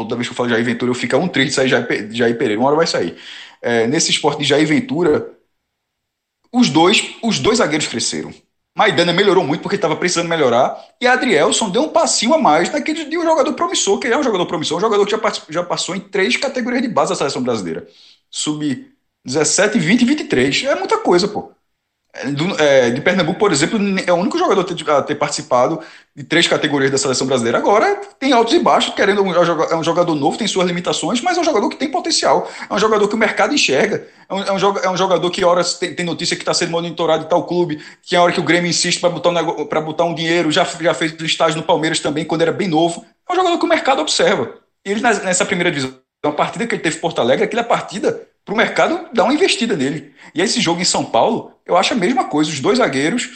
toda 0.05 0.15
vez 0.15 0.29
que 0.29 0.33
eu 0.33 0.37
falo 0.37 0.49
Jair 0.49 0.65
Ventura, 0.65 0.91
eu 0.91 0.95
fico 0.95 1.17
um 1.17 1.27
triste 1.27 1.55
sair 1.55 1.69
Jair, 1.69 2.09
Jair 2.13 2.39
Pereira, 2.39 2.61
uma 2.61 2.69
hora 2.69 2.77
vai 2.77 2.87
sair. 2.87 3.17
É, 3.61 3.87
nesse 3.89 4.11
esporte 4.11 4.39
de 4.39 4.45
Jair 4.45 4.67
Ventura, 4.67 5.33
os 6.53 6.71
dois, 6.71 7.17
os 7.23 7.41
dois 7.41 7.59
zagueiros 7.59 7.89
cresceram. 7.89 8.33
Maidana 8.77 9.13
melhorou 9.13 9.43
muito 9.43 9.61
porque 9.61 9.75
estava 9.75 9.97
precisando 9.97 10.29
melhorar. 10.29 10.79
E 11.01 11.07
Adrielson 11.07 11.69
deu 11.69 11.83
um 11.83 11.89
passinho 11.89 12.33
a 12.33 12.39
mais 12.39 12.71
naquele 12.71 13.07
de 13.07 13.19
um 13.19 13.25
jogador 13.25 13.53
promissor, 13.55 13.99
que 13.99 14.07
é 14.07 14.17
um 14.17 14.23
jogador 14.23 14.47
promissor, 14.47 14.79
um 14.79 14.81
jogador 14.81 15.05
que 15.05 15.11
já, 15.11 15.21
já 15.49 15.65
passou 15.65 15.97
em 15.97 16.01
três 16.01 16.37
categorias 16.37 16.83
de 16.83 16.89
base 16.89 17.11
da 17.11 17.17
seleção 17.17 17.43
brasileira. 17.43 17.89
Sub 18.31 18.87
17, 19.25 19.81
20 19.81 20.03
e 20.03 20.05
23. 20.05 20.65
É 20.65 20.75
muita 20.77 20.99
coisa, 20.99 21.27
pô. 21.27 21.51
Do, 22.25 22.61
é, 22.61 22.91
de 22.91 23.01
Pernambuco, 23.01 23.39
por 23.39 23.53
exemplo, 23.53 23.79
é 24.05 24.13
o 24.13 24.17
único 24.17 24.39
jogador 24.39 24.63
a 24.63 25.03
ter, 25.03 25.13
a 25.13 25.17
participado 25.17 25.81
de 26.15 26.25
três 26.25 26.49
categorias 26.49 26.91
da 26.91 26.99
seleção 26.99 27.27
brasileira. 27.27 27.59
Agora 27.59 28.01
tem 28.19 28.33
altos 28.33 28.55
e 28.55 28.59
baixos, 28.59 28.95
querendo 28.95 29.23
um, 29.23 29.33
é 29.33 29.77
um 29.77 29.85
jogador 29.85 30.15
novo, 30.15 30.37
tem 30.37 30.47
suas 30.49 30.67
limitações, 30.67 31.21
mas 31.21 31.37
é 31.39 31.41
um 31.41 31.45
jogador 31.45 31.69
que 31.69 31.77
tem 31.77 31.91
potencial. 31.91 32.51
É 32.69 32.75
um 32.75 32.79
jogador 32.79 33.07
que 33.07 33.15
o 33.15 33.19
mercado 33.19 33.55
enxerga. 33.55 34.07
É 34.29 34.35
um, 34.35 34.43
é 34.43 34.53
um, 34.53 34.79
é 34.79 34.91
um 34.91 34.97
jogador 34.97 35.31
que 35.31 35.45
horas 35.45 35.75
tem, 35.75 35.95
tem 35.95 36.05
notícia 36.05 36.37
que 36.37 36.43
está 36.43 36.53
sendo 36.53 36.73
monitorado 36.73 37.25
em 37.25 37.29
tal 37.29 37.45
clube, 37.45 37.81
que 38.03 38.17
a 38.17 38.23
hora 38.23 38.33
que 38.33 38.41
o 38.41 38.45
Grêmio 38.45 38.69
insiste 38.69 39.01
para 39.01 39.11
botar, 39.11 39.31
um, 39.31 39.85
botar 39.85 40.05
um 40.05 40.15
dinheiro, 40.15 40.51
já, 40.51 40.65
já 40.65 40.95
fez 40.95 41.13
estágio 41.21 41.57
no 41.57 41.63
Palmeiras 41.63 42.01
também, 42.01 42.25
quando 42.25 42.43
era 42.43 42.53
bem 42.53 42.67
novo. 42.67 43.05
É 43.29 43.33
um 43.33 43.37
jogador 43.37 43.59
que 43.59 43.65
o 43.65 43.69
mercado 43.69 44.01
observa. 44.01 44.55
E 44.85 44.91
ele, 44.91 45.01
nessa 45.01 45.45
primeira 45.45 45.71
divisão, 45.71 45.99
uma 46.25 46.33
partida 46.33 46.67
que 46.67 46.75
ele 46.75 46.83
teve 46.83 46.97
em 46.97 47.01
Porto 47.01 47.21
Alegre, 47.21 47.45
aquela 47.45 47.63
partida 47.63 48.27
para 48.49 48.55
o 48.55 48.57
mercado 48.57 49.11
dar 49.13 49.25
uma 49.25 49.35
investida 49.35 49.77
nele. 49.77 50.15
E 50.35 50.41
esse 50.41 50.59
jogo 50.59 50.81
em 50.81 50.85
São 50.85 51.05
Paulo, 51.05 51.53
eu 51.67 51.77
acho 51.77 51.93
a 51.93 51.97
mesma 51.97 52.25
coisa. 52.25 52.51
Os 52.51 52.61
dois 52.61 52.79
zagueiros, 52.79 53.29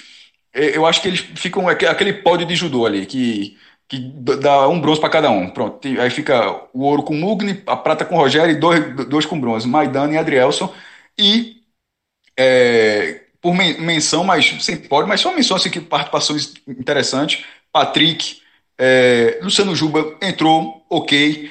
é, 0.55 0.75
eu 0.75 0.87
acho 0.87 1.03
que 1.03 1.09
eles 1.09 1.21
ficam 1.37 1.69
aquele 1.69 2.15
pódio 2.15 2.47
de 2.47 2.57
judô 2.57 2.87
ali, 2.87 3.05
que, 3.05 3.59
que 3.87 3.99
dá 4.41 4.67
um 4.69 4.81
bronze 4.81 4.99
para 4.99 5.11
cada 5.11 5.31
um. 5.31 5.51
Pronto. 5.51 5.87
Aí 5.87 6.09
fica 6.09 6.65
o 6.73 6.85
ouro 6.85 7.03
com 7.03 7.15
Mugni, 7.15 7.63
a 7.67 7.77
prata 7.77 8.07
com 8.07 8.17
Rogério 8.17 8.53
e 8.53 8.59
dois, 8.59 9.07
dois 9.07 9.27
com 9.27 9.39
bronze, 9.39 9.69
Maidana 9.69 10.15
e 10.15 10.17
Adrielson. 10.17 10.75
E 11.19 11.57
é, 12.35 13.25
por 13.39 13.53
menção, 13.55 14.25
mas 14.25 14.65
sem 14.65 14.79
pódio, 14.79 15.09
mas 15.09 15.21
só 15.21 15.31
menção 15.35 15.59
assim, 15.59 15.69
que 15.69 15.81
participações 15.81 16.55
interessantes. 16.67 17.45
Patrick, 17.71 18.41
é, 18.79 19.41
Luciano 19.43 19.77
Juba 19.77 20.17
entrou, 20.23 20.87
ok. 20.89 21.51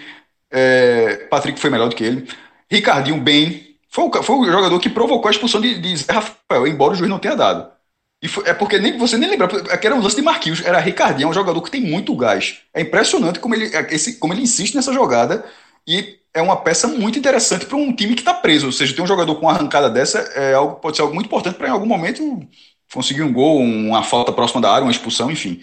É, 0.49 1.27
Patrick 1.29 1.59
foi 1.59 1.69
melhor 1.69 1.89
do 1.89 1.95
que 1.95 2.03
ele. 2.03 2.27
Ricardinho 2.71 3.19
bem. 3.19 3.75
Foi 3.89 4.05
o, 4.05 4.23
foi 4.23 4.35
o 4.37 4.51
jogador 4.51 4.79
que 4.79 4.89
provocou 4.89 5.27
a 5.27 5.31
expulsão 5.31 5.59
de, 5.59 5.77
de 5.77 5.97
Zé 5.97 6.13
Rafael, 6.13 6.65
embora 6.65 6.93
o 6.93 6.95
juiz 6.95 7.09
não 7.09 7.19
tenha 7.19 7.35
dado. 7.35 7.69
E 8.21 8.27
foi, 8.27 8.47
é 8.47 8.53
porque 8.53 8.79
nem, 8.79 8.97
você 8.97 9.17
nem 9.17 9.29
lembra, 9.29 9.47
que 9.47 9.85
era 9.85 9.95
um 9.95 10.01
lance 10.01 10.15
de 10.15 10.21
Marquinhos, 10.21 10.63
era 10.63 10.79
Ricardinho, 10.79 11.27
é 11.27 11.29
um 11.29 11.33
jogador 11.33 11.61
que 11.61 11.71
tem 11.71 11.81
muito 11.81 12.15
gás. 12.15 12.59
É 12.73 12.81
impressionante 12.81 13.39
como 13.39 13.55
ele, 13.55 13.75
é, 13.75 13.93
esse, 13.93 14.17
como 14.19 14.33
ele 14.33 14.43
insiste 14.43 14.75
nessa 14.75 14.93
jogada 14.93 15.43
e 15.85 16.19
é 16.33 16.41
uma 16.41 16.55
peça 16.55 16.87
muito 16.87 17.19
interessante 17.19 17.65
para 17.65 17.75
um 17.77 17.93
time 17.93 18.13
que 18.15 18.21
está 18.21 18.33
preso. 18.33 18.67
Ou 18.67 18.71
seja, 18.71 18.95
ter 18.95 19.01
um 19.01 19.07
jogador 19.07 19.35
com 19.35 19.47
uma 19.47 19.51
arrancada 19.51 19.89
dessa 19.89 20.19
é 20.35 20.53
algo, 20.53 20.75
pode 20.75 20.95
ser 20.95 21.01
algo 21.01 21.13
muito 21.13 21.27
importante 21.27 21.55
para 21.57 21.67
em 21.67 21.71
algum 21.71 21.85
momento 21.85 22.47
conseguir 22.93 23.23
um 23.23 23.33
gol, 23.33 23.59
uma 23.59 24.03
falta 24.03 24.31
próxima 24.31 24.61
da 24.61 24.71
área, 24.71 24.83
uma 24.83 24.91
expulsão, 24.91 25.31
enfim. 25.31 25.61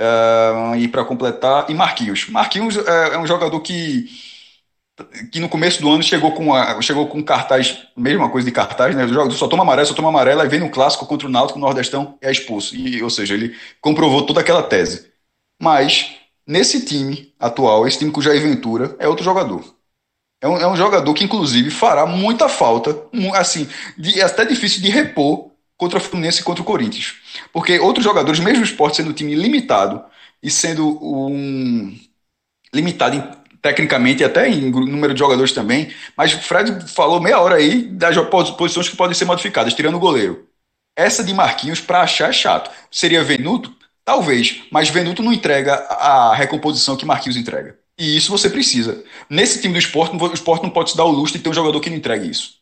Uh, 0.00 0.76
e 0.76 0.88
para 0.88 1.04
completar, 1.04 1.66
e 1.70 1.74
Marquinhos. 1.74 2.28
Marquinhos 2.28 2.76
é, 2.76 3.14
é 3.14 3.18
um 3.18 3.26
jogador 3.26 3.60
que 3.60 4.08
que 5.30 5.40
no 5.40 5.48
começo 5.48 5.80
do 5.80 5.90
ano 5.90 6.02
chegou 6.02 6.32
com, 6.32 6.54
a, 6.54 6.80
chegou 6.80 7.06
com 7.06 7.22
cartaz, 7.22 7.86
mesma 7.96 8.28
coisa 8.28 8.44
de 8.44 8.52
cartaz, 8.52 8.94
né? 8.94 9.06
Só 9.32 9.48
toma 9.48 9.62
amarelo, 9.62 9.86
só 9.86 9.94
toma 9.94 10.08
amarelo, 10.08 10.40
aí 10.40 10.48
vem 10.48 10.60
no 10.60 10.70
clássico 10.70 11.06
contra 11.06 11.26
o 11.26 11.30
Náutico, 11.30 11.58
o 11.58 11.62
Nordestão 11.62 12.18
é 12.20 12.30
expulso. 12.30 12.74
E, 12.76 13.02
ou 13.02 13.10
seja, 13.10 13.34
ele 13.34 13.56
comprovou 13.80 14.24
toda 14.26 14.40
aquela 14.40 14.62
tese. 14.62 15.10
Mas, 15.60 16.16
nesse 16.46 16.84
time 16.84 17.32
atual, 17.38 17.86
esse 17.86 17.98
time 17.98 18.10
com 18.10 18.20
o 18.20 18.22
Jair 18.22 18.42
Ventura, 18.42 18.96
é 18.98 19.08
outro 19.08 19.24
jogador. 19.24 19.64
É 20.40 20.48
um, 20.48 20.56
é 20.56 20.66
um 20.66 20.76
jogador 20.76 21.14
que, 21.14 21.24
inclusive, 21.24 21.70
fará 21.70 22.04
muita 22.04 22.48
falta, 22.48 22.96
assim, 23.34 23.68
de, 23.96 24.20
é 24.20 24.24
até 24.24 24.44
difícil 24.44 24.82
de 24.82 24.88
repor 24.88 25.52
contra 25.76 25.98
o 25.98 26.02
Fluminense 26.02 26.40
e 26.40 26.44
contra 26.44 26.62
o 26.62 26.66
Corinthians. 26.66 27.14
Porque 27.52 27.78
outros 27.78 28.04
jogadores, 28.04 28.40
mesmo 28.40 28.60
o 28.60 28.64
esporte 28.64 28.96
sendo 28.96 29.10
um 29.10 29.14
time 29.14 29.34
limitado 29.34 30.04
e 30.42 30.50
sendo 30.50 30.98
um 31.00 31.96
limitado 32.74 33.16
em 33.16 33.41
tecnicamente 33.62 34.22
e 34.22 34.24
até 34.24 34.48
em 34.48 34.70
número 34.70 35.14
de 35.14 35.20
jogadores 35.20 35.52
também. 35.52 35.94
Mas 36.16 36.32
Fred 36.32 36.92
falou 36.92 37.20
meia 37.20 37.40
hora 37.40 37.54
aí 37.54 37.84
das 37.84 38.16
posições 38.56 38.88
que 38.88 38.96
podem 38.96 39.14
ser 39.14 39.24
modificadas, 39.24 39.72
tirando 39.72 39.94
o 39.94 40.00
goleiro. 40.00 40.48
Essa 40.96 41.24
de 41.24 41.32
Marquinhos, 41.32 41.80
para 41.80 42.02
achar, 42.02 42.28
é 42.28 42.32
chato. 42.32 42.70
Seria 42.90 43.24
Venuto? 43.24 43.74
Talvez, 44.04 44.62
mas 44.70 44.90
Venuto 44.90 45.22
não 45.22 45.32
entrega 45.32 45.74
a 45.74 46.34
recomposição 46.34 46.96
que 46.96 47.06
Marquinhos 47.06 47.36
entrega. 47.36 47.78
E 47.96 48.16
isso 48.16 48.32
você 48.32 48.50
precisa. 48.50 49.04
Nesse 49.30 49.60
time 49.60 49.74
do 49.74 49.78
esporte, 49.78 50.16
o 50.16 50.34
esporte 50.34 50.64
não 50.64 50.70
pode 50.70 50.90
se 50.90 50.96
dar 50.96 51.04
o 51.04 51.10
luxo 51.10 51.34
de 51.34 51.38
ter 51.38 51.48
um 51.48 51.54
jogador 51.54 51.80
que 51.80 51.88
não 51.88 51.96
entregue 51.96 52.28
isso. 52.28 52.60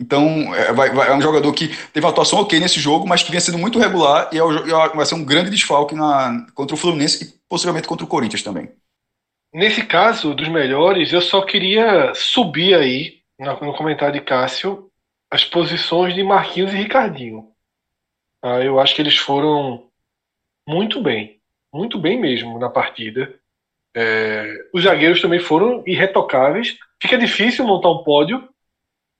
Então, 0.00 0.54
é, 0.54 0.72
vai, 0.72 0.90
vai, 0.90 1.08
é 1.08 1.14
um 1.14 1.20
jogador 1.20 1.52
que 1.52 1.68
teve 1.92 2.04
uma 2.04 2.10
atuação 2.10 2.40
ok 2.40 2.58
nesse 2.58 2.80
jogo, 2.80 3.06
mas 3.06 3.22
que 3.22 3.30
vinha 3.30 3.40
sendo 3.40 3.58
muito 3.58 3.78
regular 3.78 4.28
e 4.32 4.38
é, 4.38 4.40
é 4.40 4.96
vai 4.96 5.06
ser 5.06 5.14
um 5.14 5.24
grande 5.24 5.50
desfalque 5.50 5.94
na, 5.94 6.46
contra 6.54 6.74
o 6.74 6.78
Fluminense 6.78 7.24
e 7.24 7.34
possivelmente 7.48 7.88
contra 7.88 8.04
o 8.04 8.08
Corinthians 8.08 8.42
também. 8.42 8.70
Nesse 9.52 9.86
caso 9.86 10.34
dos 10.34 10.48
melhores, 10.48 11.12
eu 11.12 11.22
só 11.22 11.42
queria 11.42 12.12
subir 12.14 12.74
aí 12.74 13.22
no 13.38 13.74
comentário 13.74 14.14
de 14.14 14.24
Cássio 14.24 14.90
as 15.30 15.44
posições 15.44 16.14
de 16.14 16.22
Marquinhos 16.22 16.72
e 16.72 16.76
Ricardinho. 16.76 17.52
Ah, 18.42 18.60
eu 18.60 18.78
acho 18.78 18.94
que 18.94 19.02
eles 19.02 19.16
foram 19.16 19.90
muito 20.66 21.02
bem, 21.02 21.40
muito 21.72 21.98
bem 21.98 22.20
mesmo 22.20 22.58
na 22.58 22.68
partida. 22.68 23.38
É, 23.96 24.68
os 24.72 24.84
zagueiros 24.84 25.20
também 25.20 25.40
foram 25.40 25.82
irretocáveis. 25.86 26.76
Fica 27.00 27.16
difícil 27.16 27.66
montar 27.66 27.90
um 27.90 28.04
pódio, 28.04 28.48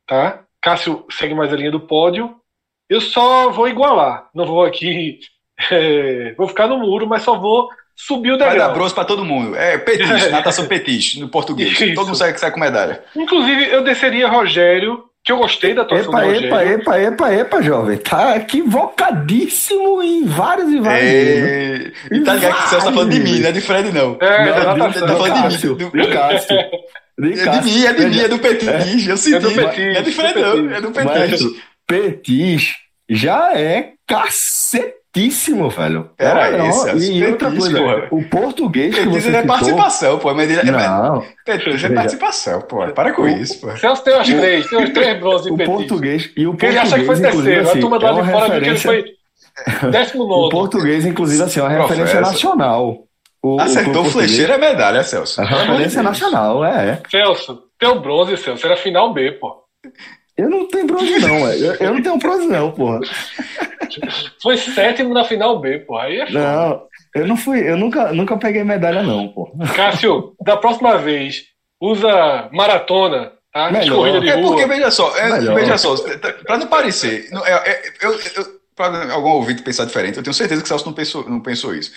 tá? 0.06 0.46
Cássio 0.60 1.06
segue 1.10 1.34
mais 1.34 1.52
a 1.52 1.56
linha 1.56 1.70
do 1.70 1.80
pódio. 1.80 2.40
Eu 2.88 3.00
só 3.00 3.50
vou 3.50 3.68
igualar, 3.68 4.30
não 4.34 4.46
vou 4.46 4.64
aqui, 4.64 5.20
é, 5.70 6.32
vou 6.34 6.48
ficar 6.48 6.68
no 6.68 6.78
muro, 6.78 7.06
mas 7.06 7.22
só 7.22 7.38
vou 7.38 7.70
subiu 7.98 8.34
o 8.34 8.38
degrau. 8.38 8.56
Vai 8.56 8.66
dar 8.66 8.72
bronze 8.72 8.94
para 8.94 9.04
todo 9.04 9.24
mundo. 9.24 9.56
É 9.56 9.76
petis, 9.76 10.08
natação 10.30 10.66
petis, 10.66 11.16
no 11.16 11.28
português. 11.28 11.72
Isso. 11.72 11.94
Todo 11.94 12.06
mundo 12.06 12.16
sai, 12.16 12.36
sai 12.38 12.50
com 12.52 12.60
medalha. 12.60 13.02
Inclusive, 13.16 13.68
eu 13.70 13.82
desceria 13.82 14.28
Rogério, 14.28 15.04
que 15.24 15.32
eu 15.32 15.36
gostei 15.36 15.74
da 15.74 15.82
atuação 15.82 16.12
epa, 16.12 16.20
do 16.20 16.26
Rogério. 16.26 16.46
Epa, 16.46 16.64
epa, 16.64 17.00
epa, 17.00 17.34
epa, 17.34 17.62
jovem. 17.62 17.98
Tá 17.98 18.36
equivocadíssimo 18.36 20.00
em 20.00 20.24
vários 20.24 20.70
e 20.70 20.78
vários. 20.78 21.10
É... 21.10 21.92
E 22.12 22.20
tá 22.20 22.34
ligado 22.34 22.62
que 22.62 22.68
você 22.68 22.76
tá 22.76 22.82
falando 22.82 23.10
de 23.10 23.20
mim, 23.20 23.40
não 23.40 23.48
é 23.48 23.52
de 23.52 23.60
Fred, 23.60 23.92
não. 23.92 24.16
É, 24.20 24.46
não, 24.46 24.78
tá, 24.78 24.92
tá 24.92 25.08
falando 25.08 25.48
de 25.48 25.66
mim. 25.66 25.74
Do, 25.74 25.90
do 25.90 26.08
Cássio. 26.08 26.56
De 27.18 27.40
é 27.40 27.50
de 27.50 27.64
mim, 27.64 27.84
é 27.84 27.92
de 27.92 28.06
mim, 28.06 28.20
é 28.20 28.28
do 28.28 28.38
Petis. 28.38 28.68
É, 28.68 29.10
eu 29.10 29.16
senti. 29.16 29.36
É 29.36 29.40
do 29.40 29.50
Petis. 29.50 29.96
É 29.96 30.02
de 30.02 30.12
Fred, 30.12 30.40
não. 30.40 30.70
É 30.72 30.80
do 30.80 30.90
Petis. 30.92 31.42
Petis 31.84 32.74
já 33.10 33.58
é 33.58 33.94
cacete 34.06 34.97
espetíssimo, 35.26 35.68
velho. 35.70 36.10
Era 36.18 36.50
Não, 36.56 36.68
esse, 36.68 36.88
E 37.12 37.22
espetíssimo, 37.22 37.30
outra 37.32 37.50
coisa, 37.50 38.08
o 38.10 38.24
português 38.24 38.94
que 38.94 39.04
você 39.06 39.28
é 39.28 39.32
citou... 39.32 39.46
participação, 39.46 40.18
pô. 40.18 40.34
Mas 40.34 40.50
ele, 40.50 40.70
Não, 40.70 41.24
Petis 41.44 41.84
é 41.84 41.88
participação, 41.90 42.60
pô. 42.62 42.86
Para 42.88 43.12
com 43.12 43.26
isso, 43.28 43.60
pô. 43.60 43.76
Celso 43.76 44.02
tem 44.04 44.14
umas 44.14 44.26
três, 44.28 44.68
tem 44.68 44.78
uns 44.78 44.90
três 44.90 45.18
bronzes 45.20 45.46
de 45.46 45.52
o 45.52 45.56
petismo. 45.56 45.76
português... 45.78 46.30
E 46.36 46.46
o 46.46 46.50
Porque 46.52 46.66
ele 46.66 46.76
português, 46.78 46.92
acha 46.92 46.98
que 46.98 47.04
foi 47.06 47.14
inclusive, 47.16 47.30
terceiro. 47.46 47.68
assim, 47.68 47.78
a 47.78 47.80
turma 47.80 47.96
é 47.96 48.00
lá 48.00 48.12
de 48.12 48.20
uma 48.20 48.30
fora 48.30 48.44
viu 48.44 48.60
que 48.60 48.66
ele 48.68 48.74
referência... 48.76 49.18
foi 49.80 49.90
décimo 49.90 50.24
O 50.24 50.28
nono. 50.28 50.48
português, 50.50 51.04
inclusive, 51.06 51.42
assim, 51.42 51.60
é 51.60 51.62
uma 51.64 51.70
Professa. 51.74 51.94
referência 52.00 52.20
nacional. 52.20 52.98
O, 53.42 53.56
o 53.56 53.60
Acertou 53.60 53.90
o 53.90 53.94
português 54.04 54.12
flecheiro 54.12 54.52
é 54.52 54.58
medalha, 54.58 55.02
Celso. 55.02 55.40
É 55.40 55.44
uma 55.44 55.58
referência 55.62 56.02
nacional, 56.02 56.64
é. 56.64 57.00
Celso, 57.10 57.62
teu 57.78 58.00
bronze, 58.00 58.36
Celso, 58.36 58.66
era 58.66 58.76
final 58.76 59.12
B, 59.12 59.32
pô. 59.32 59.62
Eu 60.38 60.48
não 60.48 60.68
tenho 60.68 60.86
bronze, 60.86 61.18
não. 61.18 61.52
Eu, 61.52 61.74
eu 61.74 61.94
não 61.94 62.02
tenho 62.02 62.16
bronze, 62.18 62.46
não, 62.46 62.70
porra. 62.72 63.00
Foi 64.42 64.56
sétimo 64.56 65.12
na 65.12 65.24
final 65.24 65.58
B, 65.60 65.80
pô. 65.80 65.96
Aí 65.98 66.20
é. 66.20 66.30
Não, 66.30 66.82
eu 67.14 67.26
não 67.26 67.36
fui, 67.36 67.68
eu 67.68 67.76
nunca, 67.76 68.12
nunca 68.12 68.36
peguei 68.36 68.62
medalha, 68.62 69.02
não, 69.02 69.28
pô. 69.28 69.50
Cássio, 69.74 70.34
da 70.40 70.56
próxima 70.56 70.96
vez, 70.98 71.44
usa 71.80 72.48
maratona, 72.52 73.32
tá? 73.52 73.66
De 73.68 73.78
Melhor. 73.78 73.96
corrida 73.96 74.20
de 74.20 74.28
É 74.28 74.34
rua. 74.34 74.52
porque, 74.52 74.66
veja 74.66 74.90
só, 74.90 75.16
é, 75.16 75.32
Melhor. 75.32 75.54
veja 75.56 75.76
só, 75.78 75.94
para 76.46 76.58
não 76.58 76.66
parecer, 76.68 77.28
não, 77.32 77.44
é, 77.44 77.52
é, 77.52 77.82
eu, 78.02 78.12
eu, 78.12 78.58
para 78.76 79.12
algum 79.12 79.30
ouvinte 79.30 79.62
pensar 79.62 79.86
diferente, 79.86 80.18
eu 80.18 80.22
tenho 80.22 80.34
certeza 80.34 80.60
que 80.62 80.66
o 80.66 80.68
Celso 80.68 80.86
não 80.86 80.92
pensou, 80.92 81.28
não 81.28 81.40
pensou 81.40 81.74
isso. 81.74 81.90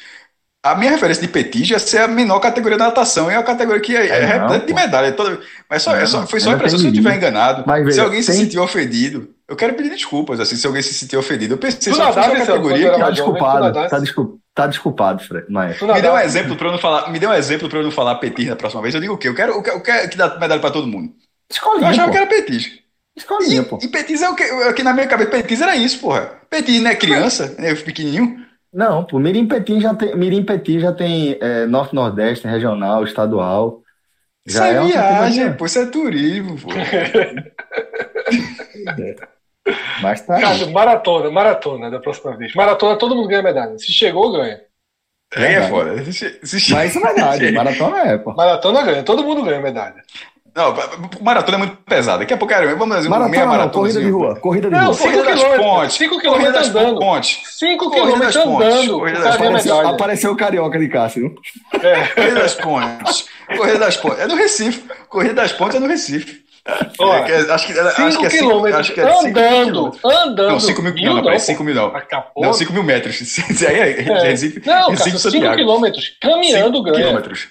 A 0.64 0.76
minha 0.76 0.92
referência 0.92 1.26
de 1.26 1.28
petis 1.28 1.72
é 1.72 1.80
ser 1.80 2.00
a 2.02 2.08
menor 2.08 2.40
categoria 2.40 2.78
da 2.78 2.86
natação, 2.86 3.32
é 3.32 3.36
a 3.36 3.42
categoria 3.42 3.82
que 3.82 3.96
é, 3.96 4.06
é 4.06 4.10
É, 4.10 4.22
não, 4.38 4.42
repleta 4.44 4.66
de 4.68 4.74
medalha. 4.76 5.08
é 5.08 5.12
toda- 5.12 5.40
mas 5.68 5.82
só, 5.82 5.96
é 5.96 6.06
só- 6.06 6.20
Não, 6.20 6.28
foi 6.28 6.40
só 6.40 6.50
a 6.50 6.52
eu 6.52 6.56
impressão 6.58 6.78
se 6.78 6.86
eu 6.86 6.92
estiver 6.92 7.16
enganado. 7.16 7.64
Mas, 7.66 7.96
se 7.96 8.00
alguém 8.00 8.22
se 8.22 8.32
tem- 8.32 8.42
sentiu 8.42 8.62
ofendido, 8.62 9.28
eu 9.50 9.56
quero 9.56 9.74
pedir 9.74 9.90
desculpas, 9.90 10.40
assim, 10.40 10.56
se 10.56 10.68
alguém 10.68 10.84
se 10.84 10.94
sentiu 10.94 11.20
ofendido. 11.20 11.56
Eu 11.56 11.58
pensei, 11.58 11.92
só 11.92 12.14
Celso, 12.14 12.30
categoria 12.46 12.92
que 12.94 13.00
Tá 13.00 13.10
desculpado, 13.10 13.74
tá, 13.90 14.00
desculp, 14.00 14.36
tá 14.54 14.68
desculpado, 14.68 15.24
Fred, 15.24 15.46
mas... 15.50 15.80
Tu 15.80 15.88
Me 15.88 16.00
dê 16.00 16.10
um 16.10 16.18
exemplo 16.20 16.56
para 16.56 16.68
eu 16.68 16.72
não 16.74 16.80
falar, 16.80 17.12
me 17.12 17.18
dê 17.18 17.26
um 17.26 17.34
exemplo 17.34 17.68
para 17.68 17.80
eu 17.80 17.84
não 17.84 17.92
falar 17.92 18.16
petis 18.16 18.48
na 18.48 18.56
próxima 18.56 18.84
vez. 18.84 18.94
Eu 18.94 19.02
digo 19.02 19.16
o 19.16 19.18
quê? 19.18 19.30
Eu 19.30 19.34
quero, 19.36 19.54
eu 19.54 19.64
quero, 19.64 19.78
eu 19.78 19.82
quero 19.82 20.10
que 20.10 20.18
dá 20.18 20.38
medalha 20.38 20.62
para 20.62 20.70
todo 20.70 20.86
mundo. 20.86 21.08
Eu 21.08 21.54
Escolinha, 21.56 21.90
achava 21.90 22.08
pô. 22.08 22.12
que 22.12 22.18
era 22.18 22.28
petis. 22.28 22.72
Escolinha, 23.18 23.64
pô. 23.64 23.80
E, 23.82 23.86
e 23.86 23.88
petis 23.88 24.22
é 24.22 24.30
o 24.30 24.36
que? 24.36 24.44
Aqui 24.44 24.84
na 24.84 24.94
minha 24.94 25.08
cabeça, 25.08 25.32
petis 25.32 25.60
era 25.60 25.76
isso, 25.76 25.98
porra. 26.00 26.34
Petis 26.52 26.82
não 26.84 26.92
é 26.92 26.96
criança, 26.96 27.56
né? 27.58 27.74
Pequenininho. 27.74 28.46
Não, 28.74 29.04
pô, 29.04 29.20
Mirim 29.20 29.48
Petim 29.48 29.82
já 29.82 29.94
tem, 29.94 30.16
Mirim 30.16 30.44
Petim 30.46 30.80
já 30.80 30.94
tem 30.94 31.38
é, 31.42 31.66
Norte-Nordeste, 31.66 32.48
regional, 32.48 33.04
estadual. 33.04 33.82
Isso 34.46 34.58
Já 34.58 34.68
é, 34.68 34.74
é 34.76 34.80
uma 34.80 34.88
viagem, 34.90 35.54
pô, 35.54 35.66
isso 35.66 35.80
é 35.80 35.86
turismo, 35.88 36.58
pô. 36.58 36.70
Mas 40.02 40.22
tá 40.22 40.36
aí. 40.38 40.42
Cássio, 40.42 40.72
maratona, 40.72 41.30
maratona 41.30 41.92
da 41.92 42.00
próxima 42.00 42.36
vez. 42.36 42.54
Maratona, 42.56 42.98
todo 42.98 43.16
mundo 43.16 43.28
ganha 43.28 43.44
medalha. 43.44 43.78
Se 43.78 43.92
chegou, 43.92 44.32
ganha. 44.32 44.60
É 45.34 45.40
Verdade. 45.40 45.70
foda. 45.70 46.12
Se- 46.12 46.40
se- 46.44 46.74
Mas 46.74 46.90
isso 46.96 47.00
é 47.00 47.14
verdade, 47.14 47.52
maratona 47.54 47.98
é, 48.00 48.18
pô. 48.18 48.34
Maratona 48.34 48.82
ganha, 48.84 49.04
todo 49.04 49.24
mundo 49.24 49.44
ganha 49.44 49.62
medalha. 49.62 50.04
Não, 50.54 50.76
maratona 51.22 51.56
é 51.56 51.60
muito 51.60 51.78
pesada. 51.78 52.20
Daqui 52.20 52.34
a 52.34 52.38
pouco, 52.38 52.54
cara, 52.54 52.68
vamos 52.76 52.94
fazer 52.96 53.08
uma 53.08 53.20
meia 53.30 53.46
Maratona 53.46 53.46
não, 53.46 53.52
maratona. 53.52 53.72
corrida 53.72 54.02
de 54.02 54.10
rua, 54.10 54.36
corrida 54.36 54.70
de 54.70 54.76
Não, 54.76 54.84
rua. 54.86 54.94
cinco 54.94 55.04
Corrida 55.12 55.24
das 55.24 55.40
quilômetros, 55.40 55.66
pontes. 55.66 55.96
cinco 55.98 56.16
Corrida 56.16 56.32
quilômetros 56.32 56.54
das 56.54 56.76
andando. 56.84 57.00
Cinco 57.46 57.92
quilômetros 57.92 58.34
das 58.34 58.44
pontes, 58.44 58.68
andando. 58.76 59.00
corrida 59.00 59.20
das 59.20 59.86
Apareceu, 59.86 60.32
o 60.32 60.36
carioca 60.36 60.78
de 60.80 60.88
Cássio, 60.90 61.22
viu? 61.22 61.36
Corrida 62.16 62.42
das 62.42 62.56
pontes. 62.56 63.26
Corrida 63.56 63.80
das 63.80 63.98
pontes. 63.98 64.20
É 64.20 64.28
no 64.28 64.36
Recife. 64.36 64.84
Corrida 65.08 65.34
das 65.36 65.54
pontes 65.54 65.76
é 65.78 65.80
no 65.80 65.88
Recife. 65.88 66.42
Ó, 67.00 67.16
É 67.16 67.24
que 67.24 67.32
é- 67.32 67.52
acho 67.54 67.66
que, 67.68 67.80
acho 67.80 67.96
Cinco 68.12 68.20
que 68.20 68.26
é 68.26 68.30
cinco, 68.30 68.44
quilômetros 68.50 68.80
acho 68.82 68.94
que 68.94 69.00
é 69.02 69.08
cinco 69.08 69.28
andando, 69.30 69.72
quilômetros. 69.72 70.04
andando. 70.06 70.50
Não, 70.52 70.60
5 70.60 70.82
mil, 70.84 70.94
não, 71.06 71.16
não, 71.16 71.24
peraí, 71.24 71.40
5 71.40 71.64
mil 71.64 71.74
não. 71.74 71.86
Acabou. 71.88 72.44
Não, 72.46 72.54
5 72.54 72.72
mil 72.74 72.84
metros. 72.84 73.20
Aí 73.68 73.76
é, 73.80 74.02
É. 74.02 74.34
Não, 74.66 74.96
5 74.96 75.56
quilômetros. 75.56 76.18
Caminhando 76.22 76.78
Cinco 76.78 76.84
ganha. 76.84 76.98
quilômetros. 76.98 77.48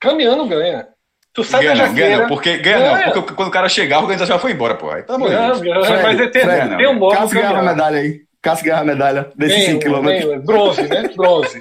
Caminhando 0.00 0.46
ganha. 0.46 0.86
Tu 1.34 1.42
sai 1.44 1.62
Ganha 1.62 1.74
da 1.76 1.82
ganha 1.84 1.88
jaqueira. 1.96 2.22
não, 2.22 2.28
porque 2.28 2.56
ganha 2.58 2.78
Ganha. 2.78 3.06
não, 3.06 3.12
porque 3.14 3.34
quando 3.34 3.48
o 3.48 3.52
cara 3.52 3.68
chegar, 3.68 3.96
a 3.96 4.00
organização 4.00 4.36
já 4.36 4.40
foi 4.40 4.52
embora, 4.52 4.74
pô. 4.74 4.90
Aí, 4.90 5.02
pelo 5.02 5.16
amor 5.16 5.30
de 5.30 5.34
Ganha, 5.34 5.48
Deus. 5.48 5.60
ganha, 5.88 6.02
mas 6.02 6.20
é 6.20 6.26
tem, 6.28 6.42
Fred, 6.42 6.76
tem 6.76 6.86
um 6.88 6.94
modo 6.94 7.16
Cássio 7.16 7.34
ganhava 7.40 7.58
a 7.58 7.62
medalha 7.62 7.98
aí. 8.00 8.20
Cássio 8.42 8.64
ganhava 8.66 8.82
a 8.82 8.86
medalha 8.86 9.32
desses 9.36 9.56
Ganha, 9.56 9.66
5 9.70 9.80
quilômetros. 9.80 10.24
ganha. 10.26 10.40
Bronze, 10.40 10.82
né? 10.82 11.08
Bronze. 11.16 11.58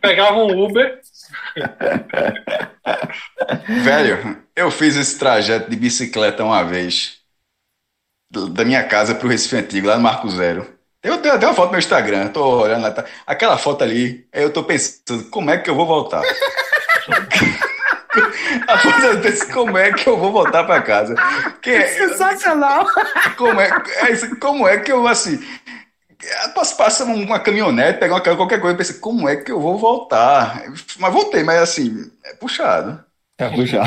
Pegava 0.00 0.36
um 0.38 0.64
Uber. 0.64 1.00
Velho, 3.82 4.36
eu 4.54 4.70
fiz 4.70 4.96
esse 4.96 5.18
trajeto 5.18 5.70
de 5.70 5.76
bicicleta 5.76 6.44
uma 6.44 6.62
vez, 6.62 7.16
da 8.30 8.64
minha 8.64 8.84
casa 8.84 9.14
pro 9.14 9.28
Recife 9.28 9.56
Antigo, 9.56 9.88
lá 9.88 9.96
no 9.96 10.02
Marco 10.02 10.28
Zero. 10.28 10.66
Eu 11.02 11.18
tenho 11.18 11.34
até 11.34 11.46
uma 11.46 11.54
foto 11.54 11.66
no 11.66 11.70
meu 11.72 11.78
Instagram, 11.80 12.28
tô 12.28 12.62
olhando 12.62 12.82
lá, 12.82 12.90
tá- 12.90 13.04
aquela 13.26 13.58
foto 13.58 13.82
ali, 13.84 14.26
aí 14.32 14.42
eu 14.42 14.50
tô 14.52 14.62
pensando, 14.64 15.24
como 15.30 15.50
é 15.50 15.58
que 15.58 15.68
eu 15.68 15.74
vou 15.74 15.86
voltar? 15.86 16.22
A 18.68 18.78
foto 18.78 19.00
eu 19.06 19.20
disse, 19.20 19.52
como 19.52 19.76
é 19.78 19.92
que 19.92 20.08
eu 20.08 20.16
vou 20.16 20.32
voltar 20.32 20.64
pra 20.64 20.80
casa? 20.82 21.14
Que 21.62 21.70
é- 21.70 21.86
Sensacional! 21.88 22.86
como 23.36 23.60
é, 23.60 23.68
é 23.68 24.36
como 24.40 24.68
é 24.68 24.78
que 24.78 24.92
eu, 24.92 25.06
assim, 25.06 25.38
passa, 26.54 26.76
passa 26.76 27.04
uma 27.04 27.38
caminhonete, 27.40 27.98
pegar 27.98 28.14
uma, 28.14 28.20
qualquer 28.36 28.60
coisa, 28.60 28.76
pensei, 28.76 28.98
como 29.00 29.28
é 29.28 29.36
que 29.36 29.50
eu 29.52 29.60
vou 29.60 29.76
voltar? 29.78 30.62
Mas 30.98 31.12
voltei, 31.12 31.42
mas 31.42 31.60
assim, 31.60 32.10
é 32.24 32.34
puxado. 32.34 33.02
É, 33.38 33.48
puxa. 33.48 33.80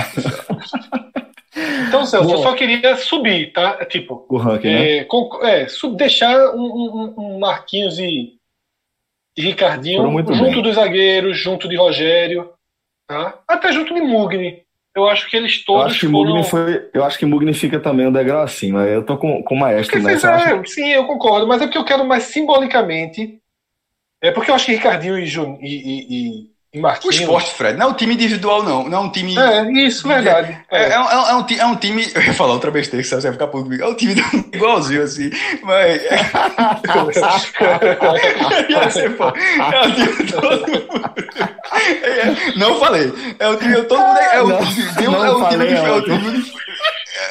Então, 1.88 2.06
Celso, 2.06 2.30
eu 2.32 2.38
só 2.40 2.54
queria 2.54 2.96
subir, 2.98 3.52
tá? 3.52 3.84
Tipo, 3.86 4.26
O 4.30 4.38
ranking, 4.38 4.68
né? 4.68 4.98
é, 4.98 5.04
com- 5.06 5.40
é, 5.44 5.68
sub- 5.68 5.98
deixar 5.98 6.52
um, 6.54 6.62
um- 6.62 7.14
um 7.18 7.40
Marquinhos 7.40 7.98
e, 7.98 8.34
e 9.36 9.42
Ricardinho 9.42 10.04
junto 10.04 10.34
bem. 10.34 10.62
dos 10.62 10.76
zagueiros, 10.76 11.38
junto 11.38 11.68
de 11.68 11.76
Rogério, 11.76 12.52
tá? 13.08 13.40
Até 13.48 13.72
junto 13.72 13.94
de 13.94 14.02
Mugni. 14.02 14.64
Eu 14.96 15.08
acho 15.08 15.30
que 15.30 15.38
eles 15.38 15.60
Eu 15.60 15.64
todos 15.66 15.92
acho 15.92 16.00
que 16.00 16.08
foram. 16.08 16.30
Mugni 16.32 16.44
foi. 16.50 16.90
Eu 16.94 17.04
acho 17.04 17.20
que 17.20 17.26
Mugni 17.26 17.54
fica 17.54 17.80
também 17.80 18.08
um 18.08 18.12
degrau 18.12 18.42
acima. 18.42 18.84
Eu 18.86 19.04
tô 19.06 19.16
com, 19.18 19.44
com 19.44 19.54
o 19.56 19.60
maestro 19.60 20.02
nessa. 20.02 20.28
eu 20.28 20.34
acho- 20.34 20.44
fizeram, 20.44 20.66
sim, 20.66 20.90
eu 20.92 21.06
concordo, 21.06 21.48
mas 21.48 21.62
é 21.62 21.66
porque 21.66 21.78
eu 21.78 21.86
quero 21.86 22.04
mais 22.06 22.24
simbolicamente. 22.24 23.40
É 24.22 24.32
porque 24.32 24.50
eu 24.50 24.56
acho 24.56 24.66
que 24.66 24.72
Ricardinho 24.74 25.20
e, 25.20 25.28
Jun- 25.28 25.60
e, 25.62 25.68
e- 25.68 26.08
e 26.42 26.52
O 27.08 27.10
esporte, 27.10 27.52
Fred, 27.56 27.80
não 27.80 27.88
é 27.88 27.90
um 27.90 27.94
time 27.94 28.14
individual, 28.14 28.62
não. 28.62 28.88
Não 28.90 28.98
é 28.98 29.02
um 29.02 29.10
time. 29.10 29.36
É, 29.40 29.72
isso, 29.86 30.06
verdade. 30.08 30.56
É, 30.70 30.84
É. 30.84 30.90
é 30.94 31.00
um, 31.00 31.10
é 31.10 31.34
um 31.36 31.44
ti- 31.44 31.60
é 31.60 31.66
um 31.66 31.76
time. 31.76 32.06
Eu 32.14 32.22
ia 32.22 32.34
falar 32.34 32.54
outra 32.54 32.70
besteira 32.70 33.02
que 33.02 33.10
você 33.10 33.20
vai 33.22 33.32
ficar 33.32 33.48
comigo. 33.48 33.82
É 33.82 33.88
um 33.88 33.96
time 33.96 34.14
igualzinho, 34.54 35.02
assim. 35.02 35.32
Mas. 35.64 36.02
Ia 38.70 38.90
ser 38.92 39.16
foda. 39.16 39.40
É 39.40 39.88
um 39.88 39.92
time 39.94 40.32
todo 40.32 40.68
mundo. 40.68 40.88
É, 42.04 42.58
não 42.60 42.80
falei. 42.80 43.14
É 43.40 43.48
um 43.50 43.56
time 43.58 43.82
todo 43.84 44.00
mundo. 44.00 44.18
É 44.20 44.44
um, 44.44 44.48
não 45.12 45.26
é 45.26 45.36
um 45.36 45.50
time. 45.50 45.68
É 45.74 45.92
um 45.92 46.02
time. 46.02 46.46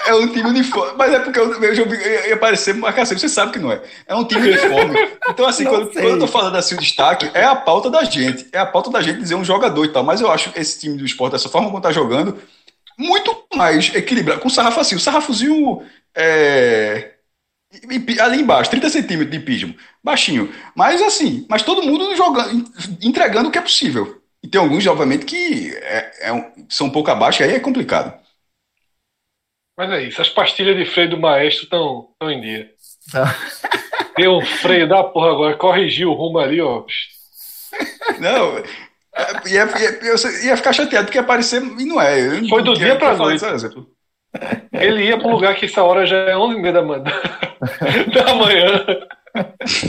É 0.06 0.14
um 0.14 0.26
time 0.28 0.48
uniforme. 0.48 0.94
Mas 0.96 1.12
é 1.14 1.18
porque 1.20 1.38
eu, 1.38 1.52
eu 1.62 1.88
vi- 1.88 2.28
ia 2.28 2.34
aparecer 2.34 2.74
marcação. 2.74 3.16
Você 3.18 3.28
sabe 3.28 3.52
que 3.52 3.58
não 3.58 3.70
é. 3.72 3.82
É 4.06 4.14
um 4.14 4.24
time 4.24 4.48
uniforme. 4.48 4.96
Então, 5.28 5.46
assim, 5.46 5.64
quando, 5.64 5.90
quando 5.90 6.08
eu 6.08 6.18
tô 6.18 6.26
falando 6.26 6.56
assim, 6.56 6.74
o 6.74 6.78
destaque, 6.78 7.30
é 7.34 7.44
a 7.44 7.54
pauta 7.54 7.90
da 7.90 8.04
gente. 8.04 8.46
É 8.52 8.58
a 8.58 8.66
pauta 8.66 8.90
da 8.90 9.02
gente 9.02 9.18
dizer 9.20 9.34
um 9.34 9.44
jogador 9.44 9.84
e 9.84 9.88
tal. 9.92 10.02
Mas 10.04 10.20
eu 10.20 10.30
acho 10.30 10.52
esse 10.56 10.78
time 10.80 10.96
do 10.96 11.04
esporte, 11.04 11.32
dessa 11.32 11.48
forma 11.48 11.68
como 11.68 11.80
tá 11.80 11.92
jogando, 11.92 12.38
muito 12.98 13.44
mais 13.54 13.94
equilibrado. 13.94 14.40
Com 14.40 14.48
o 14.48 14.50
sarrafazinho. 14.50 14.98
O 14.98 15.02
sarrafozinho 15.02 15.82
é, 16.16 17.12
ali 18.20 18.40
embaixo, 18.40 18.70
30 18.70 18.88
centímetros 18.88 19.30
de 19.30 19.44
pismo. 19.44 19.74
Baixinho. 20.02 20.52
Mas 20.74 21.02
assim, 21.02 21.46
mas 21.48 21.62
todo 21.62 21.82
mundo 21.82 22.14
jogando, 22.16 22.64
entregando 23.02 23.48
o 23.48 23.52
que 23.52 23.58
é 23.58 23.62
possível. 23.62 24.20
E 24.42 24.48
tem 24.48 24.60
alguns, 24.60 24.86
obviamente, 24.86 25.24
que 25.24 25.74
é- 25.76 26.30
é 26.30 26.50
são 26.68 26.86
um 26.86 26.90
pouco 26.90 27.10
abaixo, 27.10 27.42
aí 27.42 27.52
é 27.54 27.60
complicado. 27.60 28.14
Mas 29.76 29.90
é 29.90 30.02
isso, 30.04 30.22
as 30.22 30.28
pastilhas 30.28 30.76
de 30.76 30.86
freio 30.86 31.10
do 31.10 31.18
maestro 31.18 31.64
estão 31.64 32.08
tão 32.18 32.30
em 32.30 32.40
dia. 32.40 32.70
Tá. 33.12 33.36
Deu 34.16 34.38
um 34.38 34.44
freio 34.44 34.88
da 34.88 35.04
porra 35.04 35.30
agora, 35.32 35.56
corrigiu 35.56 36.10
o 36.10 36.14
rumo 36.14 36.38
ali, 36.38 36.60
ó. 36.60 36.84
Não, 38.18 38.58
é- 38.58 38.62
ia, 39.46 39.64
ia, 39.78 39.98
eu 40.02 40.44
ia 40.44 40.56
ficar 40.56 40.72
chateado 40.72 41.06
porque 41.06 41.18
ia 41.18 41.22
aparecer 41.22 41.62
e 41.62 41.84
não 41.84 42.00
é. 42.00 42.40
Não 42.40 42.48
Foi 42.48 42.62
do 42.62 42.74
dia 42.74 42.96
pra 42.96 43.16
noite. 43.16 43.44
Ele 44.72 45.04
ia 45.04 45.18
pro 45.18 45.30
lugar 45.30 45.54
que 45.54 45.66
essa 45.66 45.82
hora 45.82 46.06
já 46.06 46.16
é 46.16 46.34
11h30 46.34 46.72
da 46.72 46.82
manhã, 46.82 47.04
da 48.14 48.34
manhã 48.34 48.84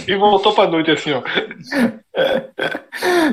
e 0.07 0.15
voltou 0.15 0.53
pra 0.53 0.67
noite 0.67 0.91
assim, 0.91 1.11
ó. 1.13 1.21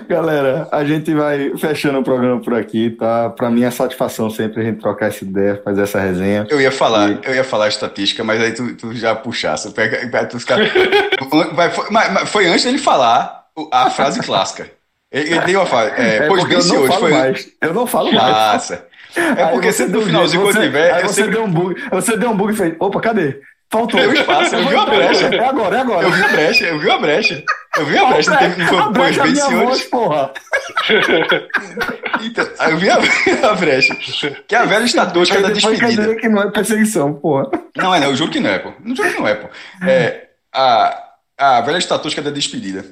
Galera, 0.08 0.68
a 0.70 0.84
gente 0.84 1.12
vai 1.14 1.52
fechando 1.56 1.98
o 1.98 2.04
programa 2.04 2.40
por 2.40 2.54
aqui, 2.54 2.90
tá? 2.90 3.30
Pra 3.30 3.50
mim 3.50 3.64
é 3.64 3.70
satisfação 3.70 4.28
sempre 4.30 4.60
a 4.60 4.64
gente 4.64 4.80
trocar 4.80 5.06
essa 5.06 5.24
ideia, 5.24 5.60
fazer 5.64 5.82
essa 5.82 5.98
resenha. 6.00 6.46
Eu 6.50 6.60
ia 6.60 6.70
falar, 6.70 7.18
eu 7.24 7.34
ia 7.34 7.44
falar 7.44 7.68
estatística, 7.68 8.22
mas 8.22 8.40
aí 8.42 8.52
tu, 8.52 8.74
tu 8.76 8.94
já 8.94 9.14
puxasse. 9.14 9.72
Pega, 9.72 10.08
vai 10.10 10.26
tu 10.28 10.38
ficar... 10.38 10.58
Vai, 11.54 11.70
foi, 11.70 11.86
mas- 11.90 12.12
mas 12.12 12.28
foi 12.30 12.46
antes 12.46 12.64
dele 12.64 12.78
falar 12.78 13.44
a 13.72 13.90
frase 13.90 14.20
clássica. 14.22 14.70
Ele, 15.10 15.30
ele 15.30 15.40
deu 15.40 15.60
uma 15.60 15.66
frase. 15.66 15.92
É, 15.96 16.16
É 16.16 16.26
pois 16.28 16.44
bem, 16.44 16.52
eu 16.52 16.58
não 16.58 16.62
senhores, 16.62 16.88
falo 16.94 17.00
foi 17.00 17.10
mais. 17.12 17.48
Eu 17.62 17.74
não 17.74 17.86
falo 17.86 18.12
mais. 18.12 18.70
É 18.70 18.82
Aí 19.44 19.52
porque 19.52 19.72
você 19.72 19.86
no 19.86 20.02
finalzinho, 20.02 20.42
jeito, 20.42 20.42
quando 20.42 20.54
você- 20.54 20.62
tiver, 20.66 20.92
aí 20.92 21.02
eu 21.02 21.08
você 21.08 21.14
sempre. 21.14 21.30
deu 21.32 21.44
um 21.44 21.50
bug, 21.50 21.82
você 21.90 22.16
deu 22.16 22.30
um 22.30 22.36
bug 22.36 22.52
e 22.52 22.56
fez, 22.56 22.74
opa, 22.80 23.00
cadê? 23.00 23.40
Faltou. 23.70 24.00
Deu 24.00 24.12
espaço, 24.12 24.54
eu 24.54 24.68
vi 24.68 24.76
a 24.76 24.86
brecha. 24.86 25.26
É 25.26 25.44
agora, 25.44 25.76
é 25.76 25.80
agora. 25.80 26.06
Eu 26.06 26.12
vi 26.12 26.22
a 26.22 26.28
brecha, 26.28 26.64
eu 26.64 26.78
vi 26.78 26.90
a 26.90 26.98
brecha. 26.98 27.44
Eu 27.76 27.86
vi 27.86 27.98
a 27.98 28.04
brecha, 28.06 28.30
não, 28.30 28.38
teve, 28.38 28.62
não 28.62 28.68
foi, 28.68 28.92
brecha 28.92 29.22
bem, 29.22 29.32
é 29.32 29.34
senhores. 29.36 29.82
porra. 29.84 30.32
Então, 32.22 32.48
eu 32.70 32.78
vi 32.78 32.88
a, 32.88 32.96
a 33.50 33.54
brecha. 33.54 33.94
Que 34.46 34.54
é 34.54 34.58
a 34.58 34.64
velha 34.64 34.84
estatística 34.84 35.40
da 35.42 35.50
despedida. 35.50 36.14
que 36.14 36.28
não 36.28 36.42
é 36.42 36.50
perseguição, 36.50 37.12
porra. 37.12 37.50
Não 37.76 37.94
é, 37.94 38.00
não, 38.00 38.08
eu 38.08 38.16
juro 38.16 38.30
que 38.30 38.40
não 38.40 38.48
é, 38.48 38.58
pô. 38.58 38.72
Não 38.82 38.96
juro 38.96 39.12
que 39.12 39.18
não 39.18 39.28
é, 39.28 39.34
pô. 39.34 39.48
É, 39.86 40.28
a, 40.52 41.04
a 41.36 41.60
velha 41.60 41.76
estatística 41.76 42.22
da 42.22 42.30
despedida. 42.30 42.84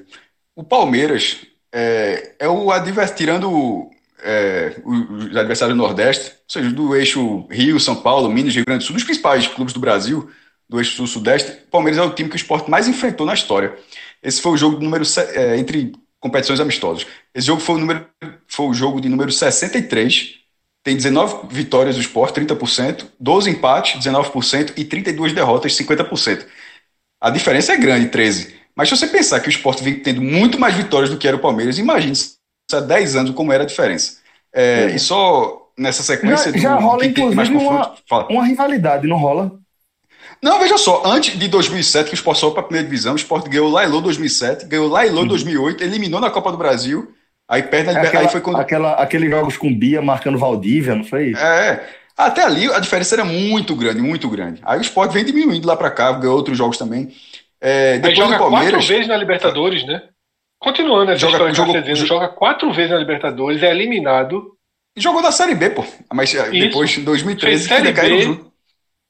O 0.54 0.62
Palmeiras 0.62 1.46
é, 1.72 2.32
é 2.38 2.48
o 2.48 2.70
adversário, 2.70 3.16
tirando 3.16 3.90
é, 4.22 4.76
os 4.84 5.26
os 5.26 5.36
adversários 5.36 5.76
do 5.76 5.82
Nordeste, 5.82 6.30
ou 6.30 6.36
seja, 6.48 6.70
do 6.70 6.94
eixo 6.94 7.46
Rio, 7.50 7.80
São 7.80 7.96
Paulo, 7.96 8.30
Minas, 8.30 8.54
Rio 8.54 8.64
Grande 8.64 8.84
do 8.84 8.86
Sul, 8.86 8.94
dos 8.94 9.04
principais 9.04 9.46
clubes 9.46 9.72
do 9.72 9.80
Brasil, 9.80 10.30
do 10.72 10.80
eixo 10.80 10.96
Sul-Sudeste, 10.96 11.50
o 11.66 11.70
Palmeiras 11.70 11.98
é 11.98 12.02
o 12.02 12.10
time 12.14 12.28
que 12.30 12.34
o 12.34 12.36
esporte 12.36 12.70
mais 12.70 12.88
enfrentou 12.88 13.26
na 13.26 13.34
história. 13.34 13.76
Esse 14.22 14.40
foi 14.40 14.52
o 14.52 14.56
jogo 14.56 14.82
número 14.82 15.04
é, 15.34 15.56
entre 15.58 15.92
competições 16.18 16.58
amistosas. 16.60 17.06
Esse 17.34 17.46
jogo 17.46 17.60
foi 17.60 17.74
o, 17.76 17.78
número, 17.78 18.06
foi 18.48 18.66
o 18.66 18.74
jogo 18.74 19.00
de 19.00 19.08
número 19.08 19.30
63. 19.30 20.36
Tem 20.82 20.96
19 20.96 21.46
vitórias 21.54 21.94
do 21.94 22.00
esporte, 22.00 22.40
30%, 22.40 23.06
12 23.20 23.50
empates, 23.50 24.00
19% 24.04 24.72
e 24.76 24.84
32 24.84 25.32
derrotas, 25.32 25.76
50%. 25.76 26.44
A 27.20 27.30
diferença 27.30 27.72
é 27.72 27.76
grande, 27.76 28.08
13. 28.08 28.54
Mas 28.74 28.88
se 28.88 28.96
você 28.96 29.06
pensar 29.06 29.38
que 29.40 29.48
o 29.48 29.50
esporte 29.50 29.82
vem 29.82 30.00
tendo 30.00 30.22
muito 30.22 30.58
mais 30.58 30.74
vitórias 30.74 31.10
do 31.10 31.18
que 31.18 31.28
era 31.28 31.36
o 31.36 31.40
Palmeiras, 31.40 31.78
imagine 31.78 32.16
se 32.16 32.36
há 32.72 32.80
10 32.80 33.14
anos 33.16 33.30
como 33.32 33.52
era 33.52 33.62
a 33.64 33.66
diferença. 33.66 34.16
É, 34.52 34.86
E 34.94 34.98
só 34.98 35.70
nessa 35.78 36.02
sequência 36.02 36.50
Já- 36.52 36.58
já 36.58 36.74
rola, 36.76 37.00
tem 37.00 37.34
mais 37.34 37.48
inclusive, 37.48 37.56
uma-. 37.56 37.94
Uma 38.30 38.44
rivalidade, 38.46 39.06
não 39.06 39.16
rola? 39.18 39.61
Não, 40.42 40.58
veja 40.58 40.76
só, 40.76 41.02
antes 41.06 41.38
de 41.38 41.46
2007, 41.48 42.08
que 42.08 42.14
o 42.14 42.16
Sport 42.16 42.36
sobe 42.38 42.54
para 42.54 42.62
a 42.62 42.66
primeira 42.66 42.86
divisão, 42.88 43.12
o 43.12 43.16
Sport 43.16 43.48
ganhou 43.48 43.68
o 43.68 43.70
Lailô 43.72 44.00
2007, 44.00 44.66
ganhou 44.66 44.86
o 44.86 44.90
Lailô 44.90 45.24
2008, 45.24 45.84
eliminou 45.84 46.20
na 46.20 46.30
Copa 46.30 46.50
do 46.50 46.58
Brasil, 46.58 47.12
aí 47.48 47.62
perde 47.62 47.86
na 47.86 47.92
É 47.92 47.94
Liber- 47.94 48.08
aquela, 48.08 48.24
aí 48.24 48.28
foi 48.32 48.40
quando... 48.40 48.56
aquela- 48.56 48.92
aqueles 48.94 49.30
jogos 49.30 49.56
com 49.56 49.72
Bia 49.72 50.02
marcando 50.02 50.38
Valdívia, 50.38 50.96
não 50.96 51.04
foi 51.04 51.28
isso? 51.28 51.40
É, 51.40 51.86
até 52.16 52.42
ali 52.42 52.66
a 52.72 52.80
diferença 52.80 53.14
era 53.14 53.24
muito 53.24 53.76
grande, 53.76 54.00
muito 54.02 54.28
grande. 54.28 54.60
Aí 54.64 54.78
o 54.78 54.82
Sport 54.82 55.12
vem 55.12 55.24
diminuindo 55.24 55.66
lá 55.66 55.76
para 55.76 55.90
cá, 55.90 56.10
ganhou 56.12 56.36
outros 56.36 56.58
jogos 56.58 56.76
também. 56.76 57.12
É, 57.60 57.98
depois 57.98 58.16
joga 58.18 58.32
do 58.34 58.38
Palmeiras, 58.40 58.70
quatro 58.72 58.88
vezes 58.88 59.06
na 59.08 59.16
Libertadores, 59.16 59.86
né? 59.86 60.02
Continuando 60.58 61.12
essa 61.12 61.20
Joga- 61.20 61.50
história 61.50 61.72
que 61.82 61.88
dizendo, 61.88 62.06
joga 62.06 62.28
quatro 62.28 62.72
vezes 62.72 62.90
na 62.90 62.98
Libertadores, 62.98 63.62
é 63.62 63.70
eliminado, 63.70 64.56
jogou 64.96 65.22
na 65.22 65.30
Série 65.30 65.54
B, 65.54 65.70
pô. 65.70 65.84
Mas 66.12 66.34
é, 66.34 66.42
Isso. 66.50 66.66
depois, 66.66 66.98
em 66.98 67.04
2013, 67.04 67.56
Fez 67.58 67.68
que 67.68 67.74
Série 67.74 67.92
decaíram 67.92 68.16
B. 68.16 68.22
junto. 68.24 68.51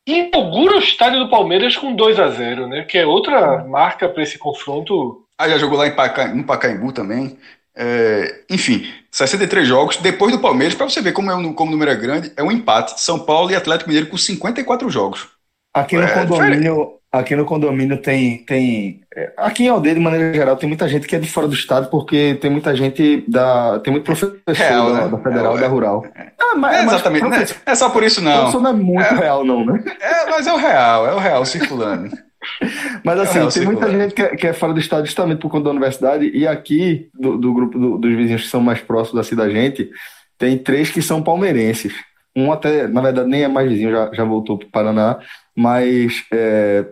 E 0.07 0.19
inaugura 0.29 0.77
o 0.77 0.79
estádio 0.79 1.21
do 1.21 1.31
Palmeiras 1.31 1.77
com 1.77 1.95
2 1.95 2.19
a 2.19 2.29
0 2.29 2.67
né? 2.67 2.83
Que 2.85 2.99
é 2.99 3.07
outra 3.07 3.65
marca 3.65 4.09
para 4.09 4.23
esse 4.23 4.39
confronto. 4.39 5.25
Aí 5.39 5.51
já 5.51 5.59
jogou 5.59 5.79
lá 5.79 5.87
em 5.87 5.95
Paca, 5.95 6.29
no 6.29 6.45
Pacaembu 6.45 6.93
também. 6.93 7.39
É, 7.75 8.45
enfim, 8.51 8.87
63 9.11 9.67
jogos. 9.67 9.97
Depois 9.97 10.33
do 10.33 10.41
Palmeiras, 10.41 10.75
para 10.75 10.89
você 10.89 11.01
ver 11.01 11.13
como, 11.13 11.31
é, 11.31 11.35
um- 11.35 11.55
como 11.55 11.71
o 11.71 11.73
número 11.73 11.91
é 11.91 11.97
grande, 11.97 12.33
é 12.37 12.43
um 12.43 12.53
empate. 12.53 13.01
São 13.01 13.19
Paulo 13.19 13.51
e 13.51 13.57
Atlético 13.57 13.89
Mineiro 13.89 14.11
com 14.11 14.17
54 14.19 14.89
jogos. 14.91 15.29
Aqui 15.75 15.97
no 15.97 16.03
É, 16.03 16.13
condomínio, 16.13 16.99
aqui 17.13 17.37
no 17.37 17.45
condomínio 17.45 17.99
tem, 17.99 18.39
tem. 18.45 19.01
é, 19.15 19.33
Aqui 19.37 19.65
em 19.65 19.69
Aldeia, 19.69 19.95
de 19.95 20.01
maneira 20.01 20.33
geral, 20.35 20.57
tem 20.57 20.69
muita 20.69 20.89
gente 20.89 21.07
que 21.07 21.15
é 21.15 21.19
de 21.19 21.29
fora 21.31 21.47
do 21.47 21.55
estado, 21.55 21.91
porque 21.91 22.37
tem 22.41 22.51
muita 22.51 22.75
gente 22.75 23.25
da. 23.29 23.79
Tem 23.81 23.93
muito 23.93 24.05
professor 24.05 24.37
Real, 24.49 24.93
da, 24.93 25.03
né? 25.03 25.09
da 25.09 25.19
Federal 25.19 25.55
É, 25.55 25.59
e 25.59 25.61
da 25.61 25.69
Rural. 25.69 26.05
Ah, 26.41 26.55
mas, 26.57 26.77
É, 26.79 26.83
mas 26.85 26.95
exatamente. 26.95 27.29
né? 27.29 27.45
É 27.67 27.75
só 27.75 27.91
por 27.91 28.03
isso, 28.03 28.21
não. 28.23 28.33
professor 28.37 28.63
não 28.63 28.71
é 28.71 28.75
muito 28.75 29.15
real, 29.15 29.45
não, 29.45 29.65
né? 29.65 29.85
É, 30.01 30.31
mas 30.31 30.47
é 30.47 30.53
o 30.53 30.57
real, 30.57 31.07
é 31.07 31.15
o 31.15 31.19
real 31.19 31.45
circulando. 31.45 32.11
Mas 33.05 33.21
assim, 33.21 33.39
real 33.39 33.49
tem 33.53 33.65
muita 33.65 33.89
gente 33.89 34.15
que 34.15 34.21
é, 34.23 34.29
que 34.37 34.47
é 34.49 34.53
fora 34.53 34.73
do 34.73 34.81
estado 34.81 35.07
justamente 35.07 35.39
por 35.39 35.49
conta 35.49 35.65
da 35.67 35.71
universidade, 35.71 36.29
e 36.35 36.45
aqui, 36.45 37.09
do, 37.15 37.39
do 37.39 37.55
grupo 37.55 37.79
do- 37.79 37.99
dos 37.99 38.17
vizinhos 38.17 38.43
que 38.43 38.49
são 38.49 38.61
mais 38.61 38.81
próximos 38.81 39.21
assim 39.21 39.37
da 39.37 39.45
cidade, 39.45 39.55
gente, 39.61 39.89
tem 40.37 40.59
três 40.59 40.91
que 40.91 41.01
são 41.01 41.23
palmeirenses. 41.23 41.95
Um 42.35 42.51
até, 42.51 42.89
na 42.89 43.01
verdade, 43.01 43.29
nem 43.29 43.45
é 43.45 43.49
mais 43.49 43.69
vizinho, 43.71 43.93
já, 43.93 44.11
já 44.13 44.25
voltou 44.25 44.59
para 44.59 44.67
o 44.67 44.71
Paraná, 44.73 45.19
mas 45.57 46.25
é, 46.33 46.85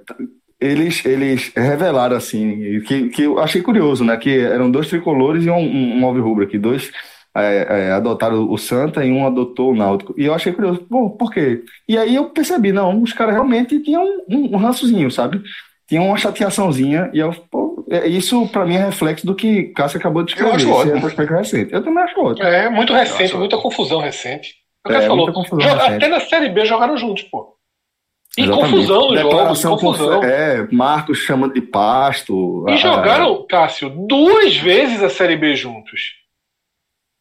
eles, 0.61 1.05
eles 1.05 1.53
revelaram 1.57 2.17
assim, 2.17 2.81
que, 2.83 3.09
que 3.09 3.23
eu 3.23 3.39
achei 3.39 3.63
curioso, 3.63 4.05
né? 4.05 4.17
Que 4.17 4.39
eram 4.41 4.71
dois 4.71 4.89
tricolores 4.89 5.45
e 5.45 5.51
um, 5.51 5.57
um, 5.59 6.01
um 6.01 6.07
alvirrubro 6.07 6.45
aqui, 6.45 6.59
dois 6.59 6.91
é, 7.35 7.67
é, 7.89 7.93
adotaram 7.93 8.51
o 8.51 8.59
Santa 8.59 9.05
e 9.05 9.11
um 9.13 9.27
adotou 9.27 9.71
o 9.73 9.77
Náutico. 9.77 10.15
E 10.19 10.25
eu 10.25 10.35
achei 10.35 10.53
curioso, 10.53 10.85
bom, 10.91 11.09
por 11.11 11.33
quê? 11.33 11.63
E 11.89 11.97
aí 11.97 12.15
eu 12.15 12.27
percebi, 12.31 12.73
não, 12.73 13.01
os 13.03 13.13
caras 13.13 13.35
realmente 13.35 13.79
tinham 13.81 14.05
um, 14.29 14.55
um 14.55 14.57
rançozinho, 14.57 15.11
sabe? 15.11 15.41
Tinha 15.89 16.03
uma 16.03 16.17
chateaçãozinha, 16.17 17.11
e 17.13 17.19
eu, 17.19 17.33
pô, 17.51 17.85
é- 17.91 18.07
isso 18.07 18.47
pra 18.49 18.65
mim 18.67 18.75
é 18.77 18.85
reflexo 18.85 19.27
do 19.27 19.35
que 19.35 19.65
Cássio 19.75 19.99
acabou 19.99 20.23
de 20.23 20.33
Eu 20.33 20.37
escrever. 20.37 20.55
acho 20.57 20.65
esse 20.65 20.73
ótimo. 20.73 20.95
retrospecto 20.95 21.35
recente. 21.35 21.73
Eu 21.73 21.83
também 21.83 22.03
acho 22.05 22.21
ótimo. 22.21 22.47
É 22.47 22.69
muito 22.69 22.93
recente, 22.93 23.23
Nossa. 23.23 23.39
muita 23.39 23.57
confusão 23.59 24.01
recente. 24.01 24.55
O 24.87 24.93
É, 24.93 25.01
falou, 25.03 25.33
confusão 25.33 25.59
recente. 25.75 25.93
até 25.95 26.09
na 26.09 26.21
Série 26.21 26.49
B 26.49 26.65
jogaram 26.65 26.97
juntos, 26.97 27.23
pô. 27.25 27.55
E 28.39 28.43
Exatamente. 28.43 28.71
confusão 28.73 29.01
jogos, 29.01 29.17
Declaração 29.23 29.77
com- 29.77 29.87
confusão. 29.87 30.23
é, 30.25 30.67
Marcos 30.71 31.19
chamando 31.19 31.53
de 31.55 31.61
pasto. 31.63 32.65
E 32.69 32.73
a- 32.73 32.77
jogaram, 32.77 33.45
Cássio, 33.49 33.91
duas 34.07 34.57
vezes 34.57 35.03
a 35.03 35.11
Série 35.11 35.37
B 35.37 35.55
juntos. 35.57 36.13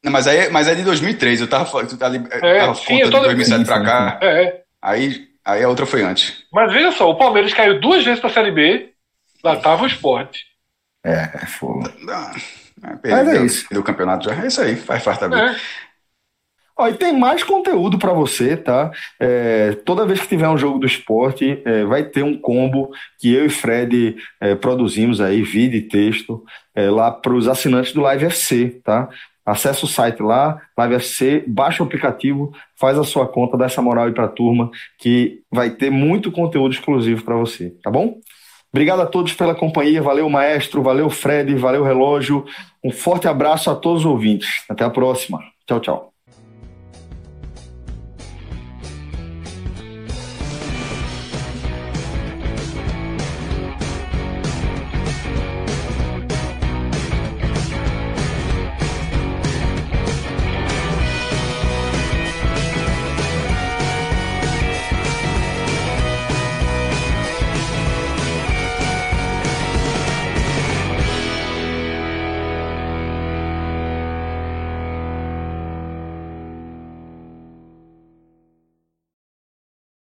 Não, 0.04 0.12
mas 0.12 0.28
aí, 0.28 0.50
mas 0.50 0.68
é 0.68 0.76
de 0.76 0.84
2003, 0.84 1.42
eu 1.42 1.48
tava, 1.50 1.66
falando- 1.66 1.90
tu 1.90 1.98
tá 1.98 2.10
É, 2.42 2.60
tava 2.60 2.76
sim, 2.76 3.00
eu 3.00 3.10
tô 3.12 3.18
de 3.20 3.26
2007 3.26 3.66
pra 3.66 3.84
cá, 3.84 4.20
É. 4.22 4.62
aí, 4.82 5.28
aí 5.44 5.64
a 5.64 5.68
outra 5.68 5.86
foi 5.86 6.04
antes. 6.04 6.44
Mas 6.54 6.72
veja 6.72 6.92
só, 6.92 7.10
o 7.10 7.18
Palmeiras 7.18 7.54
caiu 7.54 7.80
duas 7.82 8.06
vezes 8.06 8.20
pra 8.20 8.30
Série 8.30 8.52
B, 8.52 8.92
lá 9.44 9.56
tava 9.58 9.84
o 9.84 9.88
esporte. 9.88 10.46
É, 11.04 11.30
é 11.42 11.46
fogo. 11.48 11.84
Ah, 12.10 12.34
Mas 13.04 13.28
é 13.28 13.44
isso. 13.44 13.64
perdeu 13.68 13.82
o 13.82 13.86
campeonato 13.86 14.30
já, 14.30 14.42
é 14.42 14.48
isso 14.48 14.62
aí, 14.62 14.76
faz 14.78 15.04
parte 15.04 15.20
da 15.22 15.28
vida. 15.28 15.52
É. 15.52 15.56
Ó, 16.80 16.88
e 16.88 16.94
tem 16.94 17.12
mais 17.12 17.44
conteúdo 17.44 18.00
para 18.00 18.14
você, 18.14 18.56
tá? 18.56 18.90
É, 19.20 19.74
toda 19.84 20.06
vez 20.06 20.22
que 20.22 20.30
tiver 20.30 20.48
um 20.48 20.58
jogo 20.58 20.80
do 20.80 20.88
esporte, 20.88 21.62
é, 21.66 21.84
vai 21.84 22.04
ter 22.04 22.24
um 22.24 22.38
combo 22.38 22.90
que 23.20 23.34
eu 23.34 23.46
e 23.46 23.50
Fred 23.50 24.16
é, 24.40 24.56
produzimos 24.56 25.20
aí, 25.20 25.42
vídeo 25.42 25.78
e 25.78 25.82
texto, 25.82 26.42
é, 26.74 26.90
lá 26.90 27.12
para 27.12 27.34
os 27.34 27.50
assinantes 27.50 27.92
do 27.92 28.00
Live 28.00 28.28
FC, 28.28 28.80
tá? 28.82 29.10
Acesse 29.46 29.84
o 29.84 29.88
site 29.88 30.22
lá, 30.22 30.62
Live 30.78 30.96
FC, 30.96 31.44
baixa 31.46 31.84
o 31.84 31.86
aplicativo, 31.86 32.54
faz 32.80 32.98
a 32.98 33.04
sua 33.04 33.28
conta, 33.28 33.58
dá 33.58 33.66
essa 33.66 33.82
moral 33.82 34.06
aí 34.06 34.14
para 34.14 34.24
a 34.26 34.30
turma, 34.30 34.72
que 34.98 35.42
vai 35.52 35.72
ter 35.72 35.90
muito 35.90 36.32
conteúdo 36.32 36.74
exclusivo 36.74 37.26
para 37.26 37.36
você, 37.36 37.72
tá 37.84 37.92
bom? 37.92 38.20
Obrigado 38.72 39.02
a 39.02 39.06
todos 39.06 39.34
pela 39.34 39.54
companhia, 39.54 40.02
valeu 40.02 40.30
maestro, 40.30 40.82
valeu 40.82 41.10
Fred, 41.10 41.54
valeu 41.56 41.84
relógio, 41.84 42.46
um 42.82 42.92
forte 42.92 43.28
abraço 43.28 43.70
a 43.70 43.76
todos 43.76 44.06
os 44.06 44.06
ouvintes. 44.06 44.64
Até 44.70 44.86
a 44.86 44.90
próxima. 44.90 45.40
Tchau, 45.68 45.82
tchau. 45.82 46.09